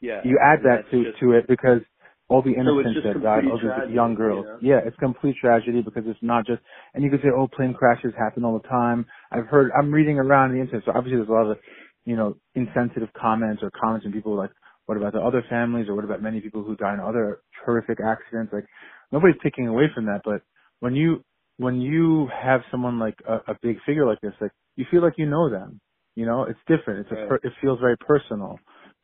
yeah. 0.00 0.20
you 0.24 0.38
add 0.42 0.60
that 0.64 0.90
to 0.90 1.04
just- 1.04 1.18
to 1.20 1.32
it 1.32 1.46
because 1.46 1.80
all 2.28 2.42
the 2.42 2.52
innocents 2.54 2.94
just 2.94 3.04
that 3.04 3.22
died, 3.22 3.44
all 3.50 3.58
these 3.58 3.94
young 3.94 4.12
you 4.12 4.16
girls. 4.16 4.46
know? 4.46 4.58
Yeah, 4.62 4.80
it's 4.84 4.96
complete 4.96 5.36
tragedy 5.40 5.82
because 5.82 6.04
it's 6.06 6.18
not 6.22 6.46
just. 6.46 6.60
And 6.94 7.04
you 7.04 7.10
could 7.10 7.20
say, 7.20 7.28
oh, 7.36 7.48
plane 7.48 7.74
crashes 7.74 8.12
happen 8.18 8.44
all 8.44 8.58
the 8.58 8.68
time. 8.68 9.06
I've 9.30 9.46
heard. 9.46 9.70
I'm 9.78 9.92
reading 9.92 10.18
around 10.18 10.54
the 10.54 10.60
internet, 10.60 10.84
so 10.86 10.92
obviously 10.94 11.18
there's 11.18 11.28
a 11.28 11.32
lot 11.32 11.50
of, 11.50 11.58
you 12.04 12.16
know, 12.16 12.36
insensitive 12.54 13.08
comments 13.20 13.62
or 13.62 13.70
comments 13.70 14.04
and 14.06 14.14
people 14.14 14.36
like, 14.36 14.50
what 14.86 14.96
about 14.96 15.12
the 15.12 15.20
other 15.20 15.44
families 15.50 15.88
or 15.88 15.94
what 15.94 16.04
about 16.04 16.22
many 16.22 16.40
people 16.40 16.62
who 16.62 16.76
die 16.76 16.94
in 16.94 17.00
other 17.00 17.40
horrific 17.64 17.98
accidents? 18.04 18.52
Like 18.52 18.66
nobody's 19.12 19.40
taking 19.42 19.68
away 19.68 19.84
from 19.94 20.06
that, 20.06 20.22
but 20.24 20.42
when 20.80 20.94
you 20.94 21.22
when 21.58 21.80
you 21.80 22.28
have 22.42 22.60
someone 22.70 22.98
like 22.98 23.14
a, 23.28 23.52
a 23.52 23.58
big 23.62 23.76
figure 23.86 24.06
like 24.06 24.20
this, 24.20 24.32
like 24.40 24.50
you 24.76 24.84
feel 24.90 25.02
like 25.02 25.14
you 25.16 25.26
know 25.26 25.50
them. 25.50 25.80
You 26.16 26.26
know, 26.26 26.44
it's 26.44 26.58
different. 26.68 27.00
It's 27.00 27.12
a 27.12 27.14
Right. 27.14 27.28
per, 27.28 27.34
it 27.36 27.52
feels 27.60 27.80
very 27.80 27.96
personal. 27.98 28.58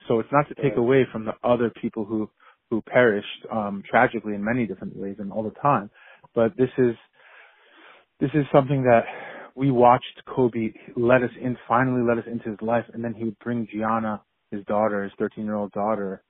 So 0.09 0.21
it's 0.21 0.31
not 0.33 0.49
to 0.49 0.55
take 0.55 0.73
Right. 0.73 0.79
away 0.79 1.07
from 1.13 1.25
the 1.25 1.35
other 1.45 1.71
people 1.71 2.05
who 2.05 2.29
who 2.71 2.81
perished 2.83 3.47
um 3.53 3.83
tragically 3.89 4.35
in 4.35 4.45
many 4.45 4.67
different 4.67 4.97
ways 4.97 5.17
and 5.19 5.33
all 5.33 5.43
the 5.43 5.55
time. 5.61 5.91
But 6.35 6.57
this 6.57 6.71
is 6.79 6.95
this 8.21 8.31
is 8.35 8.45
something 8.53 8.83
that 8.85 9.05
we 9.57 9.71
watched 9.71 10.23
Kobe 10.27 10.73
let 10.97 11.23
us 11.23 11.31
in 11.41 11.57
finally 11.69 12.03
let 12.07 12.19
us 12.19 12.25
into 12.31 12.51
his 12.51 12.63
life 12.63 12.85
and 12.95 13.03
then 13.05 13.15
he 13.15 13.25
would 13.25 13.39
bring 13.41 13.69
Gianna, 13.73 14.23
his 14.51 14.65
daughter, 14.67 15.03
his 15.05 15.13
thirteen 15.19 15.45
year 15.45 15.57
old 15.57 15.73
daughter, 15.73 16.23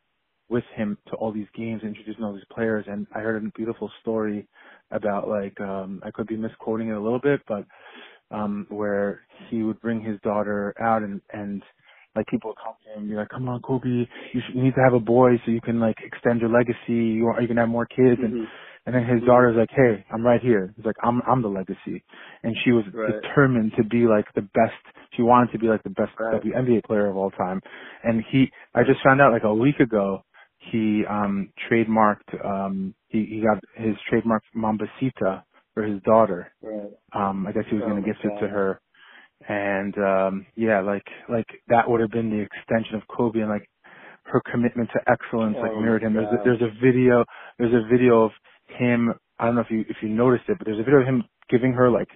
with 0.48 0.64
him 0.74 0.98
to 1.08 1.14
all 1.16 1.32
these 1.32 1.46
games, 1.56 1.82
introducing 1.84 2.24
all 2.24 2.32
these 2.34 2.42
players. 2.52 2.84
And 2.88 3.06
I 3.14 3.20
heard 3.20 3.42
a 3.42 3.50
beautiful 3.56 3.90
story 4.00 4.48
about 4.90 5.28
like 5.28 5.60
um 5.60 6.00
I 6.04 6.10
could 6.10 6.26
be 6.26 6.36
misquoting 6.36 6.88
it 6.88 6.96
a 6.96 7.00
little 7.00 7.20
bit, 7.20 7.40
but 7.48 7.64
um 8.30 8.66
where 8.70 9.22
he 9.50 9.62
would 9.62 9.80
bring 9.80 10.00
his 10.02 10.20
daughter 10.22 10.74
out 10.80 11.02
and 11.02 11.20
and 11.32 11.62
like 12.16 12.26
people 12.28 12.50
would 12.50 12.58
come 12.62 12.74
to 12.84 12.92
him 12.94 13.00
and 13.02 13.10
be 13.10 13.16
like, 13.16 13.28
"Come 13.30 13.48
on, 13.48 13.62
Kobe, 13.62 13.86
you, 13.88 14.40
you 14.54 14.62
need 14.62 14.74
to 14.74 14.82
have 14.82 14.94
a 14.94 15.00
boy 15.00 15.32
so 15.44 15.52
you 15.52 15.60
can 15.60 15.80
like 15.80 15.96
extend 16.04 16.40
your 16.40 16.50
legacy. 16.50 16.78
You 17.18 17.28
are 17.28 17.40
you 17.40 17.48
can 17.48 17.56
have 17.58 17.68
more 17.68 17.86
kids." 17.86 18.20
And 18.22 18.34
Mm-hmm. 18.34 18.44
and 18.86 18.94
then 18.94 19.04
his 19.06 19.22
daughter's 19.26 19.56
like, 19.56 19.70
"Hey, 19.70 20.04
I'm 20.12 20.24
right 20.24 20.40
here." 20.40 20.72
He's 20.76 20.84
like, 20.86 20.96
"I'm 21.02 21.22
I'm 21.28 21.42
the 21.42 21.48
legacy," 21.48 22.04
and 22.42 22.56
she 22.64 22.72
was 22.72 22.84
Right. 22.92 23.14
determined 23.22 23.72
to 23.76 23.84
be 23.84 24.06
like 24.06 24.26
the 24.34 24.42
best. 24.42 24.74
She 25.16 25.22
wanted 25.22 25.52
to 25.52 25.58
be 25.58 25.68
like 25.68 25.82
the 25.84 25.90
best 25.90 26.12
Right. 26.18 26.42
WNBA 26.42 26.84
player 26.84 27.06
of 27.08 27.16
all 27.16 27.30
time. 27.32 27.60
And 28.04 28.22
he, 28.30 28.50
I 28.74 28.82
just 28.84 29.02
found 29.04 29.20
out 29.20 29.32
like 29.32 29.44
a 29.44 29.54
week 29.54 29.80
ago, 29.80 30.22
he 30.72 31.04
um 31.08 31.52
trademarked 31.70 32.44
um 32.44 32.94
he 33.08 33.24
he 33.26 33.42
got 33.42 33.62
his 33.76 33.96
trademark 34.08 34.42
Mambacita 34.56 35.44
for 35.74 35.82
his 35.84 36.02
daughter. 36.02 36.52
Right. 36.62 36.90
Um, 37.14 37.46
I 37.46 37.52
guess 37.52 37.64
he 37.70 37.76
was 37.76 37.84
Oh 37.84 37.90
going 37.90 38.02
to 38.02 38.08
gift 38.08 38.20
it 38.24 38.32
to 38.40 38.48
her. 38.48 38.80
And 39.48 39.96
um 39.98 40.46
yeah, 40.56 40.80
like 40.80 41.06
like 41.28 41.46
that 41.68 41.88
would 41.88 42.00
have 42.00 42.10
been 42.10 42.30
the 42.30 42.40
extension 42.40 42.96
of 42.96 43.02
Kobe 43.08 43.40
and 43.40 43.48
like 43.48 43.68
her 44.24 44.42
commitment 44.50 44.90
to 44.92 45.00
excellence 45.10 45.56
like 45.60 45.72
Oh 45.74 45.80
mirrored 45.80 46.02
him. 46.02 46.14
There's 46.14 46.32
a, 46.32 46.42
there's 46.44 46.62
a 46.62 46.72
video 46.84 47.24
there's 47.58 47.74
a 47.74 47.88
video 47.90 48.24
of 48.24 48.32
him 48.78 49.12
I 49.38 49.46
don't 49.46 49.54
know 49.54 49.62
if 49.62 49.70
you 49.70 49.84
if 49.88 49.96
you 50.02 50.08
noticed 50.08 50.44
it, 50.48 50.58
but 50.58 50.66
there's 50.66 50.78
a 50.80 50.84
video 50.84 51.00
of 51.00 51.06
him 51.06 51.24
giving 51.48 51.72
her 51.72 51.90
like 51.90 52.08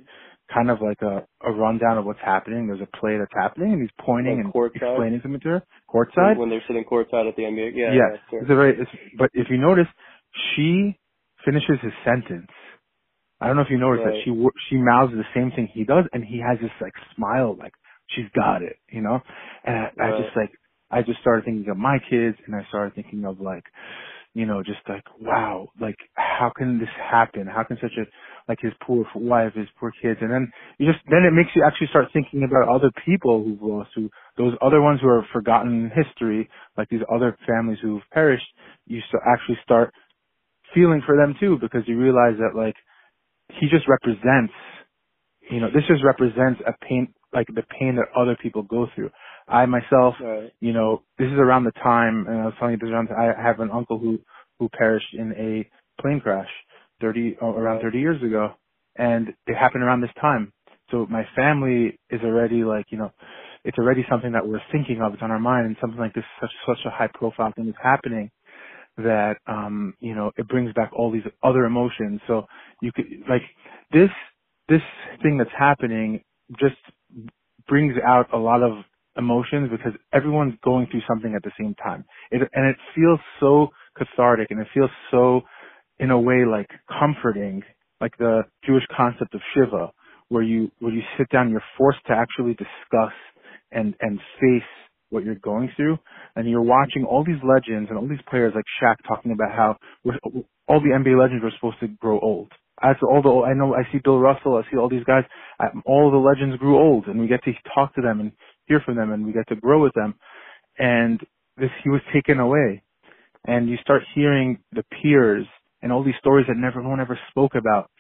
kind 0.53 0.71
of 0.71 0.79
like 0.83 1.01
a, 1.03 1.25
a 1.47 1.53
rundown 1.53 1.99
of 1.99 2.05
what's 2.05 2.21
happening. 2.25 2.67
There's 2.67 2.81
a 2.81 2.97
play 2.99 3.17
that's 3.19 3.33
happening 3.35 3.73
and 3.73 3.81
he's 3.81 3.91
pointing 4.05 4.37
Like 4.37 4.45
and 4.45 4.53
courtside? 4.53 4.91
explaining 4.93 5.21
something 5.23 5.41
to 5.41 5.49
her. 5.49 5.63
Courtside? 5.89 6.37
When, 6.37 6.51
they're 6.51 6.63
sitting 6.67 6.85
courtside 6.85 7.29
at 7.29 7.37
the 7.37 7.43
NBA. 7.43 7.73
Yeah. 7.75 7.93
yes. 7.93 7.95
Yeah, 7.95 8.17
sure. 8.31 8.41
It's 8.43 8.51
a 8.51 8.55
very, 8.55 8.73
it's, 8.79 8.91
but 9.19 9.31
if 9.33 9.47
you 9.51 9.57
notice, 9.59 9.87
she 10.55 10.99
finishes 11.45 11.79
his 11.83 11.93
sentence. 12.05 12.51
I 13.41 13.47
don't 13.49 13.57
know 13.57 13.63
if 13.63 13.71
you 13.71 13.79
noticed 13.79 14.05
that 14.05 14.15
she 14.25 14.31
she 14.71 14.77
mouths 14.77 15.13
the 15.13 15.25
same 15.35 15.51
thing 15.53 15.69
he 15.73 15.85
does, 15.85 16.05
and 16.13 16.25
he 16.25 16.41
has 16.41 16.59
this 16.61 16.71
like 16.81 16.95
smile, 17.17 17.57
like 17.59 17.73
she's 18.09 18.31
got 18.35 18.63
it, 18.63 18.79
you 18.91 19.03
know. 19.03 19.21
And 19.65 19.77
I, 19.77 20.09
I 20.09 20.11
just 20.13 20.31
like 20.37 20.53
I 20.91 21.03
just 21.03 21.21
started 21.21 21.45
thinking 21.45 21.69
of 21.71 21.77
my 21.77 21.99
kids, 22.11 22.39
and 22.47 22.57
I 22.57 22.65
started 22.69 22.95
thinking 22.95 23.25
of 23.27 23.41
like, 23.41 23.65
you 24.35 24.47
know, 24.47 24.63
just 24.63 24.81
like 24.89 25.05
wow, 25.21 25.69
like 25.81 25.97
how 26.15 26.53
can 26.57 26.79
this 26.79 26.89
happen? 26.99 27.47
How 27.47 27.65
can 27.65 27.79
such 27.83 27.93
a 27.99 28.05
like 28.49 28.59
his 28.63 28.73
poor 28.87 29.05
wife, 29.17 29.55
his 29.55 29.69
poor 29.81 29.93
kids, 30.03 30.21
and 30.23 30.31
then 30.31 30.51
you 30.79 30.91
just 30.91 31.05
then 31.11 31.25
it 31.25 31.33
makes 31.33 31.51
you 31.57 31.65
actually 31.67 31.89
start 31.89 32.07
thinking 32.13 32.45
about 32.45 32.69
other 32.75 32.91
people 33.05 33.45
who've 33.45 33.63
lost, 33.63 33.91
who 33.97 34.11
those 34.39 34.55
other 34.63 34.81
ones 34.81 35.01
who 35.03 35.09
are 35.09 35.27
forgotten 35.33 35.87
in 35.87 36.05
history, 36.05 36.49
like 36.79 36.89
these 36.89 37.05
other 37.13 37.37
families 37.47 37.79
who've 37.83 38.03
perished. 38.13 38.47
You 38.87 39.01
st- 39.09 39.23
actually 39.27 39.59
start 39.65 39.93
feeling 40.75 41.03
for 41.07 41.17
them 41.17 41.35
too, 41.41 41.59
because 41.61 41.83
you 41.87 41.99
realize 41.99 42.37
that 42.39 42.57
like 42.57 42.77
he 43.51 43.69
just 43.69 43.89
represents, 43.89 44.53
you 45.51 45.61
know, 45.61 45.69
this 45.75 45.85
just 45.89 46.05
represents 46.05 46.61
a 46.67 46.75
pain, 46.87 47.15
like 47.33 47.47
the 47.49 47.63
pain 47.81 47.97
that 47.97 48.07
other 48.21 48.37
people 48.43 48.63
go 48.63 48.89
through. 48.95 49.11
I 49.49 49.67
myself, 49.67 50.15
Right. 50.21 50.53
you 50.61 50.73
know, 50.73 51.03
this 51.19 51.29
is 51.29 51.39
around 51.39 51.65
the 51.65 51.73
time, 51.73 52.27
and 52.29 52.41
I 52.43 52.45
was 52.47 52.55
telling 52.59 52.73
you 52.75 52.79
this 52.79 52.91
around, 52.91 53.11
I 53.13 53.41
have 53.41 53.61
an 53.61 53.71
uncle 53.71 53.99
who, 53.99 54.21
who 54.59 54.69
perished 54.71 55.15
in 55.15 55.33
a 55.35 55.69
plane 56.03 56.21
crash 56.21 56.51
30, 57.01 57.39
oh, 57.43 57.51
around 57.53 57.77
Right. 57.77 57.85
30 57.85 58.01
years 58.01 58.23
ago. 58.23 58.55
And 58.97 59.29
it 59.47 59.55
happened 59.57 59.85
around 59.85 60.03
this 60.03 60.15
time. 60.21 60.53
So 60.91 61.07
my 61.11 61.25
family 61.37 61.99
is 62.11 62.21
already 62.23 62.65
like, 62.65 62.87
you 62.91 62.99
know, 62.99 63.13
it's 63.65 63.79
already 63.79 64.05
something 64.11 64.33
that 64.33 64.47
we're 64.47 64.63
thinking 64.73 65.03
of. 65.03 65.15
It's 65.15 65.23
on 65.23 65.31
our 65.33 65.41
mind 65.41 65.67
and 65.67 65.77
something 65.81 65.99
like 66.01 66.15
this, 66.15 66.25
such, 66.41 66.53
such 66.67 66.79
a 66.87 66.91
high 66.91 67.09
profile 67.15 67.53
thing 67.57 67.69
is 67.69 67.75
happening 67.83 68.31
that, 68.99 69.37
um, 69.49 69.95
you 70.01 70.15
know, 70.15 70.33
it 70.37 70.49
brings 70.49 70.73
back 70.75 70.93
all 70.95 71.13
these 71.13 71.23
other 71.43 71.65
emotions. 71.65 72.21
So 72.27 72.47
you 72.83 72.93
could, 72.95 73.07
like, 73.29 73.43
this, 73.93 74.11
this 74.69 74.83
thing 75.23 75.39
that's 75.39 75.51
happening 75.59 76.23
just 76.61 76.77
brings 77.69 77.97
out 78.07 78.27
a 78.35 78.39
lot 78.39 78.63
of 78.63 78.73
emotions 79.19 79.71
because 79.71 79.93
everyone's 80.13 80.55
going 80.65 80.87
through 80.91 81.03
something 81.09 81.35
at 81.35 81.43
the 81.43 81.53
same 81.61 81.75
time. 81.77 82.05
It, 82.31 82.43
and 82.55 82.69
it 82.69 82.77
feels 82.95 83.21
so 83.41 83.69
cathartic 83.99 84.51
and 84.51 84.61
it 84.61 84.69
feels 84.75 84.91
so, 85.11 85.43
in 86.01 86.11
a 86.11 86.21
way, 86.21 86.45
like 86.47 86.69
comforting, 87.01 87.63
like 88.01 88.17
the 88.19 88.43
Jewish 88.67 88.85
concept 88.97 89.35
of 89.35 89.41
Shiva, 89.55 89.91
where 90.29 90.43
you, 90.43 90.71
where 90.81 90.93
you 90.93 91.03
sit 91.19 91.29
down, 91.31 91.51
you're 91.51 91.65
forced 91.79 92.01
to 92.09 92.15
actually 92.15 92.55
discuss 92.55 93.13
and, 93.73 93.95
and 94.01 94.21
face 94.41 94.63
what 95.11 95.25
you're 95.25 95.35
going 95.37 95.71
through. 95.77 95.99
And 96.37 96.49
you're 96.49 96.63
watching 96.63 97.05
all 97.05 97.25
these 97.25 97.43
legends 97.43 97.89
and 97.91 97.99
all 97.99 98.09
these 98.09 98.23
players 98.29 98.53
like 98.55 98.65
Shaq 98.83 98.97
talking 99.07 99.33
about 99.33 99.53
how 99.53 99.77
all 100.69 100.81
the 100.81 100.91
NBA 100.91 101.21
legends 101.21 101.43
were 101.43 101.53
supposed 101.57 101.81
to 101.81 101.89
grow 101.89 102.19
old. 102.21 102.53
As 102.83 102.97
all 103.03 103.23
the, 103.23 103.47
I 103.49 103.55
know, 103.55 103.75
I 103.75 103.83
see 103.93 104.01
Bill 104.03 104.19
Russell, 104.19 104.57
I 104.57 104.71
see 104.71 104.77
all 104.77 104.89
these 104.89 105.05
guys, 105.05 105.23
all 105.87 106.11
the 106.11 106.17
legends 106.17 106.59
grew 106.59 106.77
old 106.77 107.07
and 107.07 107.21
we 107.21 107.29
get 107.29 107.43
to 107.45 107.53
talk 107.75 107.95
to 107.95 108.03
them 108.03 108.21
and 108.21 108.33
hear 108.67 108.81
from 108.85 108.97
them 108.97 109.13
and 109.13 109.25
we 109.25 109.33
get 109.33 109.49
to 109.49 109.57
grow 109.57 109.83
with 109.83 109.93
them. 109.95 110.15
And 110.79 111.21
this, 111.57 111.71
he 111.85 111.91
was 111.91 112.01
taken 112.13 112.41
away. 112.41 112.83
And 113.47 113.69
you 113.69 113.77
start 113.83 114.03
hearing 114.15 114.59
the 114.73 114.83
peers 115.03 115.47
and 115.83 115.93
all 115.93 116.03
these 116.03 116.15
stories 116.19 116.47
that 116.49 116.57
never, 116.57 116.83
no 116.83 116.89
one 116.89 117.01
ever 117.01 117.19
spoke 117.31 117.55
about. 117.55 117.91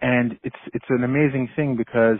And 0.00 0.38
it's, 0.42 0.56
it's 0.72 0.84
an 0.88 1.04
amazing 1.04 1.50
thing 1.54 1.76
because 1.76 2.18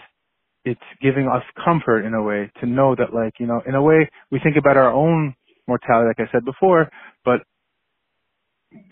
it's 0.64 0.80
giving 1.00 1.28
us 1.28 1.42
comfort 1.64 2.04
in 2.04 2.14
a 2.14 2.22
way 2.22 2.50
to 2.60 2.66
know 2.66 2.94
that 2.94 3.14
like, 3.14 3.34
you 3.40 3.46
know, 3.46 3.60
in 3.66 3.74
a 3.74 3.82
way 3.82 4.08
we 4.30 4.38
think 4.42 4.56
about 4.56 4.76
our 4.76 4.92
own 4.92 5.34
mortality, 5.66 6.08
like 6.08 6.28
I 6.28 6.32
said 6.32 6.44
before, 6.44 6.88
but 7.24 7.40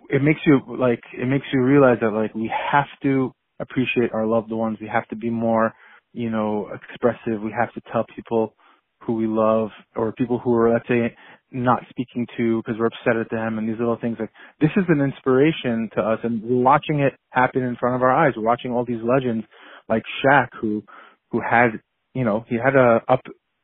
it 0.08 0.22
makes 0.22 0.40
you 0.46 0.60
like, 0.68 1.02
it 1.12 1.26
makes 1.26 1.46
you 1.52 1.62
realize 1.62 1.98
that 2.00 2.10
like 2.10 2.34
we 2.34 2.50
have 2.72 2.88
to 3.02 3.32
appreciate 3.60 4.12
our 4.12 4.26
loved 4.26 4.50
ones. 4.50 4.78
We 4.80 4.88
have 4.88 5.06
to 5.08 5.16
be 5.16 5.30
more, 5.30 5.72
you 6.12 6.30
know, 6.30 6.68
expressive. 6.74 7.40
We 7.42 7.54
have 7.58 7.72
to 7.74 7.80
tell 7.92 8.04
people 8.14 8.54
who 9.02 9.14
we 9.14 9.26
love 9.26 9.70
or 9.96 10.12
people 10.12 10.38
who 10.38 10.54
are, 10.54 10.72
let's 10.72 10.88
say, 10.88 11.14
not 11.52 11.82
speaking 11.90 12.26
to 12.36 12.62
because 12.62 12.78
we're 12.78 12.86
upset 12.86 13.16
at 13.16 13.30
them 13.30 13.58
and 13.58 13.68
these 13.68 13.78
little 13.78 13.98
things 14.00 14.16
like 14.20 14.30
this 14.60 14.70
is 14.76 14.84
an 14.88 15.00
inspiration 15.00 15.90
to 15.94 16.00
us 16.00 16.18
and 16.22 16.42
we're 16.42 16.62
watching 16.62 17.00
it 17.00 17.14
happen 17.30 17.62
in 17.62 17.76
front 17.76 17.96
of 17.96 18.02
our 18.02 18.12
eyes. 18.12 18.34
We're 18.36 18.44
watching 18.44 18.70
all 18.72 18.84
these 18.84 19.02
legends 19.02 19.44
like 19.88 20.02
Shaq 20.24 20.48
who, 20.60 20.82
who 21.30 21.40
had, 21.40 21.80
you 22.14 22.24
know, 22.24 22.44
he 22.48 22.56
had 22.56 22.76
a 22.76 23.00
up, 23.08 23.20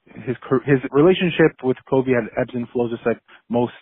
his, 0.07 0.37
his 0.65 0.79
relationship 0.91 1.53
with 1.63 1.77
Kobe 1.89 2.13
had 2.13 2.31
ebbs 2.41 2.55
and 2.55 2.69
flows 2.69 2.91
just 2.91 3.07
like 3.07 3.19
most, 3.49 3.73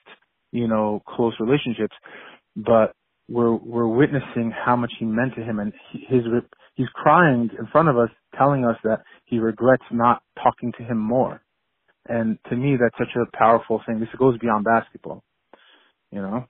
you 0.53 0.69
know, 0.69 1.03
close 1.07 1.35
relationships, 1.41 1.95
but 2.57 2.95
we're, 3.29 3.55
we're 3.55 3.89
witnessing 3.89 4.53
how 4.53 4.77
much 4.77 4.93
he 4.99 5.05
meant 5.05 5.35
to 5.37 5.43
him 5.43 5.59
and 5.59 5.73
his, 5.93 6.23
he's 6.75 6.89
crying 6.95 7.51
in 7.59 7.67
front 7.73 7.89
of 7.89 7.99
us 7.99 8.11
telling 8.37 8.65
us 8.65 8.77
that 8.85 9.03
he 9.25 9.39
regrets 9.39 9.85
not 9.91 10.23
talking 10.43 10.73
to 10.79 10.85
him 10.85 10.99
more. 10.99 11.43
And 12.07 12.39
to 12.51 12.57
me, 12.57 12.77
that's 12.79 12.97
such 12.99 13.17
a 13.17 13.37
powerful 13.37 13.81
thing. 13.87 13.99
This 13.99 14.09
goes 14.19 14.39
beyond 14.39 14.65
basketball, 14.65 15.23
you 16.11 16.21
know? 16.21 16.45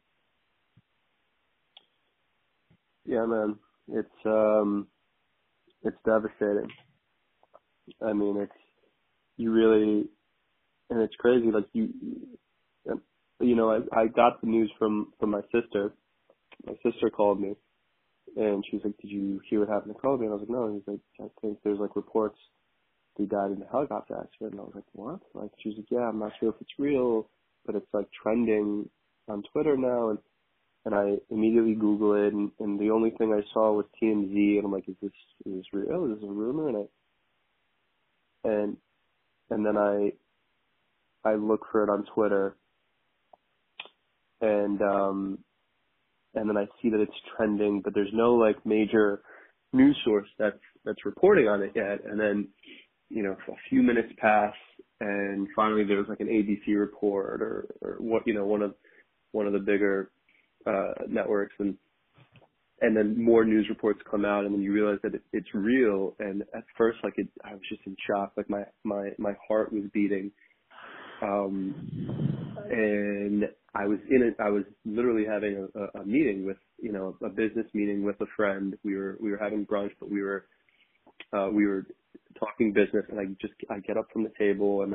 Yeah, 3.07 3.26
man. 3.26 3.57
It's 3.89 4.26
um, 4.26 4.89
it's 5.82 5.97
devastating. 6.07 6.70
I 8.03 8.12
mean, 8.12 8.37
it's 8.37 8.53
you 9.37 9.53
really, 9.53 10.07
and 10.91 11.01
it's 11.03 11.14
crazy. 11.18 11.51
Like 11.51 11.66
you, 11.72 11.91
you 13.41 13.57
know, 13.57 13.70
I 13.70 14.01
I 14.01 14.07
got 14.07 14.41
the 14.41 14.47
news 14.47 14.70
from 14.78 15.12
from 15.20 15.30
my 15.30 15.43
sister. 15.53 15.93
My 16.66 16.74
sister 16.82 17.11
called 17.11 17.41
me, 17.41 17.55
and 18.37 18.64
she 18.68 18.76
was 18.76 18.85
like, 18.85 18.97
"Did 18.99 19.11
you 19.11 19.41
hear 19.49 19.61
what 19.61 19.68
happened 19.68 19.95
to 19.95 20.01
Kobe?" 20.01 20.24
And 20.24 20.30
I 20.30 20.37
was 20.37 20.43
like, 20.43 20.51
"No." 20.51 20.66
And 20.66 20.74
he's 20.76 20.89
like, 20.89 21.01
"I 21.20 21.41
think 21.41 21.59
there's 21.62 21.78
like 21.78 21.97
reports 21.97 22.39
he 23.16 23.26
died 23.26 23.53
in 23.53 23.62
a 23.62 23.70
helicopter 23.70 24.14
accident." 24.16 24.53
And 24.53 24.61
I 24.61 24.64
was 24.64 24.74
like, 24.74 24.85
"What?" 24.93 25.20
Like 25.35 25.51
she's 25.62 25.76
like, 25.76 25.91
"Yeah, 25.91 26.09
I'm 26.09 26.18
not 26.18 26.32
sure 26.41 26.51
if 26.51 26.57
it's 26.61 26.78
real, 26.78 27.28
but 27.66 27.74
it's 27.74 27.93
like 27.93 28.09
trending 28.22 28.89
on 29.28 29.43
Twitter 29.53 29.76
now." 29.76 30.11
And 30.11 30.18
and 30.87 30.95
I 30.95 31.16
immediately 31.30 31.74
Google 31.74 32.14
it, 32.14 32.35
and, 32.35 32.51
and 32.61 32.78
the 32.78 32.91
only 32.91 33.11
thing 33.11 33.32
I 33.32 33.41
saw 33.53 33.72
was 33.72 33.87
TMZ, 34.03 34.57
and 34.57 34.64
I'm 34.64 34.72
like, 34.72 34.89
"Is 34.89 34.97
this 35.03 35.12
is 35.47 35.55
this 35.57 35.72
real? 35.72 36.07
Is 36.07 36.20
this 36.20 36.28
a 36.28 36.32
rumor?" 36.32 36.68
And 36.68 36.76
I 36.76 36.85
and 38.45 38.76
and 39.51 39.64
then 39.64 39.76
I 39.76 40.12
I 41.24 41.34
look 41.34 41.66
for 41.70 41.82
it 41.82 41.90
on 41.90 42.05
Twitter, 42.14 42.57
and 44.40 44.80
um 44.82 45.38
and 46.34 46.49
then 46.49 46.57
I 46.57 46.66
see 46.82 46.90
that 46.90 47.01
it's 47.01 47.12
trending, 47.36 47.80
but 47.80 47.95
there's 47.95 48.12
no 48.12 48.34
like 48.34 48.64
major 48.66 49.22
news 49.72 49.97
source 50.05 50.28
that's 50.38 50.59
that's 50.84 51.05
reporting 51.05 51.49
on 51.49 51.62
it 51.62 51.72
yet. 51.74 52.05
And 52.05 52.18
then 52.18 52.49
you 53.09 53.22
know 53.22 53.32
a 53.32 53.57
few 53.68 53.82
minutes 53.82 54.12
pass, 54.18 54.55
and 55.01 55.49
finally 55.55 55.84
there 55.84 55.99
was 55.99 56.09
like 56.09 56.20
an 56.20 56.28
ABC 56.28 56.78
report 56.78 57.42
or 57.42 57.66
or 57.80 57.97
what 57.99 58.26
you 58.26 58.34
know 58.34 58.47
one 58.47 58.62
of 58.62 58.74
one 59.32 59.47
of 59.47 59.53
the 59.53 59.59
bigger 59.59 60.11
uh 60.66 60.92
networks 61.09 61.55
and 61.59 61.76
and 62.85 62.97
then 62.97 63.22
more 63.22 63.45
news 63.45 63.66
reports 63.70 64.01
come 64.11 64.24
out 64.26 64.45
and 64.47 64.55
then 64.55 64.62
you 64.62 64.72
realize 64.72 64.99
that 65.05 65.14
it, 65.14 65.22
it's 65.32 65.49
real 65.55 66.14
and 66.20 66.43
at 66.55 66.64
first 66.78 66.99
like 67.05 67.14
it 67.18 67.28
I 67.45 67.53
was 67.53 67.62
just 67.70 67.82
in 67.87 67.97
shock 68.09 68.32
like 68.37 68.51
my 68.51 68.64
my 68.85 69.11
my 69.18 69.35
heart 69.49 69.72
was 69.72 69.85
beating 69.95 70.32
Um, 71.22 71.76
and 72.70 73.45
I 73.74 73.87
was 73.87 73.99
in 74.11 74.22
it. 74.22 74.37
I 74.41 74.51
was 74.51 74.64
literally 74.85 75.26
having 75.28 75.68
a, 75.74 76.01
a 76.01 76.07
meeting 76.07 76.47
with, 76.47 76.59
you 76.80 76.93
know, 76.93 77.16
a 77.24 77.30
business 77.30 77.66
meeting 77.74 78.05
with 78.05 78.20
a 78.20 78.26
friend. 78.37 78.76
We 78.85 78.97
were 78.97 79.18
we 79.20 79.30
were 79.30 79.39
having 79.39 79.66
brunch, 79.66 79.93
but 80.01 80.11
we 80.11 80.22
were 80.22 80.47
uh, 81.32 81.51
we 81.53 81.66
were 81.66 81.87
talking 82.39 82.72
business, 82.72 83.05
and 83.11 83.20
I 83.20 83.24
just 83.41 83.55
I 83.70 83.80
get 83.80 83.99
up 83.99 84.09
from 84.12 84.24
the 84.24 84.32
table 84.39 84.82
and 84.82 84.95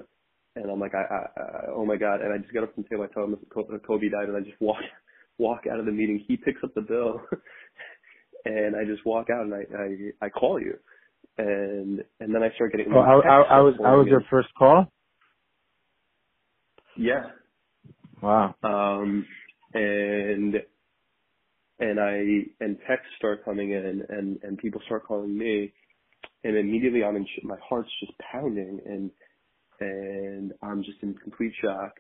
and 0.56 0.72
I'm 0.72 0.80
like, 0.80 0.94
I, 0.96 1.04
I, 1.04 1.42
I 1.42 1.66
oh 1.76 1.86
my 1.86 1.98
god, 1.98 2.22
and 2.22 2.34
I 2.34 2.38
just 2.40 2.54
get 2.54 2.64
up 2.64 2.74
from 2.76 2.84
the 2.84 2.90
table. 2.90 3.06
I 3.10 3.14
tell 3.14 3.26
him 3.26 3.38
Kobe 3.88 4.10
died, 4.10 4.30
and 4.30 4.38
I 4.38 4.42
just 4.42 4.62
walk 4.62 4.80
walk 5.40 5.62
out 5.72 5.80
of 5.80 5.86
the 5.86 5.92
meeting. 5.92 6.24
He 6.28 6.38
picks 6.38 6.64
up 6.64 6.74
the 6.76 6.82
bill, 6.82 7.22
and 8.46 8.76
I 8.76 8.86
just 8.86 9.06
walk 9.06 9.28
out, 9.30 9.46
and 9.46 9.54
I 9.54 9.66
I, 9.78 10.26
I 10.28 10.30
call 10.30 10.60
you, 10.60 10.78
and 11.38 12.04
and 12.20 12.34
then 12.34 12.44
I 12.44 12.54
start 12.56 12.72
getting. 12.72 12.92
Oh, 12.94 13.00
I, 13.00 13.14
I, 13.14 13.42
I 13.42 13.60
was 13.62 13.76
I 13.84 13.96
was 13.96 14.08
your 14.08 14.24
first 14.30 14.50
call. 14.58 14.92
Yeah. 16.98 17.30
Wow. 18.22 18.56
Um, 18.64 19.26
and 19.74 20.56
and 21.80 22.00
I 22.00 22.64
and 22.64 22.78
texts 22.88 23.12
start 23.18 23.46
coming 23.46 23.72
in, 23.72 24.06
and 24.10 24.40
and 24.44 24.58
people 24.58 24.82
start 24.86 25.06
calling 25.06 25.38
me, 25.38 25.72
and 26.44 26.58
immediately 26.58 27.04
I'm 27.04 27.16
in 27.16 27.26
sh- 27.26 27.44
my 27.44 27.58
heart's 27.68 27.90
just 28.00 28.14
pounding, 28.32 28.80
and 28.86 29.12
and 29.80 30.54
I'm 30.62 30.84
just 30.84 31.02
in 31.02 31.14
complete 31.16 31.54
shock. 31.62 31.94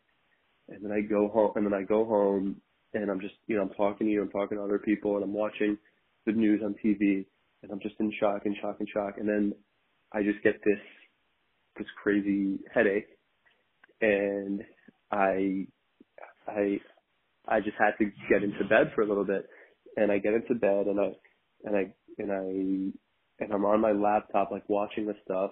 And 0.68 0.84
then 0.84 0.92
I 0.92 1.02
go 1.02 1.30
home, 1.30 1.52
and 1.56 1.66
then 1.66 1.74
I 1.74 1.84
go 1.84 2.06
home, 2.06 2.62
and 2.94 3.10
I'm 3.10 3.22
just 3.22 3.36
you 3.48 3.56
know 3.56 3.64
I'm 3.64 3.70
talking 3.70 4.08
to 4.08 4.14
you, 4.14 4.22
I'm 4.22 4.30
talking 4.30 4.58
to 4.58 4.64
other 4.64 4.80
people, 4.80 5.16
and 5.16 5.24
I'm 5.24 5.34
watching 5.34 5.78
the 6.26 6.32
news 6.32 6.62
on 6.64 6.76
TV, 6.84 7.26
and 7.64 7.72
I'm 7.72 7.80
just 7.80 7.96
in 8.00 8.12
shock 8.20 8.44
and 8.46 8.56
shock 8.62 8.78
and 8.80 8.90
shock, 8.94 9.16
and 9.18 9.28
then 9.28 9.54
I 10.14 10.24
just 10.24 10.44
get 10.44 10.56
this 10.66 10.80
this 11.78 11.88
crazy 12.02 12.60
headache, 12.74 13.08
and 14.02 14.62
I 15.12 15.68
I 16.48 16.80
I 17.48 17.60
just 17.60 17.78
had 17.78 17.92
to 18.00 18.12
get 18.30 18.44
into 18.44 18.66
bed 18.70 18.92
for 18.96 19.02
a 19.02 19.08
little 19.08 19.26
bit, 19.26 19.48
and 19.98 20.12
I 20.12 20.20
get 20.20 20.34
into 20.34 20.56
bed 20.56 20.88
and 20.88 21.00
I 21.00 21.12
and 21.64 21.76
I 21.76 21.94
and 22.18 22.32
I 22.32 23.44
and 23.44 23.54
I'm 23.54 23.66
on 23.66 23.82
my 23.82 23.92
laptop 23.92 24.52
like 24.52 24.68
watching 24.70 25.06
the 25.06 25.16
stuff, 25.24 25.52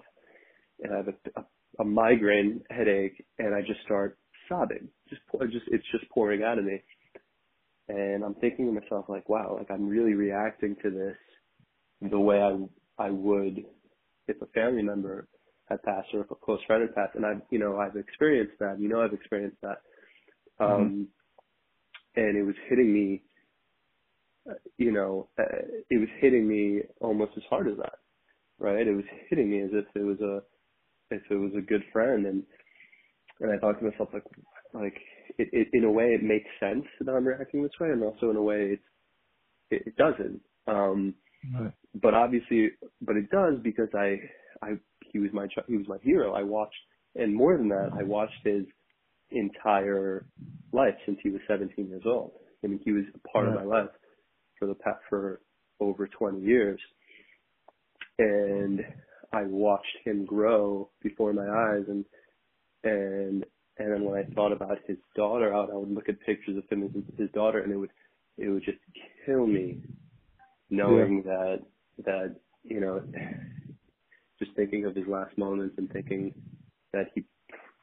and 0.80 0.92
I 0.92 0.96
have 0.98 1.08
a, 1.08 1.40
a, 1.40 1.44
a 1.80 1.84
migraine 1.84 2.62
headache, 2.70 3.24
and 3.38 3.54
I 3.54 3.60
just 3.62 3.80
start 3.84 4.18
sobbing, 4.48 4.88
just 5.08 5.22
just 5.50 5.64
it's 5.68 5.84
just 5.92 6.08
pouring 6.10 6.42
out 6.42 6.58
of 6.58 6.64
me, 6.64 6.82
and 7.88 8.24
I'm 8.24 8.34
thinking 8.34 8.66
to 8.66 8.80
myself 8.80 9.06
like, 9.08 9.28
wow, 9.28 9.56
like 9.58 9.70
I'm 9.70 9.88
really 9.88 10.14
reacting 10.14 10.76
to 10.82 10.90
this 10.90 11.16
the 12.10 12.18
way 12.20 12.40
I 12.40 12.56
I 12.98 13.10
would 13.10 13.64
if 14.28 14.40
a 14.42 14.46
family 14.46 14.82
member 14.82 15.28
had 15.68 15.82
passed 15.82 16.08
or 16.14 16.22
if 16.22 16.30
a 16.30 16.34
close 16.34 16.60
friend 16.66 16.82
had 16.82 16.94
passed, 16.94 17.16
and 17.16 17.26
I've 17.26 17.42
you 17.50 17.58
know 17.58 17.78
I've 17.78 17.96
experienced 17.96 18.58
that, 18.60 18.80
you 18.80 18.88
know 18.88 19.02
I've 19.02 19.14
experienced 19.14 19.58
that 19.62 19.78
Mm-hmm. 20.60 20.72
Um, 20.72 21.08
mm-hmm. 22.16 22.20
and 22.20 22.36
it 22.36 22.42
was 22.42 22.54
hitting 22.68 22.92
me, 22.92 23.22
you 24.76 24.92
know, 24.92 25.28
uh, 25.38 25.44
it 25.90 25.98
was 25.98 26.08
hitting 26.20 26.48
me 26.48 26.82
almost 27.00 27.32
as 27.36 27.42
hard 27.48 27.68
as 27.68 27.76
that, 27.78 27.98
right? 28.58 28.86
It 28.86 28.94
was 28.94 29.04
hitting 29.28 29.50
me 29.50 29.60
as 29.60 29.70
if 29.72 29.84
it 29.94 30.04
was 30.04 30.20
a, 30.20 30.42
if 31.14 31.22
it 31.30 31.36
was 31.36 31.52
a 31.56 31.60
good 31.60 31.82
friend, 31.92 32.26
and 32.26 32.42
and 33.40 33.52
I 33.52 33.58
thought 33.58 33.78
to 33.78 33.90
myself 33.90 34.08
like, 34.12 34.24
like 34.74 34.96
it, 35.38 35.48
it 35.52 35.68
in 35.72 35.84
a 35.84 35.90
way 35.90 36.06
it 36.06 36.22
makes 36.22 36.48
sense 36.60 36.84
that 37.00 37.12
I'm 37.12 37.26
reacting 37.26 37.62
this 37.62 37.72
way, 37.80 37.88
and 37.88 38.02
also 38.02 38.30
in 38.30 38.36
a 38.36 38.42
way 38.42 38.72
it's, 38.72 38.82
it, 39.70 39.82
it 39.86 39.96
doesn't. 39.96 40.40
Um, 40.66 41.14
right. 41.54 41.72
But 41.94 42.14
obviously, 42.14 42.70
but 43.00 43.16
it 43.16 43.30
does 43.30 43.54
because 43.62 43.88
I, 43.94 44.16
I, 44.62 44.72
he 45.12 45.18
was 45.18 45.30
my, 45.32 45.46
he 45.66 45.76
was 45.76 45.86
my 45.88 45.98
hero. 46.02 46.34
I 46.34 46.42
watched, 46.42 46.74
and 47.14 47.34
more 47.34 47.56
than 47.56 47.68
that, 47.68 47.90
I 47.98 48.02
watched 48.02 48.44
his 48.44 48.64
entire 49.30 50.26
life 50.72 50.94
since 51.06 51.18
he 51.22 51.30
was 51.30 51.40
17 51.48 51.88
years 51.88 52.02
old. 52.04 52.32
I 52.64 52.66
mean, 52.66 52.80
he 52.84 52.92
was 52.92 53.04
a 53.14 53.28
part 53.28 53.46
yeah. 53.46 53.54
of 53.54 53.66
my 53.66 53.76
life 53.80 53.90
for 54.58 54.66
the 54.66 54.74
past 54.74 55.00
for 55.08 55.40
over 55.80 56.08
20 56.08 56.40
years, 56.40 56.80
and 58.18 58.80
I 59.32 59.42
watched 59.44 59.86
him 60.04 60.24
grow 60.24 60.90
before 61.02 61.32
my 61.32 61.46
eyes, 61.46 61.84
and 61.88 62.04
and 62.84 63.44
and 63.78 63.92
then 63.92 64.04
when 64.04 64.18
I 64.18 64.34
thought 64.34 64.52
about 64.52 64.78
his 64.86 64.96
daughter, 65.14 65.54
out 65.54 65.70
I 65.70 65.76
would 65.76 65.90
look 65.90 66.08
at 66.08 66.20
pictures 66.20 66.56
of 66.56 66.64
him 66.70 66.82
and 66.82 67.04
his 67.16 67.30
daughter, 67.30 67.60
and 67.60 67.72
it 67.72 67.76
would 67.76 67.90
it 68.36 68.48
would 68.48 68.64
just 68.64 68.78
kill 69.24 69.46
me 69.46 69.80
knowing 70.70 71.22
yeah. 71.24 71.32
that 71.32 71.58
that 72.04 72.36
you 72.64 72.80
know 72.80 73.02
just 74.38 74.52
thinking 74.54 74.84
of 74.84 74.94
his 74.94 75.06
last 75.06 75.36
moments 75.36 75.74
and 75.78 75.90
thinking 75.90 76.34
that 76.92 77.06
he 77.14 77.24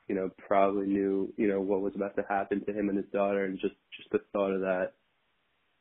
you 0.08 0.16
know, 0.16 0.30
probably 0.38 0.86
knew, 0.86 1.34
you 1.38 1.48
know, 1.48 1.60
what 1.62 1.82
was 1.82 1.94
about 1.96 2.16
to 2.16 2.26
happen 2.30 2.64
to 2.66 2.74
him 2.74 2.90
and 2.90 2.98
his 2.98 3.08
daughter, 3.12 3.46
and 3.46 3.60
just 3.60 3.74
just 3.98 4.10
the 4.12 4.20
thought 4.32 4.52
of 4.52 4.62
that 4.62 4.94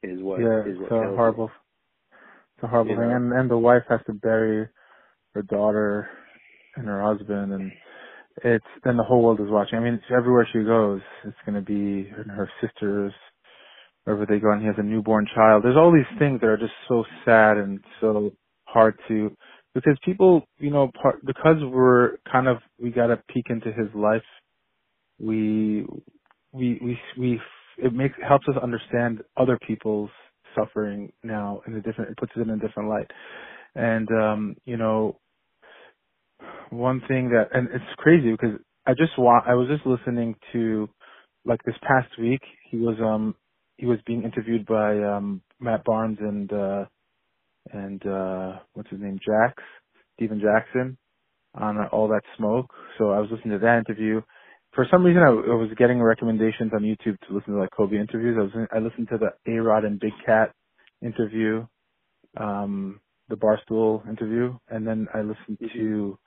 is 0.02 0.20
what 0.22 0.40
yeah, 0.40 0.60
is 0.60 0.78
what 0.78 0.84
it's 0.84 0.92
a 0.92 1.16
horrible, 1.16 1.50
it's 2.56 2.64
a 2.64 2.66
horrible 2.66 2.92
you 2.92 2.96
thing, 2.96 3.08
know? 3.08 3.16
and 3.16 3.32
and 3.32 3.50
the 3.50 3.58
wife 3.58 3.82
has 3.88 4.00
to 4.06 4.14
bury 4.14 4.66
her 5.34 5.42
daughter 5.42 6.08
and 6.76 6.86
her 6.86 7.02
husband, 7.02 7.52
and 7.52 7.72
it's 8.42 8.64
then 8.84 8.96
the 8.96 9.02
whole 9.04 9.22
world 9.22 9.40
is 9.40 9.48
watching. 9.48 9.78
I 9.78 9.82
mean, 9.82 10.00
everywhere 10.16 10.48
she 10.52 10.64
goes, 10.64 11.00
it's 11.24 11.36
going 11.46 11.54
to 11.54 11.62
be 11.62 12.08
her, 12.10 12.24
her 12.24 12.50
sisters, 12.60 13.12
wherever 14.04 14.26
they 14.26 14.38
go, 14.38 14.52
and 14.52 14.60
he 14.60 14.66
has 14.66 14.76
a 14.78 14.82
newborn 14.82 15.26
child. 15.34 15.64
There's 15.64 15.76
all 15.76 15.92
these 15.92 16.18
things 16.18 16.40
that 16.40 16.48
are 16.48 16.56
just 16.56 16.72
so 16.88 17.04
sad 17.24 17.56
and 17.58 17.80
so 18.00 18.32
hard 18.64 18.98
to 19.08 19.36
because 19.74 19.96
people, 20.04 20.44
you 20.58 20.70
know, 20.70 20.90
part, 21.00 21.24
because 21.24 21.56
we're 21.62 22.18
kind 22.30 22.48
of 22.48 22.58
we 22.80 22.90
got 22.90 23.10
a 23.10 23.22
peek 23.32 23.46
into 23.50 23.72
his 23.72 23.88
life. 23.94 24.22
We 25.18 25.86
we 26.52 26.78
we 26.82 26.98
we 27.18 27.40
it 27.78 27.92
makes 27.92 28.14
helps 28.26 28.46
us 28.48 28.56
understand 28.62 29.22
other 29.36 29.58
people's 29.66 30.10
suffering 30.56 31.12
now 31.22 31.60
in 31.66 31.74
a 31.74 31.80
different 31.80 32.10
it 32.10 32.16
puts 32.16 32.32
it 32.36 32.40
in 32.40 32.50
a 32.50 32.58
different 32.58 32.88
light. 32.88 33.10
And 33.74 34.08
um, 34.10 34.56
you 34.64 34.76
know, 34.76 35.18
one 36.70 37.02
thing 37.08 37.30
that 37.30 37.48
and 37.52 37.68
it's 37.72 37.84
crazy 37.98 38.32
because 38.32 38.58
I 38.86 38.92
just 38.94 39.18
want 39.18 39.46
I 39.46 39.54
was 39.54 39.68
just 39.68 39.86
listening 39.86 40.36
to 40.52 40.88
like 41.44 41.62
this 41.64 41.76
past 41.82 42.08
week 42.20 42.42
he 42.70 42.78
was 42.78 42.96
um 43.02 43.34
he 43.76 43.86
was 43.86 43.98
being 44.06 44.24
interviewed 44.24 44.66
by 44.66 44.98
um 45.02 45.42
Matt 45.60 45.84
Barnes 45.84 46.18
and 46.20 46.52
uh 46.52 46.84
and 47.72 48.06
uh 48.06 48.52
what's 48.74 48.90
his 48.90 49.00
name, 49.00 49.18
Jax, 49.24 49.62
Stephen 50.16 50.40
Jackson 50.40 50.96
on 51.56 51.78
uh, 51.78 51.88
All 51.92 52.08
That 52.08 52.22
Smoke. 52.36 52.72
So 52.98 53.10
I 53.12 53.20
was 53.20 53.30
listening 53.32 53.58
to 53.58 53.64
that 53.64 53.78
interview. 53.86 54.20
For 54.74 54.86
some 54.90 55.04
reason, 55.04 55.22
I, 55.22 55.28
I 55.28 55.56
was 55.56 55.70
getting 55.78 56.02
recommendations 56.02 56.72
on 56.74 56.82
YouTube 56.82 57.18
to 57.28 57.34
listen 57.34 57.54
to 57.54 57.60
like 57.60 57.70
Kobe 57.76 57.96
interviews. 57.96 58.36
I 58.38 58.42
was 58.42 58.68
I 58.74 58.78
listened 58.78 59.08
to 59.10 59.18
the 59.18 59.52
A 59.52 59.62
Rod 59.62 59.84
and 59.84 60.00
Big 60.00 60.12
Cat 60.26 60.52
interview, 61.02 61.66
um, 62.38 63.00
the 63.28 63.36
Barstool 63.36 64.08
interview, 64.08 64.56
and 64.68 64.86
then 64.86 65.08
I 65.14 65.20
listened 65.20 65.58
to 65.74 66.18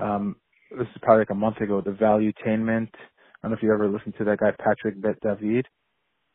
um, 0.00 0.36
this 0.70 0.86
is 0.88 1.00
probably 1.02 1.22
like 1.22 1.30
a 1.30 1.34
month 1.34 1.58
ago, 1.58 1.80
the 1.80 1.90
Valuetainment. 1.90 2.88
I 2.92 3.46
don't 3.46 3.52
know 3.52 3.56
if 3.56 3.62
you 3.62 3.72
ever 3.72 3.88
listened 3.88 4.14
to 4.18 4.24
that 4.24 4.38
guy 4.38 4.50
Patrick 4.58 5.00
Bet 5.00 5.20
David. 5.22 5.66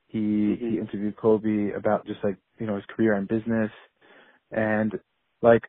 He 0.07 0.19
mm-hmm. 0.19 0.69
he 0.69 0.77
interviewed 0.79 1.17
Kobe 1.17 1.71
about 1.77 2.05
just 2.05 2.19
like 2.23 2.37
you 2.59 2.67
know 2.67 2.75
his 2.75 2.85
career 2.95 3.13
and 3.13 3.27
business 3.27 3.71
and 4.53 4.93
like, 5.41 5.63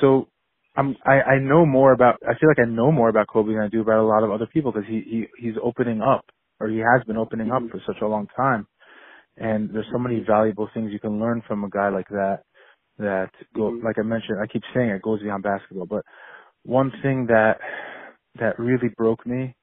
so 0.00 0.28
I'm, 0.76 0.96
I, 1.04 1.34
I 1.34 1.38
know 1.40 1.66
more 1.66 1.92
about, 1.92 2.16
I 2.22 2.38
feel 2.38 2.48
like 2.48 2.64
I 2.64 2.70
know 2.70 2.92
more 2.92 3.08
about 3.08 3.26
Kobe 3.28 3.52
than 3.52 3.62
I 3.62 3.68
do 3.68 3.80
about 3.80 4.02
a 4.02 4.06
lot 4.06 4.22
of 4.22 4.30
other 4.30 4.46
people 4.46 4.72
because 4.72 4.88
he, 4.88 5.02
he, 5.06 5.46
he's 5.46 5.56
opening 5.62 6.00
up 6.00 6.24
or 6.60 6.68
he 6.68 6.78
has 6.78 7.04
been 7.06 7.16
opening 7.16 7.50
up 7.50 7.62
mm-hmm. 7.62 7.76
for 7.76 7.82
such 7.86 8.00
a 8.02 8.06
long 8.06 8.28
time. 8.36 8.66
And 9.36 9.70
there's 9.72 9.86
so 9.92 9.98
many 9.98 10.16
mm-hmm. 10.16 10.30
valuable 10.30 10.68
things 10.72 10.92
you 10.92 11.00
can 11.00 11.20
learn 11.20 11.42
from 11.46 11.64
a 11.64 11.70
guy 11.70 11.88
like 11.88 12.08
that, 12.08 12.40
that 12.98 13.30
go, 13.54 13.72
mm-hmm. 13.72 13.84
like 13.84 13.98
I 13.98 14.02
mentioned, 14.02 14.38
I 14.42 14.46
keep 14.46 14.62
saying 14.74 14.90
it 14.90 15.02
goes 15.02 15.20
beyond 15.20 15.42
basketball, 15.42 15.86
but 15.86 16.04
one 16.64 16.92
thing 17.02 17.26
that, 17.28 17.58
that 18.38 18.58
really 18.58 18.88
broke 18.96 19.26
me, 19.26 19.54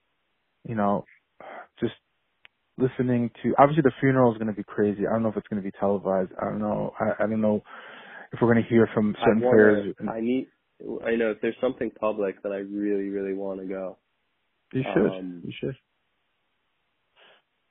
you 0.68 0.76
know, 0.76 1.06
just 1.80 1.94
listening 2.78 3.32
to, 3.44 3.54
obviously 3.60 3.84
the 3.84 3.92
funeral 4.00 4.32
is 4.32 4.38
going 4.38 4.48
to 4.48 4.54
be 4.54 4.64
crazy. 4.64 5.08
I 5.08 5.14
don't 5.14 5.24
know 5.24 5.30
if 5.30 5.38
it's 5.38 5.48
going 5.48 5.62
to 5.62 5.66
be 5.66 5.76
televised. 5.80 6.32
I 6.42 6.46
don't 6.46 6.60
know. 6.60 6.94
I, 7.00 7.24
I 7.24 7.28
don't 7.28 7.42
know 7.42 7.62
if 8.34 8.40
we're 8.42 8.54
going 8.54 8.64
to 8.64 8.70
hear 8.70 8.90
from 8.94 9.16
certain 9.24 9.44
I 9.44 9.50
players. 9.50 9.96
I 10.02 10.20
need. 10.20 10.48
I 11.06 11.16
know 11.16 11.32
if 11.32 11.42
there's 11.42 11.56
something 11.60 11.92
public 12.00 12.44
that 12.44 12.52
I 12.52 12.58
really, 12.58 13.10
really 13.10 13.34
want 13.34 13.60
to 13.62 13.66
go. 13.66 13.98
You 14.74 14.84
should. 14.94 15.08
Um, 15.08 15.42
you 15.44 15.54
should. 15.60 15.76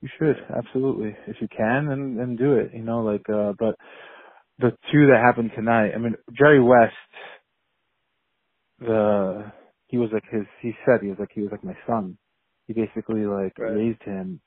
You 0.02 0.08
should 0.18 0.36
absolutely 0.56 1.16
if 1.26 1.36
you 1.40 1.48
can 1.48 1.88
and 1.90 2.20
and 2.20 2.38
do 2.38 2.54
it. 2.54 2.72
You 2.74 2.82
know, 2.82 3.00
like 3.00 3.28
uh 3.30 3.52
but 3.58 3.76
the 4.58 4.70
two 4.92 5.06
that 5.06 5.22
happened 5.24 5.52
tonight. 5.54 5.92
I 5.94 5.98
mean, 5.98 6.14
Jerry 6.36 6.62
West. 6.62 6.94
The 8.80 9.52
he 9.88 9.98
was 9.98 10.10
like 10.12 10.24
his. 10.30 10.44
He 10.62 10.72
said 10.84 11.00
he 11.02 11.08
was 11.08 11.18
like 11.18 11.30
he 11.34 11.42
was 11.42 11.50
like 11.52 11.64
my 11.64 11.76
son. 11.86 12.18
He 12.66 12.74
basically 12.74 13.26
like 13.26 13.58
right. 13.58 13.72
raised 13.72 14.02
him. 14.02 14.40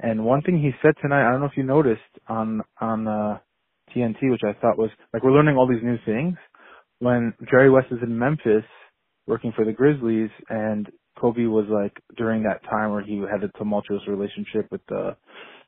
And 0.00 0.24
one 0.24 0.42
thing 0.42 0.60
he 0.60 0.72
said 0.82 0.94
tonight, 1.00 1.26
I 1.26 1.30
don't 1.32 1.40
know 1.40 1.46
if 1.46 1.56
you 1.56 1.62
noticed 1.64 2.00
on 2.28 2.62
on 2.80 3.08
uh 3.08 3.38
TNT, 3.94 4.30
which 4.30 4.42
I 4.44 4.58
thought 4.60 4.78
was 4.78 4.90
like 5.12 5.22
we're 5.22 5.32
learning 5.32 5.56
all 5.56 5.68
these 5.68 5.82
new 5.82 5.98
things. 6.04 6.36
When 6.98 7.34
Jerry 7.50 7.70
West 7.70 7.88
is 7.90 7.98
in 8.02 8.18
Memphis 8.18 8.64
working 9.26 9.52
for 9.54 9.64
the 9.64 9.72
Grizzlies 9.72 10.30
and 10.48 10.88
Kobe 11.18 11.46
was 11.46 11.66
like 11.68 11.92
during 12.16 12.42
that 12.44 12.62
time 12.70 12.92
where 12.92 13.02
he 13.02 13.22
had 13.30 13.42
a 13.44 13.58
tumultuous 13.58 14.02
relationship 14.08 14.66
with 14.70 14.82
the 14.88 15.16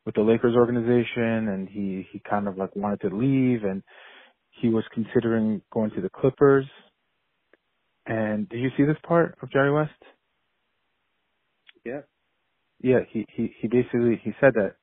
with 0.07 0.15
the 0.15 0.23
Lakers 0.23 0.57
organization 0.57 1.49
and 1.49 1.69
he 1.69 2.07
he 2.13 2.21
kind 2.29 2.49
of 2.49 2.57
like 2.57 2.75
wanted 2.77 3.01
to 3.03 3.17
leave 3.17 3.65
and 3.65 3.83
he 4.51 4.69
was 4.69 4.85
considering 4.93 5.63
going 5.73 5.91
to 5.93 6.01
the 6.01 6.11
Clippers. 6.11 6.67
And 8.09 8.49
did 8.49 8.61
you 8.61 8.71
see 8.77 8.85
this 8.85 8.97
part 9.07 9.37
of 9.43 9.51
Jerry 9.53 9.71
West? 9.71 9.93
Yeah. 11.85 12.01
Yeah, 12.83 13.01
he 13.11 13.27
he 13.35 13.55
he 13.61 13.69
basically 13.69 14.21
he 14.25 14.33
said 14.41 14.55
that 14.55 14.77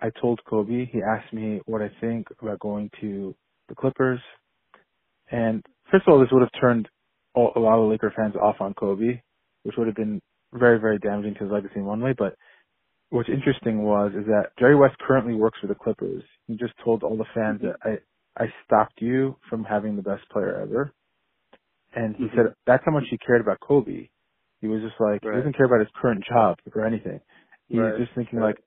I 0.00 0.10
told 0.20 0.40
Kobe, 0.48 0.86
he 0.86 1.02
asked 1.02 1.32
me 1.32 1.60
what 1.66 1.82
I 1.82 1.90
think 2.00 2.28
about 2.40 2.60
going 2.60 2.90
to 3.00 3.34
the 3.68 3.74
Clippers. 3.74 4.20
And 5.30 5.64
first 5.90 6.04
of 6.06 6.12
all, 6.12 6.20
this 6.20 6.30
would 6.32 6.42
have 6.42 6.60
turned 6.60 6.88
all, 7.34 7.52
a 7.56 7.60
lot 7.60 7.78
of 7.78 7.90
Laker 7.90 8.12
fans 8.16 8.34
off 8.36 8.56
on 8.60 8.74
Kobe, 8.74 9.20
which 9.64 9.76
would 9.76 9.86
have 9.86 9.96
been 9.96 10.20
very, 10.52 10.78
very 10.78 10.98
damaging 10.98 11.34
to 11.34 11.40
his 11.40 11.52
legacy 11.52 11.74
in 11.76 11.84
one 11.84 12.00
way. 12.00 12.14
But 12.16 12.36
what's 13.10 13.28
interesting 13.28 13.82
was 13.82 14.12
is 14.12 14.26
that 14.26 14.50
Jerry 14.58 14.76
West 14.76 14.96
currently 15.06 15.34
works 15.34 15.58
for 15.60 15.66
the 15.66 15.74
Clippers. 15.74 16.22
He 16.46 16.56
just 16.56 16.74
told 16.84 17.02
all 17.02 17.16
the 17.16 17.24
fans 17.34 17.60
mm-hmm. 17.60 17.68
that 17.68 18.00
I 18.38 18.44
I 18.44 18.46
stopped 18.64 19.02
you 19.02 19.36
from 19.50 19.64
having 19.64 19.96
the 19.96 20.02
best 20.02 20.22
player 20.30 20.60
ever. 20.62 20.92
And 21.94 22.14
he 22.16 22.24
mm-hmm. 22.24 22.36
said 22.36 22.54
that's 22.66 22.82
how 22.84 22.92
much 22.92 23.04
he 23.10 23.18
cared 23.18 23.40
about 23.40 23.58
Kobe. 23.60 24.08
He 24.60 24.68
was 24.68 24.82
just 24.82 25.00
like 25.00 25.24
right. 25.24 25.34
he 25.34 25.40
doesn't 25.40 25.56
care 25.56 25.66
about 25.66 25.80
his 25.80 25.88
current 26.00 26.24
job 26.28 26.58
or 26.74 26.86
anything. 26.86 27.20
He's 27.68 27.78
right. 27.78 27.98
just 27.98 28.12
thinking 28.14 28.38
right. 28.38 28.48
like, 28.48 28.64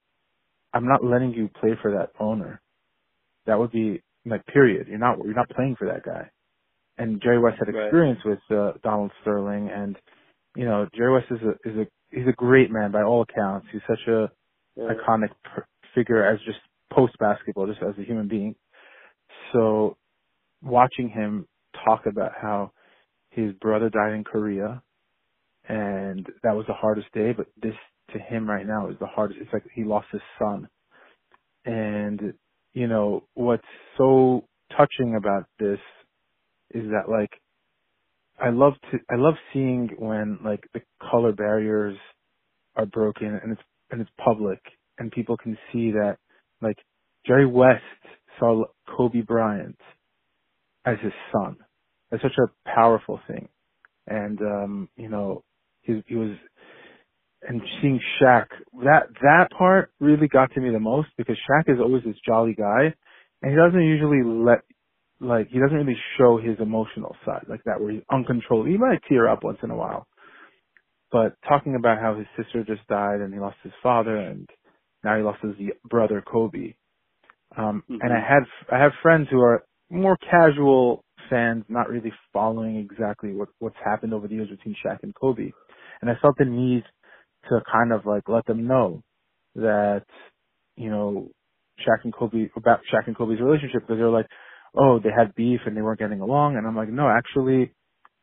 I'm 0.73 0.87
not 0.87 1.03
letting 1.03 1.33
you 1.33 1.49
play 1.59 1.71
for 1.81 1.91
that 1.91 2.09
owner. 2.19 2.61
That 3.45 3.59
would 3.59 3.71
be 3.71 4.01
like 4.25 4.45
period. 4.47 4.87
You're 4.87 4.97
not 4.97 5.17
you're 5.23 5.35
not 5.35 5.49
playing 5.49 5.75
for 5.77 5.87
that 5.87 6.03
guy. 6.03 6.29
And 6.97 7.21
Jerry 7.21 7.39
West 7.39 7.57
had 7.59 7.69
experience 7.69 8.19
with 8.23 8.39
uh, 8.51 8.73
Donald 8.83 9.11
Sterling, 9.21 9.69
and 9.73 9.97
you 10.55 10.65
know 10.65 10.87
Jerry 10.95 11.13
West 11.13 11.27
is 11.31 11.39
a 11.41 11.69
is 11.69 11.77
a 11.77 11.87
he's 12.15 12.27
a 12.27 12.33
great 12.33 12.71
man 12.71 12.91
by 12.91 13.03
all 13.03 13.23
accounts. 13.23 13.67
He's 13.71 13.81
such 13.87 14.07
a 14.07 14.29
iconic 14.77 15.29
figure 15.95 16.25
as 16.25 16.39
just 16.45 16.59
post 16.91 17.13
basketball, 17.19 17.67
just 17.67 17.81
as 17.81 17.95
a 17.99 18.03
human 18.03 18.27
being. 18.27 18.55
So 19.51 19.97
watching 20.61 21.09
him 21.09 21.47
talk 21.85 22.05
about 22.05 22.31
how 22.39 22.71
his 23.35 23.53
brother 23.53 23.89
died 23.89 24.13
in 24.13 24.23
Korea 24.23 24.81
and 25.67 26.27
that 26.43 26.55
was 26.55 26.65
the 26.67 26.73
hardest 26.73 27.07
day, 27.13 27.31
but 27.35 27.47
this 27.61 27.75
to 28.11 28.19
him 28.19 28.49
right 28.49 28.65
now 28.67 28.89
is 28.89 28.97
the 28.99 29.07
hardest. 29.07 29.39
It's 29.41 29.53
like 29.53 29.63
he 29.73 29.83
lost 29.83 30.07
his 30.11 30.21
son. 30.37 30.67
And, 31.65 32.33
you 32.73 32.87
know, 32.87 33.23
what's 33.33 33.63
so 33.97 34.45
touching 34.77 35.15
about 35.15 35.45
this 35.59 35.79
is 36.71 36.83
that 36.91 37.09
like, 37.09 37.31
I 38.41 38.49
love 38.49 38.73
to, 38.91 38.97
I 39.09 39.15
love 39.15 39.35
seeing 39.53 39.89
when 39.97 40.39
like 40.43 40.63
the 40.73 40.81
color 41.09 41.31
barriers 41.31 41.97
are 42.75 42.85
broken 42.85 43.39
and 43.41 43.53
it's, 43.53 43.61
and 43.91 44.01
it's 44.01 44.09
public 44.23 44.59
and 44.97 45.11
people 45.11 45.37
can 45.37 45.57
see 45.71 45.91
that 45.91 46.17
like 46.61 46.77
Jerry 47.25 47.45
West 47.45 47.83
saw 48.39 48.65
Kobe 48.97 49.21
Bryant 49.21 49.77
as 50.85 50.97
his 51.01 51.13
son. 51.31 51.55
That's 52.13 52.21
such 52.21 52.37
a 52.37 52.69
powerful 52.69 53.19
thing. 53.27 53.49
And, 54.05 54.39
um, 54.39 54.89
you 54.95 55.09
know, 55.09 55.43
he, 55.81 56.03
he 56.05 56.13
was, 56.15 56.37
and 57.41 57.59
seeing 57.81 57.99
Shaq, 58.21 58.45
that, 58.83 59.07
that 59.23 59.47
part 59.57 59.91
really 59.99 60.27
got 60.27 60.53
to 60.53 60.61
me 60.61 60.69
the 60.69 60.79
most 60.79 61.07
because 61.17 61.37
Shaq 61.49 61.73
is 61.73 61.79
always 61.79 62.03
this 62.03 62.15
jolly 62.23 62.53
guy 62.53 62.93
and 63.41 63.51
he 63.51 63.57
doesn't 63.57 63.81
usually 63.81 64.21
let, 64.23 64.59
like, 65.19 65.47
he 65.49 65.59
doesn't 65.59 65.75
really 65.75 65.97
show 66.19 66.37
his 66.37 66.57
emotional 66.59 67.15
side 67.25 67.45
like 67.49 67.63
that 67.65 67.81
where 67.81 67.91
he's 67.91 68.03
uncontrolled. 68.11 68.67
He 68.67 68.77
might 68.77 68.99
tear 69.09 69.27
up 69.27 69.43
once 69.43 69.57
in 69.63 69.71
a 69.71 69.75
while. 69.75 70.05
But 71.11 71.33
talking 71.49 71.73
about 71.73 71.99
how 71.99 72.15
his 72.15 72.27
sister 72.37 72.63
just 72.63 72.87
died 72.87 73.21
and 73.21 73.33
he 73.33 73.39
lost 73.39 73.57
his 73.63 73.73
father 73.81 74.17
and 74.17 74.47
now 75.03 75.17
he 75.17 75.23
lost 75.23 75.39
his 75.41 75.55
brother 75.89 76.23
Kobe. 76.23 76.75
Um, 77.57 77.83
mm-hmm. 77.89 78.01
and 78.01 78.13
I 78.13 78.19
had, 78.19 78.43
I 78.71 78.83
have 78.83 78.91
friends 79.01 79.29
who 79.31 79.41
are 79.41 79.63
more 79.89 80.17
casual 80.17 81.03
fans, 81.29 81.63
not 81.69 81.89
really 81.89 82.11
following 82.31 82.77
exactly 82.77 83.33
what, 83.33 83.49
what's 83.59 83.75
happened 83.83 84.13
over 84.13 84.27
the 84.27 84.35
years 84.35 84.49
between 84.49 84.75
Shaq 84.85 84.99
and 85.03 85.13
Kobe 85.15 85.51
and 86.03 86.11
I 86.11 86.15
felt 86.21 86.37
the 86.37 86.45
need 86.45 86.83
to 87.49 87.61
kind 87.71 87.93
of 87.93 88.05
like 88.05 88.27
let 88.27 88.45
them 88.45 88.67
know 88.67 89.01
that, 89.55 90.03
you 90.75 90.89
know, 90.89 91.29
Shaq 91.79 92.03
and 92.03 92.13
Kobe, 92.13 92.49
about 92.57 92.81
Shaq 92.93 93.07
and 93.07 93.17
Kobe's 93.17 93.39
relationship 93.39 93.81
because 93.81 93.97
they're 93.97 94.09
like, 94.09 94.27
oh, 94.75 94.99
they 95.01 95.11
had 95.15 95.33
beef 95.35 95.61
and 95.65 95.77
they 95.77 95.81
weren't 95.81 95.99
getting 95.99 96.19
along. 96.19 96.57
And 96.57 96.67
I'm 96.67 96.75
like, 96.75 96.89
no, 96.89 97.07
actually, 97.07 97.73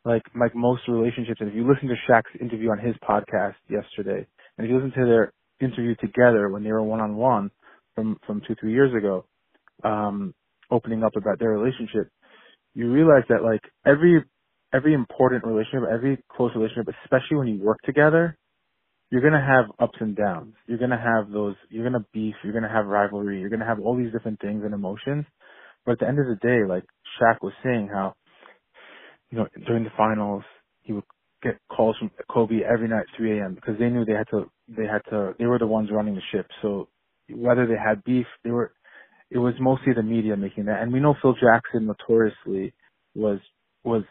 like, 0.05 0.23
like 0.39 0.55
most 0.55 0.83
relationships, 0.89 1.41
and 1.41 1.49
if 1.49 1.55
you 1.55 1.67
listen 1.67 1.89
to 1.89 1.95
Shaq's 2.11 2.39
interview 2.39 2.71
on 2.71 2.79
his 2.79 2.95
podcast 2.97 3.55
yesterday, 3.71 4.27
and 4.59 4.67
if 4.67 4.71
you 4.71 4.77
listen 4.77 4.93
to 5.01 5.07
their 5.07 5.33
interview 5.61 5.95
together 5.97 6.51
when 6.51 6.63
they 6.63 6.73
were 6.73 6.83
one 6.83 7.01
on 7.01 7.17
one 7.17 7.51
from, 7.95 8.19
from 8.27 8.43
two, 8.47 8.55
three 8.61 8.73
years 8.73 8.93
ago, 8.95 9.25
um, 9.85 10.35
opening 10.71 11.03
up 11.03 11.17
about 11.17 11.39
their 11.39 11.51
relationship, 11.51 12.11
you 12.75 12.91
realize 12.91 13.25
that 13.29 13.43
like 13.43 13.63
every 13.87 14.25
every 14.73 14.95
important 14.95 15.45
relationship, 15.45 15.89
every 15.93 16.23
close 16.31 16.53
relationship, 16.55 16.95
especially 17.05 17.37
when 17.39 17.49
you 17.49 17.63
work 17.63 17.79
together, 17.85 18.37
you're 19.11 19.23
gonna 19.23 19.45
have 19.45 19.67
ups 19.81 19.99
and 20.01 20.17
downs. 20.17 20.55
You're 20.67 20.79
gonna 20.79 21.01
have 21.01 21.33
those. 21.33 21.57
You're 21.69 21.85
gonna 21.85 22.05
beef. 22.13 22.35
You're 22.45 22.53
gonna 22.53 22.73
have 22.73 22.87
rivalry. 22.87 23.41
You're 23.41 23.51
gonna 23.51 23.67
have 23.67 23.81
all 23.81 23.97
these 23.97 24.13
different 24.13 24.41
things 24.41 24.63
and 24.65 24.75
emotions. 24.75 25.27
But 25.85 25.93
at 25.93 25.99
the 26.01 26.09
end 26.09 26.19
of 26.21 26.27
the 26.27 26.37
day, 26.47 26.61
like 26.69 26.85
Shaq 27.21 27.39
was 27.43 27.53
saying, 27.65 27.89
how 27.93 28.15
you 29.31 29.39
know 29.39 29.49
during 29.67 29.85
the 29.85 29.91
finals 29.97 30.45
he 30.83 30.93
would 30.93 31.05
get 31.43 31.59
calls 31.71 31.97
from 31.99 32.11
Kobe 32.31 32.61
every 32.63 32.89
night 32.89 33.07
3 33.17 33.39
a.m. 33.41 33.55
because 33.55 33.79
they 33.79 33.89
knew 33.89 34.05
they 34.05 34.15
had 34.15 34.29
to. 34.31 34.51
They 34.69 34.87
had 34.87 35.03
to. 35.11 35.35
They 35.39 35.47
were 35.47 35.59
the 35.59 35.67
ones 35.67 35.89
running 35.93 36.15
the 36.15 36.23
ship. 36.33 36.47
So 36.63 36.89
whether 37.31 37.67
they 37.67 37.77
had 37.77 38.05
beef, 38.05 38.27
they 38.45 38.51
were. 38.51 38.73
It 39.31 39.39
was 39.39 39.55
mostly 39.61 39.93
the 39.95 40.03
media 40.03 40.37
making 40.37 40.67
that, 40.67 40.83
and 40.83 40.93
we 40.93 41.01
know 41.01 41.15
Phil 41.23 41.35
Jackson 41.35 41.87
notoriously 41.87 42.75
was 43.15 43.39
was 43.85 44.03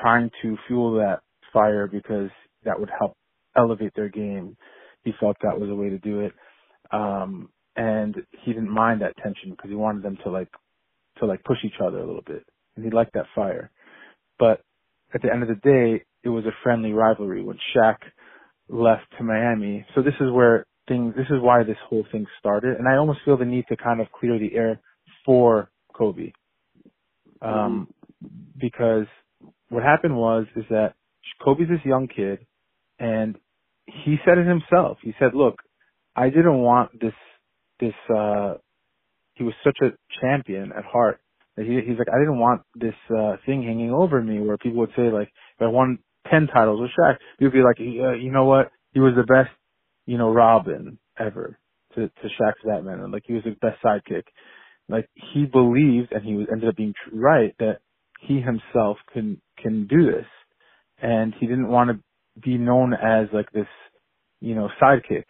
trying 0.00 0.30
to 0.42 0.56
fuel 0.66 0.94
that 0.96 1.20
fire 1.52 1.86
because 1.86 2.30
that 2.64 2.78
would 2.78 2.90
help 2.98 3.14
elevate 3.56 3.92
their 3.96 4.08
game. 4.08 4.56
He 5.04 5.12
felt 5.20 5.36
that 5.42 5.58
was 5.58 5.70
a 5.70 5.74
way 5.74 5.90
to 5.90 5.98
do 5.98 6.20
it. 6.20 6.32
Um, 6.92 7.48
and 7.76 8.14
he 8.44 8.52
didn't 8.52 8.70
mind 8.70 9.02
that 9.02 9.16
tension 9.22 9.50
because 9.50 9.70
he 9.70 9.76
wanted 9.76 10.02
them 10.02 10.18
to 10.24 10.30
like, 10.30 10.48
to 11.18 11.26
like 11.26 11.44
push 11.44 11.58
each 11.64 11.80
other 11.84 11.98
a 11.98 12.06
little 12.06 12.24
bit. 12.26 12.44
And 12.76 12.84
he 12.84 12.90
liked 12.90 13.14
that 13.14 13.26
fire. 13.34 13.70
But 14.38 14.60
at 15.14 15.22
the 15.22 15.32
end 15.32 15.42
of 15.42 15.48
the 15.48 15.56
day, 15.56 16.04
it 16.24 16.28
was 16.28 16.44
a 16.44 16.56
friendly 16.62 16.92
rivalry 16.92 17.42
when 17.42 17.58
Shaq 17.74 17.96
left 18.68 19.04
to 19.18 19.24
Miami. 19.24 19.86
So 19.94 20.02
this 20.02 20.14
is 20.20 20.30
where 20.32 20.66
things, 20.88 21.14
this 21.16 21.26
is 21.26 21.40
why 21.40 21.64
this 21.64 21.76
whole 21.88 22.06
thing 22.12 22.26
started. 22.38 22.78
And 22.78 22.88
I 22.88 22.96
almost 22.96 23.20
feel 23.24 23.36
the 23.36 23.44
need 23.44 23.66
to 23.68 23.76
kind 23.76 24.00
of 24.00 24.08
clear 24.12 24.38
the 24.38 24.54
air 24.56 24.80
for 25.24 25.70
Kobe. 25.94 26.32
Um, 27.42 27.88
because 28.60 29.06
what 29.68 29.82
happened 29.82 30.16
was 30.16 30.46
is 30.56 30.64
that 30.70 30.94
Kobe's 31.44 31.68
this 31.68 31.80
young 31.84 32.08
kid, 32.08 32.46
and 32.98 33.36
he 33.86 34.16
said 34.24 34.38
it 34.38 34.46
himself. 34.46 34.98
He 35.02 35.14
said, 35.18 35.34
"Look, 35.34 35.56
I 36.16 36.30
didn't 36.30 36.58
want 36.60 37.00
this. 37.00 37.14
This. 37.80 37.94
uh 38.10 38.54
He 39.34 39.44
was 39.44 39.54
such 39.64 39.78
a 39.82 39.90
champion 40.20 40.72
at 40.76 40.84
heart 40.84 41.20
that 41.56 41.66
he, 41.66 41.74
he's 41.86 41.98
like, 41.98 42.08
I 42.14 42.18
didn't 42.18 42.38
want 42.38 42.62
this 42.74 42.94
uh 43.10 43.36
thing 43.46 43.62
hanging 43.62 43.92
over 43.92 44.22
me 44.22 44.40
where 44.40 44.58
people 44.58 44.80
would 44.80 44.94
say 44.96 45.10
like, 45.10 45.28
if 45.56 45.62
I 45.62 45.66
won 45.68 45.98
ten 46.30 46.48
titles 46.48 46.80
with 46.80 46.90
Shaq, 46.98 47.16
would 47.40 47.52
be 47.52 47.62
like, 47.62 47.78
uh, 47.80 48.14
you 48.14 48.32
know 48.32 48.44
what? 48.44 48.70
He 48.92 49.00
was 49.00 49.14
the 49.16 49.24
best, 49.24 49.50
you 50.06 50.18
know, 50.18 50.30
Robin 50.30 50.98
ever 51.18 51.58
to 51.94 52.08
to 52.08 52.28
Shaq's 52.40 52.64
Batman, 52.64 53.00
and 53.00 53.12
like 53.12 53.24
he 53.26 53.34
was 53.34 53.44
the 53.44 53.56
best 53.60 53.82
sidekick. 53.84 54.24
Like 54.88 55.08
he 55.34 55.46
believed, 55.46 56.12
and 56.12 56.24
he 56.24 56.34
was 56.34 56.46
ended 56.50 56.68
up 56.68 56.76
being 56.76 56.94
true, 57.04 57.20
right 57.20 57.54
that 57.58 57.78
he 58.20 58.40
himself 58.40 58.98
can 59.12 59.40
can 59.58 59.86
do 59.86 60.06
this, 60.06 60.26
and 61.02 61.34
he 61.38 61.46
didn't 61.46 61.68
want 61.68 61.90
to 61.90 62.40
be 62.42 62.58
known 62.58 62.94
as 62.94 63.28
like 63.32 63.50
this, 63.52 63.66
you 64.40 64.54
know, 64.54 64.68
sidekick. 64.82 65.24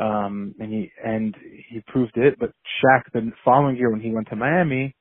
Um, 0.00 0.54
and 0.60 0.72
he 0.72 0.92
and 1.04 1.34
he 1.70 1.82
proved 1.88 2.16
it. 2.16 2.38
But 2.38 2.50
Shaq, 2.84 3.02
the 3.12 3.32
following 3.44 3.76
year 3.76 3.90
when 3.90 4.00
he 4.00 4.12
went 4.12 4.28
to 4.28 4.36
Miami, 4.36 4.94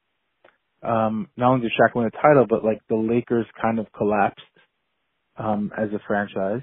um, 0.84 1.28
not 1.38 1.54
only 1.54 1.62
did 1.68 1.74
Shaq 1.80 1.96
win 1.96 2.08
a 2.08 2.12
title, 2.12 2.46
but 2.50 2.64
like 2.66 2.82
the 2.90 2.96
Lakers 2.96 3.46
kind 3.62 3.80
of 3.80 3.88
collapsed 3.96 4.42
um, 5.38 5.72
as 5.78 5.90
a 5.90 6.00
franchise. 6.08 6.62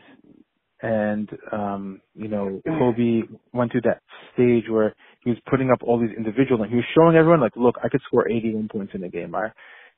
And 0.85 1.31
um, 1.51 2.03
you 2.15 2.29
know, 2.29 2.61
Kobe 2.67 3.23
went 3.55 3.73
through 3.73 3.81
that 3.83 4.03
stage 4.35 4.65
where 4.69 4.95
he 5.25 5.31
was 5.31 5.39
putting 5.51 5.71
up 5.71 5.79
all 5.83 5.99
these 5.99 6.15
individual 6.15 6.63
and 6.63 6.71
he 6.71 6.77
was 6.77 6.85
showing 6.95 7.17
everyone 7.17 7.41
like, 7.41 7.57
look, 7.57 7.77
I 7.83 7.89
could 7.89 8.03
score 8.07 8.29
81 8.29 8.69
points 8.71 8.93
in 8.95 9.03
a 9.03 9.09
game. 9.09 9.35
I, 9.35 9.47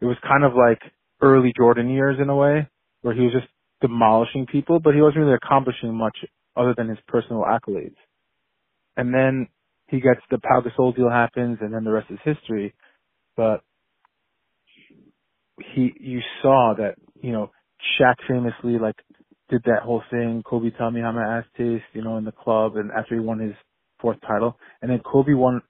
it 0.01 0.05
was 0.05 0.17
kind 0.23 0.45
of 0.45 0.53
like 0.55 0.79
early 1.21 1.53
Jordan 1.57 1.91
years 1.91 2.19
in 2.23 2.29
a 2.29 2.37
way, 2.37 2.69
where 3.03 3.17
he 3.17 3.23
was 3.23 3.33
just 3.33 3.49
demolishing 3.81 4.47
people, 4.47 4.79
but 4.79 4.95
he 4.95 5.01
wasn't 5.01 5.25
really 5.25 5.35
accomplishing 5.35 5.93
much 5.93 6.17
other 6.57 6.73
than 6.77 6.89
his 6.89 6.99
personal 7.09 7.43
accolades. 7.43 7.97
And 8.97 9.13
then 9.13 9.49
he 9.89 10.01
gets 10.01 10.21
the 10.31 10.39
Pau 10.39 10.61
Gasol 10.61 10.95
deal 10.95 11.11
happens, 11.11 11.59
and 11.61 11.75
then 11.75 11.83
the 11.83 11.91
rest 11.91 12.13
is 12.13 12.19
history. 12.25 12.75
But 13.37 13.63
he, 15.75 15.93
you 15.99 16.21
saw 16.43 16.75
that, 16.79 16.95
you 17.21 17.33
know, 17.33 17.51
Shaq 17.99 18.15
famously 18.29 18.79
like 18.79 18.97
did 19.51 19.63
that 19.65 19.83
whole 19.85 20.03
thing. 20.11 20.43
Kobe 20.45 20.71
tell 20.71 20.91
me 20.91 21.01
how 21.01 21.13
my 21.13 21.39
ass 21.39 21.45
tastes, 21.57 21.87
you 21.93 22.03
know, 22.03 22.17
in 22.19 22.25
the 22.25 22.33
club, 22.33 22.77
and 22.77 22.91
after 22.93 23.15
he 23.15 23.21
won 23.21 23.39
his 23.39 23.55
fourth 24.01 24.19
title, 24.27 24.59
and 24.83 24.91
then 24.91 25.01
Kobe 25.01 25.35
won 25.35 25.63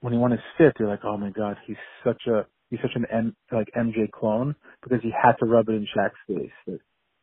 when 0.00 0.12
he 0.12 0.18
won 0.18 0.30
his 0.32 0.40
fifth. 0.58 0.74
You're 0.78 0.88
like, 0.88 1.04
oh 1.04 1.16
my 1.16 1.30
god, 1.30 1.56
he's 1.66 1.76
such 2.04 2.22
a 2.28 2.46
he's 2.70 2.80
such 2.82 2.94
an 2.94 3.06
M, 3.12 3.36
like 3.52 3.68
MJ 3.76 4.10
clone 4.10 4.54
because 4.82 5.00
he 5.02 5.10
had 5.10 5.32
to 5.40 5.46
rub 5.46 5.68
it 5.68 5.72
in 5.72 5.86
Shaq's 5.96 6.14
face. 6.28 6.78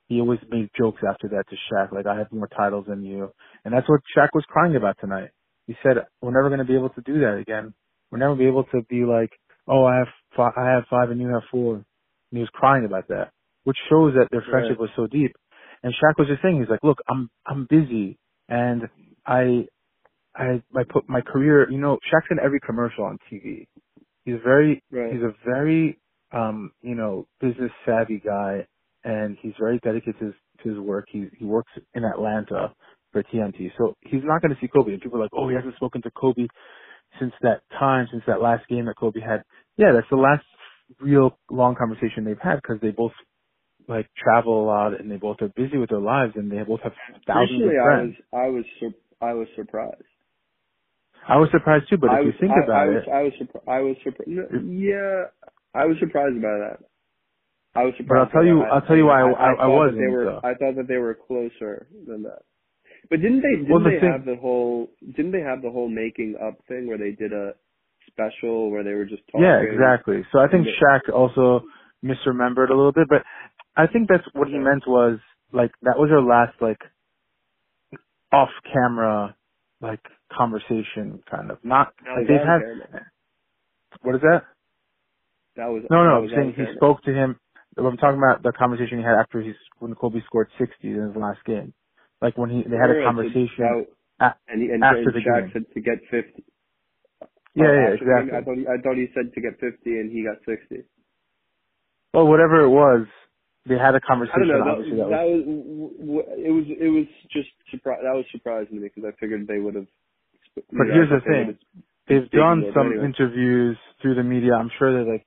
He 0.10 0.20
always 0.20 0.40
made 0.50 0.70
jokes 0.78 1.02
after 1.08 1.30
that 1.30 1.46
to 1.50 1.56
Shaq, 1.72 1.92
like 1.94 2.06
I 2.08 2.18
have 2.18 2.32
more 2.32 2.48
titles 2.48 2.86
than 2.88 3.04
you, 3.04 3.32
and 3.66 3.74
that's 3.74 3.88
what 3.90 4.02
Shaq 4.18 4.30
was 4.34 4.46
crying 4.48 4.76
about 4.76 4.98
tonight. 5.00 5.30
He 5.68 5.76
said, 5.82 5.98
"We're 6.22 6.32
never 6.34 6.50
going 6.50 6.60
to 6.60 6.66
be 6.66 6.76
able 6.76 6.90
to 6.90 7.02
do 7.02 7.20
that 7.22 7.38
again. 7.40 7.74
We're 8.12 8.20
never 8.20 8.34
gonna 8.36 8.44
be 8.44 8.48
able 8.48 8.66
to 8.66 8.82
be 8.90 9.06
like, 9.06 9.32
oh, 9.68 9.86
I 9.86 9.98
have 9.98 10.08
five, 10.36 10.54
I 10.58 10.70
have 10.72 10.84
five 10.90 11.10
and 11.10 11.20
you 11.22 11.30
have 11.30 11.44
four. 11.50 11.76
And 11.76 11.86
he 12.32 12.40
was 12.40 12.50
crying 12.54 12.86
about 12.86 13.08
that, 13.08 13.32
which 13.64 13.78
shows 13.90 14.14
that 14.16 14.28
their 14.32 14.42
friendship 14.52 14.78
Right. 14.78 14.82
was 14.82 14.90
so 14.96 15.08
deep. 15.08 15.36
And 15.84 15.94
Shaq 15.94 16.20
was 16.20 16.28
just 16.28 16.42
saying, 16.44 16.60
he's 16.60 16.70
like, 16.70 16.84
look, 16.84 17.00
I'm 17.10 17.30
I'm 17.48 17.68
busy, 17.70 18.18
and 18.50 18.84
I 19.26 19.68
I 20.36 20.64
I 20.76 20.84
put 20.90 21.10
my 21.10 21.22
career. 21.22 21.70
You 21.72 21.80
know, 21.80 22.00
Shaq's 22.14 22.28
in 22.32 22.40
every 22.40 22.60
commercial 22.62 23.06
on 23.06 23.18
TV. 23.32 23.68
He's 24.26 24.38
very 24.46 24.84
Right. 24.92 25.14
he's 25.14 25.24
a 25.24 25.34
very 25.46 26.00
um 26.34 26.72
you 26.84 26.96
know 26.96 27.28
business 27.42 27.72
savvy 27.88 28.22
guy 28.26 28.68
and 29.06 29.38
he's 29.42 29.56
very 29.60 29.80
dedicated 29.80 30.20
to 30.20 30.26
his, 30.28 30.36
to 30.64 30.70
his 30.72 30.80
work 30.80 31.08
he 31.12 31.28
he 31.40 31.46
works 31.46 31.72
in 31.96 32.06
atlanta 32.06 32.74
for 33.14 33.24
tnt 33.24 33.72
so 33.80 33.96
he's 34.04 34.22
not 34.26 34.42
going 34.44 34.56
to 34.56 34.62
see 34.62 34.70
kobe 34.70 34.94
and 34.94 35.02
people 35.02 35.20
are 35.20 35.24
like 35.24 35.32
oh 35.36 35.50
he 35.50 35.56
hasn't 35.56 35.76
spoken 35.78 36.02
to 36.04 36.12
kobe 36.12 36.48
since 37.20 37.34
that 37.42 37.62
time 37.80 38.08
since 38.12 38.24
that 38.28 38.42
last 38.42 38.68
game 38.70 38.86
that 38.86 38.98
kobe 38.98 39.22
had 39.22 39.44
yeah 39.78 39.92
that's 39.94 40.08
the 40.12 40.18
last 40.18 40.46
real 41.02 41.38
long 41.52 41.76
conversation 41.76 42.26
they've 42.26 42.40
had 42.42 42.58
because 42.58 42.78
they 42.82 42.92
both 42.92 43.14
like 43.88 44.08
travel 44.18 44.64
a 44.64 44.66
lot 44.66 45.00
and 45.00 45.10
they 45.12 45.18
both 45.18 45.38
are 45.42 45.50
busy 45.50 45.78
with 45.78 45.90
their 45.90 46.00
lives 46.00 46.34
and 46.36 46.52
they 46.52 46.62
both 46.64 46.82
have 46.82 46.94
thousands 47.28 47.62
Recently, 47.62 47.76
of 47.78 47.84
I 47.86 48.02
was 48.04 48.14
I 48.34 48.48
was 48.50 48.66
sur- 48.80 49.02
I 49.22 49.34
was 49.34 49.48
surprised. 49.56 50.04
I 51.28 51.38
was 51.38 51.50
surprised 51.52 51.86
too 51.90 51.98
but 51.98 52.08
if 52.08 52.12
I 52.14 52.22
you 52.22 52.34
think 52.40 52.52
I, 52.52 52.64
about 52.64 52.76
I 52.76 52.86
was, 52.88 53.04
it 53.08 53.12
I 53.12 53.22
was 53.24 53.34
surprised. 53.38 53.68
I 53.70 53.80
was 53.82 53.96
surprised. 54.04 54.30
No, 54.30 54.44
yeah, 54.72 55.24
I 55.74 55.86
was 55.86 55.98
surprised 56.00 56.42
by 56.42 56.56
that. 56.66 56.78
I 57.76 57.84
was 57.86 57.94
surprised. 57.98 58.10
But 58.10 58.18
I'll 58.20 58.44
tell 58.44 58.46
you- 58.46 58.60
that. 58.60 58.72
I'll 58.74 58.82
tell 58.88 58.98
you 58.98 59.06
why 59.08 59.22
I- 59.22 59.32
I- 59.32 59.54
I 59.54 59.68
that 59.68 59.70
wasn't, 59.70 60.00
They 60.00 60.08
were, 60.14 60.26
though. 60.26 60.42
I 60.44 60.54
thought 60.56 60.76
that 60.76 60.88
they 60.88 60.98
were 60.98 61.16
closer 61.16 61.88
than 62.08 62.24
that. 62.24 62.44
But 63.10 63.22
didn't 63.22 63.42
they? 63.42 63.56
Didn't 63.58 63.70
Well, 63.70 63.80
the 63.84 63.90
they 63.92 64.00
thing- 64.00 64.12
have 64.12 64.26
the 64.26 64.36
whole? 64.36 64.90
Didn't 65.16 65.32
they 65.32 65.42
have 65.42 65.62
the 65.62 65.72
whole 65.72 65.90
making 65.90 66.36
up 66.42 66.56
thing 66.68 66.88
where 66.88 66.98
they 66.98 67.12
did 67.12 67.34
a 67.34 67.54
special 68.08 68.70
where 68.72 68.84
they 68.84 68.94
were 68.94 69.06
just 69.06 69.24
talking? 69.28 69.44
Yeah, 69.44 69.60
exactly. 69.62 70.24
So 70.32 70.40
I 70.40 70.48
think. 70.48 70.68
Shaq 70.68 71.10
also 71.14 71.66
misremembered 72.04 72.70
a 72.70 72.74
little 72.76 72.92
bit, 72.92 73.08
but 73.10 73.24
I 73.76 73.88
think 73.88 74.10
that's 74.10 74.28
what 74.34 74.48
he 74.50 74.58
meant 74.58 74.84
was 74.88 75.20
like 75.54 75.72
that 75.84 75.98
was 75.98 76.10
our 76.12 76.22
last 76.22 76.62
like 76.62 76.82
off 78.32 78.50
camera 78.74 79.36
like 79.82 80.02
conversation 80.36 81.24
kind 81.30 81.52
of. 81.52 81.60
Not 81.64 81.94
That 82.06 82.18
was 82.18 82.26
they've 82.28 82.40
had 82.42 82.62
what 84.02 84.16
is 84.16 84.22
that? 84.22 84.44
That 85.58 85.68
was 85.68 85.84
No, 85.90 86.04
no, 86.04 86.12
I'm 86.18 86.22
was 86.24 86.32
saying 86.36 86.54
he 86.58 86.66
spoke 86.76 87.02
to 87.04 87.14
him 87.14 87.40
I'm 87.78 87.98
talking 87.98 88.20
about 88.22 88.44
the 88.44 88.54
conversation 88.58 89.00
he 89.00 89.04
had 89.04 89.16
after 89.18 89.42
he's 89.42 89.56
when 89.80 89.96
Kobe 89.96 90.20
scored 90.26 90.50
sixty 90.60 90.90
in 90.90 91.08
his 91.10 91.16
last 91.16 91.44
game. 91.46 91.74
Like 92.22 92.38
when 92.38 92.50
he 92.50 92.64
they 92.64 92.78
had 92.78 92.92
a 92.92 93.04
conversation 93.06 93.58
that- 93.60 93.88
a- 94.20 94.36
and 94.48 94.62
he, 94.62 94.70
and, 94.70 94.84
after 94.84 95.10
and 95.10 95.14
the 95.14 95.20
Shaq 95.20 95.42
game. 95.42 95.52
said 95.54 95.66
to 95.74 95.82
get 95.82 96.00
fifty. 96.12 96.44
Yeah, 97.56 97.66
Oh, 97.66 97.74
yeah, 97.74 97.94
after 97.94 98.06
the 98.06 98.12
game? 98.12 98.30
exactly. 98.30 98.38
I 98.38 98.44
thought 98.46 98.58
he, 98.58 98.66
I 98.68 98.78
thought 98.82 98.98
he 98.98 99.08
said 99.14 99.34
to 99.34 99.42
get 99.42 99.60
fifty 99.60 99.92
and 100.00 100.12
he 100.12 100.24
got 100.24 100.38
sixty. 100.46 100.86
Well, 102.14 102.28
whatever 102.28 102.62
it 102.62 102.70
was, 102.70 103.08
they 103.66 103.76
had 103.76 103.96
a 103.96 103.98
I 103.98 104.00
don't 104.00 104.08
conversation 104.08 104.48
know. 104.48 104.60
That, 104.64 104.72
obviously 104.76 104.98
that 105.00 105.10
that 105.10 105.26
was 105.28 105.42
was, 105.48 105.92
w- 105.96 106.24
w- 106.28 106.30
it 106.48 106.52
was 106.52 106.66
it 106.68 106.92
was 106.92 107.08
just 107.32 107.50
surpri- 107.72 108.04
that 108.04 108.16
was 108.16 108.26
surprising 108.32 108.76
to 108.76 108.82
me 108.84 108.90
because 108.94 109.08
I 109.08 109.16
figured 109.20 109.48
they 109.48 109.60
would 109.60 109.76
have. 109.76 109.88
But 110.56 110.88
here's 110.92 111.10
the 111.10 111.22
thing. 111.24 111.58
they've 112.08 112.30
done 112.32 112.72
some 112.76 112.92
anyway. 112.92 113.06
interviews 113.06 113.78
through 114.02 114.16
the 114.16 114.24
media. 114.24 114.54
I'm 114.54 114.70
sure 114.78 114.92
they're 114.92 115.12
like, 115.12 115.26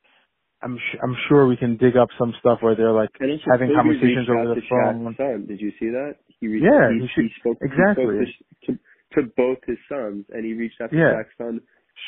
I'm 0.63 0.77
sh- 0.79 0.99
I'm 1.03 1.17
sure 1.29 1.47
we 1.47 1.57
can 1.57 1.77
dig 1.77 1.97
up 1.97 2.09
some 2.19 2.35
stuff 2.41 2.59
where 2.61 2.75
they're 2.77 2.93
like 2.93 3.11
having 3.21 3.73
Kobe 3.73 3.75
conversations 3.77 4.29
over 4.29 4.55
the 4.55 4.63
phone. 4.69 5.15
Son. 5.17 5.47
Did 5.49 5.61
you 5.61 5.73
see 5.81 5.91
that? 5.91 6.17
He 6.41 6.49
reached, 6.49 6.65
Yeah, 6.65 6.93
he, 6.93 7.01
he 7.01 7.09
should- 7.09 7.25
he 7.25 7.31
spoke 7.41 7.59
exactly. 7.61 8.05
He 8.21 8.33
spoke 8.69 8.79
to, 9.17 9.23
to, 9.23 9.33
both 9.37 9.59
his 9.67 9.79
sons, 9.89 10.25
and 10.31 10.45
he 10.45 10.53
reached 10.53 10.81
out 10.81 10.91
to 10.91 10.97
Yeah. 10.97 11.17
Shaq's 11.17 11.37
son 11.39 11.61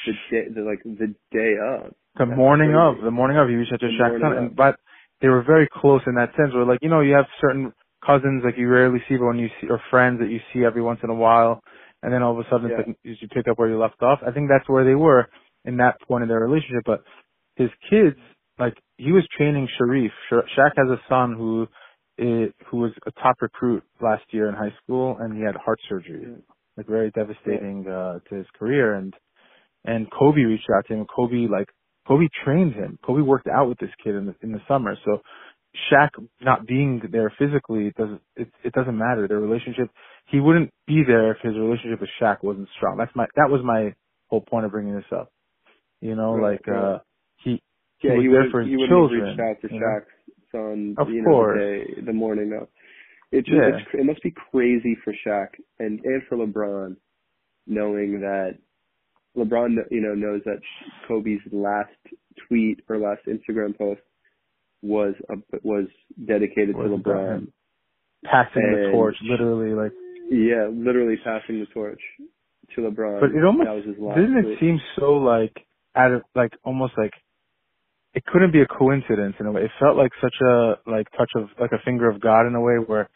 the 0.07 0.13
day, 0.31 0.45
the, 0.55 0.61
like 0.63 0.83
the 0.85 1.15
day 1.33 1.57
of. 1.57 1.95
The 2.17 2.27
That's 2.27 2.37
morning 2.37 2.73
crazy. 2.73 2.99
of, 2.99 3.05
the 3.05 3.11
morning 3.11 3.37
of, 3.39 3.49
he 3.49 3.55
reached 3.55 3.73
out 3.73 3.81
to 3.81 3.87
Shaq's 3.89 4.21
son, 4.21 4.33
and 4.37 4.57
but 4.57 4.79
they 5.21 5.29
were 5.29 5.43
very 5.43 5.69
close 5.73 6.03
in 6.07 6.15
that 6.15 6.31
sense. 6.37 6.53
Where 6.55 6.65
like, 6.65 6.81
you 6.83 6.89
know, 6.89 7.01
you 7.01 7.15
have 7.15 7.27
certain 7.41 7.73
cousins 8.05 8.43
like 8.45 8.57
you 8.57 8.69
rarely 8.69 9.01
see, 9.09 9.17
but 9.17 9.27
when 9.27 9.39
you 9.39 9.49
see 9.61 9.69
or 9.69 9.81
friends 9.91 10.21
that 10.21 10.31
you 10.31 10.41
see 10.53 10.65
every 10.65 10.83
once 10.83 11.01
in 11.03 11.11
a 11.11 11.15
while, 11.15 11.61
and 12.03 12.13
then 12.13 12.23
all 12.23 12.33
of 12.39 12.45
a 12.45 12.49
sudden 12.51 12.71
Yeah. 12.71 12.79
it's 12.81 12.89
like 12.89 12.99
you 13.03 13.29
pick 13.29 13.49
up 13.49 13.59
where 13.59 13.69
you 13.69 13.79
left 13.79 14.03
off. 14.03 14.21
I 14.27 14.31
think 14.31 14.49
that's 14.49 14.69
where 14.69 14.85
they 14.85 14.95
were 14.95 15.29
in 15.65 15.77
that 15.79 16.01
point 16.03 16.23
in 16.23 16.29
their 16.29 16.41
relationship. 16.41 16.85
But 16.87 17.03
his 17.57 17.71
kids, 17.91 18.17
like 18.59 18.75
he 18.97 19.13
was 19.13 19.27
training 19.37 19.69
Shareef. 19.81 20.11
Sha- 20.31 20.47
Shaq 20.57 20.73
has 20.77 20.89
a 20.91 21.01
son 21.09 21.35
who 21.35 21.67
is, 22.19 22.53
who 22.71 22.79
was 22.79 22.93
a 23.07 23.11
top 23.13 23.37
recruit 23.41 23.83
last 24.01 24.25
year 24.31 24.49
in 24.49 24.55
high 24.55 24.75
school, 24.83 25.17
and 25.19 25.37
he 25.37 25.43
had 25.43 25.57
heart 25.57 25.81
surgery, 25.89 26.23
Yeah. 26.23 26.37
like 26.77 26.87
very 26.87 27.11
devastating 27.11 27.87
uh, 27.89 28.21
to 28.29 28.35
his 28.37 28.47
career. 28.59 28.95
And 28.95 29.15
and 29.85 30.11
Kobe 30.11 30.43
reached 30.43 30.69
out 30.77 30.87
to 30.87 30.95
him. 30.95 31.07
Kobe 31.07 31.47
like 31.49 31.69
Kobe 32.09 32.29
trained 32.45 32.75
him. 32.75 32.99
Kobe 33.07 33.23
worked 33.23 33.49
out 33.49 33.69
with 33.69 33.79
this 33.79 33.91
kid 34.05 34.17
in 34.17 34.27
the 34.27 34.37
in 34.43 34.53
the 34.53 34.63
summer. 34.69 34.97
So 35.07 35.21
Shaq 35.93 36.11
not 36.43 36.67
being 36.67 37.03
there 37.13 37.33
physically 37.39 37.89
it 37.89 37.97
doesn't 37.97 38.23
it 38.37 38.49
it 38.65 38.75
doesn't 38.75 38.99
matter. 38.99 39.29
Their 39.29 39.41
relationship 39.41 39.91
he 40.29 40.41
wouldn't 40.41 40.73
be 40.89 41.03
there 41.07 41.33
if 41.33 41.39
his 41.43 41.55
relationship 41.57 42.01
with 42.01 42.11
Shaq 42.23 42.39
wasn't 42.43 42.69
strong. 42.79 42.97
That's 42.99 43.15
my 43.17 43.27
that 43.37 43.51
was 43.51 43.63
my 43.65 43.95
whole 44.29 44.43
point 44.43 44.67
of 44.67 44.73
bringing 44.73 44.97
this 44.97 45.13
up. 45.13 45.31
You 46.01 46.17
know, 46.17 46.33
Right, 46.35 46.53
like 46.53 46.69
right. 46.69 46.95
uh 46.95 46.99
he 47.45 47.63
Yeah, 48.03 48.15
was 48.15 48.23
he 48.23 48.29
there 48.29 48.43
would 48.45 48.53
for 48.53 48.61
his 48.63 48.71
he 48.71 48.89
children, 48.89 49.23
reached 49.29 49.41
out 49.41 49.61
to? 49.63 49.69
Shaq's 49.69 50.07
son. 50.53 50.95
Of 50.99 51.09
you 51.11 51.23
know, 51.23 51.31
course. 51.31 51.59
the 51.59 51.95
day, 51.97 52.03
the 52.07 52.13
morning 52.15 52.53
of. 52.61 52.69
It 53.33 53.45
just 53.45 53.53
Yeah. 53.59 53.77
it's, 53.77 53.89
it 53.95 54.07
must 54.07 54.23
be 54.23 54.33
crazy 54.51 54.97
for 55.05 55.13
Shaq 55.27 55.49
and 55.79 56.01
and 56.05 56.23
for 56.29 56.39
LeBron, 56.39 56.97
knowing 57.67 58.21
that 58.21 58.59
LeBron 59.37 59.77
you 59.91 60.01
know 60.01 60.15
knows 60.15 60.43
that 60.45 60.59
Kobe's 61.07 61.41
last 61.53 61.91
tweet 62.49 62.81
or 62.89 62.99
last 62.99 63.21
Instagram 63.27 63.77
post 63.77 64.01
was 64.83 65.15
a, 65.29 65.35
was 65.63 65.87
dedicated 66.27 66.77
Was 66.77 66.91
to 66.91 66.97
LeBron. 66.97 67.49
passing 68.25 68.63
the 68.63 68.91
torch, 68.93 69.17
literally 69.23 69.75
like 69.75 69.93
Yeah, 70.31 70.69
literally 70.73 71.17
passing 71.25 71.61
the 71.61 71.67
torch 71.73 72.01
to 72.75 72.83
LeBron. 72.83 73.21
But 73.21 73.31
it 73.31 73.45
almost 73.45 73.67
that 73.67 73.75
was 73.75 73.85
his 73.85 73.97
last 73.99 74.17
didn't 74.17 74.39
it 74.39 74.59
seem 74.61 74.81
so 74.99 75.15
like 75.15 75.55
out 75.97 76.13
of 76.13 76.23
like 76.35 76.53
almost 76.65 76.95
like 76.97 77.13
it 78.15 78.25
couldn't 78.27 78.53
be 78.53 78.63
a 78.63 78.67
coincidence 78.67 79.35
in 79.39 79.47
a 79.47 79.53
way. 79.53 79.63
It 79.63 79.71
felt 79.79 79.97
like 79.97 80.11
such 80.23 80.35
a 80.43 80.75
like 80.87 81.11
touch 81.17 81.31
of 81.37 81.49
like 81.61 81.73
a 81.73 81.83
finger 81.85 82.09
of 82.09 82.21
God 82.21 82.47
in 82.47 82.55
a 82.55 82.61
way 82.61 82.75
where 82.85 83.09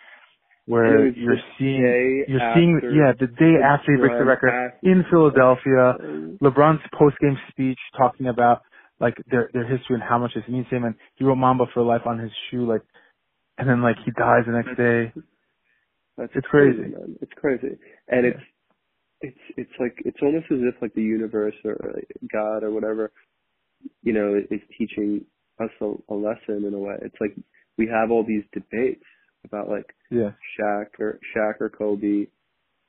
where 0.72 1.06
you're 1.06 1.36
seeing 1.58 2.24
you're 2.28 2.52
seeing 2.54 2.80
yeah 2.96 3.12
the 3.20 3.26
day 3.26 3.60
after 3.62 3.92
he 3.92 3.98
breaks 4.00 4.16
the 4.18 4.24
record 4.24 4.72
in 4.82 5.04
Philadelphia. 5.10 5.96
LeBron's 6.40 6.80
post 6.98 7.16
game 7.20 7.36
speech 7.50 7.78
talking 7.96 8.28
about 8.28 8.62
like 8.98 9.14
their 9.30 9.50
their 9.52 9.66
history 9.66 9.96
and 9.96 10.02
how 10.02 10.18
much 10.18 10.32
this 10.34 10.44
means 10.48 10.66
to 10.70 10.76
him, 10.76 10.84
and 10.84 10.94
he 11.16 11.24
wrote 11.24 11.36
"Mamba 11.36 11.64
for 11.74 11.82
Life" 11.82 12.06
on 12.06 12.18
his 12.18 12.30
shoe, 12.50 12.66
like, 12.66 12.80
and 13.58 13.68
then 13.68 13.82
like 13.82 13.96
he 14.04 14.12
dies 14.12 14.44
the 14.46 14.52
next 14.52 14.76
day. 14.78 15.12
That's 16.16 16.32
It's 16.34 16.46
crazy. 16.46 16.78
man. 16.78 17.16
It's 17.20 17.32
crazy, 17.36 17.76
and 18.08 18.24
Yeah. 18.24 18.30
it's 18.30 18.44
it's 19.20 19.44
it's 19.58 19.76
like 19.78 19.96
it's 20.06 20.22
almost 20.22 20.46
as 20.50 20.60
if 20.62 20.80
like 20.80 20.94
the 20.94 21.02
universe 21.02 21.54
or 21.66 21.76
like, 21.94 22.08
God 22.32 22.62
or 22.64 22.70
whatever, 22.70 23.12
you 24.02 24.14
know, 24.14 24.40
is 24.50 24.60
teaching 24.78 25.26
us 25.60 25.70
a, 25.82 25.92
a 26.08 26.14
lesson 26.14 26.64
in 26.64 26.72
a 26.72 26.78
way. 26.78 26.96
It's 27.02 27.20
like 27.20 27.36
we 27.76 27.86
have 27.88 28.10
all 28.10 28.24
these 28.24 28.44
debates 28.54 29.04
about 29.44 29.68
like 29.68 29.94
Yeah, 30.10 30.32
Shaq 30.58 30.86
or 30.98 31.18
Shaq 31.36 31.60
or 31.60 31.68
Kobe, 31.68 32.26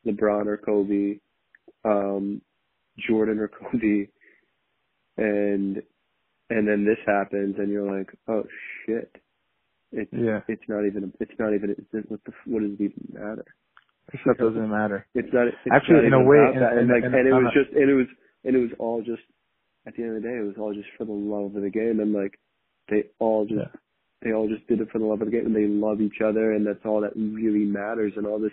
LeBron 0.05 0.45
or 0.47 0.57
Kobe, 0.57 1.19
um, 1.85 2.41
Jordan 3.07 3.39
or 3.39 3.47
Kobe, 3.49 4.07
and 5.17 5.81
and 6.49 6.67
then 6.67 6.85
this 6.85 6.97
happens, 7.05 7.55
and 7.57 7.69
you're 7.71 7.89
like, 7.99 8.09
oh 8.27 8.43
shit, 8.85 9.15
it's 9.91 10.11
yeah. 10.13 10.41
it's 10.47 10.63
not 10.67 10.85
even 10.85 11.11
it's 11.19 11.31
not 11.39 11.53
even 11.53 11.71
it's, 11.71 12.09
what 12.09 12.19
the 12.25 12.31
what 12.45 12.61
does 12.61 12.71
it 12.71 12.81
even 12.81 13.07
matter? 13.13 13.45
This 14.11 14.21
stuff 14.21 14.37
doesn't 14.37 14.69
matter. 14.69 15.07
It's 15.15 15.29
not 15.33 15.47
it's 15.47 15.57
Actually, 15.71 16.03
not 16.03 16.05
in 16.05 16.13
a 16.13 16.23
way, 16.23 16.37
in- 16.53 16.61
and 16.61 16.79
in- 16.81 16.87
like 16.89 17.03
in- 17.05 17.13
and 17.15 17.27
it 17.27 17.33
was 17.33 17.51
just 17.53 17.71
and 17.75 17.89
it 17.89 17.93
was 17.95 18.07
and 18.43 18.55
it 18.55 18.59
was 18.59 18.71
all 18.79 19.01
just 19.01 19.23
at 19.87 19.95
the 19.95 20.03
end 20.03 20.15
of 20.17 20.21
the 20.23 20.27
day 20.27 20.35
it 20.37 20.45
was 20.45 20.55
all 20.59 20.73
just 20.73 20.89
for 20.97 21.05
the 21.05 21.11
love 21.11 21.55
of 21.55 21.61
the 21.61 21.69
game 21.69 21.99
and 21.99 22.13
like 22.13 22.39
they 22.89 23.03
all 23.19 23.45
just 23.45 23.59
Yeah. 23.59 23.79
They 24.23 24.33
all 24.33 24.47
just 24.47 24.65
did 24.67 24.79
it 24.79 24.87
for 24.91 24.99
the 24.99 25.05
love 25.05 25.21
of 25.21 25.27
the 25.27 25.31
game 25.31 25.45
and 25.45 25.55
they 25.55 25.67
love 25.67 26.01
each 26.01 26.21
other 26.25 26.53
and 26.53 26.65
that's 26.65 26.85
all 26.85 27.01
that 27.01 27.11
really 27.15 27.65
matters 27.65 28.13
and 28.15 28.25
all 28.25 28.39
this 28.39 28.51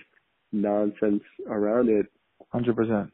nonsense 0.53 1.23
around 1.49 1.89
it 1.89 2.07
Hundred 2.53 2.75
percent. 2.75 3.13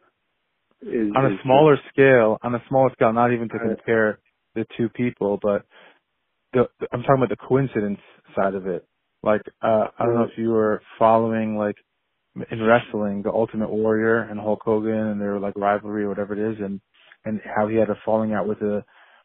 is 0.80 1.12
on 1.14 1.26
a 1.26 1.34
is 1.34 1.40
smaller 1.42 1.76
scale, 1.92 2.38
on 2.42 2.54
a 2.54 2.62
smaller 2.68 2.90
scale, 2.92 3.12
not 3.12 3.32
even 3.32 3.48
to 3.50 3.58
compare 3.58 4.18
the 4.54 4.64
two 4.78 4.88
people, 4.88 5.38
but 5.42 5.66
the, 6.54 6.66
I'm 6.92 7.02
talking 7.02 7.16
about 7.22 7.28
the 7.28 7.36
coincidence 7.36 7.98
side 8.34 8.54
of 8.54 8.66
it. 8.66 8.86
Like, 9.22 9.42
uh, 9.62 9.88
I 9.98 10.06
don't 10.06 10.14
know 10.14 10.22
if 10.22 10.38
you 10.38 10.50
were 10.50 10.80
following 10.98 11.56
like 11.56 11.76
in 12.50 12.62
wrestling, 12.62 13.22
the 13.22 13.30
Ultimate 13.30 13.70
Warrior 13.70 14.22
and 14.22 14.38
Hulk 14.40 14.60
Hogan 14.64 14.92
and 14.92 15.20
their 15.20 15.38
like 15.38 15.54
rivalry 15.56 16.04
or 16.04 16.08
whatever 16.08 16.32
it 16.32 16.52
is, 16.52 16.58
and 16.60 16.80
and 17.24 17.40
how 17.44 17.66
he 17.68 17.76
had 17.76 17.90
a 17.90 17.96
falling 18.04 18.32
out 18.32 18.46
with 18.48 18.62
a 18.62 18.84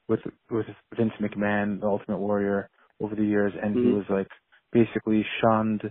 with 0.09 0.19
with 0.49 0.65
Vince 0.97 1.13
McMahon, 1.21 1.79
the 1.79 1.87
Ultimate 1.87 2.17
Warrior, 2.17 2.69
over 3.01 3.15
the 3.15 3.25
years, 3.25 3.53
and 3.61 3.75
mm-hmm. 3.75 3.87
he 3.87 3.93
was 3.93 4.05
like 4.09 4.27
basically 4.71 5.25
shunned, 5.41 5.81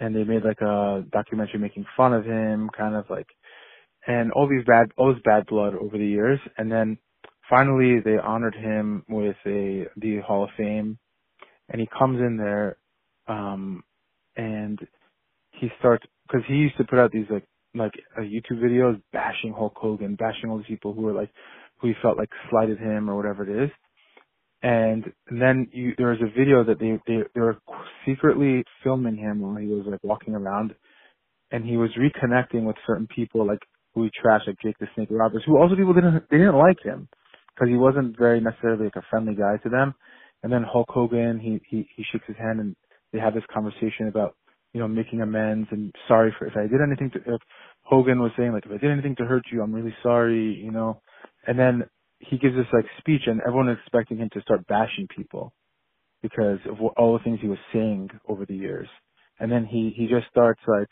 and 0.00 0.14
they 0.14 0.24
made 0.24 0.44
like 0.44 0.60
a 0.60 1.04
documentary 1.12 1.58
making 1.58 1.86
fun 1.96 2.14
of 2.14 2.24
him, 2.24 2.70
kind 2.76 2.94
of 2.94 3.04
like, 3.10 3.28
and 4.06 4.32
all 4.32 4.48
these 4.48 4.64
bad 4.66 4.90
all 4.96 5.12
this 5.12 5.22
bad 5.24 5.46
blood 5.46 5.74
over 5.74 5.96
the 5.96 6.06
years, 6.06 6.40
and 6.56 6.70
then 6.70 6.98
finally 7.48 8.00
they 8.04 8.16
honored 8.16 8.54
him 8.54 9.04
with 9.08 9.36
a 9.46 9.86
the 9.96 10.20
Hall 10.26 10.44
of 10.44 10.50
Fame, 10.56 10.98
and 11.68 11.80
he 11.80 11.88
comes 11.98 12.20
in 12.20 12.36
there, 12.36 12.76
um, 13.26 13.82
and 14.36 14.78
he 15.52 15.68
starts 15.78 16.04
because 16.26 16.44
he 16.48 16.54
used 16.54 16.76
to 16.78 16.84
put 16.84 16.98
out 16.98 17.12
these 17.12 17.26
like 17.30 17.44
like 17.74 17.92
uh, 18.16 18.22
YouTube 18.22 18.62
videos 18.62 19.00
bashing 19.12 19.52
Hulk 19.52 19.74
Hogan, 19.76 20.16
bashing 20.16 20.50
all 20.50 20.58
these 20.58 20.66
people 20.66 20.92
who 20.94 21.02
were 21.02 21.12
like 21.12 21.30
who 21.80 21.88
he 21.88 21.94
felt 22.02 22.18
like 22.18 22.30
slighted 22.50 22.78
him 22.78 23.08
or 23.08 23.16
whatever 23.16 23.48
it 23.48 23.64
is. 23.64 23.70
And, 24.62 25.04
then 25.30 25.68
you, 25.72 25.92
there 25.98 26.08
was 26.08 26.20
a 26.20 26.38
video 26.38 26.64
that 26.64 26.80
they, 26.80 26.98
they 27.06 27.22
they 27.34 27.40
were 27.40 27.58
secretly 28.06 28.64
filming 28.82 29.16
him 29.16 29.40
while 29.40 29.56
he 29.56 29.66
was 29.68 29.86
like 29.88 30.02
walking 30.02 30.34
around, 30.34 30.74
and 31.52 31.64
he 31.64 31.76
was 31.76 31.90
reconnecting 31.98 32.64
with 32.64 32.76
certain 32.86 33.06
people 33.14 33.46
like 33.46 33.60
who 33.94 34.04
he 34.04 34.10
trashed, 34.10 34.46
like 34.46 34.58
Jake 34.62 34.78
the 34.78 34.88
Snake 34.94 35.08
Roberts, 35.10 35.44
who 35.46 35.58
also 35.58 35.76
people 35.76 35.94
didn't 35.94 36.24
they 36.30 36.38
didn't 36.38 36.58
like 36.58 36.82
him 36.84 37.08
because 37.54 37.68
he 37.68 37.76
wasn't 37.76 38.18
very 38.18 38.40
necessarily 38.40 38.84
like 38.84 38.96
a 38.96 39.06
friendly 39.10 39.34
guy 39.34 39.56
to 39.62 39.68
them. 39.68 39.94
And 40.42 40.52
then 40.52 40.64
Hulk 40.64 40.88
Hogan, 40.90 41.38
he 41.40 41.60
he 41.68 41.88
he 41.96 42.04
shakes 42.12 42.26
his 42.26 42.36
hand 42.36 42.60
and 42.60 42.76
they 43.12 43.20
have 43.20 43.34
this 43.34 43.44
conversation 43.52 44.08
about 44.08 44.34
you 44.72 44.80
know, 44.80 44.88
making 44.88 45.22
amends 45.22 45.68
and 45.70 45.92
sorry 46.06 46.34
for 46.38 46.46
if 46.46 46.56
I 46.56 46.62
did 46.62 46.80
anything 46.86 47.10
to, 47.12 47.34
if 47.34 47.40
Hogan 47.82 48.20
was 48.20 48.32
saying 48.36 48.52
like, 48.52 48.66
if 48.66 48.72
I 48.72 48.76
did 48.76 48.90
anything 48.90 49.16
to 49.16 49.24
hurt 49.24 49.44
you, 49.50 49.62
I'm 49.62 49.74
really 49.74 49.94
sorry, 50.02 50.54
you 50.62 50.70
know, 50.70 51.00
and 51.46 51.58
then 51.58 51.84
he 52.20 52.38
gives 52.38 52.56
this 52.56 52.66
like 52.72 52.86
speech 52.98 53.22
and 53.26 53.40
everyone 53.40 53.68
is 53.68 53.78
expecting 53.82 54.18
him 54.18 54.28
to 54.32 54.40
start 54.42 54.66
bashing 54.66 55.06
people 55.14 55.52
because 56.22 56.58
of 56.68 56.78
what, 56.78 56.94
all 56.96 57.16
the 57.16 57.22
things 57.24 57.38
he 57.40 57.48
was 57.48 57.58
saying 57.72 58.10
over 58.28 58.44
the 58.44 58.56
years. 58.56 58.88
And 59.40 59.50
then 59.50 59.64
he, 59.64 59.92
he 59.96 60.06
just 60.06 60.26
starts 60.30 60.60
like 60.66 60.88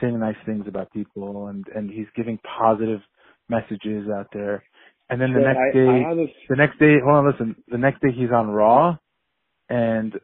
saying 0.00 0.18
nice 0.18 0.36
things 0.46 0.64
about 0.66 0.92
people 0.92 1.48
and, 1.48 1.64
and 1.74 1.90
he's 1.90 2.06
giving 2.16 2.38
positive 2.58 3.00
messages 3.48 4.08
out 4.14 4.26
there. 4.32 4.64
And 5.10 5.20
then 5.20 5.32
the 5.32 5.40
next 5.40 5.58
I, 5.58 5.72
day, 5.72 6.04
I 6.06 6.14
the 6.48 6.56
next 6.56 6.78
day, 6.78 6.96
hold 7.04 7.16
on, 7.16 7.30
listen, 7.30 7.56
the 7.68 7.78
next 7.78 8.00
day 8.00 8.08
he's 8.10 8.30
on 8.34 8.48
Raw 8.48 8.96
and, 9.68 10.14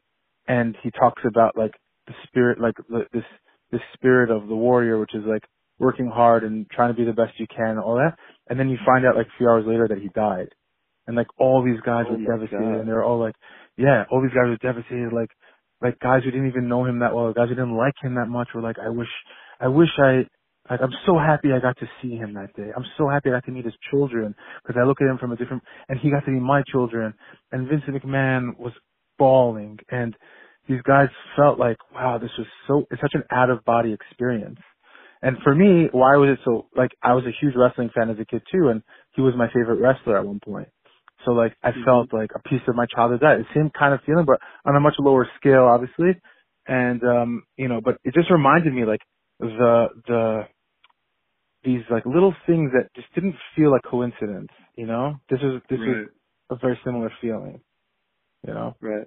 and 0.48 0.76
he 0.82 0.90
talks 0.90 1.22
about 1.24 1.56
like 1.56 1.74
the 2.06 2.14
spirit, 2.26 2.60
like 2.60 2.74
this 3.12 3.24
this 3.70 3.80
spirit 3.94 4.30
of 4.30 4.48
the 4.48 4.54
warrior, 4.54 4.98
which 4.98 5.14
is 5.14 5.24
like 5.26 5.44
working 5.78 6.08
hard 6.08 6.44
and 6.44 6.68
trying 6.70 6.92
to 6.92 6.96
be 6.96 7.04
the 7.04 7.12
best 7.12 7.38
you 7.38 7.46
can, 7.46 7.78
all 7.78 7.96
that. 7.96 8.16
And 8.50 8.58
then 8.58 8.68
you 8.68 8.76
find 8.84 9.06
out 9.06 9.16
like 9.16 9.28
a 9.28 9.38
few 9.38 9.48
hours 9.48 9.64
later 9.66 9.86
that 9.88 9.98
he 9.98 10.08
died, 10.08 10.48
and 11.06 11.16
like 11.16 11.28
all 11.38 11.64
these 11.64 11.80
guys 11.86 12.04
oh 12.08 12.12
were 12.12 12.18
devastated, 12.18 12.60
God. 12.60 12.80
and 12.80 12.88
they're 12.88 13.04
all 13.04 13.18
like, 13.18 13.34
yeah, 13.78 14.04
all 14.10 14.20
these 14.20 14.34
guys 14.34 14.50
were 14.50 14.58
devastated, 14.60 15.12
like 15.12 15.30
like 15.80 15.98
guys 16.00 16.22
who 16.24 16.30
didn't 16.30 16.48
even 16.48 16.68
know 16.68 16.84
him 16.84 16.98
that 16.98 17.14
well, 17.14 17.32
guys 17.32 17.48
who 17.48 17.54
didn't 17.54 17.76
like 17.76 17.94
him 18.02 18.16
that 18.16 18.26
much, 18.26 18.48
were 18.54 18.60
like, 18.60 18.76
I 18.78 18.90
wish, 18.90 19.08
I 19.60 19.68
wish 19.68 19.88
I. 19.98 20.26
Like 20.68 20.80
I'm 20.82 20.92
so 21.06 21.18
happy 21.18 21.48
I 21.52 21.58
got 21.58 21.78
to 21.78 21.86
see 22.00 22.14
him 22.14 22.34
that 22.34 22.54
day. 22.54 22.70
I'm 22.76 22.84
so 22.98 23.08
happy 23.08 23.30
I 23.30 23.32
got 23.32 23.44
to 23.46 23.50
meet 23.50 23.64
his 23.64 23.74
children 23.90 24.36
because 24.62 24.80
I 24.80 24.86
look 24.86 25.00
at 25.00 25.08
him 25.08 25.18
from 25.18 25.32
a 25.32 25.36
different, 25.36 25.62
and 25.88 25.98
he 25.98 26.10
got 26.10 26.24
to 26.26 26.30
meet 26.30 26.42
my 26.42 26.62
children. 26.70 27.14
And 27.50 27.66
Vincent 27.68 27.96
McMahon 27.96 28.56
was 28.58 28.72
bawling, 29.18 29.78
and 29.90 30.14
these 30.68 30.82
guys 30.82 31.08
felt 31.36 31.58
like, 31.58 31.76
wow, 31.92 32.18
this 32.18 32.30
was 32.38 32.46
so, 32.68 32.86
it's 32.90 33.00
such 33.00 33.14
an 33.14 33.24
out 33.32 33.50
of 33.50 33.64
body 33.64 33.92
experience. 33.92 34.58
And 35.22 35.36
for 35.44 35.54
me, 35.54 35.88
why 35.92 36.16
was 36.16 36.30
it 36.30 36.38
so, 36.44 36.66
like, 36.74 36.92
I 37.02 37.12
was 37.14 37.24
a 37.24 37.36
huge 37.40 37.54
wrestling 37.56 37.90
fan 37.94 38.10
as 38.10 38.16
a 38.18 38.24
kid 38.24 38.42
too, 38.50 38.68
and 38.68 38.82
he 39.14 39.22
was 39.22 39.34
my 39.36 39.48
favorite 39.48 39.80
wrestler 39.80 40.16
at 40.16 40.26
one 40.26 40.40
point. 40.40 40.68
So 41.24 41.32
like, 41.32 41.54
I 41.62 41.70
mm-hmm. 41.70 41.84
felt 41.84 42.12
like 42.12 42.30
a 42.34 42.48
piece 42.48 42.62
of 42.66 42.74
my 42.74 42.86
childhood 42.94 43.20
died. 43.20 43.44
Same 43.54 43.70
kind 43.78 43.92
of 43.92 44.00
feeling, 44.06 44.24
but 44.24 44.38
on 44.64 44.76
a 44.76 44.80
much 44.80 44.94
lower 44.98 45.28
scale, 45.38 45.64
obviously. 45.64 46.18
And, 46.66 47.02
um, 47.04 47.42
you 47.56 47.68
know, 47.68 47.80
but 47.84 47.96
it 48.04 48.14
just 48.14 48.30
reminded 48.30 48.72
me 48.72 48.84
like 48.84 49.00
the, 49.38 49.88
the, 50.06 50.42
these 51.64 51.82
like 51.90 52.06
little 52.06 52.34
things 52.46 52.70
that 52.72 52.88
just 52.96 53.12
didn't 53.14 53.34
feel 53.54 53.70
like 53.70 53.82
coincidence, 53.82 54.48
you 54.76 54.86
know? 54.86 55.16
This 55.28 55.40
was, 55.42 55.60
this 55.68 55.78
right. 55.80 55.88
was 55.88 56.08
a 56.50 56.56
very 56.56 56.78
similar 56.82 57.12
feeling, 57.20 57.60
you 58.46 58.54
know? 58.54 58.74
Right 58.80 59.06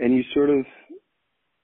and 0.00 0.14
you 0.14 0.22
sort 0.34 0.50
of, 0.50 0.64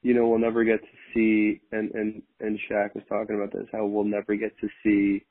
you 0.07 0.15
know, 0.15 0.29
we'll 0.29 0.39
never 0.39 0.63
get 0.63 0.81
to 0.81 0.97
see, 1.13 1.61
and 1.73 1.91
and 1.91 2.23
and 2.39 2.57
Shaq 2.71 2.95
was 2.95 3.03
talking 3.09 3.35
about 3.35 3.53
this, 3.53 3.67
how 3.73 3.87
we'll 3.87 4.05
never 4.05 4.37
get 4.37 4.53
to 4.61 4.69
see 4.85 5.25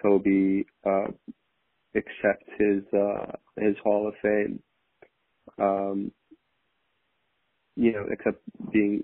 Kobe 0.00 0.62
uh, 0.86 1.08
accept 1.96 2.44
his 2.56 2.84
uh, 2.96 3.32
his 3.56 3.74
Hall 3.82 4.06
of 4.06 4.14
Fame. 4.22 4.62
Um, 5.58 6.12
you 7.74 7.90
know, 7.90 8.06
except 8.12 8.40
being 8.72 9.02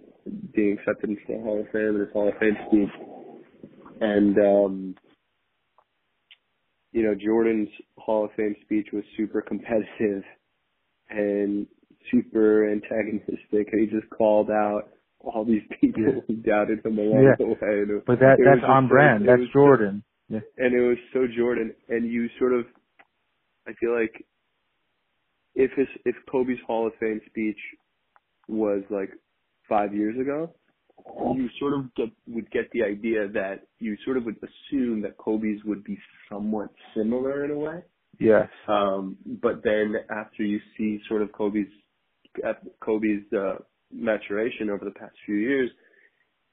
being 0.55 0.79
accepted 0.79 1.11
into 1.11 1.23
the 1.27 1.41
Hall 1.43 1.59
of 1.59 1.67
Fame 1.73 1.97
and 1.97 2.01
his 2.03 2.13
Hall 2.13 2.29
of 2.29 2.35
Fame 2.39 2.57
speech. 2.69 3.71
And 4.01 4.39
um, 4.39 4.95
you 6.93 7.03
know, 7.03 7.17
Jordan's 7.17 7.71
Hall 7.99 8.25
of 8.25 8.31
Fame 8.37 8.55
speech 8.63 8.87
was 8.93 9.03
super 9.17 9.43
competitive 9.43 10.23
and 11.09 11.67
super 12.11 12.71
antagonistic, 12.71 13.73
and 13.73 13.81
he 13.81 13.87
just 13.87 14.09
called 14.11 14.51
out 14.51 14.91
all 15.21 15.45
these 15.45 15.63
people 15.81 16.03
yeah. 16.03 16.21
who 16.27 16.37
doubted 16.37 16.85
him 16.85 16.99
along 16.99 17.25
yeah. 17.25 17.37
the 17.39 17.47
way. 17.47 17.57
And 17.61 18.05
but 18.07 18.19
that 18.21 18.37
that's 18.45 18.67
on 18.67 18.89
brand. 18.89 19.27
That's 19.29 19.43
Jordan. 19.53 20.03
Yeah. 20.29 20.41
And 20.59 20.75
it 20.75 20.87
was 20.87 20.99
so 21.13 21.27
Jordan, 21.37 21.75
and 21.89 22.11
you 22.11 22.29
sort 22.39 22.53
of, 22.53 22.65
I 23.67 23.73
feel 23.81 23.93
like, 23.99 24.25
if 25.57 25.73
his 25.77 25.89
if 26.05 26.15
Kobe's 26.31 26.59
Hall 26.67 26.87
of 26.87 26.93
Fame 27.01 27.21
speech 27.27 27.59
was 28.49 28.83
like 28.91 29.11
five 29.69 29.95
years 29.95 30.19
ago, 30.21 30.55
you 31.35 31.49
sort 31.59 31.75
of 31.75 31.93
get 31.95 32.09
would 32.29 32.51
get 32.51 32.71
the 32.73 32.83
idea 32.85 33.29
that 33.29 33.67
you 33.79 33.97
sort 34.05 34.17
of 34.17 34.25
would 34.25 34.37
assume 34.37 35.03
that 35.03 35.17
Kobe's 35.19 35.63
would 35.65 35.83
be 35.83 35.99
somewhat 36.31 36.69
similar 36.95 37.45
in 37.45 37.51
a 37.51 37.59
way. 37.59 37.83
Yes. 38.19 38.49
Um, 38.69 39.17
but 39.43 39.63
then 39.65 39.95
after 40.11 40.43
you 40.43 40.61
see 40.77 41.01
sort 41.09 41.23
of 41.23 41.33
Kobe's 41.33 41.67
Kobe's 42.81 43.25
uh, 43.33 43.57
maturation 43.93 44.71
over 44.71 44.85
the 44.85 44.93
past 44.93 45.15
few 45.27 45.37
years 45.37 45.71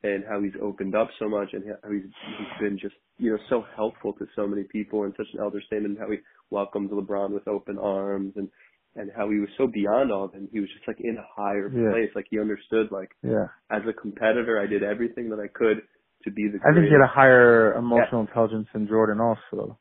and 0.04 0.24
how 0.30 0.42
he's 0.42 0.54
opened 0.62 0.96
up 0.96 1.10
so 1.20 1.28
much 1.28 1.50
and 1.54 1.64
how 1.84 1.92
he's, 1.92 2.04
he's 2.04 2.62
been 2.62 2.78
just, 2.80 2.96
you 3.18 3.32
know, 3.32 3.38
so 3.50 3.66
helpful 3.76 4.14
to 4.14 4.26
so 4.36 4.48
many 4.48 4.64
people 4.64 5.04
and 5.04 5.14
such 5.18 5.28
an 5.34 5.40
elder 5.40 5.62
statesman, 5.66 5.92
and 5.92 6.00
how 6.00 6.10
he 6.10 6.18
welcomed 6.52 6.90
LeBron 6.92 7.32
with 7.32 7.48
open 7.48 7.78
arms 7.80 8.34
and, 8.36 8.48
and 8.96 9.12
how 9.16 9.30
he 9.30 9.40
was 9.40 9.50
so 9.58 9.68
beyond 9.68 10.12
all 10.12 10.26
of 10.26 10.36
it. 10.36 10.42
He 10.52 10.60
was 10.60 10.70
just 10.70 10.88
like 10.88 11.00
in 11.00 11.18
a 11.18 11.26
higher 11.36 11.72
yeah. 11.74 11.92
place. 11.92 12.10
Like 12.16 12.28
he 12.30 12.40
understood 12.40 12.90
like, 12.92 13.10
yeah. 13.24 13.48
as 13.72 13.82
a 13.90 13.94
competitor, 13.94 14.62
I 14.62 14.68
did 14.68 14.84
everything 14.84 15.30
that 15.30 15.40
I 15.40 15.48
could 15.48 15.82
to 16.24 16.32
be 16.32 16.48
the 16.48 16.60
I 16.68 16.74
think 16.74 16.86
he 16.86 16.92
had 16.92 17.04
a 17.04 17.08
higher 17.08 17.74
emotional 17.74 18.22
yeah. 18.22 18.28
intelligence 18.30 18.68
than 18.74 18.88
Jordan 18.88 19.20
also. 19.20 19.80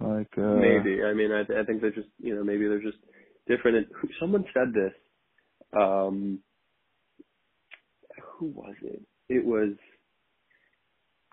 Like, 0.00 0.32
uh, 0.38 0.56
maybe. 0.56 1.04
I 1.04 1.12
mean, 1.14 1.30
I, 1.32 1.42
I 1.60 1.64
think 1.64 1.80
they're 1.80 1.90
just, 1.90 2.08
you 2.18 2.34
know, 2.34 2.42
maybe 2.42 2.66
they're 2.66 2.82
just 2.82 2.98
different. 3.46 3.76
And 3.76 3.86
someone 4.20 4.44
said 4.54 4.72
this. 4.74 4.92
Um, 5.76 6.40
who 8.20 8.46
was 8.46 8.74
it? 8.82 9.02
It 9.28 9.44
was. 9.44 9.70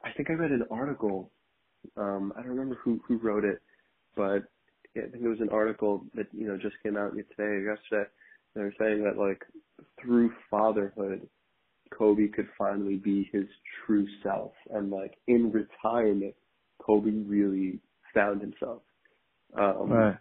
I 0.04 0.12
think 0.16 0.30
I 0.30 0.34
read 0.34 0.52
an 0.52 0.66
article. 0.72 1.32
Um, 1.98 2.34
I 2.36 2.42
don't 2.42 2.52
remember 2.52 2.78
who 2.84 3.02
who 3.08 3.18
wrote 3.18 3.44
it, 3.44 3.62
but 4.16 4.44
I 4.96 5.10
think 5.12 5.24
it 5.24 5.28
was 5.28 5.42
an 5.42 5.50
article 5.50 6.04
that 6.16 6.28
you 6.32 6.48
know 6.48 6.58
just 6.58 6.76
came 6.84 6.98
out 6.98 7.12
today 7.12 7.28
or 7.40 7.76
yesterday. 7.76 8.10
They 8.56 8.62
were 8.62 8.74
saying 8.80 9.04
that 9.04 9.18
like 9.18 9.44
through 10.02 10.32
fatherhood, 10.50 11.28
Kobe 11.92 12.28
could 12.28 12.48
finally 12.58 12.96
be 12.96 13.30
his 13.32 13.46
true 13.86 14.08
self, 14.24 14.54
and 14.72 14.90
like 14.90 15.18
in 15.28 15.52
retirement, 15.52 16.36
Kobe 16.82 17.12
really 17.12 17.80
found 18.14 18.42
himself. 18.42 18.82
Um, 19.58 19.90
right 19.90 20.18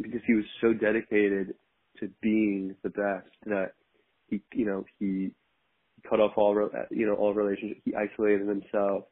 because 0.00 0.20
he 0.26 0.34
was 0.34 0.44
so 0.60 0.72
dedicated 0.72 1.54
to 2.00 2.08
being 2.20 2.74
the 2.82 2.90
best 2.90 3.28
that 3.46 3.72
he, 4.28 4.42
you 4.54 4.64
know, 4.64 4.84
he 4.98 5.30
cut 6.08 6.20
off 6.20 6.32
all, 6.36 6.70
you 6.90 7.06
know, 7.06 7.14
all 7.14 7.34
relationships. 7.34 7.80
He 7.84 7.94
isolated 7.94 8.48
himself. 8.48 9.04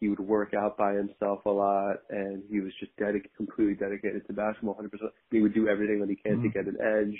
He 0.00 0.08
would 0.08 0.20
work 0.20 0.52
out 0.54 0.76
by 0.76 0.94
himself 0.94 1.46
a 1.46 1.50
lot, 1.50 1.98
and 2.10 2.42
he 2.50 2.60
was 2.60 2.72
just 2.80 2.94
dedicated, 2.96 3.30
completely 3.36 3.74
dedicated 3.74 4.26
to 4.26 4.32
basketball, 4.32 4.74
100%. 4.74 4.88
He 5.30 5.40
would 5.40 5.54
do 5.54 5.68
everything 5.68 6.00
that 6.00 6.08
he 6.08 6.16
can 6.16 6.38
mm-hmm. 6.38 6.42
to 6.42 6.48
get 6.48 6.66
an 6.66 6.76
edge. 6.80 7.16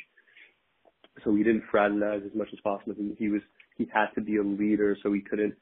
So 1.22 1.34
he 1.34 1.44
didn't 1.44 1.62
fraternize 1.70 2.22
as 2.26 2.34
much 2.34 2.48
as 2.52 2.58
possible. 2.60 2.94
He 3.16 3.28
was 3.28 3.40
he 3.76 3.88
had 3.92 4.06
to 4.14 4.20
be 4.20 4.36
a 4.36 4.42
leader, 4.42 4.96
so 5.02 5.12
he 5.12 5.20
couldn't 5.20 5.54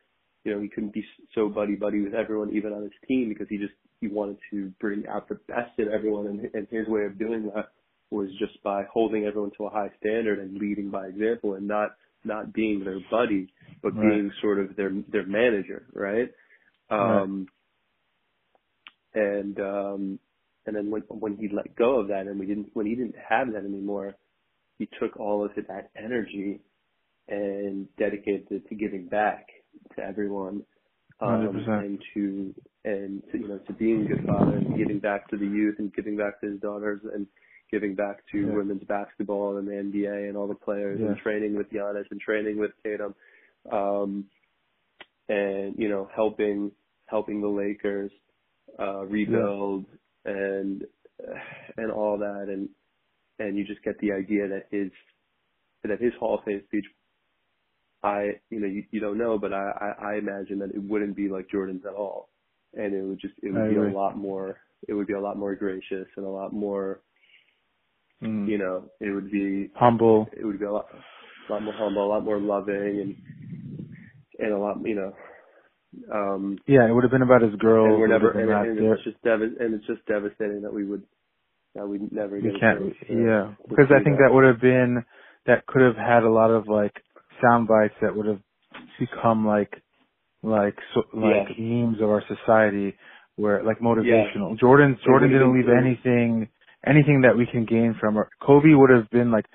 you 0.45 0.55
know, 0.55 0.61
he 0.61 0.69
couldn't 0.69 0.93
be 0.93 1.05
so 1.35 1.49
buddy 1.49 1.77
buddy 1.77 2.01
with 2.01 2.15
everyone, 2.15 2.55
even 2.55 2.73
on 2.73 2.83
his 2.83 2.93
team, 3.07 3.29
because 3.29 3.47
he 3.49 3.59
just 3.59 3.75
he 4.03 4.09
wanted 4.09 4.39
to 4.53 4.73
bring 4.81 5.05
out 5.09 5.31
the 5.31 5.37
best 5.49 5.79
in 5.79 5.89
everyone, 5.93 6.29
and, 6.29 6.41
and 6.55 6.69
his 6.71 6.89
way 6.89 7.05
of 7.07 7.19
doing 7.19 7.53
that 7.57 7.71
was 8.11 8.31
just 8.41 8.63
by 8.65 8.85
holding 8.93 9.27
everyone 9.27 9.53
to 9.59 9.67
a 9.67 9.71
high 9.71 9.91
standard 10.01 10.41
and 10.41 10.59
leading 10.59 10.91
by 10.91 11.09
example, 11.09 11.55
and 11.57 11.69
not 11.69 11.93
not 12.25 12.55
being 12.55 12.85
their 12.85 13.01
buddy, 13.11 13.49
but 13.83 13.95
Right. 13.95 14.01
being 14.01 14.33
sort 14.43 14.61
of 14.61 14.77
their 14.77 14.93
their 15.13 15.27
manager, 15.27 15.87
right? 15.95 16.33
Um, 16.91 17.49
and 19.15 19.59
um, 19.61 20.21
and 20.67 20.77
then 20.77 20.91
when 20.91 21.03
when 21.09 21.37
he 21.37 21.49
let 21.55 21.77
go 21.77 22.01
of 22.01 22.09
that, 22.09 22.27
and 22.29 22.41
we 22.41 22.47
didn't 22.47 22.71
when 22.75 22.87
he 22.87 22.97
didn't 22.97 23.17
have 23.29 23.53
that 23.55 23.65
anymore, 23.65 24.17
he 24.79 24.89
took 25.01 25.19
all 25.19 25.45
of 25.45 25.53
that 25.57 25.91
energy 25.97 26.61
and 27.29 27.89
dedicated 27.99 28.49
it 28.51 28.69
to 28.69 28.75
giving 28.75 29.09
back 29.09 29.47
to 29.97 30.03
everyone, 30.03 30.65
um, 31.23 31.49
100%. 31.49 31.85
and 31.85 32.03
to 32.15 32.55
and 32.85 33.23
to, 33.31 33.39
you 33.39 33.49
know 33.49 33.59
to 33.59 33.73
being 33.75 34.05
a 34.05 34.09
good 34.09 34.27
father 34.27 34.57
and 34.57 34.77
giving 34.77 34.99
back 34.99 35.29
to 35.31 35.37
the 35.37 35.45
youth 35.47 35.77
and 35.79 35.95
giving 35.95 36.17
back 36.17 36.41
to 36.41 36.51
his 36.51 36.61
daughters 36.61 37.01
and 37.15 37.27
giving 37.71 37.95
back 37.95 38.19
to 38.33 38.39
Yeah. 38.39 38.55
women's 38.55 38.85
basketball 38.85 39.57
and 39.59 39.67
the 39.69 39.73
NBA 39.73 40.29
and 40.29 40.37
all 40.37 40.47
the 40.49 40.55
players 40.55 41.01
and 41.01 41.17
training 41.19 41.57
with 41.57 41.71
Giannis 41.71 42.05
and 42.11 42.21
training 42.21 42.59
with 42.59 42.73
Tatum, 42.85 43.15
um, 43.71 44.27
and 45.29 45.75
you 45.79 45.89
know 45.89 46.09
helping 46.15 46.73
helping 47.07 47.41
the 47.41 47.49
Lakers 47.49 48.11
uh, 48.79 49.05
rebuild 49.07 49.85
and 50.25 50.85
and 51.77 51.91
all 51.93 52.19
that 52.19 52.47
and 52.49 52.69
and 53.39 53.57
you 53.57 53.65
just 53.65 53.83
get 53.85 53.99
the 54.01 54.13
idea 54.13 54.49
that 54.49 54.67
his 54.71 54.91
that 55.85 56.01
his 56.01 56.13
Hall 56.19 56.39
of 56.39 56.45
Fame 56.45 56.63
speech 56.67 56.85
I 58.03 58.33
you 58.51 58.61
know 58.61 58.67
you, 58.67 58.85
you 58.91 59.01
don't 59.01 59.19
know 59.19 59.39
but 59.39 59.53
I, 59.53 59.71
I 60.01 60.07
I 60.13 60.15
imagine 60.17 60.59
that 60.61 60.71
it 60.75 60.83
wouldn't 60.83 61.17
be 61.17 61.29
like 61.29 61.49
Jordan's 61.51 61.85
at 61.87 61.95
all 61.95 62.29
and 62.75 62.95
it 62.95 63.03
would 63.03 63.21
just 63.21 63.35
it 63.43 63.55
I 63.55 63.59
would 63.61 63.69
be 63.71 63.77
agree. 63.77 63.93
a 63.93 63.97
lot 63.97 64.17
more 64.17 64.59
it 64.89 64.95
would 64.95 65.07
be 65.07 65.13
a 65.15 65.21
lot 65.21 65.37
more 65.39 65.55
gracious 65.55 66.07
and 66.17 66.27
a 66.27 66.29
lot 66.31 66.53
more 66.53 67.01
Mm. 68.23 68.47
you 68.49 68.57
know 68.57 68.85
it 69.01 69.11
would 69.11 69.33
be 69.33 69.69
Humble. 69.75 70.29
it 70.33 70.45
would 70.45 70.61
be 70.61 70.65
a 70.65 70.71
lot 70.71 70.87
a 71.49 71.53
lot 71.53 71.61
more 71.63 71.75
humble 71.77 72.07
a 72.07 72.11
lot 72.15 72.25
more 72.25 72.39
loving 72.39 73.01
and 73.01 73.17
and 74.39 74.53
a 74.53 74.59
lot 74.59 74.77
you 74.85 74.95
know 74.95 75.13
um 76.15 76.57
Yeah, 76.69 76.89
it 76.89 76.93
would 76.93 77.03
have 77.03 77.11
been 77.11 77.23
about 77.23 77.43
his 77.43 77.55
girl. 77.57 77.87
and 77.87 77.99
we're 77.99 78.07
never 78.07 78.33
have 78.33 78.67
and, 78.69 78.79
and 78.79 78.93
it's 78.93 79.03
just 79.03 79.21
dev- 79.25 79.43
and 79.43 79.75
it's 79.75 79.87
just 79.89 80.07
devastating 80.07 80.63
that 80.63 80.73
we 80.73 80.85
would 80.85 81.03
that 81.75 81.89
we 81.89 81.99
never 82.13 82.41
get 82.41 82.53
we 82.55 82.61
can't 82.61 82.79
to, 82.79 82.93
yeah 83.09 83.55
because 83.69 83.87
i 83.91 84.03
think 84.05 84.19
that 84.19 84.33
would 84.33 84.45
have 84.45 84.61
been 84.61 85.05
that 85.47 85.67
could 85.67 85.83
have 85.83 85.97
had 85.97 86.23
a 86.23 86.31
lot 86.31 86.51
of 86.51 86.69
like 86.69 86.95
sound 87.43 87.69
bites 87.69 87.95
that 88.01 88.15
would 88.17 88.27
have 88.27 88.41
become 88.99 89.47
like 89.47 89.83
like 90.43 90.77
so 90.95 91.03
like 91.15 91.49
Yeah. 91.59 91.65
memes 91.65 92.01
of 92.01 92.09
our 92.09 92.23
society 92.29 92.97
where 93.37 93.63
like 93.63 93.79
motivational 93.81 94.59
jordan 94.59 94.99
jordan 95.05 95.31
didn't 95.31 95.55
leave 95.55 95.69
anything 95.69 96.49
anything 96.87 97.23
that 97.23 97.37
we 97.37 97.47
can 97.47 97.65
gain 97.65 97.95
from 98.01 98.15
her 98.17 98.29
kobe 98.41 98.75
would 98.75 98.91
have 98.91 99.09
been 99.11 99.31
like 99.31 99.47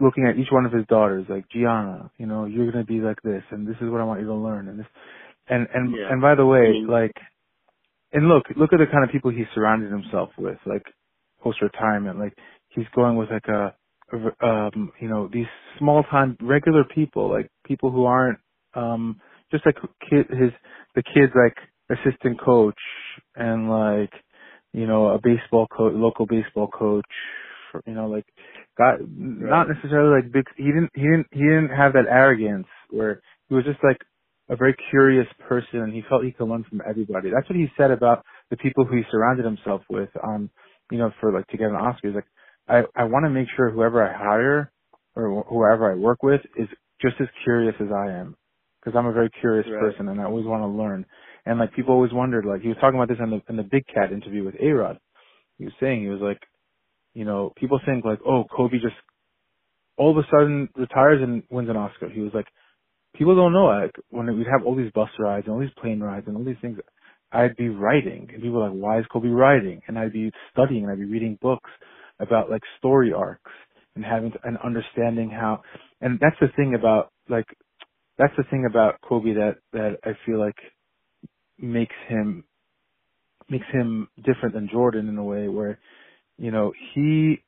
looking 0.00 0.26
at 0.26 0.36
each 0.38 0.48
one 0.50 0.64
of 0.66 0.72
his 0.72 0.86
daughters 0.86 1.26
like 1.28 1.44
gianna 1.50 2.10
you 2.18 2.26
know 2.26 2.44
you're 2.46 2.70
going 2.70 2.84
to 2.84 2.90
be 2.92 3.00
like 3.00 3.20
this 3.22 3.42
and 3.50 3.66
this 3.66 3.76
is 3.80 3.90
what 3.90 4.00
i 4.00 4.04
want 4.04 4.20
you 4.20 4.26
to 4.26 4.34
learn 4.34 4.68
and 4.68 4.78
this 4.78 4.86
and 5.48 5.66
and 5.74 5.94
Yeah. 5.94 6.10
and 6.12 6.20
by 6.20 6.34
the 6.34 6.46
way 6.46 6.82
like 6.88 7.14
and 8.12 8.28
look 8.28 8.44
look 8.56 8.72
at 8.72 8.78
the 8.78 8.86
kind 8.90 9.04
of 9.04 9.10
people 9.10 9.30
he 9.30 9.44
surrounded 9.54 9.90
himself 9.90 10.30
with 10.38 10.58
like 10.66 10.82
post 11.42 11.62
retirement. 11.62 12.18
Like 12.18 12.34
he's 12.70 12.86
going 12.94 13.16
with 13.16 13.30
like 13.30 13.46
a 13.48 13.74
um 14.42 14.92
you 15.00 15.08
know 15.08 15.28
these 15.32 15.46
small 15.78 16.04
time 16.04 16.36
regular 16.42 16.84
people 16.94 17.30
like 17.30 17.48
people 17.66 17.90
who 17.90 18.04
aren't 18.04 18.38
um 18.74 19.20
just 19.52 19.66
like 19.66 19.76
kid 20.10 20.26
his 20.30 20.50
the 20.96 21.02
kids 21.14 21.32
like 21.34 21.56
assistant 21.90 22.40
coach 22.40 22.78
and 23.36 23.70
like 23.70 24.12
you 24.72 24.86
know 24.86 25.08
a 25.08 25.20
baseball 25.22 25.66
coach 25.76 25.92
local 25.96 26.26
baseball 26.26 26.68
coach 26.68 27.06
for, 27.72 27.82
you 27.86 27.94
know 27.94 28.08
like 28.08 28.26
got 28.78 28.96
not 29.18 29.68
necessarily 29.68 30.22
like 30.22 30.32
big 30.32 30.44
he 30.56 30.64
didn't 30.66 30.90
he 30.94 31.02
didn't 31.02 31.26
he 31.32 31.40
didn't 31.40 31.70
have 31.70 31.94
that 31.94 32.06
arrogance 32.10 32.68
where 32.90 33.20
he 33.48 33.54
was 33.56 33.64
just 33.64 33.80
like 33.84 33.98
a 34.50 34.56
very 34.56 34.76
curious 34.90 35.26
person 35.48 35.80
and 35.80 35.92
he 35.94 36.02
felt 36.08 36.24
he 36.24 36.32
could 36.32 36.48
learn 36.48 36.64
from 36.68 36.80
everybody 36.88 37.30
that's 37.34 37.48
what 37.48 37.56
he 37.58 37.66
said 37.78 37.90
about 37.90 38.24
the 38.50 38.56
people 38.58 38.84
who 38.84 38.96
he 38.96 39.02
surrounded 39.10 39.44
himself 39.44 39.82
with 39.90 40.10
um 40.24 40.50
you 40.92 40.98
know, 40.98 41.12
for 41.20 41.32
like 41.32 41.48
to 41.48 41.58
get 41.58 41.70
an 41.70 41.76
Oscar. 41.76 42.08
He's 42.08 42.16
like, 42.16 42.26
I, 42.70 42.82
I 42.96 43.04
want 43.04 43.26
to 43.26 43.30
make 43.30 43.48
sure 43.56 43.70
whoever 43.70 44.04
I 44.04 44.12
hire 44.16 44.72
or 45.16 45.42
wh- 45.44 45.48
whoever 45.50 45.92
I 45.92 45.96
work 45.96 46.22
with 46.22 46.42
is 46.56 46.68
just 47.02 47.16
as 47.20 47.28
curious 47.44 47.74
as 47.80 47.88
I 47.94 48.12
am. 48.12 48.36
Cause 48.84 48.94
I'm 48.96 49.06
a 49.06 49.12
very 49.12 49.30
curious 49.40 49.66
Right. 49.68 49.80
person 49.80 50.08
and 50.08 50.20
I 50.20 50.24
always 50.24 50.46
want 50.46 50.62
to 50.62 50.68
learn. 50.68 51.06
And 51.46 51.58
like 51.58 51.74
people 51.74 51.94
always 51.94 52.12
wondered, 52.14 52.46
like 52.46 52.62
he 52.62 52.68
was 52.68 52.78
talking 52.80 52.98
about 53.00 53.08
this 53.08 53.18
in 53.22 53.30
the, 53.30 53.42
in 53.50 53.56
the 53.56 53.64
Big 53.64 53.86
Cat 53.88 54.12
interview 54.12 54.44
with 54.44 54.56
A-Rod. 54.60 54.98
He 55.58 55.64
was 55.64 55.74
saying, 55.80 56.02
he 56.02 56.08
was 56.08 56.20
like, 56.22 56.40
you 57.14 57.24
know, 57.26 57.52
people 57.56 57.80
think 57.86 58.04
like, 58.04 58.20
oh, 58.26 58.44
Kobe 58.56 58.78
just 58.80 58.96
all 59.98 60.12
of 60.12 60.18
a 60.18 60.28
sudden 60.30 60.68
retires 60.76 61.20
and 61.22 61.42
wins 61.50 61.70
an 61.70 61.76
Oscar. 61.76 62.08
He 62.10 62.20
was 62.20 62.32
like, 62.34 62.46
people 63.16 63.34
don't 63.36 63.52
know, 63.52 63.66
like 63.66 63.94
when 64.10 64.26
we'd 64.36 64.46
have 64.46 64.66
all 64.66 64.76
these 64.76 64.92
bus 64.94 65.10
rides 65.18 65.46
and 65.46 65.54
all 65.54 65.60
these 65.60 65.74
plane 65.80 66.00
rides 66.00 66.26
and 66.28 66.36
all 66.36 66.44
these 66.44 66.60
things, 66.62 66.78
I'd 67.32 67.56
be 67.56 67.68
writing, 67.68 68.28
and 68.32 68.42
people 68.42 68.60
were 68.60 68.68
like, 68.70 68.78
"Why 68.78 68.98
is 68.98 69.06
Kobe 69.12 69.28
writing?" 69.28 69.82
And 69.86 69.98
I'd 69.98 70.12
be 70.12 70.32
studying, 70.52 70.82
and 70.84 70.92
I'd 70.92 70.98
be 70.98 71.04
reading 71.04 71.38
books 71.40 71.70
about 72.20 72.50
like 72.50 72.62
story 72.78 73.12
arcs 73.12 73.52
and 73.96 74.04
having 74.04 74.32
to, 74.32 74.38
and 74.44 74.56
understanding 74.64 75.30
how. 75.30 75.62
And 76.00 76.18
that's 76.20 76.36
the 76.40 76.48
thing 76.56 76.74
about 76.74 77.10
like, 77.28 77.46
that's 78.18 78.34
the 78.36 78.44
thing 78.50 78.66
about 78.68 79.00
Kobe 79.02 79.34
that 79.34 79.56
that 79.72 79.96
I 80.04 80.10
feel 80.26 80.38
like 80.38 80.56
makes 81.58 81.94
him 82.08 82.44
makes 83.48 83.66
him 83.72 84.08
different 84.24 84.54
than 84.54 84.68
Jordan 84.70 85.08
in 85.08 85.18
a 85.18 85.24
way 85.24 85.48
where, 85.48 85.78
you 86.38 86.50
know, 86.50 86.72
he 86.94 87.42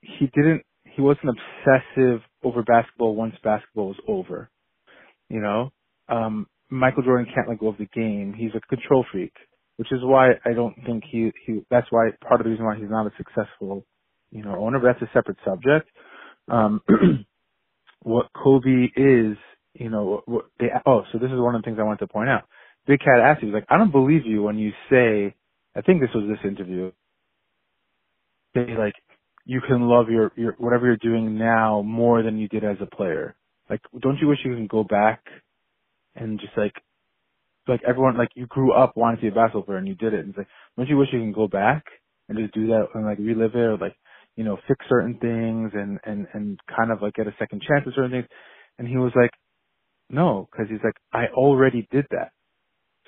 he 0.00 0.26
didn't 0.34 0.62
he 0.84 1.02
wasn't 1.02 1.30
obsessive 1.30 2.20
over 2.42 2.62
basketball 2.62 3.14
once 3.14 3.34
basketball 3.42 3.88
was 3.88 4.00
over. 4.08 4.50
You 5.28 5.40
know, 5.40 5.72
um, 6.08 6.46
Michael 6.70 7.02
Jordan 7.02 7.26
can't 7.34 7.48
let 7.48 7.58
go 7.58 7.68
of 7.68 7.78
the 7.78 7.86
game. 7.94 8.34
He's 8.36 8.50
a 8.54 8.60
control 8.74 9.04
freak, 9.10 9.32
which 9.82 9.90
is 9.90 9.98
why 10.04 10.30
I 10.46 10.52
don't 10.54 10.76
think 10.86 11.02
he 11.10 11.32
he. 11.44 11.64
That's 11.68 11.88
why 11.90 12.10
part 12.20 12.40
of 12.40 12.44
the 12.44 12.50
reason 12.50 12.64
why 12.64 12.76
he's 12.76 12.88
not 12.88 13.04
a 13.04 13.10
successful, 13.16 13.84
you 14.30 14.44
know, 14.44 14.54
owner. 14.54 14.78
But 14.78 14.92
that's 14.92 15.02
a 15.02 15.12
separate 15.12 15.38
subject. 15.44 15.90
Um, 16.48 16.82
what 18.02 18.28
Kobe 18.32 18.86
is, 18.96 19.36
you 19.74 19.90
know, 19.90 20.22
what 20.26 20.44
they. 20.60 20.66
Oh, 20.86 21.02
so 21.10 21.18
this 21.18 21.32
is 21.32 21.40
one 21.40 21.56
of 21.56 21.62
the 21.62 21.66
things 21.66 21.78
I 21.80 21.84
wanted 21.84 22.06
to 22.06 22.12
point 22.12 22.28
out. 22.28 22.44
Big 22.86 23.00
Cat 23.00 23.18
asked, 23.20 23.40
he 23.40 23.46
was 23.46 23.54
like, 23.54 23.66
I 23.68 23.76
don't 23.76 23.90
believe 23.90 24.24
you 24.24 24.44
when 24.44 24.58
you 24.58 24.70
say. 24.88 25.34
I 25.76 25.80
think 25.80 26.00
this 26.00 26.10
was 26.14 26.28
this 26.28 26.48
interview. 26.48 26.92
Say 28.54 28.76
like, 28.78 28.94
you 29.44 29.60
can 29.66 29.88
love 29.88 30.10
your 30.10 30.32
your 30.36 30.54
whatever 30.58 30.86
you're 30.86 30.96
doing 30.98 31.38
now 31.38 31.82
more 31.82 32.22
than 32.22 32.38
you 32.38 32.46
did 32.46 32.64
as 32.64 32.76
a 32.80 32.96
player. 32.96 33.34
Like, 33.68 33.80
don't 34.00 34.18
you 34.20 34.28
wish 34.28 34.38
you 34.44 34.54
can 34.54 34.68
go 34.68 34.84
back 34.84 35.24
and 36.16 36.40
just 36.40 36.52
like 36.56 36.74
like 37.68 37.82
everyone 37.86 38.16
like 38.16 38.30
you 38.34 38.46
grew 38.46 38.72
up 38.72 38.96
wanting 38.96 39.18
to 39.18 39.22
be 39.22 39.28
a 39.28 39.32
basketball 39.32 39.62
player 39.62 39.78
and 39.78 39.88
you 39.88 39.94
did 39.94 40.14
it 40.14 40.20
and 40.20 40.30
it's 40.30 40.38
like 40.38 40.48
don't 40.76 40.88
you 40.88 40.96
wish 40.96 41.08
you 41.12 41.20
can 41.20 41.32
go 41.32 41.48
back 41.48 41.84
and 42.28 42.38
just 42.38 42.54
do 42.54 42.68
that 42.68 42.86
and 42.94 43.04
like 43.04 43.18
relive 43.18 43.54
it 43.54 43.58
or 43.58 43.78
like 43.78 43.96
you 44.36 44.44
know 44.44 44.58
fix 44.68 44.84
certain 44.88 45.18
things 45.20 45.72
and 45.74 45.98
and 46.04 46.26
and 46.34 46.58
kind 46.76 46.90
of 46.90 47.02
like 47.02 47.14
get 47.14 47.26
a 47.26 47.34
second 47.38 47.62
chance 47.62 47.84
at 47.86 47.94
certain 47.94 48.10
things? 48.10 48.26
And 48.78 48.88
he 48.88 48.96
was 48.96 49.12
like 49.14 49.30
no 50.10 50.48
because 50.50 50.66
he's 50.70 50.82
like 50.84 50.96
i 51.12 51.26
already 51.34 51.86
did 51.90 52.06
that. 52.10 52.32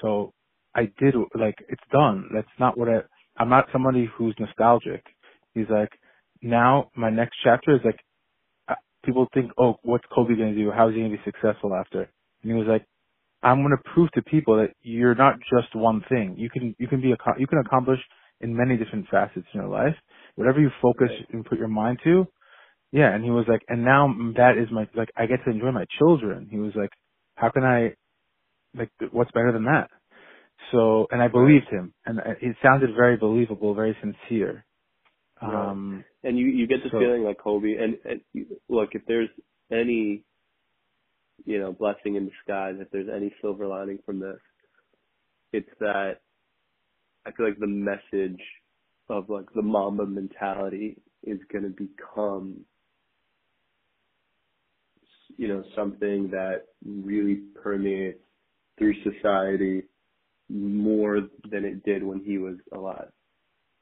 So 0.02 0.32
i 0.74 0.82
did 0.98 1.14
like 1.34 1.56
it's 1.68 1.82
done. 1.92 2.30
That's 2.34 2.48
not 2.60 2.78
what 2.78 2.88
i 2.88 3.00
i'm 3.38 3.50
not 3.50 3.66
somebody 3.72 4.08
who's 4.16 4.36
nostalgic. 4.38 5.04
He's 5.54 5.70
like 5.70 5.90
now 6.42 6.90
my 6.96 7.10
next 7.10 7.36
chapter 7.44 7.74
is 7.74 7.82
like 7.84 8.00
uh, 8.68 8.74
people 9.04 9.28
think 9.34 9.52
oh 9.58 9.76
what's 9.82 10.04
kobe 10.14 10.36
going 10.36 10.54
to 10.54 10.62
do? 10.62 10.70
How 10.70 10.88
is 10.88 10.94
he 10.94 11.00
going 11.00 11.12
to 11.12 11.18
be 11.18 11.24
successful 11.24 11.74
after? 11.74 12.02
And 12.42 12.52
he 12.52 12.54
was 12.54 12.68
like 12.68 12.86
I'm 13.44 13.58
going 13.62 13.76
to 13.76 13.90
prove 13.94 14.10
to 14.12 14.22
people 14.22 14.56
that 14.56 14.70
you're 14.82 15.14
not 15.14 15.36
just 15.54 15.74
one 15.76 16.02
thing. 16.08 16.36
You 16.38 16.50
can 16.50 16.74
you 16.78 16.88
can 16.88 17.00
be 17.00 17.12
a 17.12 17.16
you 17.38 17.46
can 17.46 17.58
accomplish 17.58 18.00
in 18.40 18.56
many 18.56 18.76
different 18.76 19.06
facets 19.10 19.46
in 19.54 19.60
your 19.60 19.68
life. 19.70 19.94
Whatever 20.36 20.60
you 20.60 20.70
focus 20.82 21.10
Right. 21.10 21.26
and 21.32 21.44
put 21.44 21.58
your 21.58 21.68
mind 21.68 22.00
to, 22.04 22.26
yeah. 22.92 23.14
And 23.14 23.24
he 23.24 23.30
was 23.30 23.46
like, 23.48 23.62
and 23.68 23.84
now 23.84 24.12
that 24.36 24.58
is 24.58 24.68
my 24.72 24.88
like 24.96 25.10
I 25.16 25.26
get 25.26 25.44
to 25.44 25.50
enjoy 25.50 25.72
my 25.72 25.86
children. 25.98 26.48
He 26.50 26.58
was 26.58 26.72
like, 26.74 26.90
how 27.36 27.50
can 27.50 27.64
I 27.64 27.94
like 28.76 28.90
what's 29.12 29.32
better 29.32 29.52
than 29.52 29.64
that? 29.66 29.90
So 30.72 31.06
and 31.10 31.22
I 31.22 31.28
believed 31.28 31.68
him, 31.70 31.92
and 32.06 32.18
it 32.40 32.56
sounded 32.62 32.90
very 32.96 33.16
believable, 33.16 33.74
very 33.74 33.96
sincere. 34.00 34.64
Right. 35.42 35.70
Um, 35.70 36.04
and 36.22 36.38
you 36.38 36.46
you 36.46 36.66
get 36.66 36.82
the 36.84 36.90
So- 36.90 36.98
feeling 37.00 37.24
like 37.24 37.38
Kobe. 37.38 37.74
And, 37.76 37.98
and 38.04 38.20
you, 38.32 38.46
look, 38.68 38.90
if 38.94 39.02
there's 39.06 39.28
any 39.70 40.24
you 41.44 41.58
know 41.58 41.72
blessing 41.72 42.16
in 42.16 42.28
disguise, 42.28 42.76
if 42.78 42.90
there's 42.90 43.08
any 43.14 43.32
silver 43.40 43.66
lining 43.66 43.98
from 44.04 44.20
this, 44.20 44.38
it's 45.52 45.70
that 45.80 46.20
I 47.26 47.32
feel 47.32 47.46
like 47.46 47.58
the 47.58 47.66
message 47.66 48.40
of 49.08 49.28
like 49.28 49.46
the 49.54 49.62
Mamba 49.62 50.06
mentality 50.06 50.96
is 51.22 51.38
going 51.52 51.64
to 51.64 51.70
become 51.70 52.64
you 55.36 55.48
know 55.48 55.62
something 55.76 56.30
that 56.30 56.66
really 56.84 57.42
permeates 57.62 58.20
through 58.78 58.94
society 59.02 59.82
more 60.48 61.20
than 61.50 61.64
it 61.64 61.84
did 61.84 62.02
when 62.02 62.20
he 62.24 62.38
was 62.38 62.56
alive. 62.72 63.08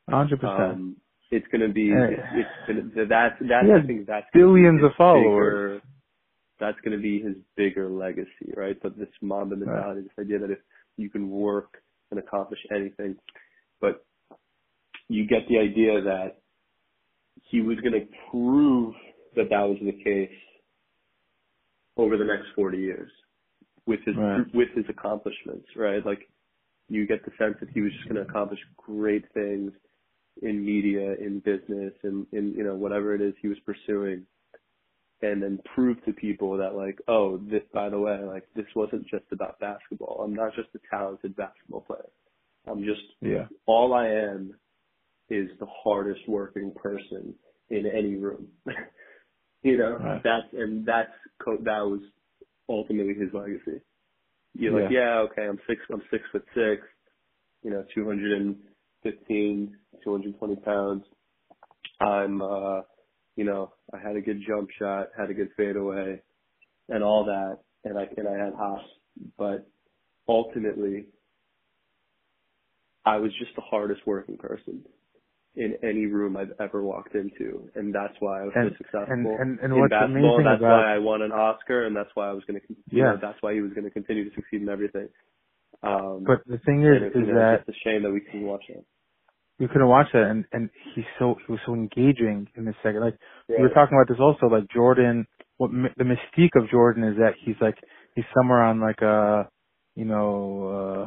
hundred 0.09 0.41
percent. 0.41 0.61
Um, 0.61 0.97
it's 1.31 1.47
going 1.49 1.67
to 1.67 1.73
be 1.73 1.91
it's, 1.91 2.23
it's 2.35 2.93
gonna, 2.95 3.07
that's 3.09 3.35
that's 3.41 3.67
he 3.67 3.73
I 3.73 3.87
think 3.87 4.07
that's 4.07 4.27
billions 4.33 4.83
of 4.85 4.91
followers. 4.97 5.82
That's 6.63 6.79
going 6.85 6.97
to 6.97 7.03
be 7.03 7.21
his 7.21 7.35
bigger 7.57 7.91
legacy, 7.91 8.55
right? 8.57 8.77
But 8.81 8.97
this 8.97 9.09
Mamba 9.21 9.57
mentality, 9.57 10.03
right. 10.03 10.09
this 10.17 10.25
idea 10.25 10.39
that 10.39 10.53
if 10.53 10.59
you 10.97 11.11
can 11.11 11.29
work 11.29 11.83
and 12.13 12.21
accomplish 12.21 12.61
anything, 12.71 13.17
but 13.81 14.05
you 15.09 15.27
get 15.27 15.41
the 15.49 15.59
idea 15.59 16.01
that 16.03 16.39
he 17.51 17.61
was 17.61 17.79
going 17.81 17.95
to 17.95 18.07
prove 18.31 18.95
that 19.35 19.51
that 19.51 19.63
was 19.63 19.79
the 19.81 20.05
case 20.05 20.31
over 21.97 22.17
the 22.17 22.25
next 22.25 22.47
40 22.55 22.79
years 22.79 23.11
with 23.87 23.99
his 24.07 24.15
right. 24.17 24.47
with 24.55 24.69
his 24.77 24.85
accomplishments, 24.89 25.67
right? 25.75 26.07
Like 26.07 26.29
you 26.89 27.09
get 27.09 27.25
the 27.25 27.33
sense 27.39 27.57
that 27.59 27.71
he 27.75 27.81
was 27.81 27.91
just 27.93 28.09
going 28.09 28.25
to 28.25 28.31
accomplish 28.31 28.61
great 28.77 29.25
things 29.35 29.73
in 30.43 30.65
media, 30.65 31.15
in 31.15 31.41
business, 31.41 31.93
and 32.05 32.25
in 32.31 32.55
you 32.57 32.63
know 32.63 32.77
whatever 32.77 33.17
it 33.17 33.21
is 33.21 33.35
he 33.43 33.49
was 33.49 33.59
pursuing, 33.67 34.25
and 35.23 35.43
then 35.43 35.59
prove 35.75 36.05
to 36.05 36.13
people 36.13 36.57
that 36.59 36.75
like, 36.75 36.99
oh, 37.09 37.39
this 37.51 37.63
by 37.73 37.89
the 37.89 37.99
way, 37.99 38.19
like 38.25 38.45
this 38.55 38.67
wasn't 38.75 39.07
just 39.09 39.25
about 39.33 39.59
basketball. 39.61 40.23
I'm 40.25 40.35
not 40.35 40.55
just 40.55 40.69
a 40.75 40.81
talented 40.91 41.37
basketball 41.37 41.83
player. 41.83 42.09
I'm 42.67 42.85
just 42.85 43.03
yeah. 43.21 43.47
All 43.67 43.95
I 43.95 44.09
am 44.09 44.55
is 45.31 45.49
the 45.59 45.67
hardest 45.83 46.29
working 46.29 46.73
person 46.75 47.35
in 47.71 47.87
any 47.87 48.17
room. 48.17 48.49
you 49.63 49.79
know, 49.79 49.97
right. 49.97 50.23
that's 50.23 50.47
and 50.53 50.85
that's 50.85 51.11
that 51.47 51.87
was 51.87 52.01
ultimately 52.69 53.15
his 53.15 53.33
legacy. 53.33 53.81
You're 54.55 54.79
yeah. 54.79 54.85
like, 54.85 54.93
yeah, 54.93 55.19
okay, 55.31 55.49
I'm 55.49 55.59
six, 55.67 55.81
I'm 55.91 56.03
six 56.11 56.25
foot 56.31 56.45
six, 56.55 56.83
you 57.63 57.71
know, 57.71 57.85
215, 57.95 59.77
220 60.05 60.57
pounds. 60.57 61.05
I'm, 62.01 62.43
uh, 62.43 62.81
you 63.37 63.45
know, 63.45 63.73
I 63.93 63.99
had 63.99 64.17
a 64.17 64.21
good 64.21 64.43
jump 64.47 64.69
shot, 64.79 65.09
had 65.17 65.31
a 65.31 65.35
good 65.35 65.51
fadeaway, 65.57 66.21
and 66.89 67.03
all 67.03 67.25
that, 67.25 67.59
and 67.85 67.99
I 67.99 68.09
and 68.17 68.29
I 68.29 68.45
had 68.45 68.55
hops, 68.55 68.85
but 69.39 69.67
ultimately, 70.29 71.07
I 73.05 73.17
was 73.17 73.33
just 73.39 73.55
the 73.57 73.63
hardest 73.63 74.03
working 74.07 74.37
person 74.37 74.85
in 75.55 75.75
any 75.83 76.07
room 76.07 76.37
I've 76.37 76.53
ever 76.61 76.83
walked 76.83 77.15
into, 77.15 77.69
and 77.75 77.95
that's 77.95 78.15
why 78.21 78.41
I 78.41 78.45
was 78.45 78.53
and, 78.55 78.71
so 78.71 78.77
successful 78.79 79.13
and, 79.13 79.27
and, 79.27 79.61
and 79.61 79.73
in 79.73 79.81
what's 79.81 79.91
basketball. 79.91 80.35
Amazing 80.37 80.45
that's 80.45 80.61
about, 80.61 80.83
why 80.83 80.95
I 80.95 80.99
won 80.99 81.23
an 81.23 81.33
Oscar, 81.33 81.87
and 81.87 81.95
that's 81.95 82.09
why 82.15 82.29
I 82.29 82.33
was 82.33 82.43
going 82.47 82.61
to, 82.61 82.67
yeah, 82.91 83.05
know, 83.05 83.19
that's 83.21 83.39
why 83.43 83.53
he 83.53 83.61
was 83.61 83.73
going 83.73 83.85
to 83.85 83.91
continue 83.91 84.29
to 84.29 84.35
succeed 84.35 84.63
in 84.63 84.69
everything. 84.69 85.09
Um, 85.83 86.25
but 86.27 86.41
the 86.47 86.59
thing 86.65 86.85
is, 86.85 87.03
it, 87.03 87.19
is 87.19 87.29
know, 87.29 87.35
that 87.35 87.65
it's 87.67 87.69
a 87.69 87.81
shame 87.85 88.03
that 88.05 88.13
we 88.13 88.21
couldn't 88.21 88.47
watch 88.47 88.65
that. 88.69 88.85
You 89.63 89.69
couldn't 89.69 89.87
watch 89.87 90.09
that, 90.13 90.25
and 90.25 90.45
and 90.51 90.69
he's 90.93 91.05
so 91.21 91.37
he 91.47 91.53
was 91.53 91.61
so 91.65 91.73
engaging 91.73 92.49
in 92.57 92.65
this 92.65 92.75
second. 92.83 93.01
Like 93.01 93.17
right. 93.49 93.61
we 93.61 93.63
were 93.63 93.69
talking 93.69 93.97
about 93.97 94.09
this 94.09 94.19
also. 94.19 94.53
Like 94.53 94.69
Jordan, 94.75 95.25
what 95.59 95.71
the 95.71 96.03
mystique 96.03 96.61
of 96.61 96.69
Jordan 96.69 97.05
is 97.05 97.17
that 97.19 97.35
he's 97.45 97.55
like 97.61 97.77
he's 98.17 98.25
somewhere 98.37 98.61
on 98.61 98.81
like 98.81 99.01
a, 99.03 99.49
you 99.95 100.05
know, 100.05 101.07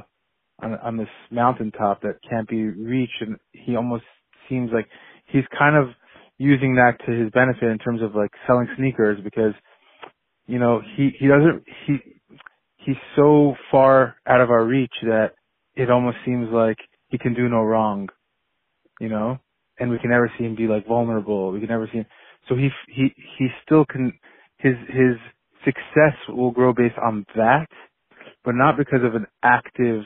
uh, 0.62 0.66
on 0.66 0.74
on 0.76 0.96
this 0.96 1.10
mountaintop 1.32 2.02
that 2.04 2.20
can't 2.30 2.48
be 2.48 2.64
reached, 2.64 3.20
and 3.20 3.36
he 3.52 3.76
almost 3.76 4.06
seems 4.48 4.72
like 4.74 4.88
he's 5.26 5.44
kind 5.60 5.76
of 5.76 5.90
using 6.38 6.76
that 6.76 6.94
to 7.06 7.12
his 7.12 7.30
benefit 7.32 7.70
in 7.70 7.78
terms 7.78 8.02
of 8.02 8.16
like 8.16 8.32
selling 8.48 8.70
sneakers 8.78 9.20
because 9.22 9.52
you 10.48 10.60
know 10.60 10.82
he 10.96 11.10
he 11.20 11.28
doesn't 11.28 11.62
he 11.86 11.98
he's 12.78 12.96
so 13.18 13.54
far 13.70 14.16
out 14.26 14.40
of 14.40 14.50
our 14.50 14.64
reach 14.64 14.96
that 15.04 15.32
it 15.76 15.92
almost 15.92 16.16
seems 16.26 16.48
like 16.54 16.78
he 17.10 17.18
can 17.18 17.34
do 17.34 17.50
no 17.50 17.62
wrong 17.62 18.08
you 19.00 19.10
know 19.10 19.38
and 19.80 19.92
we 19.92 20.00
can 20.00 20.10
never 20.12 20.32
see 20.38 20.46
him 20.46 20.56
be 20.56 20.68
like 20.68 20.88
vulnerable 20.88 21.52
we 21.52 21.60
can 21.60 21.70
never 21.70 21.88
see 21.92 22.00
him 22.00 22.06
so 22.50 22.56
he 22.56 22.70
he 22.90 23.14
he 23.38 23.48
still 23.66 23.86
can 23.86 24.14
his 24.60 24.76
his 24.90 25.18
success 25.66 26.16
will 26.30 26.52
grow 26.52 26.74
based 26.74 26.98
on 27.04 27.26
that 27.36 27.68
but 28.46 28.56
not 28.56 28.78
because 28.78 29.02
of 29.04 29.16
an 29.16 29.28
active 29.44 30.04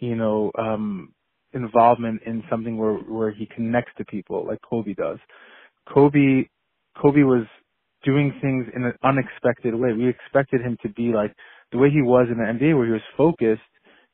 you 0.00 0.16
know 0.16 0.50
um 0.58 1.12
involvement 1.54 2.20
in 2.26 2.42
something 2.50 2.76
where 2.76 2.94
where 2.94 3.30
he 3.30 3.46
connects 3.54 3.92
to 3.98 4.04
people 4.06 4.46
like 4.46 4.58
Kobe 4.68 4.94
does. 4.94 5.18
Kobe 5.92 6.44
Kobe 7.00 7.22
was 7.22 7.46
doing 8.04 8.32
things 8.42 8.66
in 8.74 8.84
an 8.84 8.94
unexpected 9.04 9.74
way. 9.74 9.92
We 9.92 10.08
expected 10.08 10.60
him 10.60 10.76
to 10.82 10.88
be 10.90 11.12
like 11.14 11.34
the 11.72 11.78
way 11.78 11.90
he 11.90 12.02
was 12.02 12.28
in 12.30 12.38
the 12.38 12.44
NBA 12.44 12.76
where 12.76 12.86
he 12.86 12.92
was 12.92 13.02
focused 13.16 13.62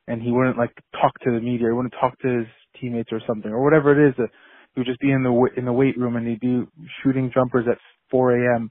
and 0.08 0.22
he 0.22 0.30
wouldn't 0.32 0.58
like 0.58 0.72
talk 0.92 1.18
to 1.24 1.32
the 1.32 1.40
media, 1.40 1.68
he 1.68 1.72
wouldn't 1.72 1.94
talk 2.00 2.18
to 2.20 2.28
his 2.40 2.46
teammates 2.80 3.10
or 3.12 3.20
something 3.26 3.50
or 3.52 3.62
whatever 3.64 3.92
it 3.92 4.10
is. 4.10 4.14
That 4.18 4.28
he 4.74 4.80
would 4.80 4.86
just 4.88 5.00
be 5.00 5.12
in 5.12 5.22
the 5.22 5.48
in 5.56 5.64
the 5.66 5.72
weight 5.72 5.98
room 5.98 6.16
and 6.16 6.26
he'd 6.28 6.40
be 6.40 6.64
shooting 7.02 7.30
jumpers 7.34 7.66
at 7.70 7.78
4 8.10 8.36
a.m. 8.54 8.70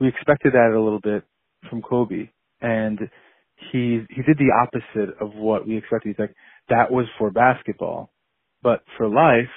We 0.00 0.08
expected 0.08 0.52
that 0.54 0.74
a 0.76 0.80
little 0.82 1.00
bit 1.00 1.24
from 1.70 1.82
Kobe, 1.82 2.28
and 2.60 2.98
he 3.72 4.00
he 4.10 4.22
did 4.22 4.38
the 4.38 4.52
opposite 4.62 5.14
of 5.20 5.34
what 5.34 5.66
we 5.66 5.76
expected. 5.76 6.10
He's 6.10 6.18
like, 6.18 6.34
that 6.68 6.90
was 6.90 7.06
for 7.18 7.30
basketball. 7.30 8.10
But 8.62 8.82
for 8.96 9.08
life 9.08 9.50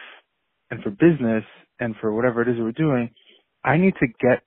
and 0.69 0.83
for 0.83 0.91
business 0.91 1.43
and 1.79 1.95
for 2.01 2.13
whatever 2.13 2.41
it 2.41 2.49
is 2.49 2.55
we're 2.59 2.71
doing, 2.73 3.09
I 3.63 3.77
need 3.77 3.93
to 3.99 4.07
get, 4.07 4.43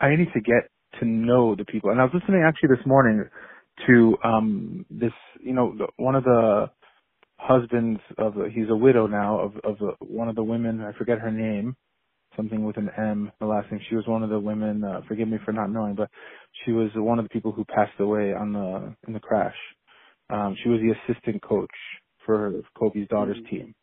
I 0.00 0.16
need 0.16 0.28
to 0.34 0.40
get 0.40 0.70
to 1.00 1.06
know 1.06 1.54
the 1.56 1.64
people. 1.64 1.90
And 1.90 2.00
I 2.00 2.04
was 2.04 2.12
listening 2.14 2.44
actually 2.46 2.70
this 2.76 2.86
morning 2.86 3.24
to, 3.86 4.16
um, 4.24 4.86
this, 4.90 5.12
you 5.42 5.54
know, 5.54 5.76
one 5.96 6.14
of 6.16 6.24
the 6.24 6.70
husbands 7.46 8.00
of, 8.16 8.34
he's 8.52 8.70
a 8.70 8.76
widow 8.76 9.06
now 9.06 9.38
of, 9.38 9.52
of 9.64 9.76
one 10.00 10.28
of 10.28 10.34
the 10.34 10.42
women, 10.42 10.80
I 10.80 10.96
forget 10.96 11.18
her 11.18 11.30
name, 11.30 11.76
something 12.36 12.64
with 12.64 12.78
an 12.78 12.90
M, 12.96 13.30
the 13.38 13.46
last 13.46 13.70
name. 13.70 13.80
She 13.88 13.96
was 13.96 14.06
one 14.06 14.22
of 14.22 14.30
the 14.30 14.40
women, 14.40 14.82
uh, 14.82 15.02
forgive 15.06 15.28
me 15.28 15.38
for 15.44 15.52
not 15.52 15.70
knowing, 15.70 15.94
but 15.94 16.08
she 16.64 16.72
was 16.72 16.90
one 16.94 17.18
of 17.18 17.24
the 17.24 17.28
people 17.28 17.52
who 17.52 17.64
passed 17.64 17.98
away 18.00 18.32
on 18.32 18.52
the, 18.52 18.94
in 19.06 19.12
the 19.12 19.20
crash. 19.20 19.54
Um, 20.30 20.56
she 20.62 20.70
was 20.70 20.80
the 20.80 20.94
assistant 21.12 21.42
coach 21.42 21.70
for 22.24 22.62
Kobe's 22.78 23.08
daughter's 23.08 23.36
mm-hmm. 23.36 23.56
team. 23.56 23.74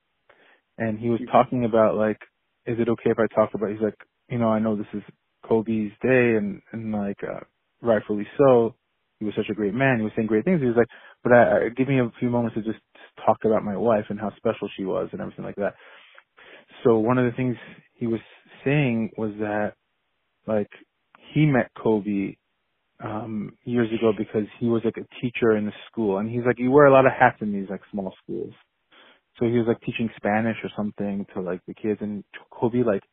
And 0.77 0.97
he 0.97 1.09
was 1.09 1.19
mm-hmm. 1.19 1.31
talking 1.31 1.65
about 1.65 1.95
like, 1.95 2.17
is 2.65 2.77
it 2.79 2.89
okay 2.89 3.11
if 3.11 3.19
I 3.19 3.27
talk 3.33 3.53
about, 3.53 3.69
he's 3.69 3.81
like, 3.81 3.97
you 4.29 4.39
know, 4.39 4.49
I 4.49 4.59
know 4.59 4.75
this 4.75 4.87
is 4.93 5.03
Kobe's 5.47 5.91
day 6.01 6.35
and, 6.37 6.61
and 6.71 6.91
like, 6.91 7.19
uh, 7.23 7.41
rightfully 7.81 8.27
so. 8.37 8.75
He 9.19 9.25
was 9.25 9.35
such 9.35 9.49
a 9.51 9.53
great 9.53 9.75
man. 9.75 9.97
He 9.97 10.03
was 10.03 10.11
saying 10.15 10.27
great 10.27 10.45
things. 10.45 10.61
He 10.61 10.67
was 10.67 10.75
like, 10.75 10.87
but 11.23 11.31
I, 11.31 11.65
I 11.65 11.69
give 11.69 11.87
me 11.87 11.99
a 11.99 12.11
few 12.19 12.31
moments 12.31 12.55
to 12.55 12.63
just 12.63 12.79
talk 13.25 13.39
about 13.45 13.63
my 13.63 13.77
wife 13.77 14.05
and 14.09 14.19
how 14.19 14.31
special 14.37 14.69
she 14.75 14.85
was 14.85 15.09
and 15.11 15.21
everything 15.21 15.45
like 15.45 15.55
that. 15.55 15.75
So 16.83 16.97
one 16.97 17.17
of 17.17 17.25
the 17.25 17.35
things 17.35 17.55
he 17.93 18.07
was 18.07 18.19
saying 18.65 19.11
was 19.17 19.31
that 19.39 19.73
like 20.47 20.69
he 21.33 21.45
met 21.45 21.71
Kobe 21.81 22.35
um 23.03 23.53
years 23.65 23.89
ago 23.91 24.13
because 24.17 24.45
he 24.59 24.67
was 24.67 24.83
like 24.85 24.97
a 24.97 25.21
teacher 25.21 25.57
in 25.57 25.65
the 25.65 25.73
school. 25.91 26.17
And 26.19 26.29
he's 26.29 26.45
like 26.45 26.59
you 26.59 26.71
wear 26.71 26.85
a 26.85 26.93
lot 26.93 27.05
of 27.05 27.13
hats 27.17 27.37
in 27.41 27.53
these 27.53 27.69
like 27.69 27.81
small 27.91 28.13
schools. 28.23 28.53
So 29.39 29.45
he 29.45 29.57
was 29.57 29.67
like 29.67 29.81
teaching 29.81 30.09
spanish 30.17 30.57
or 30.63 30.69
something 30.75 31.25
to 31.33 31.41
like 31.41 31.61
the 31.67 31.73
kids. 31.73 31.99
And 32.01 32.23
kobe 32.51 32.83
like 32.83 33.03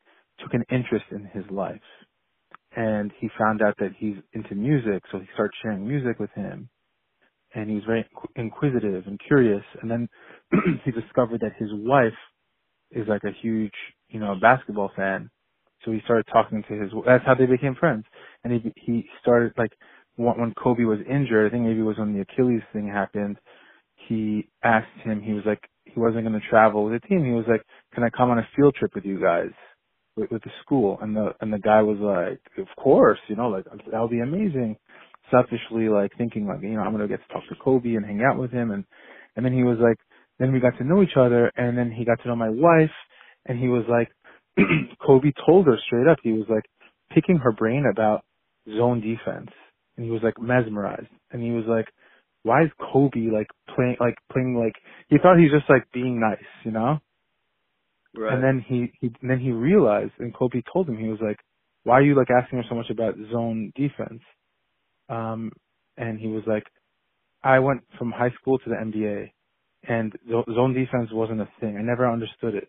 took 0.41 0.55
an 0.55 0.65
interest 0.71 1.07
in 1.11 1.29
his 1.35 1.45
life. 1.51 1.81
And 2.77 3.13
he 3.21 3.29
found 3.39 3.63
out 3.63 3.75
that 3.79 3.93
he's 3.99 4.17
into 4.35 4.55
music. 4.55 5.03
So 5.11 5.19
he 5.19 5.27
started 5.35 5.53
sharing 5.63 5.87
music 5.89 6.19
with 6.21 6.31
him 6.33 6.69
and 7.55 7.69
he 7.69 7.77
was 7.77 7.85
very 7.87 8.07
inquisitive 8.37 9.05
and 9.07 9.21
curious 9.27 9.65
and 9.83 9.91
then 9.91 10.09
he 10.85 10.91
discovered 10.93 11.41
that 11.41 11.53
his 11.59 11.71
wife 11.73 12.13
is 12.93 13.07
like 13.09 13.23
a 13.25 13.33
huge 13.43 13.75
you 14.09 14.21
know 14.21 14.35
basketball 14.41 14.91
fan 14.97 15.31
so 15.85 15.93
he 15.93 16.01
started 16.05 16.27
talking 16.33 16.65
to 16.69 16.75
his. 16.75 16.91
That's 17.07 17.25
how 17.27 17.35
they 17.35 17.47
became 17.47 17.75
friends. 17.75 18.05
And 18.45 18.53
he 18.53 18.73
he 18.77 19.07
started 19.23 19.53
like 19.59 19.73
when 20.17 20.55
Kobe 20.63 20.85
was 20.85 21.01
injured. 21.11 21.49
I 21.49 21.51
think 21.51 21.65
maybe 21.67 21.81
it 21.81 21.85
was 21.85 21.99
when 21.99 22.15
the 22.15 22.23
Achilles 22.23 22.63
thing 22.73 22.89
happened. 22.89 23.39
He 24.09 24.49
asked 24.65 24.87
him. 25.05 25.23
He 25.23 25.33
was 25.33 25.45
like 25.47 25.63
he 25.85 26.01
wasn't 26.01 26.25
going 26.27 26.41
to 26.41 26.49
travel 26.49 26.85
with 26.85 27.01
the 27.01 27.09
team. 27.09 27.25
He 27.25 27.33
was 27.33 27.47
like, 27.49 27.63
"Can 27.95 28.05
I 28.05 28.11
come 28.11 28.31
on 28.31 28.39
a 28.39 28.49
field 28.57 28.75
trip 28.77 28.95
with 28.95 29.05
you 29.05 29.21
guys?" 29.21 29.51
With, 30.17 30.31
with 30.33 30.43
the 30.45 30.51
school, 30.63 30.99
and 31.03 31.17
the 31.17 31.35
and 31.41 31.53
the 31.53 31.59
guy 31.59 31.83
was 31.83 31.99
like, 32.01 32.41
"Of 32.59 32.69
course, 32.83 33.19
you 33.29 33.37
know, 33.37 33.49
like 33.49 33.67
that'll 33.91 34.09
be 34.09 34.21
amazing." 34.21 34.77
Selfishly, 35.31 35.89
like 35.89 36.13
thinking, 36.17 36.47
like 36.47 36.63
you 36.63 36.75
know, 36.75 36.81
I'm 36.81 36.93
gonna 36.93 37.09
get 37.09 37.21
to 37.27 37.33
talk 37.33 37.43
to 37.49 37.55
Kobe 37.63 37.95
and 37.95 38.05
hang 38.05 38.23
out 38.23 38.39
with 38.39 38.51
him, 38.51 38.71
and 38.71 38.85
and 39.37 39.45
then 39.45 39.53
he 39.53 39.63
was 39.63 39.79
like, 39.81 39.99
then 40.39 40.53
we 40.53 40.61
got 40.61 40.77
to 40.79 40.85
know 40.85 41.03
each 41.03 41.17
other, 41.17 41.51
and 41.57 41.77
then 41.77 41.91
he 41.91 42.05
got 42.05 42.21
to 42.23 42.29
know 42.29 42.37
my 42.37 42.51
wife, 42.51 42.95
and 43.47 43.59
he 43.59 43.69
was 43.69 43.85
like, 43.89 44.09
Kobe 45.07 45.33
told 45.47 45.67
her 45.67 45.77
straight 45.87 46.07
up, 46.09 46.19
he 46.23 46.33
was 46.33 46.47
like 46.49 46.65
picking 47.13 47.39
her 47.39 47.53
brain 47.53 47.85
about 47.91 48.25
zone 48.69 49.01
defense. 49.01 49.51
And 49.97 50.05
he 50.07 50.13
was 50.13 50.23
like 50.23 50.41
mesmerized. 50.41 51.09
And 51.33 51.43
he 51.43 51.51
was 51.51 51.65
like, 51.69 51.87
why 52.43 52.65
is 52.65 52.71
Kobe 52.93 53.31
like 53.33 53.49
playing, 53.75 53.97
like 54.01 54.17
playing 54.33 54.57
like, 54.57 54.75
he 55.09 55.17
thought 55.19 55.39
he's 55.39 55.51
just 55.51 55.69
like 55.69 55.91
being 55.93 56.21
nice, 56.21 56.39
you 56.65 56.71
know? 56.71 56.99
Right. 58.17 58.35
And 58.35 58.43
then 58.43 58.65
he, 58.67 58.93
he, 59.01 59.11
and 59.23 59.31
then 59.31 59.41
he 59.41 59.51
realized, 59.51 60.13
and 60.19 60.35
Kobe 60.35 60.63
told 60.73 60.89
him, 60.89 60.97
he 60.99 61.09
was 61.09 61.21
like, 61.21 61.39
why 61.85 61.95
are 61.95 62.03
you 62.03 62.17
like 62.17 62.29
asking 62.31 62.59
her 62.59 62.65
so 62.69 62.75
much 62.75 62.91
about 62.91 63.15
zone 63.33 63.73
defense? 63.75 64.23
Um, 65.09 65.53
and 65.97 66.19
he 66.19 66.29
was 66.29 66.43
like, 66.47 66.65
I 67.43 67.59
went 67.61 67.83
from 67.99 68.13
high 68.13 68.31
school 68.41 68.59
to 68.59 68.71
the 68.71 68.77
NBA 68.77 69.31
and 69.89 70.13
zone 70.55 70.75
defense 70.75 71.11
wasn't 71.13 71.41
a 71.41 71.49
thing. 71.61 71.77
I 71.79 71.83
never 71.83 72.11
understood 72.11 72.55
it. 72.55 72.69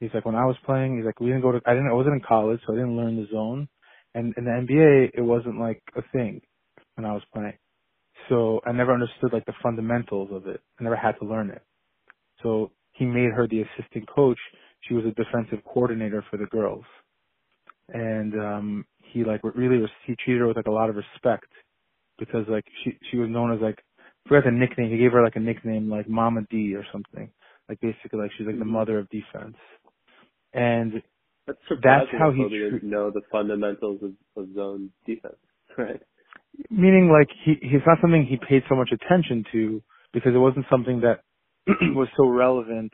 He's 0.00 0.10
like, 0.14 0.24
when 0.24 0.36
I 0.36 0.44
was 0.44 0.56
playing, 0.64 0.96
he's 0.96 1.06
like, 1.06 1.20
we 1.20 1.28
didn't 1.28 1.42
go 1.42 1.52
to, 1.52 1.60
I 1.66 1.72
didn't, 1.74 1.88
I 1.88 1.94
wasn't 1.94 2.14
in 2.16 2.22
college, 2.26 2.60
so 2.66 2.72
I 2.72 2.76
didn't 2.76 2.96
learn 2.96 3.16
the 3.16 3.26
zone. 3.32 3.68
And 4.14 4.34
in 4.36 4.44
the 4.44 4.50
NBA, 4.50 5.10
it 5.14 5.22
wasn't 5.22 5.58
like 5.60 5.82
a 5.96 6.02
thing 6.12 6.40
when 6.94 7.04
I 7.04 7.12
was 7.12 7.22
playing. 7.34 7.58
So 8.28 8.60
I 8.66 8.72
never 8.72 8.92
understood 8.92 9.32
like 9.32 9.46
the 9.46 9.54
fundamentals 9.62 10.30
of 10.32 10.46
it. 10.46 10.60
I 10.78 10.84
never 10.84 10.96
had 10.96 11.12
to 11.20 11.24
learn 11.26 11.50
it. 11.50 11.62
So 12.42 12.72
he 12.92 13.04
made 13.04 13.32
her 13.32 13.46
the 13.48 13.62
assistant 13.62 14.08
coach. 14.08 14.38
She 14.82 14.94
was 14.94 15.04
a 15.04 15.10
defensive 15.12 15.64
coordinator 15.64 16.24
for 16.30 16.36
the 16.36 16.46
girls. 16.46 16.84
And 17.90 18.34
um 18.34 18.84
he 19.12 19.24
like 19.24 19.40
really 19.44 19.78
was 19.78 19.90
he 20.06 20.14
treated 20.24 20.40
her 20.40 20.48
with 20.48 20.56
like 20.56 20.66
a 20.66 20.70
lot 20.72 20.90
of 20.90 20.96
respect 20.96 21.46
because 22.18 22.46
like 22.48 22.64
she 22.84 22.98
she 23.10 23.16
was 23.18 23.28
known 23.30 23.52
as 23.52 23.60
like 23.60 23.78
I 24.26 24.28
forgot 24.28 24.44
the 24.44 24.52
nickname. 24.52 24.90
He 24.90 24.98
gave 24.98 25.12
her 25.12 25.22
like 25.24 25.36
a 25.36 25.40
nickname 25.40 25.90
like 25.90 26.08
Mama 26.08 26.42
D 26.50 26.74
or 26.74 26.84
something. 26.92 27.30
Like 27.68 27.80
basically 27.80 28.20
like 28.20 28.32
she's 28.36 28.46
like 28.46 28.58
the 28.58 28.64
Mhm. 28.64 28.68
mother 28.68 28.98
of 28.98 29.08
defense. 29.10 29.56
And 30.54 31.02
That's 31.46 31.58
surprising. 31.68 32.18
how 32.18 32.30
he 32.32 32.44
tr- 32.70 32.86
know 32.86 33.10
the 33.10 33.22
fundamentals 33.32 34.02
of, 34.02 34.14
of 34.36 34.52
zone 34.54 34.90
defense, 35.06 35.36
right? 35.78 36.02
meaning 36.70 37.10
like 37.10 37.28
he 37.44 37.54
he's 37.62 37.80
not 37.86 37.98
something 38.00 38.26
he 38.26 38.36
paid 38.48 38.62
so 38.68 38.74
much 38.74 38.90
attention 38.92 39.44
to 39.52 39.82
because 40.12 40.34
it 40.34 40.38
wasn't 40.38 40.66
something 40.70 41.00
that 41.02 41.22
was 41.94 42.08
so 42.16 42.28
relevant 42.28 42.92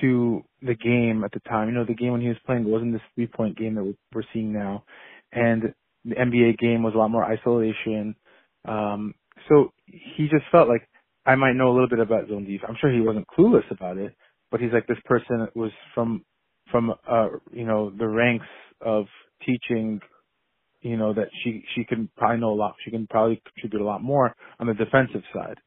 to 0.00 0.42
the 0.62 0.74
game 0.74 1.24
at 1.24 1.32
the 1.32 1.40
time. 1.40 1.68
You 1.68 1.74
know, 1.74 1.84
the 1.84 1.94
game 1.94 2.12
when 2.12 2.20
he 2.20 2.28
was 2.28 2.36
playing 2.46 2.64
wasn't 2.64 2.92
this 2.92 3.02
three 3.14 3.26
point 3.26 3.56
game 3.58 3.74
that 3.76 3.94
we're 4.14 4.22
seeing 4.32 4.52
now, 4.52 4.84
and 5.32 5.74
the 6.04 6.16
NBA 6.16 6.58
game 6.58 6.82
was 6.82 6.94
a 6.94 6.98
lot 6.98 7.10
more 7.10 7.24
isolation. 7.24 8.14
Um, 8.66 9.14
so 9.48 9.72
he 9.86 10.28
just 10.30 10.44
felt 10.52 10.68
like 10.68 10.88
I 11.26 11.36
might 11.36 11.54
know 11.54 11.70
a 11.70 11.74
little 11.74 11.88
bit 11.88 12.00
about 12.00 12.28
zone 12.28 12.44
defense. 12.44 12.64
I'm 12.68 12.76
sure 12.80 12.92
he 12.92 13.00
wasn't 13.00 13.26
clueless 13.28 13.70
about 13.70 13.98
it, 13.98 14.14
but 14.50 14.60
he's 14.60 14.72
like 14.72 14.86
this 14.86 14.98
person 15.06 15.48
was 15.54 15.72
from 15.94 16.24
from 16.70 16.92
uh 17.10 17.28
you 17.52 17.66
know 17.66 17.90
the 17.98 18.08
ranks 18.08 18.46
of 18.82 19.06
teaching 19.46 20.00
you 20.82 20.98
know, 20.98 21.14
that 21.14 21.28
she 21.44 21.64
she 21.74 21.84
can 21.84 22.10
probably 22.18 22.40
know 22.40 22.52
a 22.52 22.56
lot. 22.56 22.76
She 22.84 22.92
can 22.92 23.08
probably 23.08 23.42
contribute 23.54 23.82
a 23.84 23.86
lot 23.88 24.02
more 24.04 24.34
on 24.60 24.68
the 24.68 24.74
defensive 24.74 25.22
side. 25.34 25.58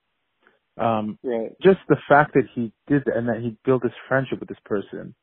Um, 0.78 1.20
Right. 1.24 1.52
just 1.64 1.80
the 1.90 1.98
fact 2.10 2.34
that 2.36 2.46
he 2.56 2.74
did 2.88 3.04
that 3.06 3.18
and 3.18 3.30
that 3.30 3.42
he 3.42 3.58
built 3.66 3.84
this 3.84 3.94
friendship 4.08 4.40
with 4.40 4.50
this 4.50 4.60
person, 4.66 5.16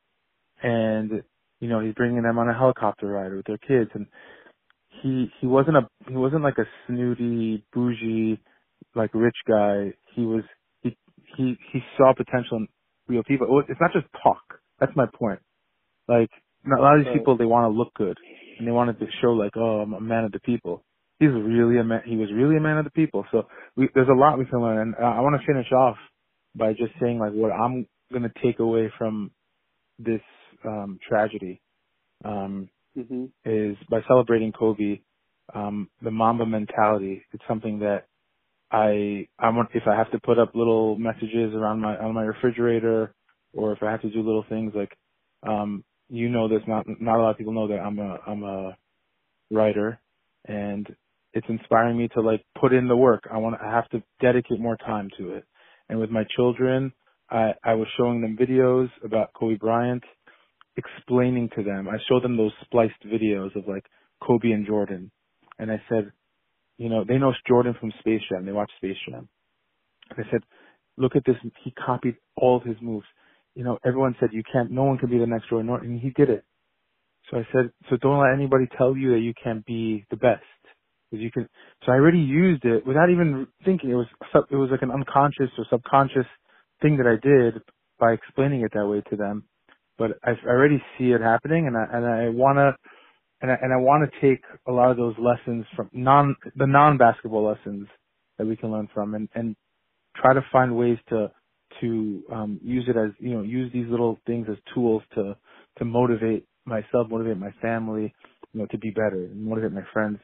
and 0.63 1.23
you 1.61 1.69
know, 1.69 1.79
he's 1.79 1.93
bringing 1.93 2.23
them 2.23 2.39
on 2.39 2.49
a 2.49 2.57
helicopter 2.57 3.07
ride 3.07 3.33
with 3.33 3.45
their 3.45 3.59
kids, 3.59 3.91
and 3.93 4.07
he 5.01 5.31
he 5.39 5.47
wasn't 5.47 5.77
a 5.77 5.87
he 6.09 6.15
wasn't 6.15 6.43
like 6.43 6.57
a 6.57 6.65
snooty 6.87 7.63
bougie 7.73 8.39
like 8.95 9.11
rich 9.13 9.37
guy. 9.47 9.93
He 10.15 10.23
was 10.23 10.43
he 10.81 10.97
he 11.37 11.55
he 11.71 11.79
saw 11.97 12.13
potential 12.13 12.57
in 12.57 12.67
real 13.07 13.23
people. 13.23 13.63
It's 13.69 13.79
not 13.79 13.93
just 13.93 14.07
talk. 14.21 14.41
That's 14.79 14.91
my 14.95 15.05
point. 15.17 15.39
Like 16.07 16.29
a 16.65 16.81
lot 16.81 16.99
of 16.99 17.05
these 17.05 17.13
people, 17.13 17.37
they 17.37 17.45
want 17.45 17.71
to 17.71 17.77
look 17.77 17.93
good 17.93 18.17
and 18.59 18.67
they 18.67 18.71
wanted 18.71 18.99
to 18.99 19.05
show 19.21 19.29
like, 19.31 19.53
oh, 19.55 19.81
I'm 19.81 19.93
a 19.93 20.01
man 20.01 20.25
of 20.25 20.31
the 20.31 20.39
people. 20.39 20.83
He's 21.19 21.29
really 21.29 21.79
a 21.79 21.83
man. 21.83 22.01
He 22.05 22.17
was 22.17 22.29
really 22.33 22.57
a 22.57 22.61
man 22.61 22.77
of 22.77 22.85
the 22.85 22.91
people. 22.91 23.25
So 23.31 23.43
we, 23.75 23.89
there's 23.93 24.09
a 24.09 24.17
lot 24.17 24.39
we 24.39 24.45
can 24.45 24.61
learn. 24.61 24.79
And 24.79 25.05
I 25.05 25.21
want 25.21 25.39
to 25.39 25.47
finish 25.47 25.71
off 25.71 25.97
by 26.55 26.73
just 26.73 26.93
saying 27.01 27.19
like 27.19 27.31
what 27.31 27.51
I'm 27.51 27.85
going 28.11 28.23
to 28.23 28.31
take 28.43 28.59
away 28.59 28.91
from 28.97 29.31
this 29.99 30.21
um, 30.65 30.99
tragedy 31.07 31.61
um, 32.25 32.69
hmm 32.95 33.25
is 33.45 33.77
by 33.89 34.01
celebrating 34.07 34.51
Kobe, 34.53 35.01
um, 35.55 35.89
the 36.03 36.11
Mamba 36.11 36.45
mentality. 36.45 37.23
It's 37.33 37.43
something 37.47 37.79
that 37.79 38.05
I 38.71 39.27
I 39.39 39.49
want 39.51 39.69
if 39.75 39.83
I 39.87 39.95
have 39.97 40.11
to 40.11 40.19
put 40.21 40.39
up 40.39 40.55
little 40.55 40.97
messages 40.97 41.53
around 41.55 41.81
my 41.81 41.97
on 41.97 42.13
my 42.15 42.23
refrigerator, 42.23 43.13
or 43.53 43.73
if 43.73 43.83
I 43.83 43.91
have 43.91 44.01
to 44.03 44.11
do 44.11 44.19
little 44.23 44.45
things 44.49 44.73
like, 44.75 44.91
um, 45.47 45.85
you 46.09 46.29
know, 46.29 46.49
this 46.49 46.61
not 46.67 46.85
not 47.01 47.19
a 47.19 47.23
lot 47.23 47.31
of 47.31 47.37
people 47.39 47.53
know 47.53 47.69
that 47.69 47.79
I'm 47.79 47.99
a 47.99 48.19
I'm 48.27 48.43
a 48.43 48.77
writer, 49.51 49.99
and 50.47 50.87
it's 51.33 51.47
inspiring 51.49 51.97
me 51.97 52.07
to 52.09 52.21
like 52.21 52.43
put 52.59 52.73
in 52.73 52.87
the 52.87 52.95
work. 52.97 53.23
I 53.31 53.37
want 53.37 53.61
I 53.61 53.71
have 53.71 53.89
to 53.89 54.03
dedicate 54.21 54.59
more 54.59 54.77
time 54.77 55.09
to 55.17 55.35
it. 55.35 55.45
And 55.89 55.99
with 55.99 56.09
my 56.09 56.23
children, 56.35 56.91
I 57.29 57.53
I 57.63 57.73
was 57.75 57.87
showing 57.97 58.21
them 58.21 58.37
videos 58.37 58.89
about 59.03 59.33
Kobe 59.33 59.55
Bryant, 59.57 60.03
explaining 60.77 61.49
to 61.55 61.63
them. 61.63 61.87
I 61.87 61.97
showed 62.07 62.23
them 62.23 62.37
those 62.37 62.53
spliced 62.63 63.03
videos 63.05 63.55
of 63.55 63.67
like 63.67 63.85
Kobe 64.21 64.51
and 64.51 64.65
Jordan, 64.65 65.11
and 65.59 65.71
I 65.71 65.81
said, 65.89 66.11
you 66.77 66.89
know, 66.89 67.03
they 67.07 67.17
know 67.17 67.33
Jordan 67.47 67.75
from 67.79 67.91
Space 67.99 68.21
Jam. 68.29 68.45
They 68.45 68.51
watch 68.51 68.71
Space 68.77 68.97
Jam. 69.07 69.29
And 70.09 70.25
I 70.25 70.31
said, 70.31 70.41
look 70.97 71.15
at 71.15 71.23
this. 71.25 71.35
He 71.63 71.71
copied 71.71 72.15
all 72.35 72.57
of 72.57 72.63
his 72.63 72.77
moves. 72.81 73.05
You 73.55 73.63
know, 73.63 73.77
everyone 73.85 74.15
said 74.19 74.29
you 74.31 74.43
can't, 74.51 74.71
no 74.71 74.83
one 74.83 74.97
can 74.97 75.09
be 75.09 75.19
the 75.19 75.27
next 75.27 75.49
Jordan, 75.49 75.69
and 75.69 75.99
he 75.99 76.09
did 76.11 76.29
it. 76.29 76.43
So 77.29 77.37
I 77.37 77.47
said, 77.53 77.71
so 77.89 77.97
don't 77.97 78.19
let 78.19 78.33
anybody 78.33 78.65
tell 78.77 78.95
you 78.95 79.11
that 79.11 79.19
you 79.19 79.33
can't 79.41 79.65
be 79.65 80.05
the 80.09 80.17
best. 80.17 80.43
Because 81.09 81.23
you 81.23 81.31
can, 81.31 81.47
so 81.85 81.91
I 81.91 81.95
already 81.95 82.19
used 82.19 82.65
it 82.65 82.87
without 82.87 83.09
even 83.09 83.47
thinking. 83.65 83.91
It 83.91 83.95
was, 83.95 84.07
it 84.49 84.55
was 84.55 84.69
like 84.71 84.81
an 84.81 84.91
unconscious 84.91 85.49
or 85.57 85.65
subconscious 85.69 86.25
thing 86.81 86.97
that 86.97 87.07
I 87.07 87.19
did 87.21 87.61
by 87.99 88.13
explaining 88.13 88.61
it 88.61 88.71
that 88.73 88.87
way 88.87 89.03
to 89.09 89.15
them. 89.15 89.43
But 90.01 90.19
I, 90.25 90.31
already 90.47 90.83
see 90.97 91.11
it 91.11 91.21
happening 91.21 91.67
and 91.67 91.77
I, 91.77 91.85
and 91.93 92.05
I 92.05 92.29
wanna, 92.29 92.75
and 93.41 93.51
I, 93.51 93.55
and 93.61 93.73
I 93.73 93.77
want 93.77 94.09
to 94.11 94.21
take 94.21 94.41
a 94.67 94.73
lot 94.73 94.91
of 94.91 94.97
those 94.97 95.15
lessons 95.19 95.65
from 95.75 95.89
non 95.93 96.35
the 96.57 96.67
non 96.67 96.97
basketball 96.97 97.45
lessons 97.47 97.87
that 98.39 98.47
we 98.47 98.57
can 98.57 98.71
learn 98.71 98.89
from 98.93 99.15
and 99.15 99.29
and 99.35 99.55
try 100.17 100.33
to 100.33 100.41
find 100.51 100.75
ways 100.75 100.97
to 101.09 101.31
to 101.81 102.23
um 102.33 102.59
use 102.63 102.85
it 102.89 102.97
as 102.97 103.11
you 103.19 103.33
know 103.35 103.43
use 103.43 103.71
these 103.73 103.87
little 103.89 104.19
things 104.27 104.47
as 104.51 104.57
tools 104.73 105.03
to 105.15 105.35
to 105.77 105.85
motivate 105.85 106.45
myself 106.65 107.07
motivate 107.09 107.37
my 107.37 107.51
family 107.61 108.13
you 108.53 108.61
know 108.61 108.67
to 108.67 108.77
be 108.79 108.91
better 108.91 109.27
and 109.31 109.43
motivate 109.45 109.73
my 109.73 109.83
friends. 109.93 110.19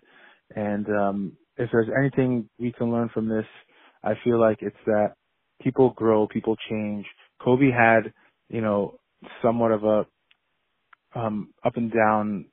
And 0.56 0.88
um 0.90 1.34
if 1.58 1.70
there's 1.72 1.90
anything 2.00 2.50
we 2.60 2.74
can 2.74 2.92
learn 2.92 3.10
from 3.14 3.30
this 3.30 3.46
i 4.04 4.14
feel 4.24 4.40
like 4.40 4.60
it's 4.62 4.76
that 4.88 5.14
people 5.64 5.92
grow 5.96 6.28
people 6.28 6.56
change. 6.70 7.06
Kobe 7.44 7.72
had 7.72 8.14
you 8.50 8.62
know 8.62 9.00
somewhat 9.44 9.72
of 9.72 9.84
a 9.84 10.06
um 11.20 11.54
up 11.66 11.78
and 11.78 11.92
down 11.92 12.46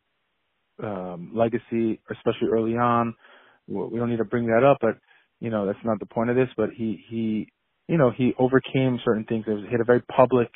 um, 0.83 1.33
legacy, 1.35 2.01
especially 2.11 2.49
early 2.51 2.75
on. 2.77 3.15
We 3.69 3.99
don't 3.99 4.11
need 4.11 4.19
to 4.19 4.25
bring 4.25 4.47
that 4.47 4.65
up, 4.65 4.79
but 4.81 4.97
you 5.41 5.51
know 5.51 5.67
that's 5.67 5.79
not 5.85 5.99
the 6.01 6.07
point 6.07 6.31
of 6.31 6.37
this. 6.37 6.49
But 6.57 6.71
he 6.77 7.03
he 7.09 7.49
you 7.89 7.97
know 7.99 8.11
he 8.17 8.35
overcame 8.39 9.01
certain 9.05 9.25
things. 9.25 9.45
He 9.47 9.71
had 9.71 9.81
a 9.81 9.85
very 9.85 10.03
public, 10.15 10.49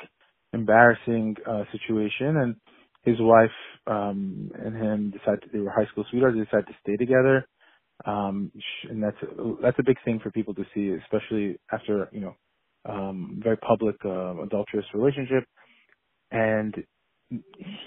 embarrassing 0.53 1.35
uh, 1.49 1.63
situation, 1.71 2.37
and 2.37 2.55
his 3.03 3.15
wife 3.19 3.49
um, 3.87 4.51
and 4.63 4.75
him 4.75 5.11
decided 5.11 5.49
they 5.51 5.59
were 5.59 5.71
high 5.71 5.87
school 5.91 6.05
sweethearts. 6.11 6.37
They 6.37 6.43
decided 6.43 6.67
to 6.67 6.75
stay 6.83 6.97
together, 6.97 7.47
um, 8.05 8.51
and 8.89 9.03
that's 9.03 9.17
that's 9.63 9.79
a 9.79 9.83
big 9.85 9.97
thing 10.05 10.19
for 10.23 10.31
people 10.31 10.53
to 10.55 10.65
see, 10.75 10.95
especially 11.03 11.59
after 11.73 12.09
you 12.13 12.21
know 12.21 12.35
um, 12.89 13.39
very 13.43 13.57
public 13.57 13.95
uh, 14.05 14.41
adulterous 14.43 14.85
relationship. 14.93 15.45
And 16.31 16.75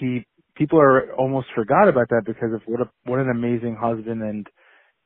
he 0.01 0.27
people 0.57 0.81
are 0.81 1.15
almost 1.15 1.49
forgot 1.55 1.89
about 1.89 2.09
that 2.11 2.23
because 2.27 2.53
of 2.55 2.63
what 2.67 2.81
a 2.83 2.91
what 3.05 3.21
an 3.21 3.31
amazing 3.31 3.77
husband 3.81 4.23
and 4.23 4.47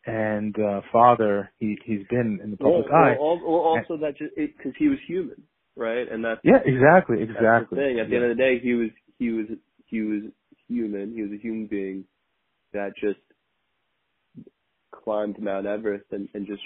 and 0.06 0.56
uh 0.60 0.82
father 0.92 1.52
he 1.58 1.76
he's 1.86 2.06
been 2.10 2.40
in 2.44 2.50
the 2.52 2.56
public 2.58 2.86
eye. 2.90 3.16
well, 3.18 3.20
al- 3.20 3.40
well, 3.40 3.60
also 3.62 3.98
that 3.98 4.16
just 4.18 4.34
because 4.36 4.72
he 4.78 4.88
was 4.88 4.98
human, 5.08 5.42
right? 5.76 6.10
And 6.10 6.24
that's 6.24 6.40
Yeah, 6.44 6.58
exactly, 6.64 7.22
exactly. 7.22 7.80
thing. 7.80 8.00
At 8.00 8.10
the 8.10 8.16
Yeah. 8.16 8.22
end 8.22 8.32
of 8.32 8.36
the 8.36 8.42
day, 8.42 8.60
he 8.62 8.74
was 8.74 8.90
he 9.18 9.30
was 9.30 9.46
he 9.86 10.02
was 10.02 10.22
human. 10.68 11.14
He 11.14 11.22
was 11.22 11.32
a 11.32 11.42
human 11.42 11.66
being 11.68 12.04
that 12.72 12.92
just 13.00 13.20
climbed 15.04 15.38
Mount 15.40 15.66
Everest 15.66 16.06
and, 16.12 16.28
and 16.34 16.46
just 16.46 16.62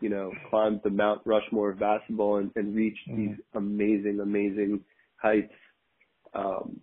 you 0.00 0.10
know 0.10 0.32
climbed 0.50 0.82
the 0.84 0.90
Mount 0.90 1.22
Rushmore 1.26 1.72
of 1.72 1.80
basketball 1.80 2.38
and, 2.38 2.50
and 2.56 2.74
reached 2.76 2.98
Mhm. 3.08 3.16
these 3.16 3.36
amazing, 3.54 4.20
amazing 4.22 4.84
heights 5.16 5.52
um, 6.36 6.80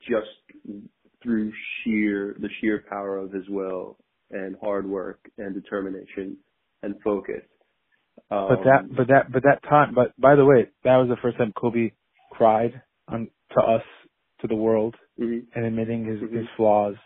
just 0.00 0.28
through 1.22 1.52
sheer 1.84 2.36
the 2.40 2.48
sheer 2.60 2.84
power 2.88 3.18
of 3.18 3.32
his 3.32 3.48
will 3.48 3.96
and 4.30 4.56
hard 4.62 4.88
work 4.88 5.20
and 5.38 5.54
determination 5.54 6.36
and 6.82 6.94
focus. 7.02 7.42
Um, 8.30 8.48
But 8.48 8.64
that 8.64 8.96
but 8.96 9.08
that 9.08 9.32
but 9.32 9.42
that 9.42 9.62
time 9.68 9.94
but 9.94 10.18
by 10.20 10.34
the 10.36 10.44
way, 10.44 10.68
that 10.84 10.96
was 10.96 11.08
the 11.08 11.16
first 11.22 11.38
time 11.38 11.52
Kobe 11.60 11.92
cried 12.30 12.80
on 13.08 13.28
to 13.52 13.60
us, 13.60 13.82
to 14.40 14.46
the 14.46 14.54
world, 14.56 14.94
mhm, 15.18 15.46
and 15.54 15.64
admitting 15.64 16.04
his 16.04 16.20
Mhm. 16.20 16.32
his 16.32 16.46
flaws 16.56 16.96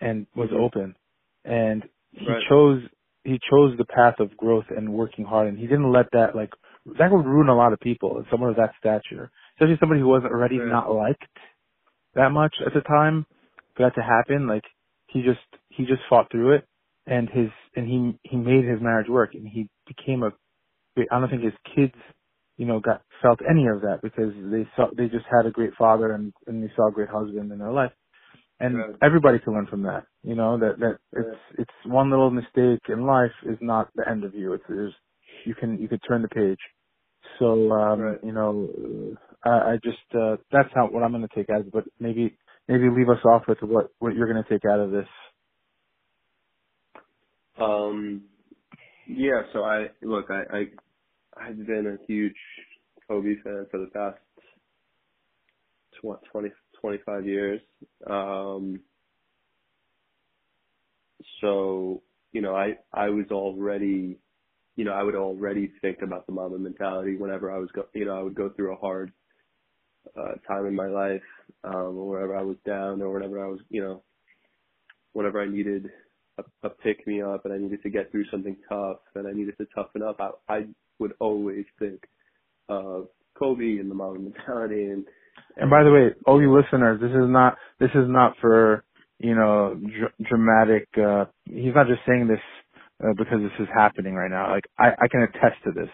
and 0.00 0.26
was 0.36 0.50
Mhm. 0.50 0.60
open. 0.60 0.96
And 1.44 1.88
he 2.12 2.26
Right. 2.26 2.42
chose 2.48 2.82
he 3.24 3.38
chose 3.50 3.76
the 3.78 3.86
path 3.86 4.20
of 4.20 4.36
growth 4.36 4.70
and 4.70 4.92
working 4.92 5.24
hard 5.24 5.48
and 5.48 5.58
he 5.58 5.66
didn't 5.66 5.90
let 5.92 6.10
that 6.12 6.36
like 6.36 6.52
that 6.98 7.10
would 7.10 7.26
ruin 7.26 7.48
a 7.48 7.56
lot 7.56 7.72
of 7.72 7.80
people 7.80 8.18
and 8.18 8.26
someone 8.30 8.50
of 8.50 8.56
that 8.56 8.74
stature. 8.78 9.30
Especially 9.56 9.78
somebody 9.80 10.00
who 10.00 10.08
wasn't 10.08 10.32
already 10.32 10.58
Right. 10.58 10.68
not 10.68 10.92
liked 10.92 11.24
that 12.14 12.30
much 12.32 12.54
at 12.66 12.74
the 12.74 12.82
time 12.82 13.26
for 13.76 13.84
that 13.84 13.94
to 13.96 14.02
happen. 14.02 14.48
Like 14.48 14.64
he 15.08 15.22
just 15.22 15.40
he 15.70 15.86
just 15.86 16.02
fought 16.10 16.30
through 16.32 16.52
it 16.54 16.66
and 17.06 17.28
his 17.30 17.50
and 17.76 17.88
he 17.88 18.18
he 18.30 18.36
made 18.36 18.64
his 18.64 18.80
marriage 18.82 19.08
work 19.08 19.34
and 19.34 19.48
he 19.48 19.68
became 19.88 20.22
a 20.24 20.32
I 21.10 21.20
don't 21.20 21.30
think 21.30 21.42
his 21.44 21.54
kids 21.76 21.94
you 22.58 22.66
know 22.66 22.80
got 22.80 23.02
felt 23.22 23.40
any 23.48 23.66
of 23.68 23.82
that 23.82 24.00
because 24.02 24.32
they 24.52 24.68
saw 24.76 24.88
they 24.96 25.08
just 25.08 25.26
had 25.30 25.46
a 25.46 25.52
great 25.52 25.74
father 25.78 26.12
and 26.12 26.32
and 26.46 26.62
they 26.62 26.72
saw 26.76 26.88
a 26.88 26.92
great 26.92 27.08
husband 27.10 27.52
in 27.52 27.58
their 27.58 27.72
life 27.72 27.92
and 28.60 28.76
Right. 28.78 28.96
everybody 29.02 29.38
can 29.40 29.54
learn 29.54 29.66
from 29.66 29.82
that 29.84 30.06
You 30.24 30.34
know 30.36 30.58
that 30.58 30.78
that 30.80 30.98
it's 31.12 31.40
it's 31.58 31.72
one 31.86 32.10
little 32.10 32.30
mistake 32.30 32.80
in 32.88 33.06
life 33.06 33.32
is 33.46 33.58
not 33.60 33.90
the 33.96 34.08
end 34.08 34.24
of 34.24 34.34
you. 34.34 34.54
It's 34.54 34.64
there's 34.68 34.94
you 35.46 35.54
can 35.54 35.78
you 35.80 35.88
can 35.88 36.00
turn 36.00 36.22
the 36.22 36.28
page. 36.28 36.60
So 37.38 37.72
um, 37.72 38.00
Right. 38.00 38.24
you 38.24 38.32
know, 38.32 38.68
I, 39.44 39.50
I 39.50 39.76
just 39.84 39.98
uh, 40.14 40.36
that's 40.52 40.70
not 40.76 40.92
what 40.92 41.02
I'm 41.04 41.12
going 41.12 41.28
to 41.28 41.34
take 41.36 41.50
out. 41.50 41.70
But 41.72 41.84
maybe 42.00 42.38
maybe 42.68 42.88
leave 42.90 43.10
us 43.10 43.24
off 43.24 43.44
with 43.48 43.58
what 43.62 43.88
what 44.00 44.14
you're 44.14 44.32
going 44.32 44.42
to 44.44 44.50
take 44.50 44.64
out 44.70 44.80
of 44.80 44.92
this. 44.92 45.08
Um, 47.60 48.24
yeah. 49.08 49.42
So 49.52 49.64
I 49.64 49.88
look, 50.02 50.26
I, 50.30 50.42
I 50.58 50.64
I've 51.48 51.58
been 51.58 51.98
a 52.00 52.06
huge 52.06 52.34
Kobe 53.08 53.36
fan 53.44 53.66
for 53.70 53.80
the 53.80 53.90
past 53.94 54.18
tw- 56.00 56.30
20, 56.32 56.50
25 56.80 57.26
years. 57.26 57.60
Um, 58.08 58.82
so 61.40 62.02
you 62.32 62.42
know, 62.42 62.54
I 62.56 62.78
I 62.92 63.10
was 63.10 63.26
already, 63.32 64.18
you 64.76 64.84
know, 64.84 64.92
I 64.92 65.02
would 65.02 65.16
already 65.16 65.72
think 65.82 65.98
about 66.02 66.26
the 66.26 66.32
Mamba 66.32 66.58
mentality 66.58 67.16
whenever 67.16 67.50
I 67.52 67.58
was 67.58 67.70
go, 67.74 67.84
you 67.94 68.06
know, 68.06 68.18
I 68.18 68.22
would 68.22 68.36
go 68.36 68.50
through 68.56 68.74
a 68.74 68.78
hard 68.80 69.12
uh, 70.18 70.34
time 70.48 70.66
in 70.66 70.74
my 70.74 70.86
life, 70.88 71.22
um, 71.64 71.98
or 71.98 72.14
whenever 72.14 72.36
I 72.36 72.42
was 72.42 72.56
down, 72.66 73.02
or 73.02 73.12
whenever 73.12 73.44
I 73.44 73.48
was, 73.48 73.60
you 73.70 73.82
know, 73.82 74.02
whenever 75.12 75.40
I 75.40 75.46
needed 75.48 75.90
a, 76.38 76.44
a 76.66 76.70
pick 76.70 77.06
me 77.06 77.22
up 77.22 77.44
and 77.44 77.54
I 77.54 77.58
needed 77.58 77.82
to 77.82 77.90
get 77.90 78.10
through 78.10 78.26
something 78.30 78.56
tough 78.68 78.98
and 79.14 79.26
I 79.26 79.32
needed 79.32 79.56
to 79.58 79.66
toughen 79.74 80.02
up, 80.02 80.20
I, 80.20 80.54
I 80.54 80.66
would 80.98 81.12
always 81.20 81.64
think 81.78 82.00
of 82.68 83.08
Kobe 83.38 83.78
and 83.78 83.90
the 83.90 83.94
Mamba 83.94 84.20
mentality 84.20 84.84
and. 84.86 85.04
And 85.56 85.70
by 85.70 85.84
the 85.84 85.92
way, 85.92 86.08
all 86.26 86.40
you 86.40 86.54
listeners, 86.56 87.00
this 87.00 87.10
is 87.10 87.28
not 87.28 87.56
this 87.80 87.90
is 87.90 88.06
not 88.08 88.34
for 88.40 88.84
you 89.18 89.34
know 89.34 89.74
dr- 89.76 90.28
dramatic. 90.28 90.88
uh 90.98 91.26
He's 91.46 91.74
not 91.74 91.88
just 91.88 92.00
saying 92.06 92.28
this 92.28 92.40
uh, 93.04 93.12
because 93.18 93.40
this 93.42 93.52
is 93.60 93.68
happening 93.74 94.14
right 94.14 94.30
now. 94.30 94.50
Like 94.52 94.64
I 94.78 94.90
I 95.02 95.08
can 95.08 95.22
attest 95.22 95.62
to 95.64 95.72
this. 95.72 95.90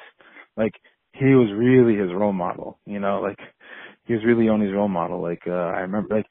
Like 0.57 0.73
he 1.15 1.27
was 1.35 1.51
really 1.57 1.97
his 1.99 2.13
role 2.15 2.33
model. 2.33 2.79
You 2.87 3.01
know, 3.01 3.21
like 3.21 3.39
he 4.11 4.15
was 4.17 4.25
really 4.27 4.49
Oni's 4.49 4.75
role 4.75 4.89
model. 4.89 5.23
Like 5.23 5.43
uh 5.47 5.71
I 5.79 5.87
remember 5.87 6.17
like 6.17 6.27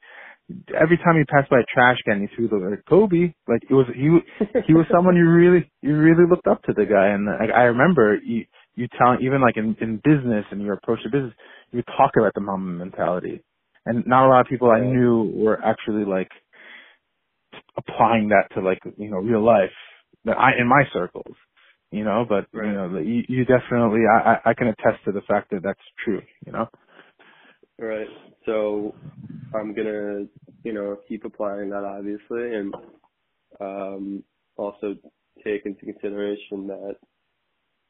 every 0.78 0.98
time 0.98 1.16
he 1.16 1.24
passed 1.24 1.48
by 1.48 1.60
a 1.60 1.72
trash 1.72 1.96
can, 2.04 2.20
he 2.20 2.28
threw 2.36 2.46
the 2.48 2.56
like, 2.56 2.84
Kobe. 2.86 3.32
Like 3.48 3.62
it 3.70 3.72
was 3.72 3.86
he 3.96 4.08
he 4.66 4.74
was 4.74 4.84
someone 4.92 5.16
you 5.16 5.26
really 5.26 5.70
you 5.80 5.96
really 5.96 6.28
looked 6.28 6.46
up 6.46 6.62
to 6.64 6.74
the 6.74 6.84
guy. 6.84 7.08
And 7.08 7.24
like 7.24 7.48
I 7.56 7.62
remember 7.72 8.16
you 8.22 8.44
you 8.74 8.86
telling 8.98 9.20
even 9.22 9.40
like 9.40 9.56
in 9.56 9.74
in 9.80 9.96
business 10.04 10.44
and 10.50 10.60
your 10.60 10.74
approach 10.74 11.02
to 11.04 11.08
business, 11.10 11.32
you 11.72 11.82
talk 11.96 12.12
about 12.18 12.34
the 12.34 12.42
Mamba 12.42 12.84
mentality. 12.84 13.42
And 13.86 14.06
not 14.06 14.26
a 14.26 14.28
lot 14.28 14.40
of 14.42 14.46
people 14.46 14.70
I 14.70 14.80
knew 14.80 15.32
were 15.34 15.58
actually 15.64 16.04
like 16.04 16.28
applying 17.78 18.28
that 18.28 18.54
to 18.54 18.60
like 18.60 18.80
you 18.98 19.10
know 19.10 19.18
real 19.18 19.42
life 19.42 19.72
that 20.26 20.36
I 20.36 20.50
in 20.60 20.68
my 20.68 20.82
circles. 20.92 21.34
You 21.92 22.04
know, 22.04 22.24
but 22.28 22.46
Right. 22.52 22.66
you 22.68 22.72
know, 22.72 22.98
you, 23.00 23.24
you 23.28 23.44
definitely, 23.44 24.02
I, 24.06 24.34
I 24.34 24.50
I 24.50 24.54
can 24.54 24.68
attest 24.68 25.02
to 25.06 25.12
the 25.12 25.22
fact 25.22 25.50
that 25.50 25.64
that's 25.64 25.80
true. 26.04 26.22
You 26.46 26.52
know, 26.52 26.68
Right. 27.80 28.08
So 28.46 28.96
I'm 29.54 29.74
gonna, 29.74 30.26
you 30.64 30.74
know, 30.74 30.98
keep 31.08 31.24
applying 31.26 31.70
that 31.70 31.84
obviously, 31.84 32.56
and 32.56 32.74
um, 33.60 34.24
also 34.56 34.96
take 35.44 35.66
into 35.66 35.86
consideration 35.86 36.68
that 36.68 36.96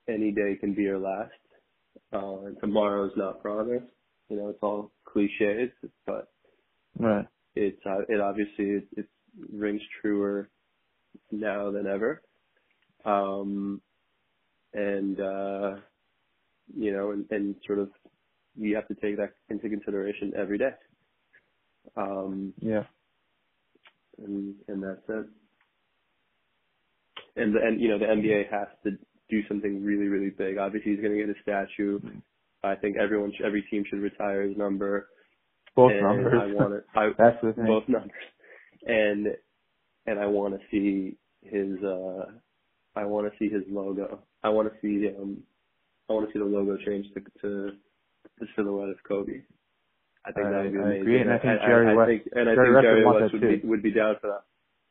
any 0.09 0.33
day 0.33 0.57
can 0.61 0.75
be 0.75 0.83
your 0.83 1.01
last. 1.01 1.33
Uh, 2.13 2.47
and 2.47 2.59
tomorrow's 2.61 3.13
not 3.17 3.43
promised. 3.43 3.93
You 4.31 4.37
know, 4.39 4.49
it's 4.51 4.61
all 4.63 4.93
cliches, 5.07 5.71
but 6.07 6.33
right? 6.99 7.27
it's 7.55 7.81
uh, 7.87 8.01
it 8.09 8.21
obviously 8.21 8.67
it, 8.67 8.89
it 8.97 9.07
rings 9.51 9.83
truer 10.03 10.51
now 11.33 11.73
than 11.73 11.87
ever. 11.87 12.23
Um, 13.05 13.83
and 14.75 15.21
uh, 15.21 15.77
you 16.77 16.93
know, 16.93 17.13
and, 17.13 17.27
and 17.31 17.57
sort 17.67 17.81
of 17.81 17.91
you 18.57 18.75
have 18.75 18.89
to 18.89 18.95
take 18.97 19.17
that 19.17 19.33
into 19.49 19.69
consideration 19.69 20.33
every 20.37 20.59
day. 20.59 20.71
Um, 21.97 22.53
Yeah. 22.61 22.85
and 24.19 24.55
and 24.69 24.83
that's 24.83 25.09
it. 25.09 25.27
And 27.37 27.55
the, 27.55 27.61
and 27.63 27.81
you 27.81 27.89
know 27.89 27.99
the 27.99 28.07
NBA 28.07 28.51
has 28.51 28.69
to 28.85 28.91
do 29.29 29.41
something 29.49 29.85
really 29.85 30.09
really 30.09 30.31
big. 30.31 30.59
Obviously, 30.59 30.93
he's 30.93 31.01
going 31.01 31.17
to 31.17 31.27
get 31.27 31.35
a 31.37 31.41
statue. 31.43 32.01
I 32.63 32.75
think 32.75 32.97
everyone, 32.99 33.33
sh- 33.33 33.43
every 33.45 33.63
team 33.71 33.85
should 33.89 34.01
retire 34.01 34.43
his 34.43 34.57
number. 34.57 35.09
Both 35.75 35.93
and 35.93 36.03
numbers. 36.03 36.35
I 36.43 36.47
want 36.53 36.75
it. 36.75 36.85
I 36.95 37.09
that's 37.19 37.41
the 37.43 37.53
thing. 37.55 37.67
both 37.67 37.89
numbers, 37.89 38.11
and 38.87 39.29
and 40.07 40.19
I 40.19 40.27
want 40.27 40.55
to 40.55 40.61
see 40.71 41.17
his. 41.43 41.83
uh 41.83 42.27
I 42.97 43.05
want 43.05 43.31
to 43.33 43.39
see 43.39 43.49
his 43.49 43.63
logo. 43.71 44.21
I 44.43 44.49
want 44.49 44.69
to 44.71 44.75
see 44.83 45.09
um. 45.17 45.39
I 46.09 46.13
want 46.13 46.27
to 46.27 46.33
see 46.33 46.41
the 46.41 46.45
logo 46.45 46.77
change 46.85 47.07
to 47.15 47.21
to 47.43 47.71
the 48.41 48.47
silhouette 48.57 48.89
of 48.91 48.97
Kobe. 49.07 49.43
I 50.25 50.33
think 50.33 50.47
I- 50.47 50.51
that 50.51 50.63
would 50.65 50.73
be 50.73 50.79
I 50.79 50.83
amazing. 50.83 51.01
agree, 51.03 51.21
and 51.21 51.31
I 51.33 51.39
think 51.39 51.61
Jerry 51.63 51.89
I, 51.89 51.95
West- 51.95 52.09
think, 52.09 52.23
and 52.33 52.49
I 52.51 52.55
Jerry 52.55 52.73
think 52.75 52.83
Jerry 52.85 53.05
would 53.07 53.21
West 53.23 53.33
would 53.33 53.41
be 53.43 53.61
would 53.69 53.83
be 53.83 53.93
down 53.93 54.17
for 54.21 54.27
that. 54.29 54.43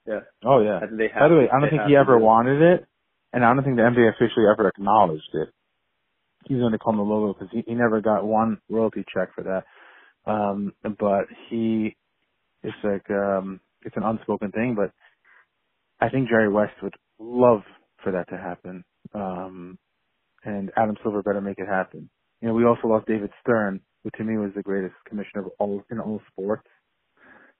Yeah. 0.08 0.20
Oh 0.44 0.62
yeah. 0.62 0.80
They 0.90 1.08
By 1.10 1.20
have 1.20 1.30
the 1.30 1.38
way, 1.38 1.50
I 1.50 1.60
don't 1.60 1.70
think 1.70 1.84
he 1.88 1.96
ever 1.96 2.18
wanted 2.18 2.62
it, 2.62 2.86
and 3.34 3.44
I 3.46 3.54
don't 3.54 3.64
think 3.64 3.76
the 3.76 3.84
NBA 3.84 4.10
officially 4.16 4.46
ever 4.52 4.68
acknowledged 4.68 5.30
it. 5.34 5.50
He's 6.46 6.58
going 6.58 6.72
to 6.72 6.80
call 6.80 6.94
him 6.94 6.98
the 6.98 7.04
logo 7.04 7.34
because 7.34 7.50
he, 7.52 7.64
he 7.68 7.76
never 7.76 8.02
got 8.02 8.26
one 8.26 8.60
royalty 8.70 9.04
check 9.14 9.36
for 9.36 9.44
that. 9.44 9.66
Um, 10.26 10.74
but 10.98 11.26
he, 11.50 11.96
it's 12.64 12.78
like 12.84 13.08
um, 13.12 13.60
it's 13.84 13.96
an 13.98 14.04
unspoken 14.04 14.52
thing, 14.52 14.74
but 14.76 14.92
I 16.00 16.10
think 16.10 16.30
Jerry 16.30 16.50
West 16.50 16.74
would 16.82 16.96
love 17.20 17.62
for 18.04 18.12
that 18.14 18.30
to 18.30 18.38
happen. 18.38 18.84
Um, 19.14 19.78
and 20.44 20.72
Adam 20.78 20.96
Silver 21.04 21.22
better 21.22 21.42
make 21.42 21.60
it 21.60 21.68
happen. 21.68 22.10
You 22.42 22.50
know, 22.50 22.56
we 22.56 22.66
also 22.66 22.88
lost 22.88 23.08
David 23.08 23.32
Stern, 23.42 23.82
who 24.04 24.12
to 24.12 24.26
me 24.26 24.38
was 24.38 24.52
the 24.56 24.64
greatest 24.64 24.96
commissioner 25.08 25.46
of 25.48 25.52
all 25.60 25.84
in 25.92 26.00
all 26.00 26.22
sports, 26.32 26.68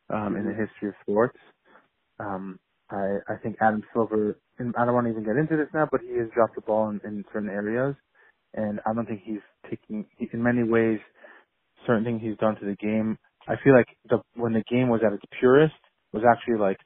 um, 0.10 0.36
in 0.38 0.46
the 0.46 0.52
Mhm. 0.52 0.56
history 0.56 0.90
of 0.90 0.96
sports. 1.02 1.38
Um, 2.20 2.60
I, 2.92 3.20
I 3.30 3.38
think 3.44 3.58
Adam 3.62 3.84
Silver, 3.94 4.40
and 4.60 4.76
I 4.78 4.86
don't 4.86 4.96
want 4.96 5.08
to 5.08 5.12
even 5.12 5.26
get 5.26 5.38
into 5.38 5.58
this 5.58 5.74
now, 5.74 5.88
but 5.92 6.02
he 6.02 6.18
has 6.20 6.30
dropped 6.36 6.56
the 6.56 6.62
ball 6.62 6.90
in, 6.90 7.02
in 7.06 7.26
certain 7.34 7.50
areas, 7.50 7.96
and 8.54 8.80
I 8.86 8.94
don't 8.94 9.08
think 9.08 9.22
he's 9.26 9.42
taking, 9.70 10.06
he, 10.18 10.30
in 10.34 10.44
many 10.44 10.64
ways, 10.64 11.00
certain 11.88 12.04
things 12.06 12.22
he's 12.24 12.38
done 12.40 12.56
to 12.58 12.66
the 12.66 12.76
game. 12.78 13.18
I 13.48 13.56
feel 13.64 13.76
like 13.76 13.88
the 14.10 14.20
when 14.36 14.54
the 14.54 14.64
game 14.70 14.90
was 14.90 15.02
at 15.06 15.14
its 15.14 15.24
purest 15.40 15.76
was 16.14 16.24
actually 16.30 16.60
like 16.60 16.78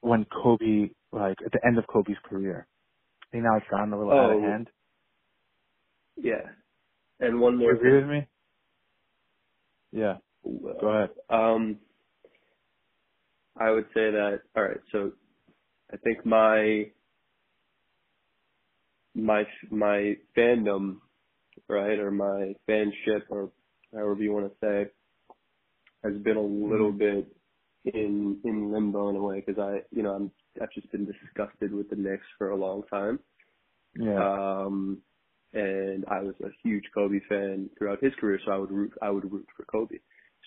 when 0.00 0.26
Kobe, 0.26 0.90
like 1.12 1.38
at 1.44 1.52
the 1.52 1.60
end 1.66 1.78
of 1.78 1.86
Kobe's 1.88 2.18
career. 2.28 2.66
I 3.22 3.26
think 3.32 3.44
now 3.44 3.56
it's 3.58 3.66
gotten 3.70 3.92
a 3.92 3.98
little 3.98 4.14
out 4.14 4.30
of 4.32 4.38
Oh, 4.38 4.40
hand. 4.40 4.68
Yeah. 6.16 6.52
And 7.22 7.40
one 7.40 7.58
more 7.58 7.72
you 7.72 7.76
agree 7.76 8.00
thing. 8.00 8.02
with 8.02 8.10
me? 8.10 8.28
Yeah. 9.92 10.18
Uh, 10.46 10.74
Go 10.80 10.88
ahead. 10.88 11.10
Um, 11.30 11.80
I 13.56 13.70
would 13.70 13.86
say 13.94 14.10
that. 14.12 14.40
All 14.56 14.64
right. 14.64 14.80
So, 14.92 15.12
I 15.92 15.98
think 15.98 16.26
my 16.26 16.92
my 19.14 19.44
my 19.70 20.16
fandom, 20.36 21.00
right, 21.68 21.98
or 21.98 22.10
my 22.10 22.54
fanship, 22.68 23.22
or 23.30 23.52
however 23.92 24.16
you 24.22 24.32
want 24.32 24.52
to 24.52 24.58
say, 24.66 24.92
has 26.04 26.22
been 26.22 26.36
a 26.36 26.42
little 26.42 26.92
bit 26.92 27.34
in 27.86 28.40
in 28.44 28.72
limbo 28.72 29.10
in 29.10 29.16
a 29.16 29.22
way 29.22 29.42
because 29.46 29.60
I, 29.60 29.80
you 29.94 30.02
know, 30.02 30.14
I'm 30.14 30.32
I've 30.62 30.72
just 30.72 30.90
been 30.92 31.06
disgusted 31.06 31.72
with 31.74 31.90
the 31.90 31.96
Knicks 31.96 32.26
for 32.38 32.50
a 32.50 32.56
long 32.56 32.84
time. 32.90 33.20
Yeah. 33.98 34.24
Um, 34.24 35.02
and 35.54 36.04
I 36.08 36.20
was 36.22 36.34
a 36.42 36.48
huge 36.62 36.84
Kobe 36.94 37.20
fan 37.28 37.68
throughout 37.78 38.02
his 38.02 38.12
career, 38.20 38.38
so 38.44 38.52
I 38.52 38.56
would 38.58 38.70
root 38.70 38.92
I 39.02 39.10
would 39.10 39.30
root 39.30 39.46
for 39.56 39.64
Kobe. 39.64 39.98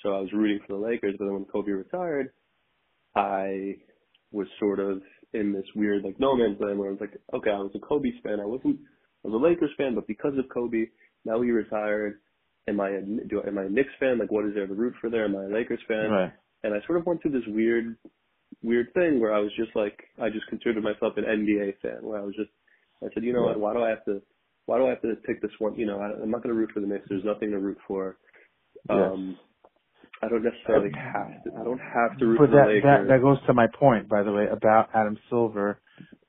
So 0.04 0.14
I 0.14 0.20
was 0.20 0.34
rooting 0.34 0.60
for 0.66 0.74
the 0.74 0.86
Lakers, 0.86 1.16
but 1.18 1.26
then 1.26 1.34
when 1.34 1.46
Kobe 1.46 1.72
retired, 1.72 2.32
I 3.16 3.76
was 4.32 4.48
sort 4.60 4.80
of 4.80 5.02
in 5.34 5.54
this 5.54 5.66
weird 5.76 6.04
like 6.04 6.20
no 6.20 6.36
man's 6.36 6.60
land 6.60 6.78
where 6.80 6.90
I 6.90 6.92
was 6.92 7.02
like, 7.02 7.18
okay, 7.34 7.52
I 7.52 7.60
was 7.60 7.72
a 7.76 7.80
Kobe 7.80 8.10
fan. 8.24 8.40
I 8.40 8.46
wasn't 8.46 8.80
I 9.24 9.30
was 9.30 9.42
a 9.42 9.44
Lakers 9.44 9.72
fan, 9.78 9.96
but 9.96 10.08
because 10.08 10.38
of 10.38 10.50
Kobe, 10.50 10.86
now 11.24 11.42
he 11.42 11.52
retired. 11.52 12.20
Am 12.68 12.80
I 12.80 12.90
a, 12.90 13.02
do, 13.02 13.44
am 13.46 13.58
I 13.58 13.64
a 13.64 13.70
Knicks 13.70 13.94
fan? 14.00 14.18
Like, 14.20 14.32
what 14.32 14.46
is 14.46 14.54
there 14.56 14.68
to 14.68 14.74
root 14.74 14.96
for 15.00 15.10
there? 15.10 15.26
Am 15.26 15.36
I 15.36 15.44
a 15.44 15.54
Lakers 15.54 15.80
fan? 15.88 16.10
right. 16.10 16.34
and 16.64 16.74
I 16.74 16.86
sort 16.86 17.00
of 17.00 17.06
went 17.06 17.22
through 17.22 17.32
this 17.32 17.48
weird, 17.48 17.96
weird 18.64 18.92
thing 18.94 19.20
where 19.20 19.34
I 19.34 19.40
was 19.40 19.52
just 19.56 19.76
like, 19.76 20.00
I 20.20 20.30
just 20.30 20.48
considered 20.48 20.84
myself 20.84 21.14
an 21.18 21.26
NBA 21.26 21.76
fan. 21.82 22.00
Where 22.02 22.20
I 22.20 22.24
was 22.24 22.36
just, 22.36 22.50
I 23.04 23.08
said, 23.14 23.24
you 23.24 23.34
know 23.34 23.44
what? 23.44 23.60
Why 23.60 23.74
do 23.74 23.84
I 23.84 23.90
have 23.90 24.06
to? 24.06 24.22
Why 24.66 24.78
do 24.80 24.88
I 24.88 24.90
have 24.92 25.02
to 25.02 25.16
pick 25.28 25.42
this 25.42 25.52
one? 25.60 25.76
You 25.76 25.86
know, 25.86 26.00
I, 26.00 26.22
I'm 26.22 26.32
not 26.32 26.44
going 26.44 26.54
to 26.54 26.60
root 26.60 26.72
for 26.74 26.80
the 26.80 26.88
Knicks. 26.88 27.06
There's 27.10 27.24
nothing 27.24 27.52
to 27.52 27.60
root 27.60 27.78
for. 27.88 28.18
Um, 28.90 29.38
I 30.24 30.28
don't 30.30 30.44
necessarily 30.44 30.92
have 30.96 31.44
to. 31.44 31.52
I 31.60 31.64
don't 31.64 31.80
have 31.80 32.18
to 32.20 32.26
root 32.26 32.40
But 32.40 32.46
for 32.48 32.52
the 32.52 32.58
that, 32.58 32.68
Lakers. 32.68 32.84
that 32.84 33.08
that 33.16 33.22
goes 33.22 33.38
to 33.48 33.54
my 33.54 33.68
point, 33.80 34.10
by 34.10 34.24
the 34.24 34.32
way, 34.32 34.46
about 34.52 34.90
Adam 34.94 35.18
Silver. 35.30 35.80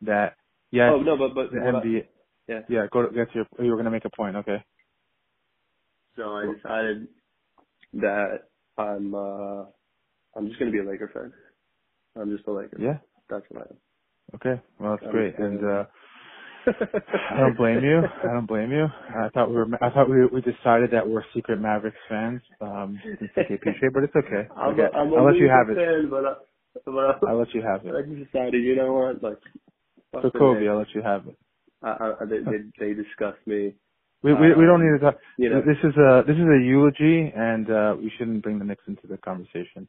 That 0.03 0.37
yes, 0.71 0.91
oh 0.95 1.01
no, 1.01 1.17
but 1.17 1.35
but 1.35 1.51
the 1.53 1.61
what 1.61 1.77
I- 1.77 2.09
yeah. 2.49 2.61
Yeah, 2.69 2.87
go 2.93 3.03
to 3.07 3.15
get 3.15 3.33
to 3.33 3.35
your. 3.35 3.47
You 3.65 3.71
were 3.73 3.77
gonna 3.77 3.91
make 3.91 4.05
a 4.05 4.11
point. 4.11 4.37
Okay. 4.37 4.63
So 6.17 6.23
I 6.23 6.47
decided 6.55 7.09
that 7.95 8.49
I'm 8.79 9.15
uh 9.15 9.65
I'm 10.37 10.49
just 10.49 10.59
going 10.59 10.71
to 10.71 10.77
be 10.83 10.87
a 10.87 10.91
Laker 10.91 11.11
fan. 11.13 11.33
I'm 12.21 12.35
just 12.35 12.47
a 12.47 12.53
Laker. 12.53 12.77
Yeah. 12.81 12.99
that's 13.31 13.45
what 13.51 13.63
I 13.67 13.71
am. 13.71 13.77
Okay, 14.35 14.63
well 14.79 14.97
that's 15.01 15.11
great, 15.13 15.39
and 15.39 15.65
uh 15.65 15.85
I 16.67 17.41
don't 17.41 17.57
blame 17.57 17.83
you. 17.83 18.03
I 18.25 18.33
don't 18.33 18.47
blame 18.47 18.73
you. 18.73 18.87
I 19.09 19.29
thought 19.31 19.51
we 19.51 19.57
were. 19.57 19.67
I 19.81 19.91
thought 19.91 20.09
we 20.11 20.27
we 20.27 20.41
decided 20.41 20.91
that 20.93 21.07
we're 21.07 21.23
secret 21.35 21.61
Mavericks 21.61 21.97
fans. 22.09 22.41
Um, 22.61 22.99
KP 23.37 23.63
trade, 23.63 23.93
but 23.95 24.05
it's 24.05 24.17
okay. 24.17 24.49
I'm 24.57 24.73
okay. 24.73 24.83
a, 24.83 24.97
I'm 24.99 25.15
I'll 25.15 25.27
let 25.27 25.37
you 25.37 25.49
have 25.49 25.71
it. 25.71 25.77
fan, 25.77 26.11
but, 26.11 26.25
I, 26.25 26.35
but 26.85 27.29
I, 27.29 27.31
I'll 27.31 27.39
let 27.39 27.55
you 27.55 27.63
have 27.63 27.87
it. 27.87 27.95
I 27.95 28.03
just 28.03 28.33
decided, 28.33 28.65
you 28.65 28.77
know 28.77 28.93
what, 28.93 29.23
like. 29.23 29.39
So 30.23 30.31
Kobe, 30.31 30.67
I'll 30.69 30.79
let 30.79 30.95
you 30.95 31.03
have 31.03 31.27
it. 31.29 31.37
I, 31.83 31.89
I, 31.89 32.25
they, 32.25 32.39
they 32.39 32.87
they 32.87 32.95
discuss 32.95 33.35
me. 33.47 33.75
We 34.23 34.35
we 34.35 34.55
we 34.55 34.65
don't 34.65 34.83
need 34.83 34.99
to 34.99 35.05
talk. 35.05 35.19
You 35.39 35.51
know, 35.51 35.61
this 35.61 35.79
is 35.85 35.97
a 35.97 36.25
this 36.27 36.37
is 36.37 36.43
a 36.43 36.65
eulogy, 36.65 37.33
and 37.37 37.71
uh 37.71 37.95
we 37.99 38.11
shouldn't 38.19 38.43
bring 38.43 38.59
the 38.59 38.65
Knicks 38.65 38.85
into 38.89 39.07
the 39.07 39.19
conversation. 39.19 39.87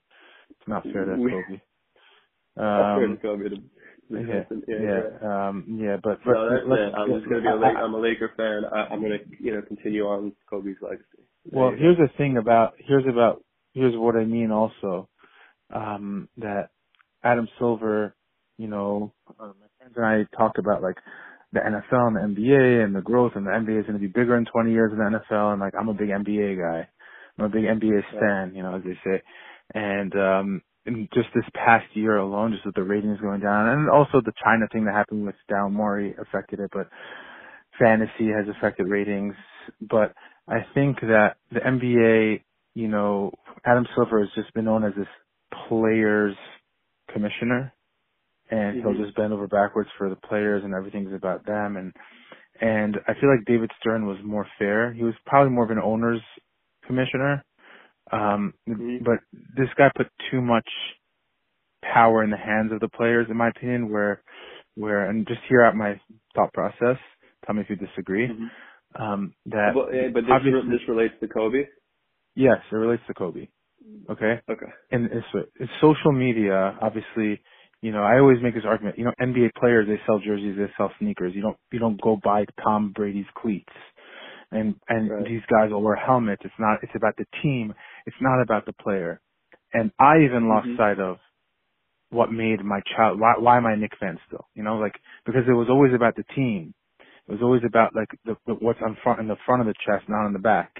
It's 0.50 0.68
not 0.68 0.84
fair 0.84 1.06
to 1.06 1.16
we, 1.20 1.32
Kobe. 1.32 1.62
Um, 2.58 3.20
fair 4.10 4.20
to 4.20 4.46
Kobe. 4.46 4.62
To, 4.62 4.64
yeah, 4.68 5.02
yeah. 5.22 5.48
Um, 5.48 5.80
yeah, 5.82 5.98
but, 6.02 6.20
but 6.26 6.34
no, 6.34 6.50
that's 6.50 6.66
it. 6.66 6.94
I'm 6.96 7.20
just 7.20 7.30
gonna 7.30 7.42
be 7.42 7.48
a 7.48 7.56
Laker, 7.56 7.78
I'm 7.78 7.94
a 7.94 8.00
Laker 8.00 8.32
fan. 8.38 8.64
I, 8.66 8.94
I'm 8.94 9.02
gonna 9.02 9.18
you 9.40 9.54
know 9.54 9.62
continue 9.62 10.04
on 10.04 10.34
Kobe's 10.50 10.78
legacy. 10.82 11.24
Well, 11.52 11.72
here's 11.78 11.98
the 11.98 12.10
thing 12.18 12.38
about 12.38 12.74
here's 12.78 13.06
about 13.08 13.44
here's 13.74 13.96
what 13.96 14.16
I 14.16 14.26
mean 14.26 14.52
also 14.52 15.10
um, 15.74 16.30
that 16.38 16.70
Adam 17.24 17.48
Silver, 17.60 18.16
you 18.58 18.68
know, 18.68 19.14
uh, 19.40 19.48
my 19.48 19.68
friends 19.78 19.94
and 19.96 20.06
I 20.06 20.38
talk 20.38 20.58
about 20.58 20.82
like 20.82 20.98
the 21.54 21.60
NFL 21.60 22.08
and 22.08 22.16
the 22.16 22.42
NBA 22.42 22.84
and 22.84 22.96
the 22.96 23.02
growth 23.02 23.34
and 23.36 23.46
the 23.46 23.52
NBA 23.52 23.80
is 23.80 23.86
going 23.86 24.00
to 24.00 24.00
be 24.00 24.08
bigger 24.08 24.38
in 24.38 24.46
20 24.46 24.72
years 24.72 24.92
than 24.92 25.00
the 25.00 25.20
NFL 25.20 25.54
and 25.54 25.62
like 25.62 25.74
I'm 25.80 25.90
a 25.90 25.94
big 25.94 26.10
NBA 26.10 26.58
guy. 26.58 26.88
I'm 27.38 27.46
a 27.46 27.50
big 27.50 27.64
NBA 27.64 28.02
stan, 28.16 28.56
you 28.56 28.64
know, 28.64 28.76
as 28.76 28.84
they 28.84 28.98
say. 29.04 29.22
And 29.74 30.14
um 30.16 30.62
in 30.88 31.08
just 31.14 31.28
this 31.36 31.44
past 31.54 31.86
year 31.94 32.18
alone, 32.18 32.52
just 32.52 32.66
with 32.66 32.76
the 32.76 32.84
ratings 32.84 33.20
going 33.20 33.42
down 33.42 33.70
and 33.70 33.90
also 33.90 34.22
the 34.24 34.34
China 34.44 34.66
thing 34.72 34.86
that 34.86 34.94
happened 34.94 35.26
with 35.26 35.36
Daryl 35.52 35.72
Morey 35.72 36.16
affected 36.20 36.60
it, 36.60 36.72
but 36.74 36.88
fantasy 37.80 38.32
has 38.36 38.46
affected 38.58 38.88
ratings. 38.88 39.36
But 39.82 40.14
I 40.48 40.66
think 40.74 41.00
that 41.02 41.36
the 41.52 41.60
NBA, 41.60 42.42
you 42.74 42.88
know, 42.88 43.32
Adam 43.66 43.86
Silver 43.96 44.20
has 44.22 44.30
just 44.36 44.54
been 44.54 44.66
known 44.66 44.84
as 44.84 44.94
this 44.98 45.08
players 45.68 46.36
commissioner 47.14 47.74
and 48.50 48.78
mm-hmm. 48.78 48.88
he'll 48.90 49.04
just 49.06 49.16
bend 49.16 49.34
over 49.34 49.48
backwards 49.48 49.90
for 49.98 50.10
the 50.10 50.16
players 50.16 50.64
and 50.64 50.74
everything's 50.74 51.14
about 51.14 51.46
them 51.46 51.78
and 51.78 51.94
and 52.60 52.98
I 53.08 53.14
feel 53.20 53.30
like 53.30 53.46
David 53.46 53.70
Stern 53.80 54.08
was 54.08 54.18
more 54.24 54.48
fair. 54.58 54.92
He 54.92 55.04
was 55.04 55.14
probably 55.28 55.52
more 55.52 55.66
of 55.66 55.70
an 55.70 55.78
owner's 55.78 56.22
commissioner. 56.88 57.44
Um 58.12 58.54
mm-hmm. 58.68 58.98
but 59.04 59.20
this 59.56 59.70
guy 59.78 59.90
put 59.96 60.08
too 60.32 60.42
much 60.42 60.68
power 61.82 62.24
in 62.24 62.30
the 62.30 62.38
hands 62.38 62.72
of 62.72 62.80
the 62.80 62.90
players 62.90 63.28
in 63.30 63.38
my 63.38 63.50
opinion 63.50 63.92
where 63.92 64.22
where 64.76 65.10
and 65.10 65.28
just 65.28 65.42
hear 65.50 65.64
out 65.64 65.76
my 65.76 66.00
thought 66.36 66.54
process. 66.54 66.98
Tell 67.46 67.56
me 67.56 67.62
if 67.62 67.70
you 67.70 67.76
disagree. 67.76 68.28
Mm-hmm. 68.28 69.02
Um 69.02 69.34
that 69.48 69.72
well, 69.76 69.88
yeah, 69.94 70.10
but 70.14 70.22
this, 70.22 70.32
re- 70.44 70.70
this 70.70 70.88
relates 70.88 71.14
to 71.22 71.28
Kobe? 71.28 71.66
Yes, 72.36 72.58
it 72.72 72.76
relates 72.76 73.04
to 73.08 73.14
Kobe. 73.14 73.48
Okay. 74.10 74.40
Okay. 74.50 74.72
And 74.92 75.06
it's, 75.06 75.48
it's 75.60 75.72
social 75.82 76.12
media. 76.12 76.78
Obviously, 76.82 77.42
you 77.82 77.92
know, 77.92 78.04
I 78.04 78.20
always 78.20 78.38
make 78.42 78.56
this 78.56 78.64
argument. 78.66 78.98
You 78.98 79.06
know, 79.06 79.14
NBA 79.22 79.52
players 79.60 79.88
they 79.88 80.00
sell 80.06 80.20
jerseys, 80.20 80.56
they 80.58 80.72
sell 80.78 80.92
sneakers. 81.00 81.34
You 81.36 81.42
don't 81.42 81.58
you 81.72 81.80
don't 81.80 82.00
go 82.02 82.20
buy 82.22 82.46
Tom 82.64 82.92
Brady's 82.96 83.26
cleats. 83.36 83.74
And 84.52 84.76
and 84.88 85.10
right. 85.10 85.26
these 85.26 85.42
guys 85.52 85.72
will 85.72 85.82
wear 85.82 85.96
helmets. 85.96 86.42
It's 86.46 86.54
not. 86.60 86.80
It's 86.82 86.96
about 86.96 87.16
the 87.18 87.26
team. 87.42 87.74
It's 88.06 88.16
not 88.22 88.42
about 88.42 88.66
the 88.66 88.74
player. 88.74 89.20
And 89.74 89.92
I 90.00 90.20
even 90.24 90.48
lost 90.48 90.68
mm-hmm. 90.68 90.78
sight 90.78 91.00
of 91.00 91.18
what 92.10 92.32
made 92.32 92.64
my 92.64 92.80
child. 92.96 93.20
Why, 93.20 93.34
why 93.38 93.58
am 93.58 93.66
I 93.66 93.74
a 93.74 93.78
Knick 93.78 93.92
fan 94.00 94.18
still? 94.28 94.48
You 94.56 94.64
know, 94.64 94.78
like 94.78 94.96
because 95.26 95.44
it 95.48 95.54
was 95.54 95.68
always 95.70 95.94
about 95.94 96.16
the 96.16 96.24
team. 96.36 96.74
It 97.28 97.32
was 97.32 97.42
always 97.42 97.64
about 97.66 97.96
like 97.96 98.08
the, 98.26 98.36
the 98.46 98.54
what's 98.54 98.80
on 98.82 98.98
front 99.04 99.20
in 99.20 99.28
the 99.28 99.36
front 99.46 99.62
of 99.62 99.68
the 99.68 99.74
chest, 99.86 100.08
not 100.08 100.26
on 100.26 100.34
the 100.34 100.40
back 100.40 100.72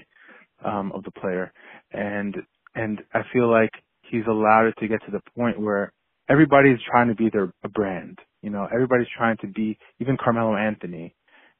um, 0.64 0.92
of 0.94 1.04
the 1.04 1.10
player. 1.10 1.52
And 1.92 2.34
and 2.74 3.00
I 3.12 3.20
feel 3.32 3.50
like 3.50 3.70
he's 4.10 4.24
allowed 4.28 4.66
it 4.66 4.74
to 4.80 4.88
get 4.88 5.04
to 5.04 5.10
the 5.10 5.20
point 5.36 5.60
where 5.60 5.92
everybody's 6.28 6.78
trying 6.90 7.08
to 7.08 7.14
be 7.14 7.28
their 7.30 7.52
a 7.62 7.68
brand. 7.68 8.18
You 8.42 8.50
know, 8.50 8.66
everybody's 8.72 9.08
trying 9.16 9.36
to 9.38 9.46
be 9.48 9.78
even 10.00 10.16
Carmelo 10.22 10.56
Anthony. 10.56 11.14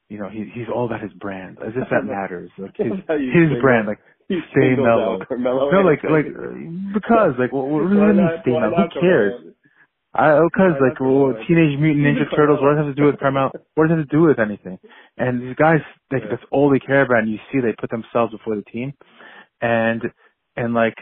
You 0.09 0.17
know, 0.17 0.29
he, 0.29 0.49
he's 0.53 0.65
all 0.73 0.85
about 0.85 1.01
his 1.01 1.13
brand, 1.13 1.59
as 1.61 1.73
if 1.77 1.87
that 1.89 2.03
matters. 2.09 2.49
Like 2.57 2.75
his 2.75 2.97
his 3.07 3.61
brand, 3.61 3.87
like 3.87 3.99
stay 4.25 4.75
mellow. 4.75 5.21
No, 5.37 5.81
like 5.85 6.03
like 6.03 6.25
because 6.93 7.37
like 7.37 7.49
oh, 7.53 7.63
well, 7.63 7.85
what 7.85 7.89
does 7.89 7.97
it 7.97 8.17
mean 8.17 8.29
stay 8.41 8.51
mellow? 8.51 8.89
Who 8.89 8.99
cares? 8.99 9.33
I 10.13 10.41
because 10.41 10.73
like 10.81 10.99
well, 10.99 11.37
Teenage 11.47 11.77
Mutant 11.77 12.01
Ninja 12.01 12.25
Turtles. 12.35 12.59
What 12.61 12.73
does 12.73 12.81
it 12.81 12.87
have 12.87 12.95
to 12.95 13.01
do 13.01 13.05
with 13.05 13.19
Carmelo? 13.19 13.51
What 13.75 13.87
does 13.87 13.93
it 13.93 13.99
have 14.01 14.09
to 14.09 14.15
do 14.17 14.23
with 14.23 14.39
anything? 14.39 14.79
And 15.17 15.41
these 15.41 15.55
guys, 15.55 15.85
like 16.11 16.23
that's 16.29 16.43
all 16.51 16.71
they 16.71 16.79
care 16.79 17.03
about. 17.05 17.19
And 17.19 17.31
you 17.31 17.37
see, 17.53 17.61
they 17.61 17.77
put 17.79 17.91
themselves 17.91 18.33
before 18.33 18.55
the 18.55 18.65
team, 18.65 18.93
and 19.61 20.01
and 20.57 20.73
like 20.73 20.97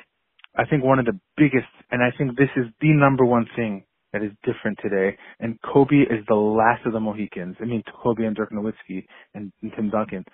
I 0.57 0.65
think 0.65 0.84
one 0.84 0.99
of 0.99 1.05
the 1.05 1.17
biggest, 1.38 1.71
and 1.91 2.03
I 2.03 2.11
think 2.17 2.35
this 2.35 2.51
is 2.57 2.65
the 2.81 2.91
number 2.91 3.23
one 3.23 3.47
thing 3.55 3.86
that 4.18 4.26
is 4.26 4.31
different 4.44 4.77
today. 4.81 5.18
And 5.39 5.60
Kobe 5.61 5.95
is 5.95 6.26
the 6.27 6.35
last 6.35 6.85
of 6.85 6.94
the 6.94 6.99
Mohicans. 6.99 7.56
I 7.61 7.65
mean, 7.65 7.84
Kobe 8.03 8.23
and 8.23 8.35
Dirk 8.35 8.52
Nowitzki 8.52 9.06
and, 9.34 9.52
and 9.61 9.72
Tim 9.76 9.89
Duncan. 9.89 10.26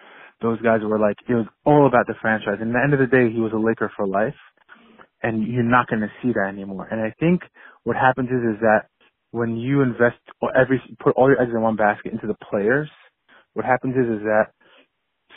Those 0.42 0.62
guys 0.62 0.80
were 0.84 1.00
like, 1.00 1.18
it 1.28 1.34
was 1.34 1.48
all 1.66 1.88
about 1.88 2.08
the 2.08 2.16
franchise. 2.22 2.58
And 2.60 2.70
at 2.70 2.74
the 2.74 2.84
end 2.84 2.94
of 2.94 3.00
the 3.00 3.08
day, 3.08 3.34
he 3.34 3.40
was 3.40 3.52
a 3.54 3.58
Laker 3.58 3.92
for 3.96 4.08
life. 4.08 4.36
And 5.22 5.48
you're 5.48 5.64
not 5.64 5.88
going 5.88 6.02
to 6.02 6.12
see 6.22 6.34
that 6.34 6.50
anymore. 6.50 6.88
And 6.92 7.02
I 7.02 7.14
think 7.20 7.42
what 7.84 7.96
happens 7.96 8.30
is, 8.30 8.56
is 8.56 8.60
that 8.62 8.88
when 9.32 9.58
you 9.58 9.82
invest 9.82 10.20
every, 10.56 10.82
put 11.02 11.16
all 11.16 11.30
your 11.30 11.42
eggs 11.42 11.52
in 11.54 11.62
one 11.62 11.76
basket 11.76 12.12
into 12.12 12.28
the 12.28 12.36
players, 12.50 12.90
what 13.54 13.66
happens 13.66 13.96
is, 13.96 14.20
is 14.20 14.24
that 14.24 14.52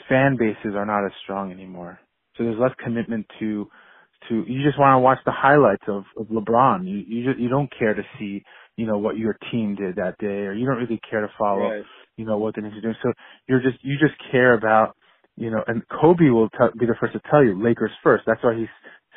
fan 0.09 0.37
bases 0.39 0.75
are 0.75 0.87
not 0.87 1.05
as 1.05 1.13
strong 1.23 1.53
anymore. 1.53 2.01
So 2.37 2.45
there's 2.45 2.59
less 2.59 2.73
commitment 2.83 3.27
to 3.39 3.69
to 4.29 4.45
you 4.47 4.63
just 4.65 4.79
want 4.79 4.95
to 4.95 4.99
watch 4.99 5.19
the 5.25 5.33
highlights 5.33 5.85
of, 5.89 6.05
of 6.19 6.27
LeBron. 6.27 6.87
You 6.87 7.05
you 7.07 7.25
just, 7.25 7.39
you 7.39 7.49
don't 7.49 7.71
care 7.79 7.95
to 7.95 8.03
see 8.19 8.43
you 8.77 8.87
know 8.87 8.99
what 8.99 9.17
your 9.17 9.37
team 9.51 9.75
did 9.75 9.97
that 9.97 10.19
day, 10.19 10.47
or 10.47 10.53
you 10.53 10.67
don't 10.67 10.77
really 10.77 11.01
care 11.09 11.21
to 11.21 11.31
follow 11.39 11.71
right. 11.71 11.85
you 12.17 12.25
know 12.25 12.39
what 12.39 12.55
the 12.55 12.63
Knicks 12.63 12.77
are 12.77 12.81
doing. 12.81 12.95
So 13.03 13.13
you're 13.49 13.61
just 13.61 13.79
you 13.83 13.97
just 13.99 14.15
care 14.31 14.55
about 14.55 14.97
you 15.37 15.51
know. 15.51 15.63
And 15.67 15.83
Kobe 15.89 16.31
will 16.31 16.49
t- 16.51 16.79
be 16.79 16.87
the 16.87 16.97
first 17.01 17.15
to 17.15 17.21
tell 17.31 17.45
you 17.45 17.61
Lakers 17.63 17.93
first. 18.03 18.25
That's 18.27 18.43
why 18.43 18.57
he's 18.57 18.69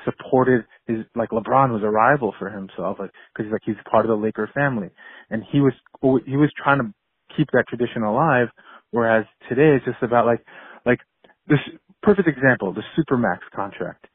supported 0.05 0.65
his 0.88 1.05
like 1.15 1.30
LeBron 1.30 1.71
was 1.71 1.84
a 1.84 1.89
rival 1.89 2.34
for 2.39 2.49
himself, 2.49 2.97
like 2.99 3.11
because 3.34 3.47
he's 3.47 3.51
like 3.51 3.61
he's 3.65 3.76
part 3.89 4.05
of 4.05 4.09
the 4.09 4.15
Laker 4.15 4.49
family, 4.53 4.89
and 5.30 5.43
he 5.51 5.59
was 5.59 5.73
oh, 6.03 6.19
he 6.26 6.38
was 6.38 6.51
trying 6.61 6.80
to 6.80 6.93
keep 7.35 7.47
that 7.53 7.65
tradition 7.67 8.03
alive. 8.03 8.47
Whereas 8.91 9.26
today 9.47 9.76
it's 9.76 9.85
just 9.85 10.01
about 10.01 10.26
like 10.26 10.43
like 10.85 10.99
this 11.47 11.59
perfect 12.01 12.27
example, 12.27 12.73
the 12.73 12.84
Supermax 12.97 13.39
contract 13.53 14.05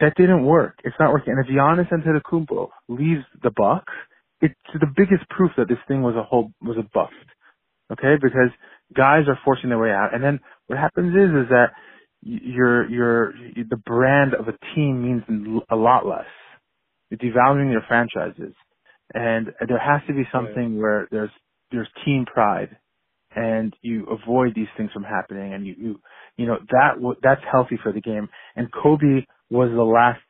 that 0.00 0.14
didn't 0.16 0.44
work. 0.44 0.78
It's 0.84 0.96
not 0.98 1.12
working. 1.12 1.34
And 1.34 1.44
if 1.44 1.50
Giannis 1.50 1.90
Antetokounmpo 1.90 2.68
leaves 2.88 3.24
the 3.42 3.50
Bucks, 3.56 3.92
it's 4.40 4.54
the 4.74 4.86
biggest 4.96 5.28
proof 5.30 5.52
that 5.56 5.68
this 5.68 5.78
thing 5.86 6.02
was 6.02 6.16
a 6.16 6.22
whole 6.22 6.50
was 6.60 6.76
a 6.78 6.88
bust. 6.94 7.12
Okay, 7.92 8.14
because 8.20 8.50
guys 8.96 9.24
are 9.28 9.38
forcing 9.44 9.68
their 9.70 9.78
way 9.78 9.90
out, 9.90 10.14
and 10.14 10.22
then 10.22 10.40
what 10.66 10.78
happens 10.78 11.14
is 11.14 11.44
is 11.44 11.48
that 11.50 11.68
your 12.22 12.88
your 12.88 13.32
the 13.68 13.76
brand 13.76 14.34
of 14.34 14.48
a 14.48 14.74
team 14.74 15.02
means 15.02 15.62
a 15.70 15.76
lot 15.76 16.06
less. 16.06 16.26
You're 17.10 17.18
devaluing 17.18 17.70
your 17.70 17.82
franchises, 17.86 18.54
and 19.14 19.48
there 19.68 19.78
has 19.78 20.00
to 20.08 20.14
be 20.14 20.24
something 20.32 20.78
where 20.80 21.08
there's 21.10 21.30
there's 21.70 21.88
team 22.04 22.24
pride, 22.26 22.76
and 23.36 23.74
you 23.82 24.06
avoid 24.06 24.54
these 24.54 24.68
things 24.76 24.90
from 24.92 25.04
happening, 25.04 25.52
and 25.52 25.66
you 25.66 25.74
you 25.78 26.00
you 26.36 26.46
know 26.46 26.58
that 26.70 27.16
that's 27.22 27.42
healthy 27.50 27.78
for 27.82 27.92
the 27.92 28.00
game. 28.00 28.28
And 28.56 28.68
Kobe 28.72 29.26
was 29.52 29.70
the 29.70 29.84
last 29.84 30.20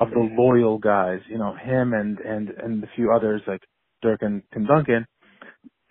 of 0.00 0.10
the 0.10 0.28
loyal 0.36 0.78
guys, 0.78 1.20
you 1.28 1.38
know, 1.38 1.54
him 1.54 1.92
and 1.94 2.18
and 2.18 2.50
and 2.50 2.82
a 2.82 2.88
few 2.96 3.12
others 3.14 3.40
like 3.46 3.62
Dirk 4.02 4.20
and 4.22 4.42
Tim 4.52 4.66
Duncan. 4.66 5.06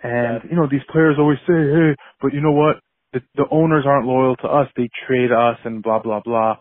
And 0.04 0.44
you 0.50 0.58
know, 0.58 0.68
these 0.70 0.84
players 0.92 1.16
always 1.18 1.40
say, 1.48 1.54
"Hey, 1.56 1.96
but 2.22 2.34
you 2.34 2.42
know 2.42 2.52
what? 2.52 2.78
The 3.14 3.22
the 3.36 3.46
owners 3.50 3.86
aren't 3.88 4.06
loyal 4.06 4.36
to 4.38 4.48
us. 4.48 4.68
They 4.76 4.90
trade 5.08 5.32
us 5.32 5.58
and 5.64 5.82
blah 5.82 6.00
blah 6.00 6.20
blah." 6.20 6.58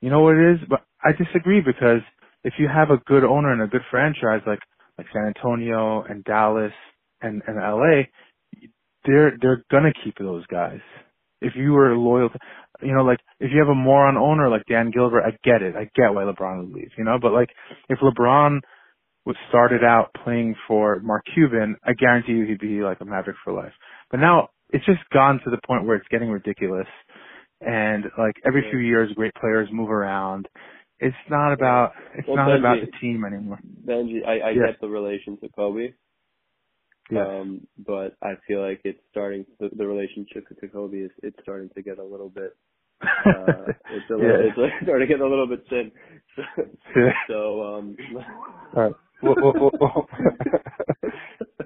You 0.00 0.10
know 0.10 0.20
what 0.20 0.36
it 0.36 0.54
is? 0.54 0.60
But 0.68 0.82
I 1.04 1.12
disagree 1.12 1.60
because 1.60 2.00
if 2.42 2.54
you 2.58 2.68
have 2.68 2.90
a 2.90 3.02
good 3.06 3.24
owner 3.24 3.52
and 3.52 3.62
a 3.62 3.66
good 3.66 3.84
franchise 3.90 4.40
like 4.46 4.60
like 4.96 5.06
San 5.12 5.26
Antonio 5.26 6.02
and 6.08 6.24
Dallas 6.24 6.72
and 7.20 7.42
and 7.46 7.56
LA, 7.56 8.08
they're 9.04 9.36
they're 9.42 9.64
gonna 9.70 9.92
keep 10.04 10.16
those 10.18 10.46
guys. 10.46 10.80
If 11.40 11.52
you 11.54 11.72
were 11.72 11.96
loyal 11.96 12.30
to, 12.30 12.38
you 12.82 12.94
know, 12.94 13.02
like 13.02 13.20
if 13.40 13.50
you 13.52 13.58
have 13.58 13.68
a 13.68 13.74
moron 13.74 14.16
owner 14.16 14.48
like 14.48 14.62
Dan 14.68 14.90
Gilbert, 14.90 15.22
I 15.22 15.30
get 15.44 15.62
it. 15.62 15.76
I 15.76 15.90
get 15.94 16.14
why 16.14 16.22
LeBron 16.22 16.58
would 16.58 16.74
leave, 16.74 16.90
you 16.96 17.04
know, 17.04 17.18
but 17.20 17.32
like 17.32 17.50
if 17.88 17.98
LeBron 17.98 18.60
was 19.26 19.36
started 19.48 19.82
out 19.82 20.14
playing 20.24 20.54
for 20.68 21.00
Mark 21.00 21.24
Cuban, 21.34 21.76
I 21.84 21.92
guarantee 21.94 22.32
you 22.32 22.46
he'd 22.46 22.60
be 22.60 22.82
like 22.82 23.00
a 23.00 23.04
Maverick 23.04 23.36
for 23.44 23.52
life. 23.52 23.72
But 24.10 24.20
now 24.20 24.48
it's 24.70 24.86
just 24.86 25.00
gone 25.12 25.40
to 25.44 25.50
the 25.50 25.58
point 25.66 25.84
where 25.84 25.96
it's 25.96 26.08
getting 26.10 26.30
ridiculous. 26.30 26.86
And 27.60 28.04
like 28.16 28.36
every 28.46 28.64
few 28.70 28.78
years, 28.78 29.10
great 29.16 29.34
players 29.34 29.68
move 29.72 29.90
around. 29.90 30.48
It's 30.98 31.16
not 31.28 31.52
about 31.52 31.92
it's 32.14 32.26
well, 32.26 32.36
not 32.36 32.48
Benji, 32.48 32.58
about 32.58 32.76
the 32.80 32.98
team 33.00 33.24
anymore. 33.24 33.58
Benji, 33.86 34.26
I, 34.26 34.38
I 34.38 34.50
yeah. 34.50 34.70
get 34.70 34.80
the 34.80 34.88
relation 34.88 35.38
to 35.40 35.48
Kobe, 35.48 35.92
Yes. 37.10 37.26
Um, 37.28 37.66
but 37.78 38.16
I 38.22 38.34
feel 38.48 38.60
like 38.66 38.80
it's 38.84 38.98
starting 39.10 39.46
the, 39.60 39.70
the 39.76 39.86
relationship 39.86 40.44
to 40.60 40.68
Kobe 40.68 40.98
is 40.98 41.10
it's 41.22 41.36
starting 41.42 41.70
to 41.76 41.82
get 41.82 41.98
a 41.98 42.04
little 42.04 42.28
bit 42.28 42.56
uh, 43.02 43.06
it's 43.92 44.10
a 44.10 44.14
little, 44.14 44.26
yeah. 44.28 44.48
it's 44.48 44.58
like 44.58 44.72
starting 44.82 45.08
to 45.08 45.14
get 45.14 45.20
a 45.20 45.28
little 45.28 45.46
bit 45.46 45.64
thin. 45.68 45.92
So, 46.36 46.42
Yeah. 46.96 47.12
so 47.28 47.62
um, 47.64 47.96
All 48.76 48.82
right. 48.82 48.92
We'll, 49.22 49.34
we'll, 49.38 49.54
we'll, 49.54 49.72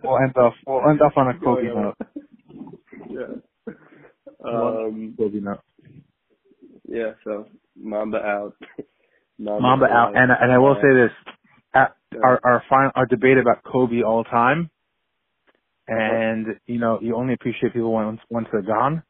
we'll, 0.05 0.19
end 0.19 0.37
off. 0.37 0.55
We'll 0.67 0.89
end 0.89 1.01
off 1.03 1.13
on 1.17 1.29
a 1.29 1.39
Kobe 1.41 1.65
note. 1.65 1.97
yeah. 3.11 3.75
Um, 4.45 5.15
Kobe 5.19 5.41
note. 5.41 5.61
yeah. 6.89 7.13
So 7.25 7.47
Mamba 7.77 8.19
out. 8.19 8.55
Mamba, 9.39 9.61
Mamba 9.63 9.87
for 9.87 9.93
out, 9.93 10.17
and 10.17 10.31
and 10.31 10.53
I 10.53 10.59
will 10.59 10.73
Uh, 10.73 10.83
say 10.83 10.95
this: 10.95 11.11
at 11.75 11.97
yeah. 12.13 12.19
our 12.25 12.41
our 12.45 12.63
final 12.69 12.93
our 12.95 13.07
debate 13.07 13.39
about 13.39 13.65
Kobe 13.65 14.03
all 14.03 14.23
time, 14.23 14.71
and 15.91 16.47
you 16.67 16.79
know 16.79 16.99
you 17.03 17.17
only 17.17 17.35
appreciate 17.35 17.73
people 17.73 17.93
once 17.93 18.21
once 18.31 18.47
they're 18.53 18.63
gone. 18.63 19.03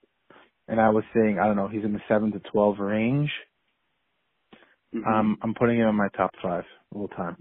And 0.69 0.81
I 0.81 0.89
was 0.91 1.05
saying 1.15 1.39
I 1.41 1.47
don't 1.47 1.57
know 1.57 1.69
he's 1.69 1.85
in 1.85 1.93
the 1.93 2.01
seven 2.09 2.33
to 2.33 2.41
twelve 2.53 2.79
range. 2.79 3.31
Mhm. 4.95 5.07
Um, 5.07 5.39
I'm 5.43 5.55
putting 5.55 5.79
him 5.79 5.89
in 5.89 5.95
my 5.95 6.09
top 6.17 6.31
five 6.43 6.65
all 6.95 7.09
time. 7.09 7.37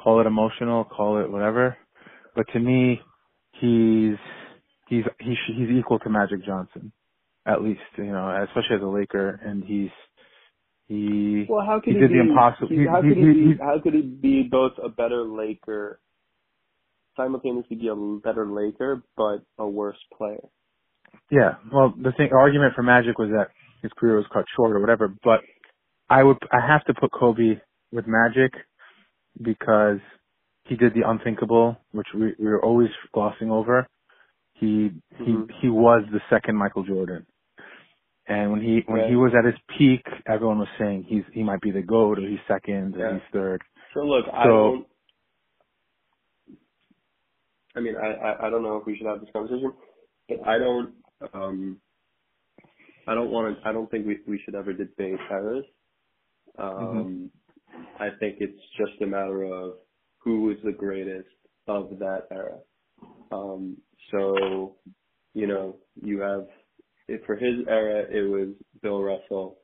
Call 0.00 0.20
it 0.20 0.26
emotional, 0.26 0.84
call 0.84 1.18
it 1.20 1.30
whatever, 1.30 1.76
but 2.36 2.46
to 2.52 2.60
me, 2.60 3.00
he's 3.60 4.16
he's 4.88 5.04
he's 5.20 5.36
he's 5.56 5.70
equal 5.70 5.98
to 6.00 6.08
Magic 6.10 6.44
Johnson, 6.44 6.92
at 7.46 7.62
least 7.62 7.80
you 7.96 8.04
know, 8.12 8.44
especially 8.48 8.76
as 8.76 8.82
a 8.82 8.86
Laker, 8.86 9.40
and 9.44 9.64
he's 9.64 9.90
he 10.86 11.46
Well, 11.48 11.66
how 11.66 11.80
could 11.80 11.94
he 11.94 11.94
he, 11.94 12.00
did 12.00 12.10
be? 12.10 12.14
the 12.14 12.20
impossible. 12.30 12.68
he- 12.68 12.86
how 12.86 13.02
he- 13.02 13.08
could 13.08 13.18
he, 13.18 13.24
be? 13.24 13.56
How 13.60 13.80
could 13.82 13.94
he 13.94 14.02
be 14.02 14.42
both 14.44 14.72
a 14.82 14.88
better 14.88 15.22
Laker, 15.24 16.00
simultaneously 17.18 17.76
be 17.76 17.88
a 17.88 17.94
better 17.94 18.46
Laker, 18.46 19.02
but 19.16 19.42
a 19.58 19.68
worse 19.68 19.98
player? 20.16 20.40
Yeah, 21.30 21.56
well, 21.72 21.92
the 22.00 22.12
thing 22.12 22.30
argument 22.32 22.74
for 22.74 22.82
Magic 22.82 23.18
was 23.18 23.28
that 23.30 23.48
his 23.82 23.92
career 23.98 24.16
was 24.16 24.24
cut 24.32 24.44
short 24.56 24.74
or 24.74 24.80
whatever, 24.80 25.12
but 25.22 25.40
I 26.08 26.22
would 26.22 26.38
I 26.50 26.66
have 26.66 26.84
to 26.86 26.94
put 26.94 27.12
Kobe 27.12 27.60
with 27.92 28.06
Magic 28.06 28.52
because 29.42 29.98
he 30.64 30.76
did 30.76 30.94
the 30.94 31.08
unthinkable, 31.08 31.76
which 31.92 32.06
we, 32.14 32.34
we 32.38 32.46
were 32.46 32.64
always 32.64 32.90
glossing 33.12 33.50
over. 33.50 33.86
He 34.54 34.90
Mhm. 35.20 35.50
he 35.50 35.54
he 35.62 35.68
was 35.68 36.04
the 36.12 36.20
second 36.30 36.56
Michael 36.56 36.82
Jordan, 36.84 37.26
and 38.26 38.52
when 38.52 38.60
he 38.60 38.82
when 38.86 39.00
he 39.08 39.16
was 39.16 39.32
at 39.38 39.44
his 39.44 39.54
peak, 39.76 40.04
everyone 40.26 40.58
was 40.58 40.68
saying 40.78 41.04
he's 41.04 41.24
he 41.32 41.42
might 41.42 41.60
be 41.60 41.70
the 41.70 41.82
goat 41.82 42.18
or 42.18 42.22
he's 42.22 42.40
second 42.48 42.96
or 42.96 43.14
he's 43.14 43.22
third. 43.32 43.62
So 43.94 44.00
look, 44.00 44.26
I 44.32 44.44
don't. 44.44 44.86
I 47.76 47.80
mean, 47.80 47.94
I, 47.96 48.06
I 48.06 48.46
I 48.46 48.50
don't 48.50 48.62
know 48.62 48.78
if 48.78 48.86
we 48.86 48.96
should 48.96 49.06
have 49.06 49.20
this 49.20 49.30
conversation, 49.32 49.72
but 50.28 50.46
I 50.46 50.58
don't. 50.58 50.94
Um, 51.34 51.80
I 53.06 53.14
don't 53.14 53.30
want 53.30 53.58
to. 53.58 53.68
I 53.68 53.72
don't 53.72 53.90
think 53.90 54.06
we 54.06 54.18
we 54.28 54.40
should 54.44 54.54
ever 54.54 54.72
debate 54.72 55.18
eras. 55.30 55.64
Um, 56.58 57.30
I 57.98 58.08
think 58.20 58.38
it's 58.40 58.60
just 58.78 59.00
a 59.02 59.06
matter 59.06 59.44
of 59.44 59.74
who 60.18 60.42
was 60.42 60.56
the 60.64 60.72
greatest 60.72 61.28
of 61.66 61.90
that 61.98 62.28
era. 62.30 62.58
Um, 63.32 63.78
so, 64.10 64.76
you 65.34 65.46
know, 65.46 65.78
you 66.02 66.20
have 66.20 66.46
if 67.08 67.24
for 67.26 67.36
his 67.36 67.66
era 67.68 68.04
it 68.10 68.22
was 68.28 68.54
Bill 68.82 69.02
Russell 69.02 69.58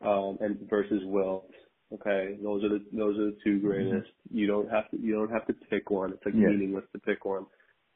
um, 0.00 0.38
and 0.40 0.58
versus 0.68 1.02
Wilt. 1.04 1.50
Okay, 1.94 2.38
those 2.42 2.64
are 2.64 2.68
the 2.70 2.84
those 2.92 3.18
are 3.18 3.26
the 3.26 3.36
two 3.44 3.60
greatest. 3.60 4.10
You 4.32 4.46
don't 4.46 4.70
have 4.70 4.90
to 4.90 4.96
you 4.98 5.12
don't 5.14 5.30
have 5.30 5.46
to 5.46 5.52
pick 5.52 5.90
one. 5.90 6.12
It's 6.12 6.24
like 6.24 6.34
Yeah. 6.34 6.48
meaningless 6.48 6.84
to 6.92 6.98
pick 7.00 7.24
one. 7.24 7.46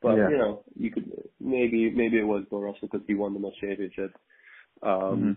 But 0.03 0.17
Yeah. 0.17 0.29
you 0.31 0.37
know, 0.39 0.65
you 0.75 0.91
could 0.91 1.11
maybe 1.41 1.91
maybe 1.91 2.19
it 2.19 2.27
was 2.27 2.45
Bill 2.51 2.61
Russell 2.61 2.89
because 2.91 3.07
he 3.07 3.15
won 3.15 3.33
the 3.35 3.41
most 3.41 3.59
championships. 3.61 4.15
Um, 4.83 5.37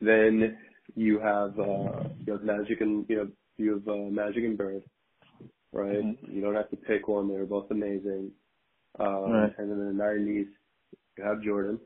Then 0.00 0.58
you 0.96 1.18
have 1.20 1.58
uh, 1.58 2.02
you 2.26 2.32
have 2.32 2.42
Magic 2.42 2.80
and 2.80 3.08
you 3.08 3.18
have 3.18 3.32
you 3.58 3.74
have 3.74 3.88
uh, 3.88 4.10
Magic 4.10 4.44
and 4.44 4.56
Bird, 4.58 4.82
right? 5.72 5.98
Mhm. 6.04 6.32
You 6.34 6.40
don't 6.40 6.54
have 6.56 6.70
to 6.70 6.76
pick 6.76 7.06
one; 7.08 7.28
they 7.28 7.34
were 7.38 7.46
both 7.46 7.70
amazing. 7.70 8.32
Um, 8.98 9.32
Right. 9.32 9.58
And 9.58 9.70
then 9.70 9.80
in 9.80 9.96
the 9.96 10.02
'90s, 10.04 10.48
you 11.18 11.24
have 11.24 11.42
Jordan, 11.42 11.78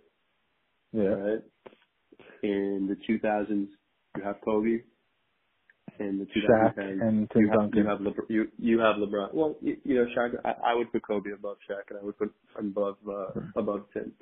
Yeah. 0.92 1.14
right? 1.14 1.42
In 2.42 2.86
the 2.88 2.96
2000s, 3.06 3.68
you 4.16 4.22
have 4.22 4.40
Kobe. 4.42 4.82
In 6.00 6.18
the 6.18 6.24
Shaq 6.26 6.74
2010s, 6.76 7.02
and 7.02 7.30
Tim 7.30 7.42
you 7.42 7.48
have 7.48 7.60
Duncan. 7.60 7.78
you 7.82 7.88
have 7.88 7.98
LeBron. 8.00 8.24
You, 8.28 8.48
you 8.58 8.78
have 8.80 8.96
LeBron. 8.96 9.34
Well, 9.34 9.56
you, 9.60 9.76
you 9.84 9.94
know, 9.96 10.06
Shaq. 10.16 10.30
I, 10.44 10.72
I 10.72 10.74
would 10.74 10.90
put 10.92 11.02
Kobe 11.06 11.30
above 11.32 11.56
Shaq, 11.68 11.90
and 11.90 11.98
I 12.00 12.04
would 12.04 12.18
put 12.18 12.32
above 12.58 12.96
uh, 13.08 13.40
above 13.56 13.84
Tim. 13.94 14.12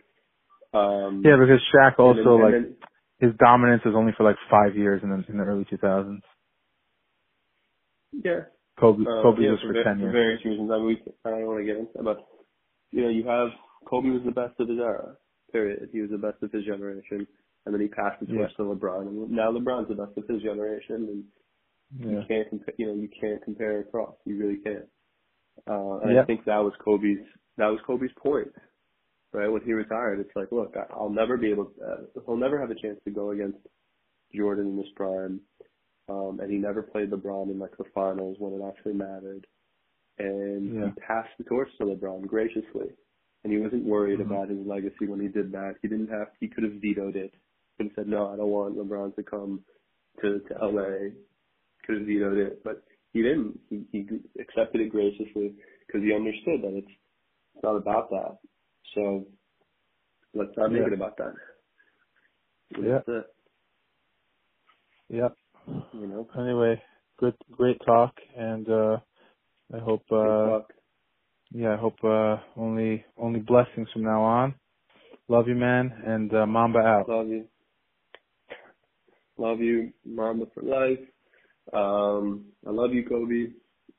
Um, 0.73 1.23
yeah, 1.25 1.37
because 1.39 1.61
Shaq 1.75 1.95
and 1.99 2.19
then- 2.19 2.27
also 2.27 2.35
and 2.35 2.43
like 2.45 2.53
then- 2.53 2.77
his 3.21 3.33
dominance 3.39 3.83
was 3.85 3.95
only 3.97 4.13
for 4.17 4.25
like 4.25 4.37
five 4.51 4.77
years 4.77 5.01
in 5.03 5.09
the 5.11 5.25
in 5.29 5.39
the 5.39 5.45
early 5.45 5.65
2000s. 5.65 6.21
yeah, 8.25 8.41
Kobe 8.79 9.03
Uh, 9.03 9.23
Kobe 9.23 9.43
yeah, 9.43 9.51
was 9.53 9.61
for, 9.61 9.69
for 9.69 9.73
va- 9.75 9.85
ten 9.85 10.01
for 10.01 10.11
various 10.11 10.45
reasons. 10.45 10.71
I 10.71 10.77
mean, 10.79 10.87
we, 10.87 11.03
I 11.25 11.31
don't 11.31 11.47
want 11.47 11.61
to 11.61 11.65
get 11.65 11.77
into 11.79 11.93
that, 11.95 12.03
but 12.05 12.27
you 12.91 13.03
know, 13.03 13.09
you 13.09 13.27
have 13.27 13.49
Kobe 13.89 14.11
was 14.11 14.23
the 14.25 14.31
best 14.33 14.59
of 14.61 14.69
his 14.69 14.79
era. 14.79 15.17
Period. 15.53 15.89
He 15.93 16.01
was 16.01 16.11
the 16.11 16.19
best 16.19 16.43
of 16.43 16.51
his 16.51 16.65
generation, 16.65 17.27
and 17.65 17.75
then 17.75 17.81
he 17.81 17.87
passed 17.89 18.19
the 18.21 18.27
torch 18.27 18.51
to 18.57 18.63
LeBron, 18.63 19.07
and 19.07 19.31
now 19.31 19.53
LeBron's 19.53 19.89
the 19.89 19.95
best 19.95 20.17
of 20.19 20.27
his 20.29 20.43
generation, 20.43 20.97
and 21.09 21.25
Yeah. 21.99 22.07
you 22.21 22.23
can't 22.29 22.49
compare. 22.49 22.75
You 22.79 22.87
know, 22.87 22.95
you 22.95 23.09
can't 23.21 23.43
compare 23.45 23.81
across. 23.81 24.15
You 24.25 24.39
really 24.39 24.57
can't. 24.59 24.87
Uh, 25.69 25.99
and 26.01 26.19
I 26.19 26.25
think 26.25 26.45
that 26.45 26.59
was 26.59 26.73
Kobe's. 26.85 27.19
That 27.57 27.67
was 27.69 27.79
Kobe's 27.87 28.11
point, 28.19 28.53
right? 29.33 29.49
When 29.49 29.63
he 29.63 29.73
retired, 29.73 30.19
it's 30.21 30.35
like, 30.35 30.51
look, 30.51 30.75
I'll 30.91 31.11
never 31.11 31.37
be 31.37 31.51
able. 31.51 31.67
To, 31.67 31.85
uh, 31.85 31.97
he'll 32.27 32.37
never 32.37 32.59
have 32.61 32.71
a 32.71 32.75
chance 32.75 32.99
to 33.05 33.11
go 33.11 33.31
against 33.31 33.59
Jordan 34.35 34.67
in 34.73 34.77
his 34.79 34.93
prime, 34.97 35.41
um, 36.09 36.41
and 36.43 36.51
he 36.51 36.59
never 36.59 36.83
played 36.83 37.11
LeBron 37.11 37.51
in 37.51 37.59
like 37.59 37.77
the 37.77 37.85
finals 37.95 38.37
when 38.41 38.55
it 38.55 38.65
actually 38.67 38.95
mattered. 38.95 39.47
And 40.19 40.75
Yeah. 40.75 40.87
he 40.87 41.01
passed 41.01 41.31
the 41.39 41.45
torch 41.45 41.69
to 41.79 41.85
LeBron 41.85 42.27
graciously, 42.27 42.91
and 43.45 43.53
he 43.53 43.59
wasn't 43.61 43.85
worried 43.85 44.19
Mhm. 44.19 44.27
about 44.27 44.49
his 44.49 44.67
legacy 44.67 45.07
when 45.07 45.21
he 45.21 45.29
did 45.29 45.53
that. 45.53 45.77
He 45.83 45.89
didn't 45.89 46.09
have. 46.09 46.33
He 46.41 46.49
could 46.49 46.65
have 46.65 46.75
vetoed 46.75 47.17
it. 47.17 47.35
Could 47.77 47.87
have 47.87 47.95
said, 47.95 48.09
no, 48.09 48.29
I 48.29 48.37
don't 48.37 48.51
want 48.51 48.77
LeBron 48.77 49.15
to 49.17 49.23
come 49.23 49.65
to 50.21 50.41
to 50.41 50.65
LA. 50.65 51.11
Could 51.87 51.99
have 51.99 52.07
vetoed 52.07 52.39
it, 52.39 52.65
but 52.65 52.83
he 53.13 53.23
didn't. 53.23 53.59
He, 53.69 53.85
he 53.93 54.07
accepted 54.41 54.81
it 54.81 54.91
graciously 54.91 55.55
because 55.87 56.03
he 56.03 56.15
understood 56.15 56.63
that 56.63 56.77
it's 56.77 56.89
it's 57.55 57.63
not 57.63 57.77
about 57.77 58.11
that. 58.11 58.39
So 58.95 59.27
let's 60.35 60.57
not 60.57 60.73
make 60.73 60.83
Yeah. 60.83 60.87
it 60.89 60.93
about 60.95 61.17
that. 61.19 61.35
Yeah. 62.81 62.93
That's 63.07 63.09
it. 63.09 63.27
Yep. 65.11 65.37
You 65.93 66.07
know. 66.07 66.29
Anyway, 66.39 66.83
good 67.19 67.35
great 67.53 67.79
talk 67.85 68.15
and 68.37 68.69
uh 68.69 68.97
I 69.73 69.79
hope 69.79 70.05
uh 70.11 70.61
yeah, 71.53 71.75
I 71.75 71.77
hope 71.77 72.03
uh 72.03 72.39
only 72.57 73.05
only 73.17 73.41
blessings 73.41 73.89
from 73.93 74.03
now 74.03 74.23
on. 74.23 74.55
Love 75.29 75.49
you 75.49 75.55
man 75.55 75.93
and 76.05 76.35
uh 76.35 76.47
Mamba 76.47 76.81
out. 76.81 77.09
Love 77.09 77.29
you. 77.29 77.45
Love 79.37 79.61
you, 79.61 79.93
Mamba 80.05 80.47
for 80.55 80.63
life. 80.63 80.99
Um, 81.73 82.45
I 82.67 82.71
love 82.71 82.93
you, 82.93 83.05
Kobe. 83.09 83.53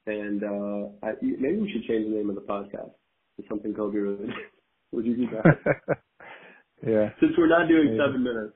And 0.07 0.43
uh, 0.43 0.89
I, 1.07 1.13
maybe 1.21 1.57
we 1.61 1.71
should 1.71 1.83
change 1.87 2.05
the 2.07 2.15
name 2.15 2.29
of 2.29 2.35
the 2.35 2.41
podcast 2.41 2.91
to 3.37 3.43
something 3.49 3.73
Kobe 3.73 3.97
related. 3.97 4.29
Would 4.91 5.05
you 5.05 5.15
do 5.15 5.27
that? 5.31 5.97
yeah. 6.87 7.09
Since 7.19 7.33
we're 7.37 7.47
not 7.49 7.67
doing 7.67 7.97
seven 7.99 8.23
minutes, 8.23 8.53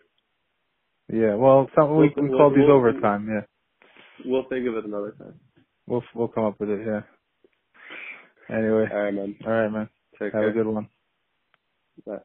Yeah. 1.12 1.34
Well 1.36 1.68
some 1.76 1.98
we 1.98 2.14
we 2.16 2.30
we'll- 2.30 2.38
call 2.38 2.50
these 2.52 2.60
we'll- 2.68 2.78
overtime, 2.78 3.28
yeah. 3.28 3.42
we'll 4.26 4.48
think 4.48 4.68
of 4.68 4.76
it 4.76 4.86
another 4.86 5.16
time. 5.18 5.40
We'll 5.88 6.04
we'll 6.14 6.28
come 6.28 6.46
up 6.46 6.60
with 6.60 6.70
it, 6.70 6.86
yeah. 6.86 7.02
Anyway. 8.56 8.86
All 8.92 9.02
right, 9.04 9.14
man. 9.14 9.36
All 9.46 9.52
right, 9.52 9.70
man. 9.72 9.90
Take 10.20 10.32
care. 10.34 10.44
Have 10.44 10.54
care. 10.54 10.62
a 10.62 10.64
good 10.64 10.68
one. 10.68 10.88
Bye. 12.06 12.18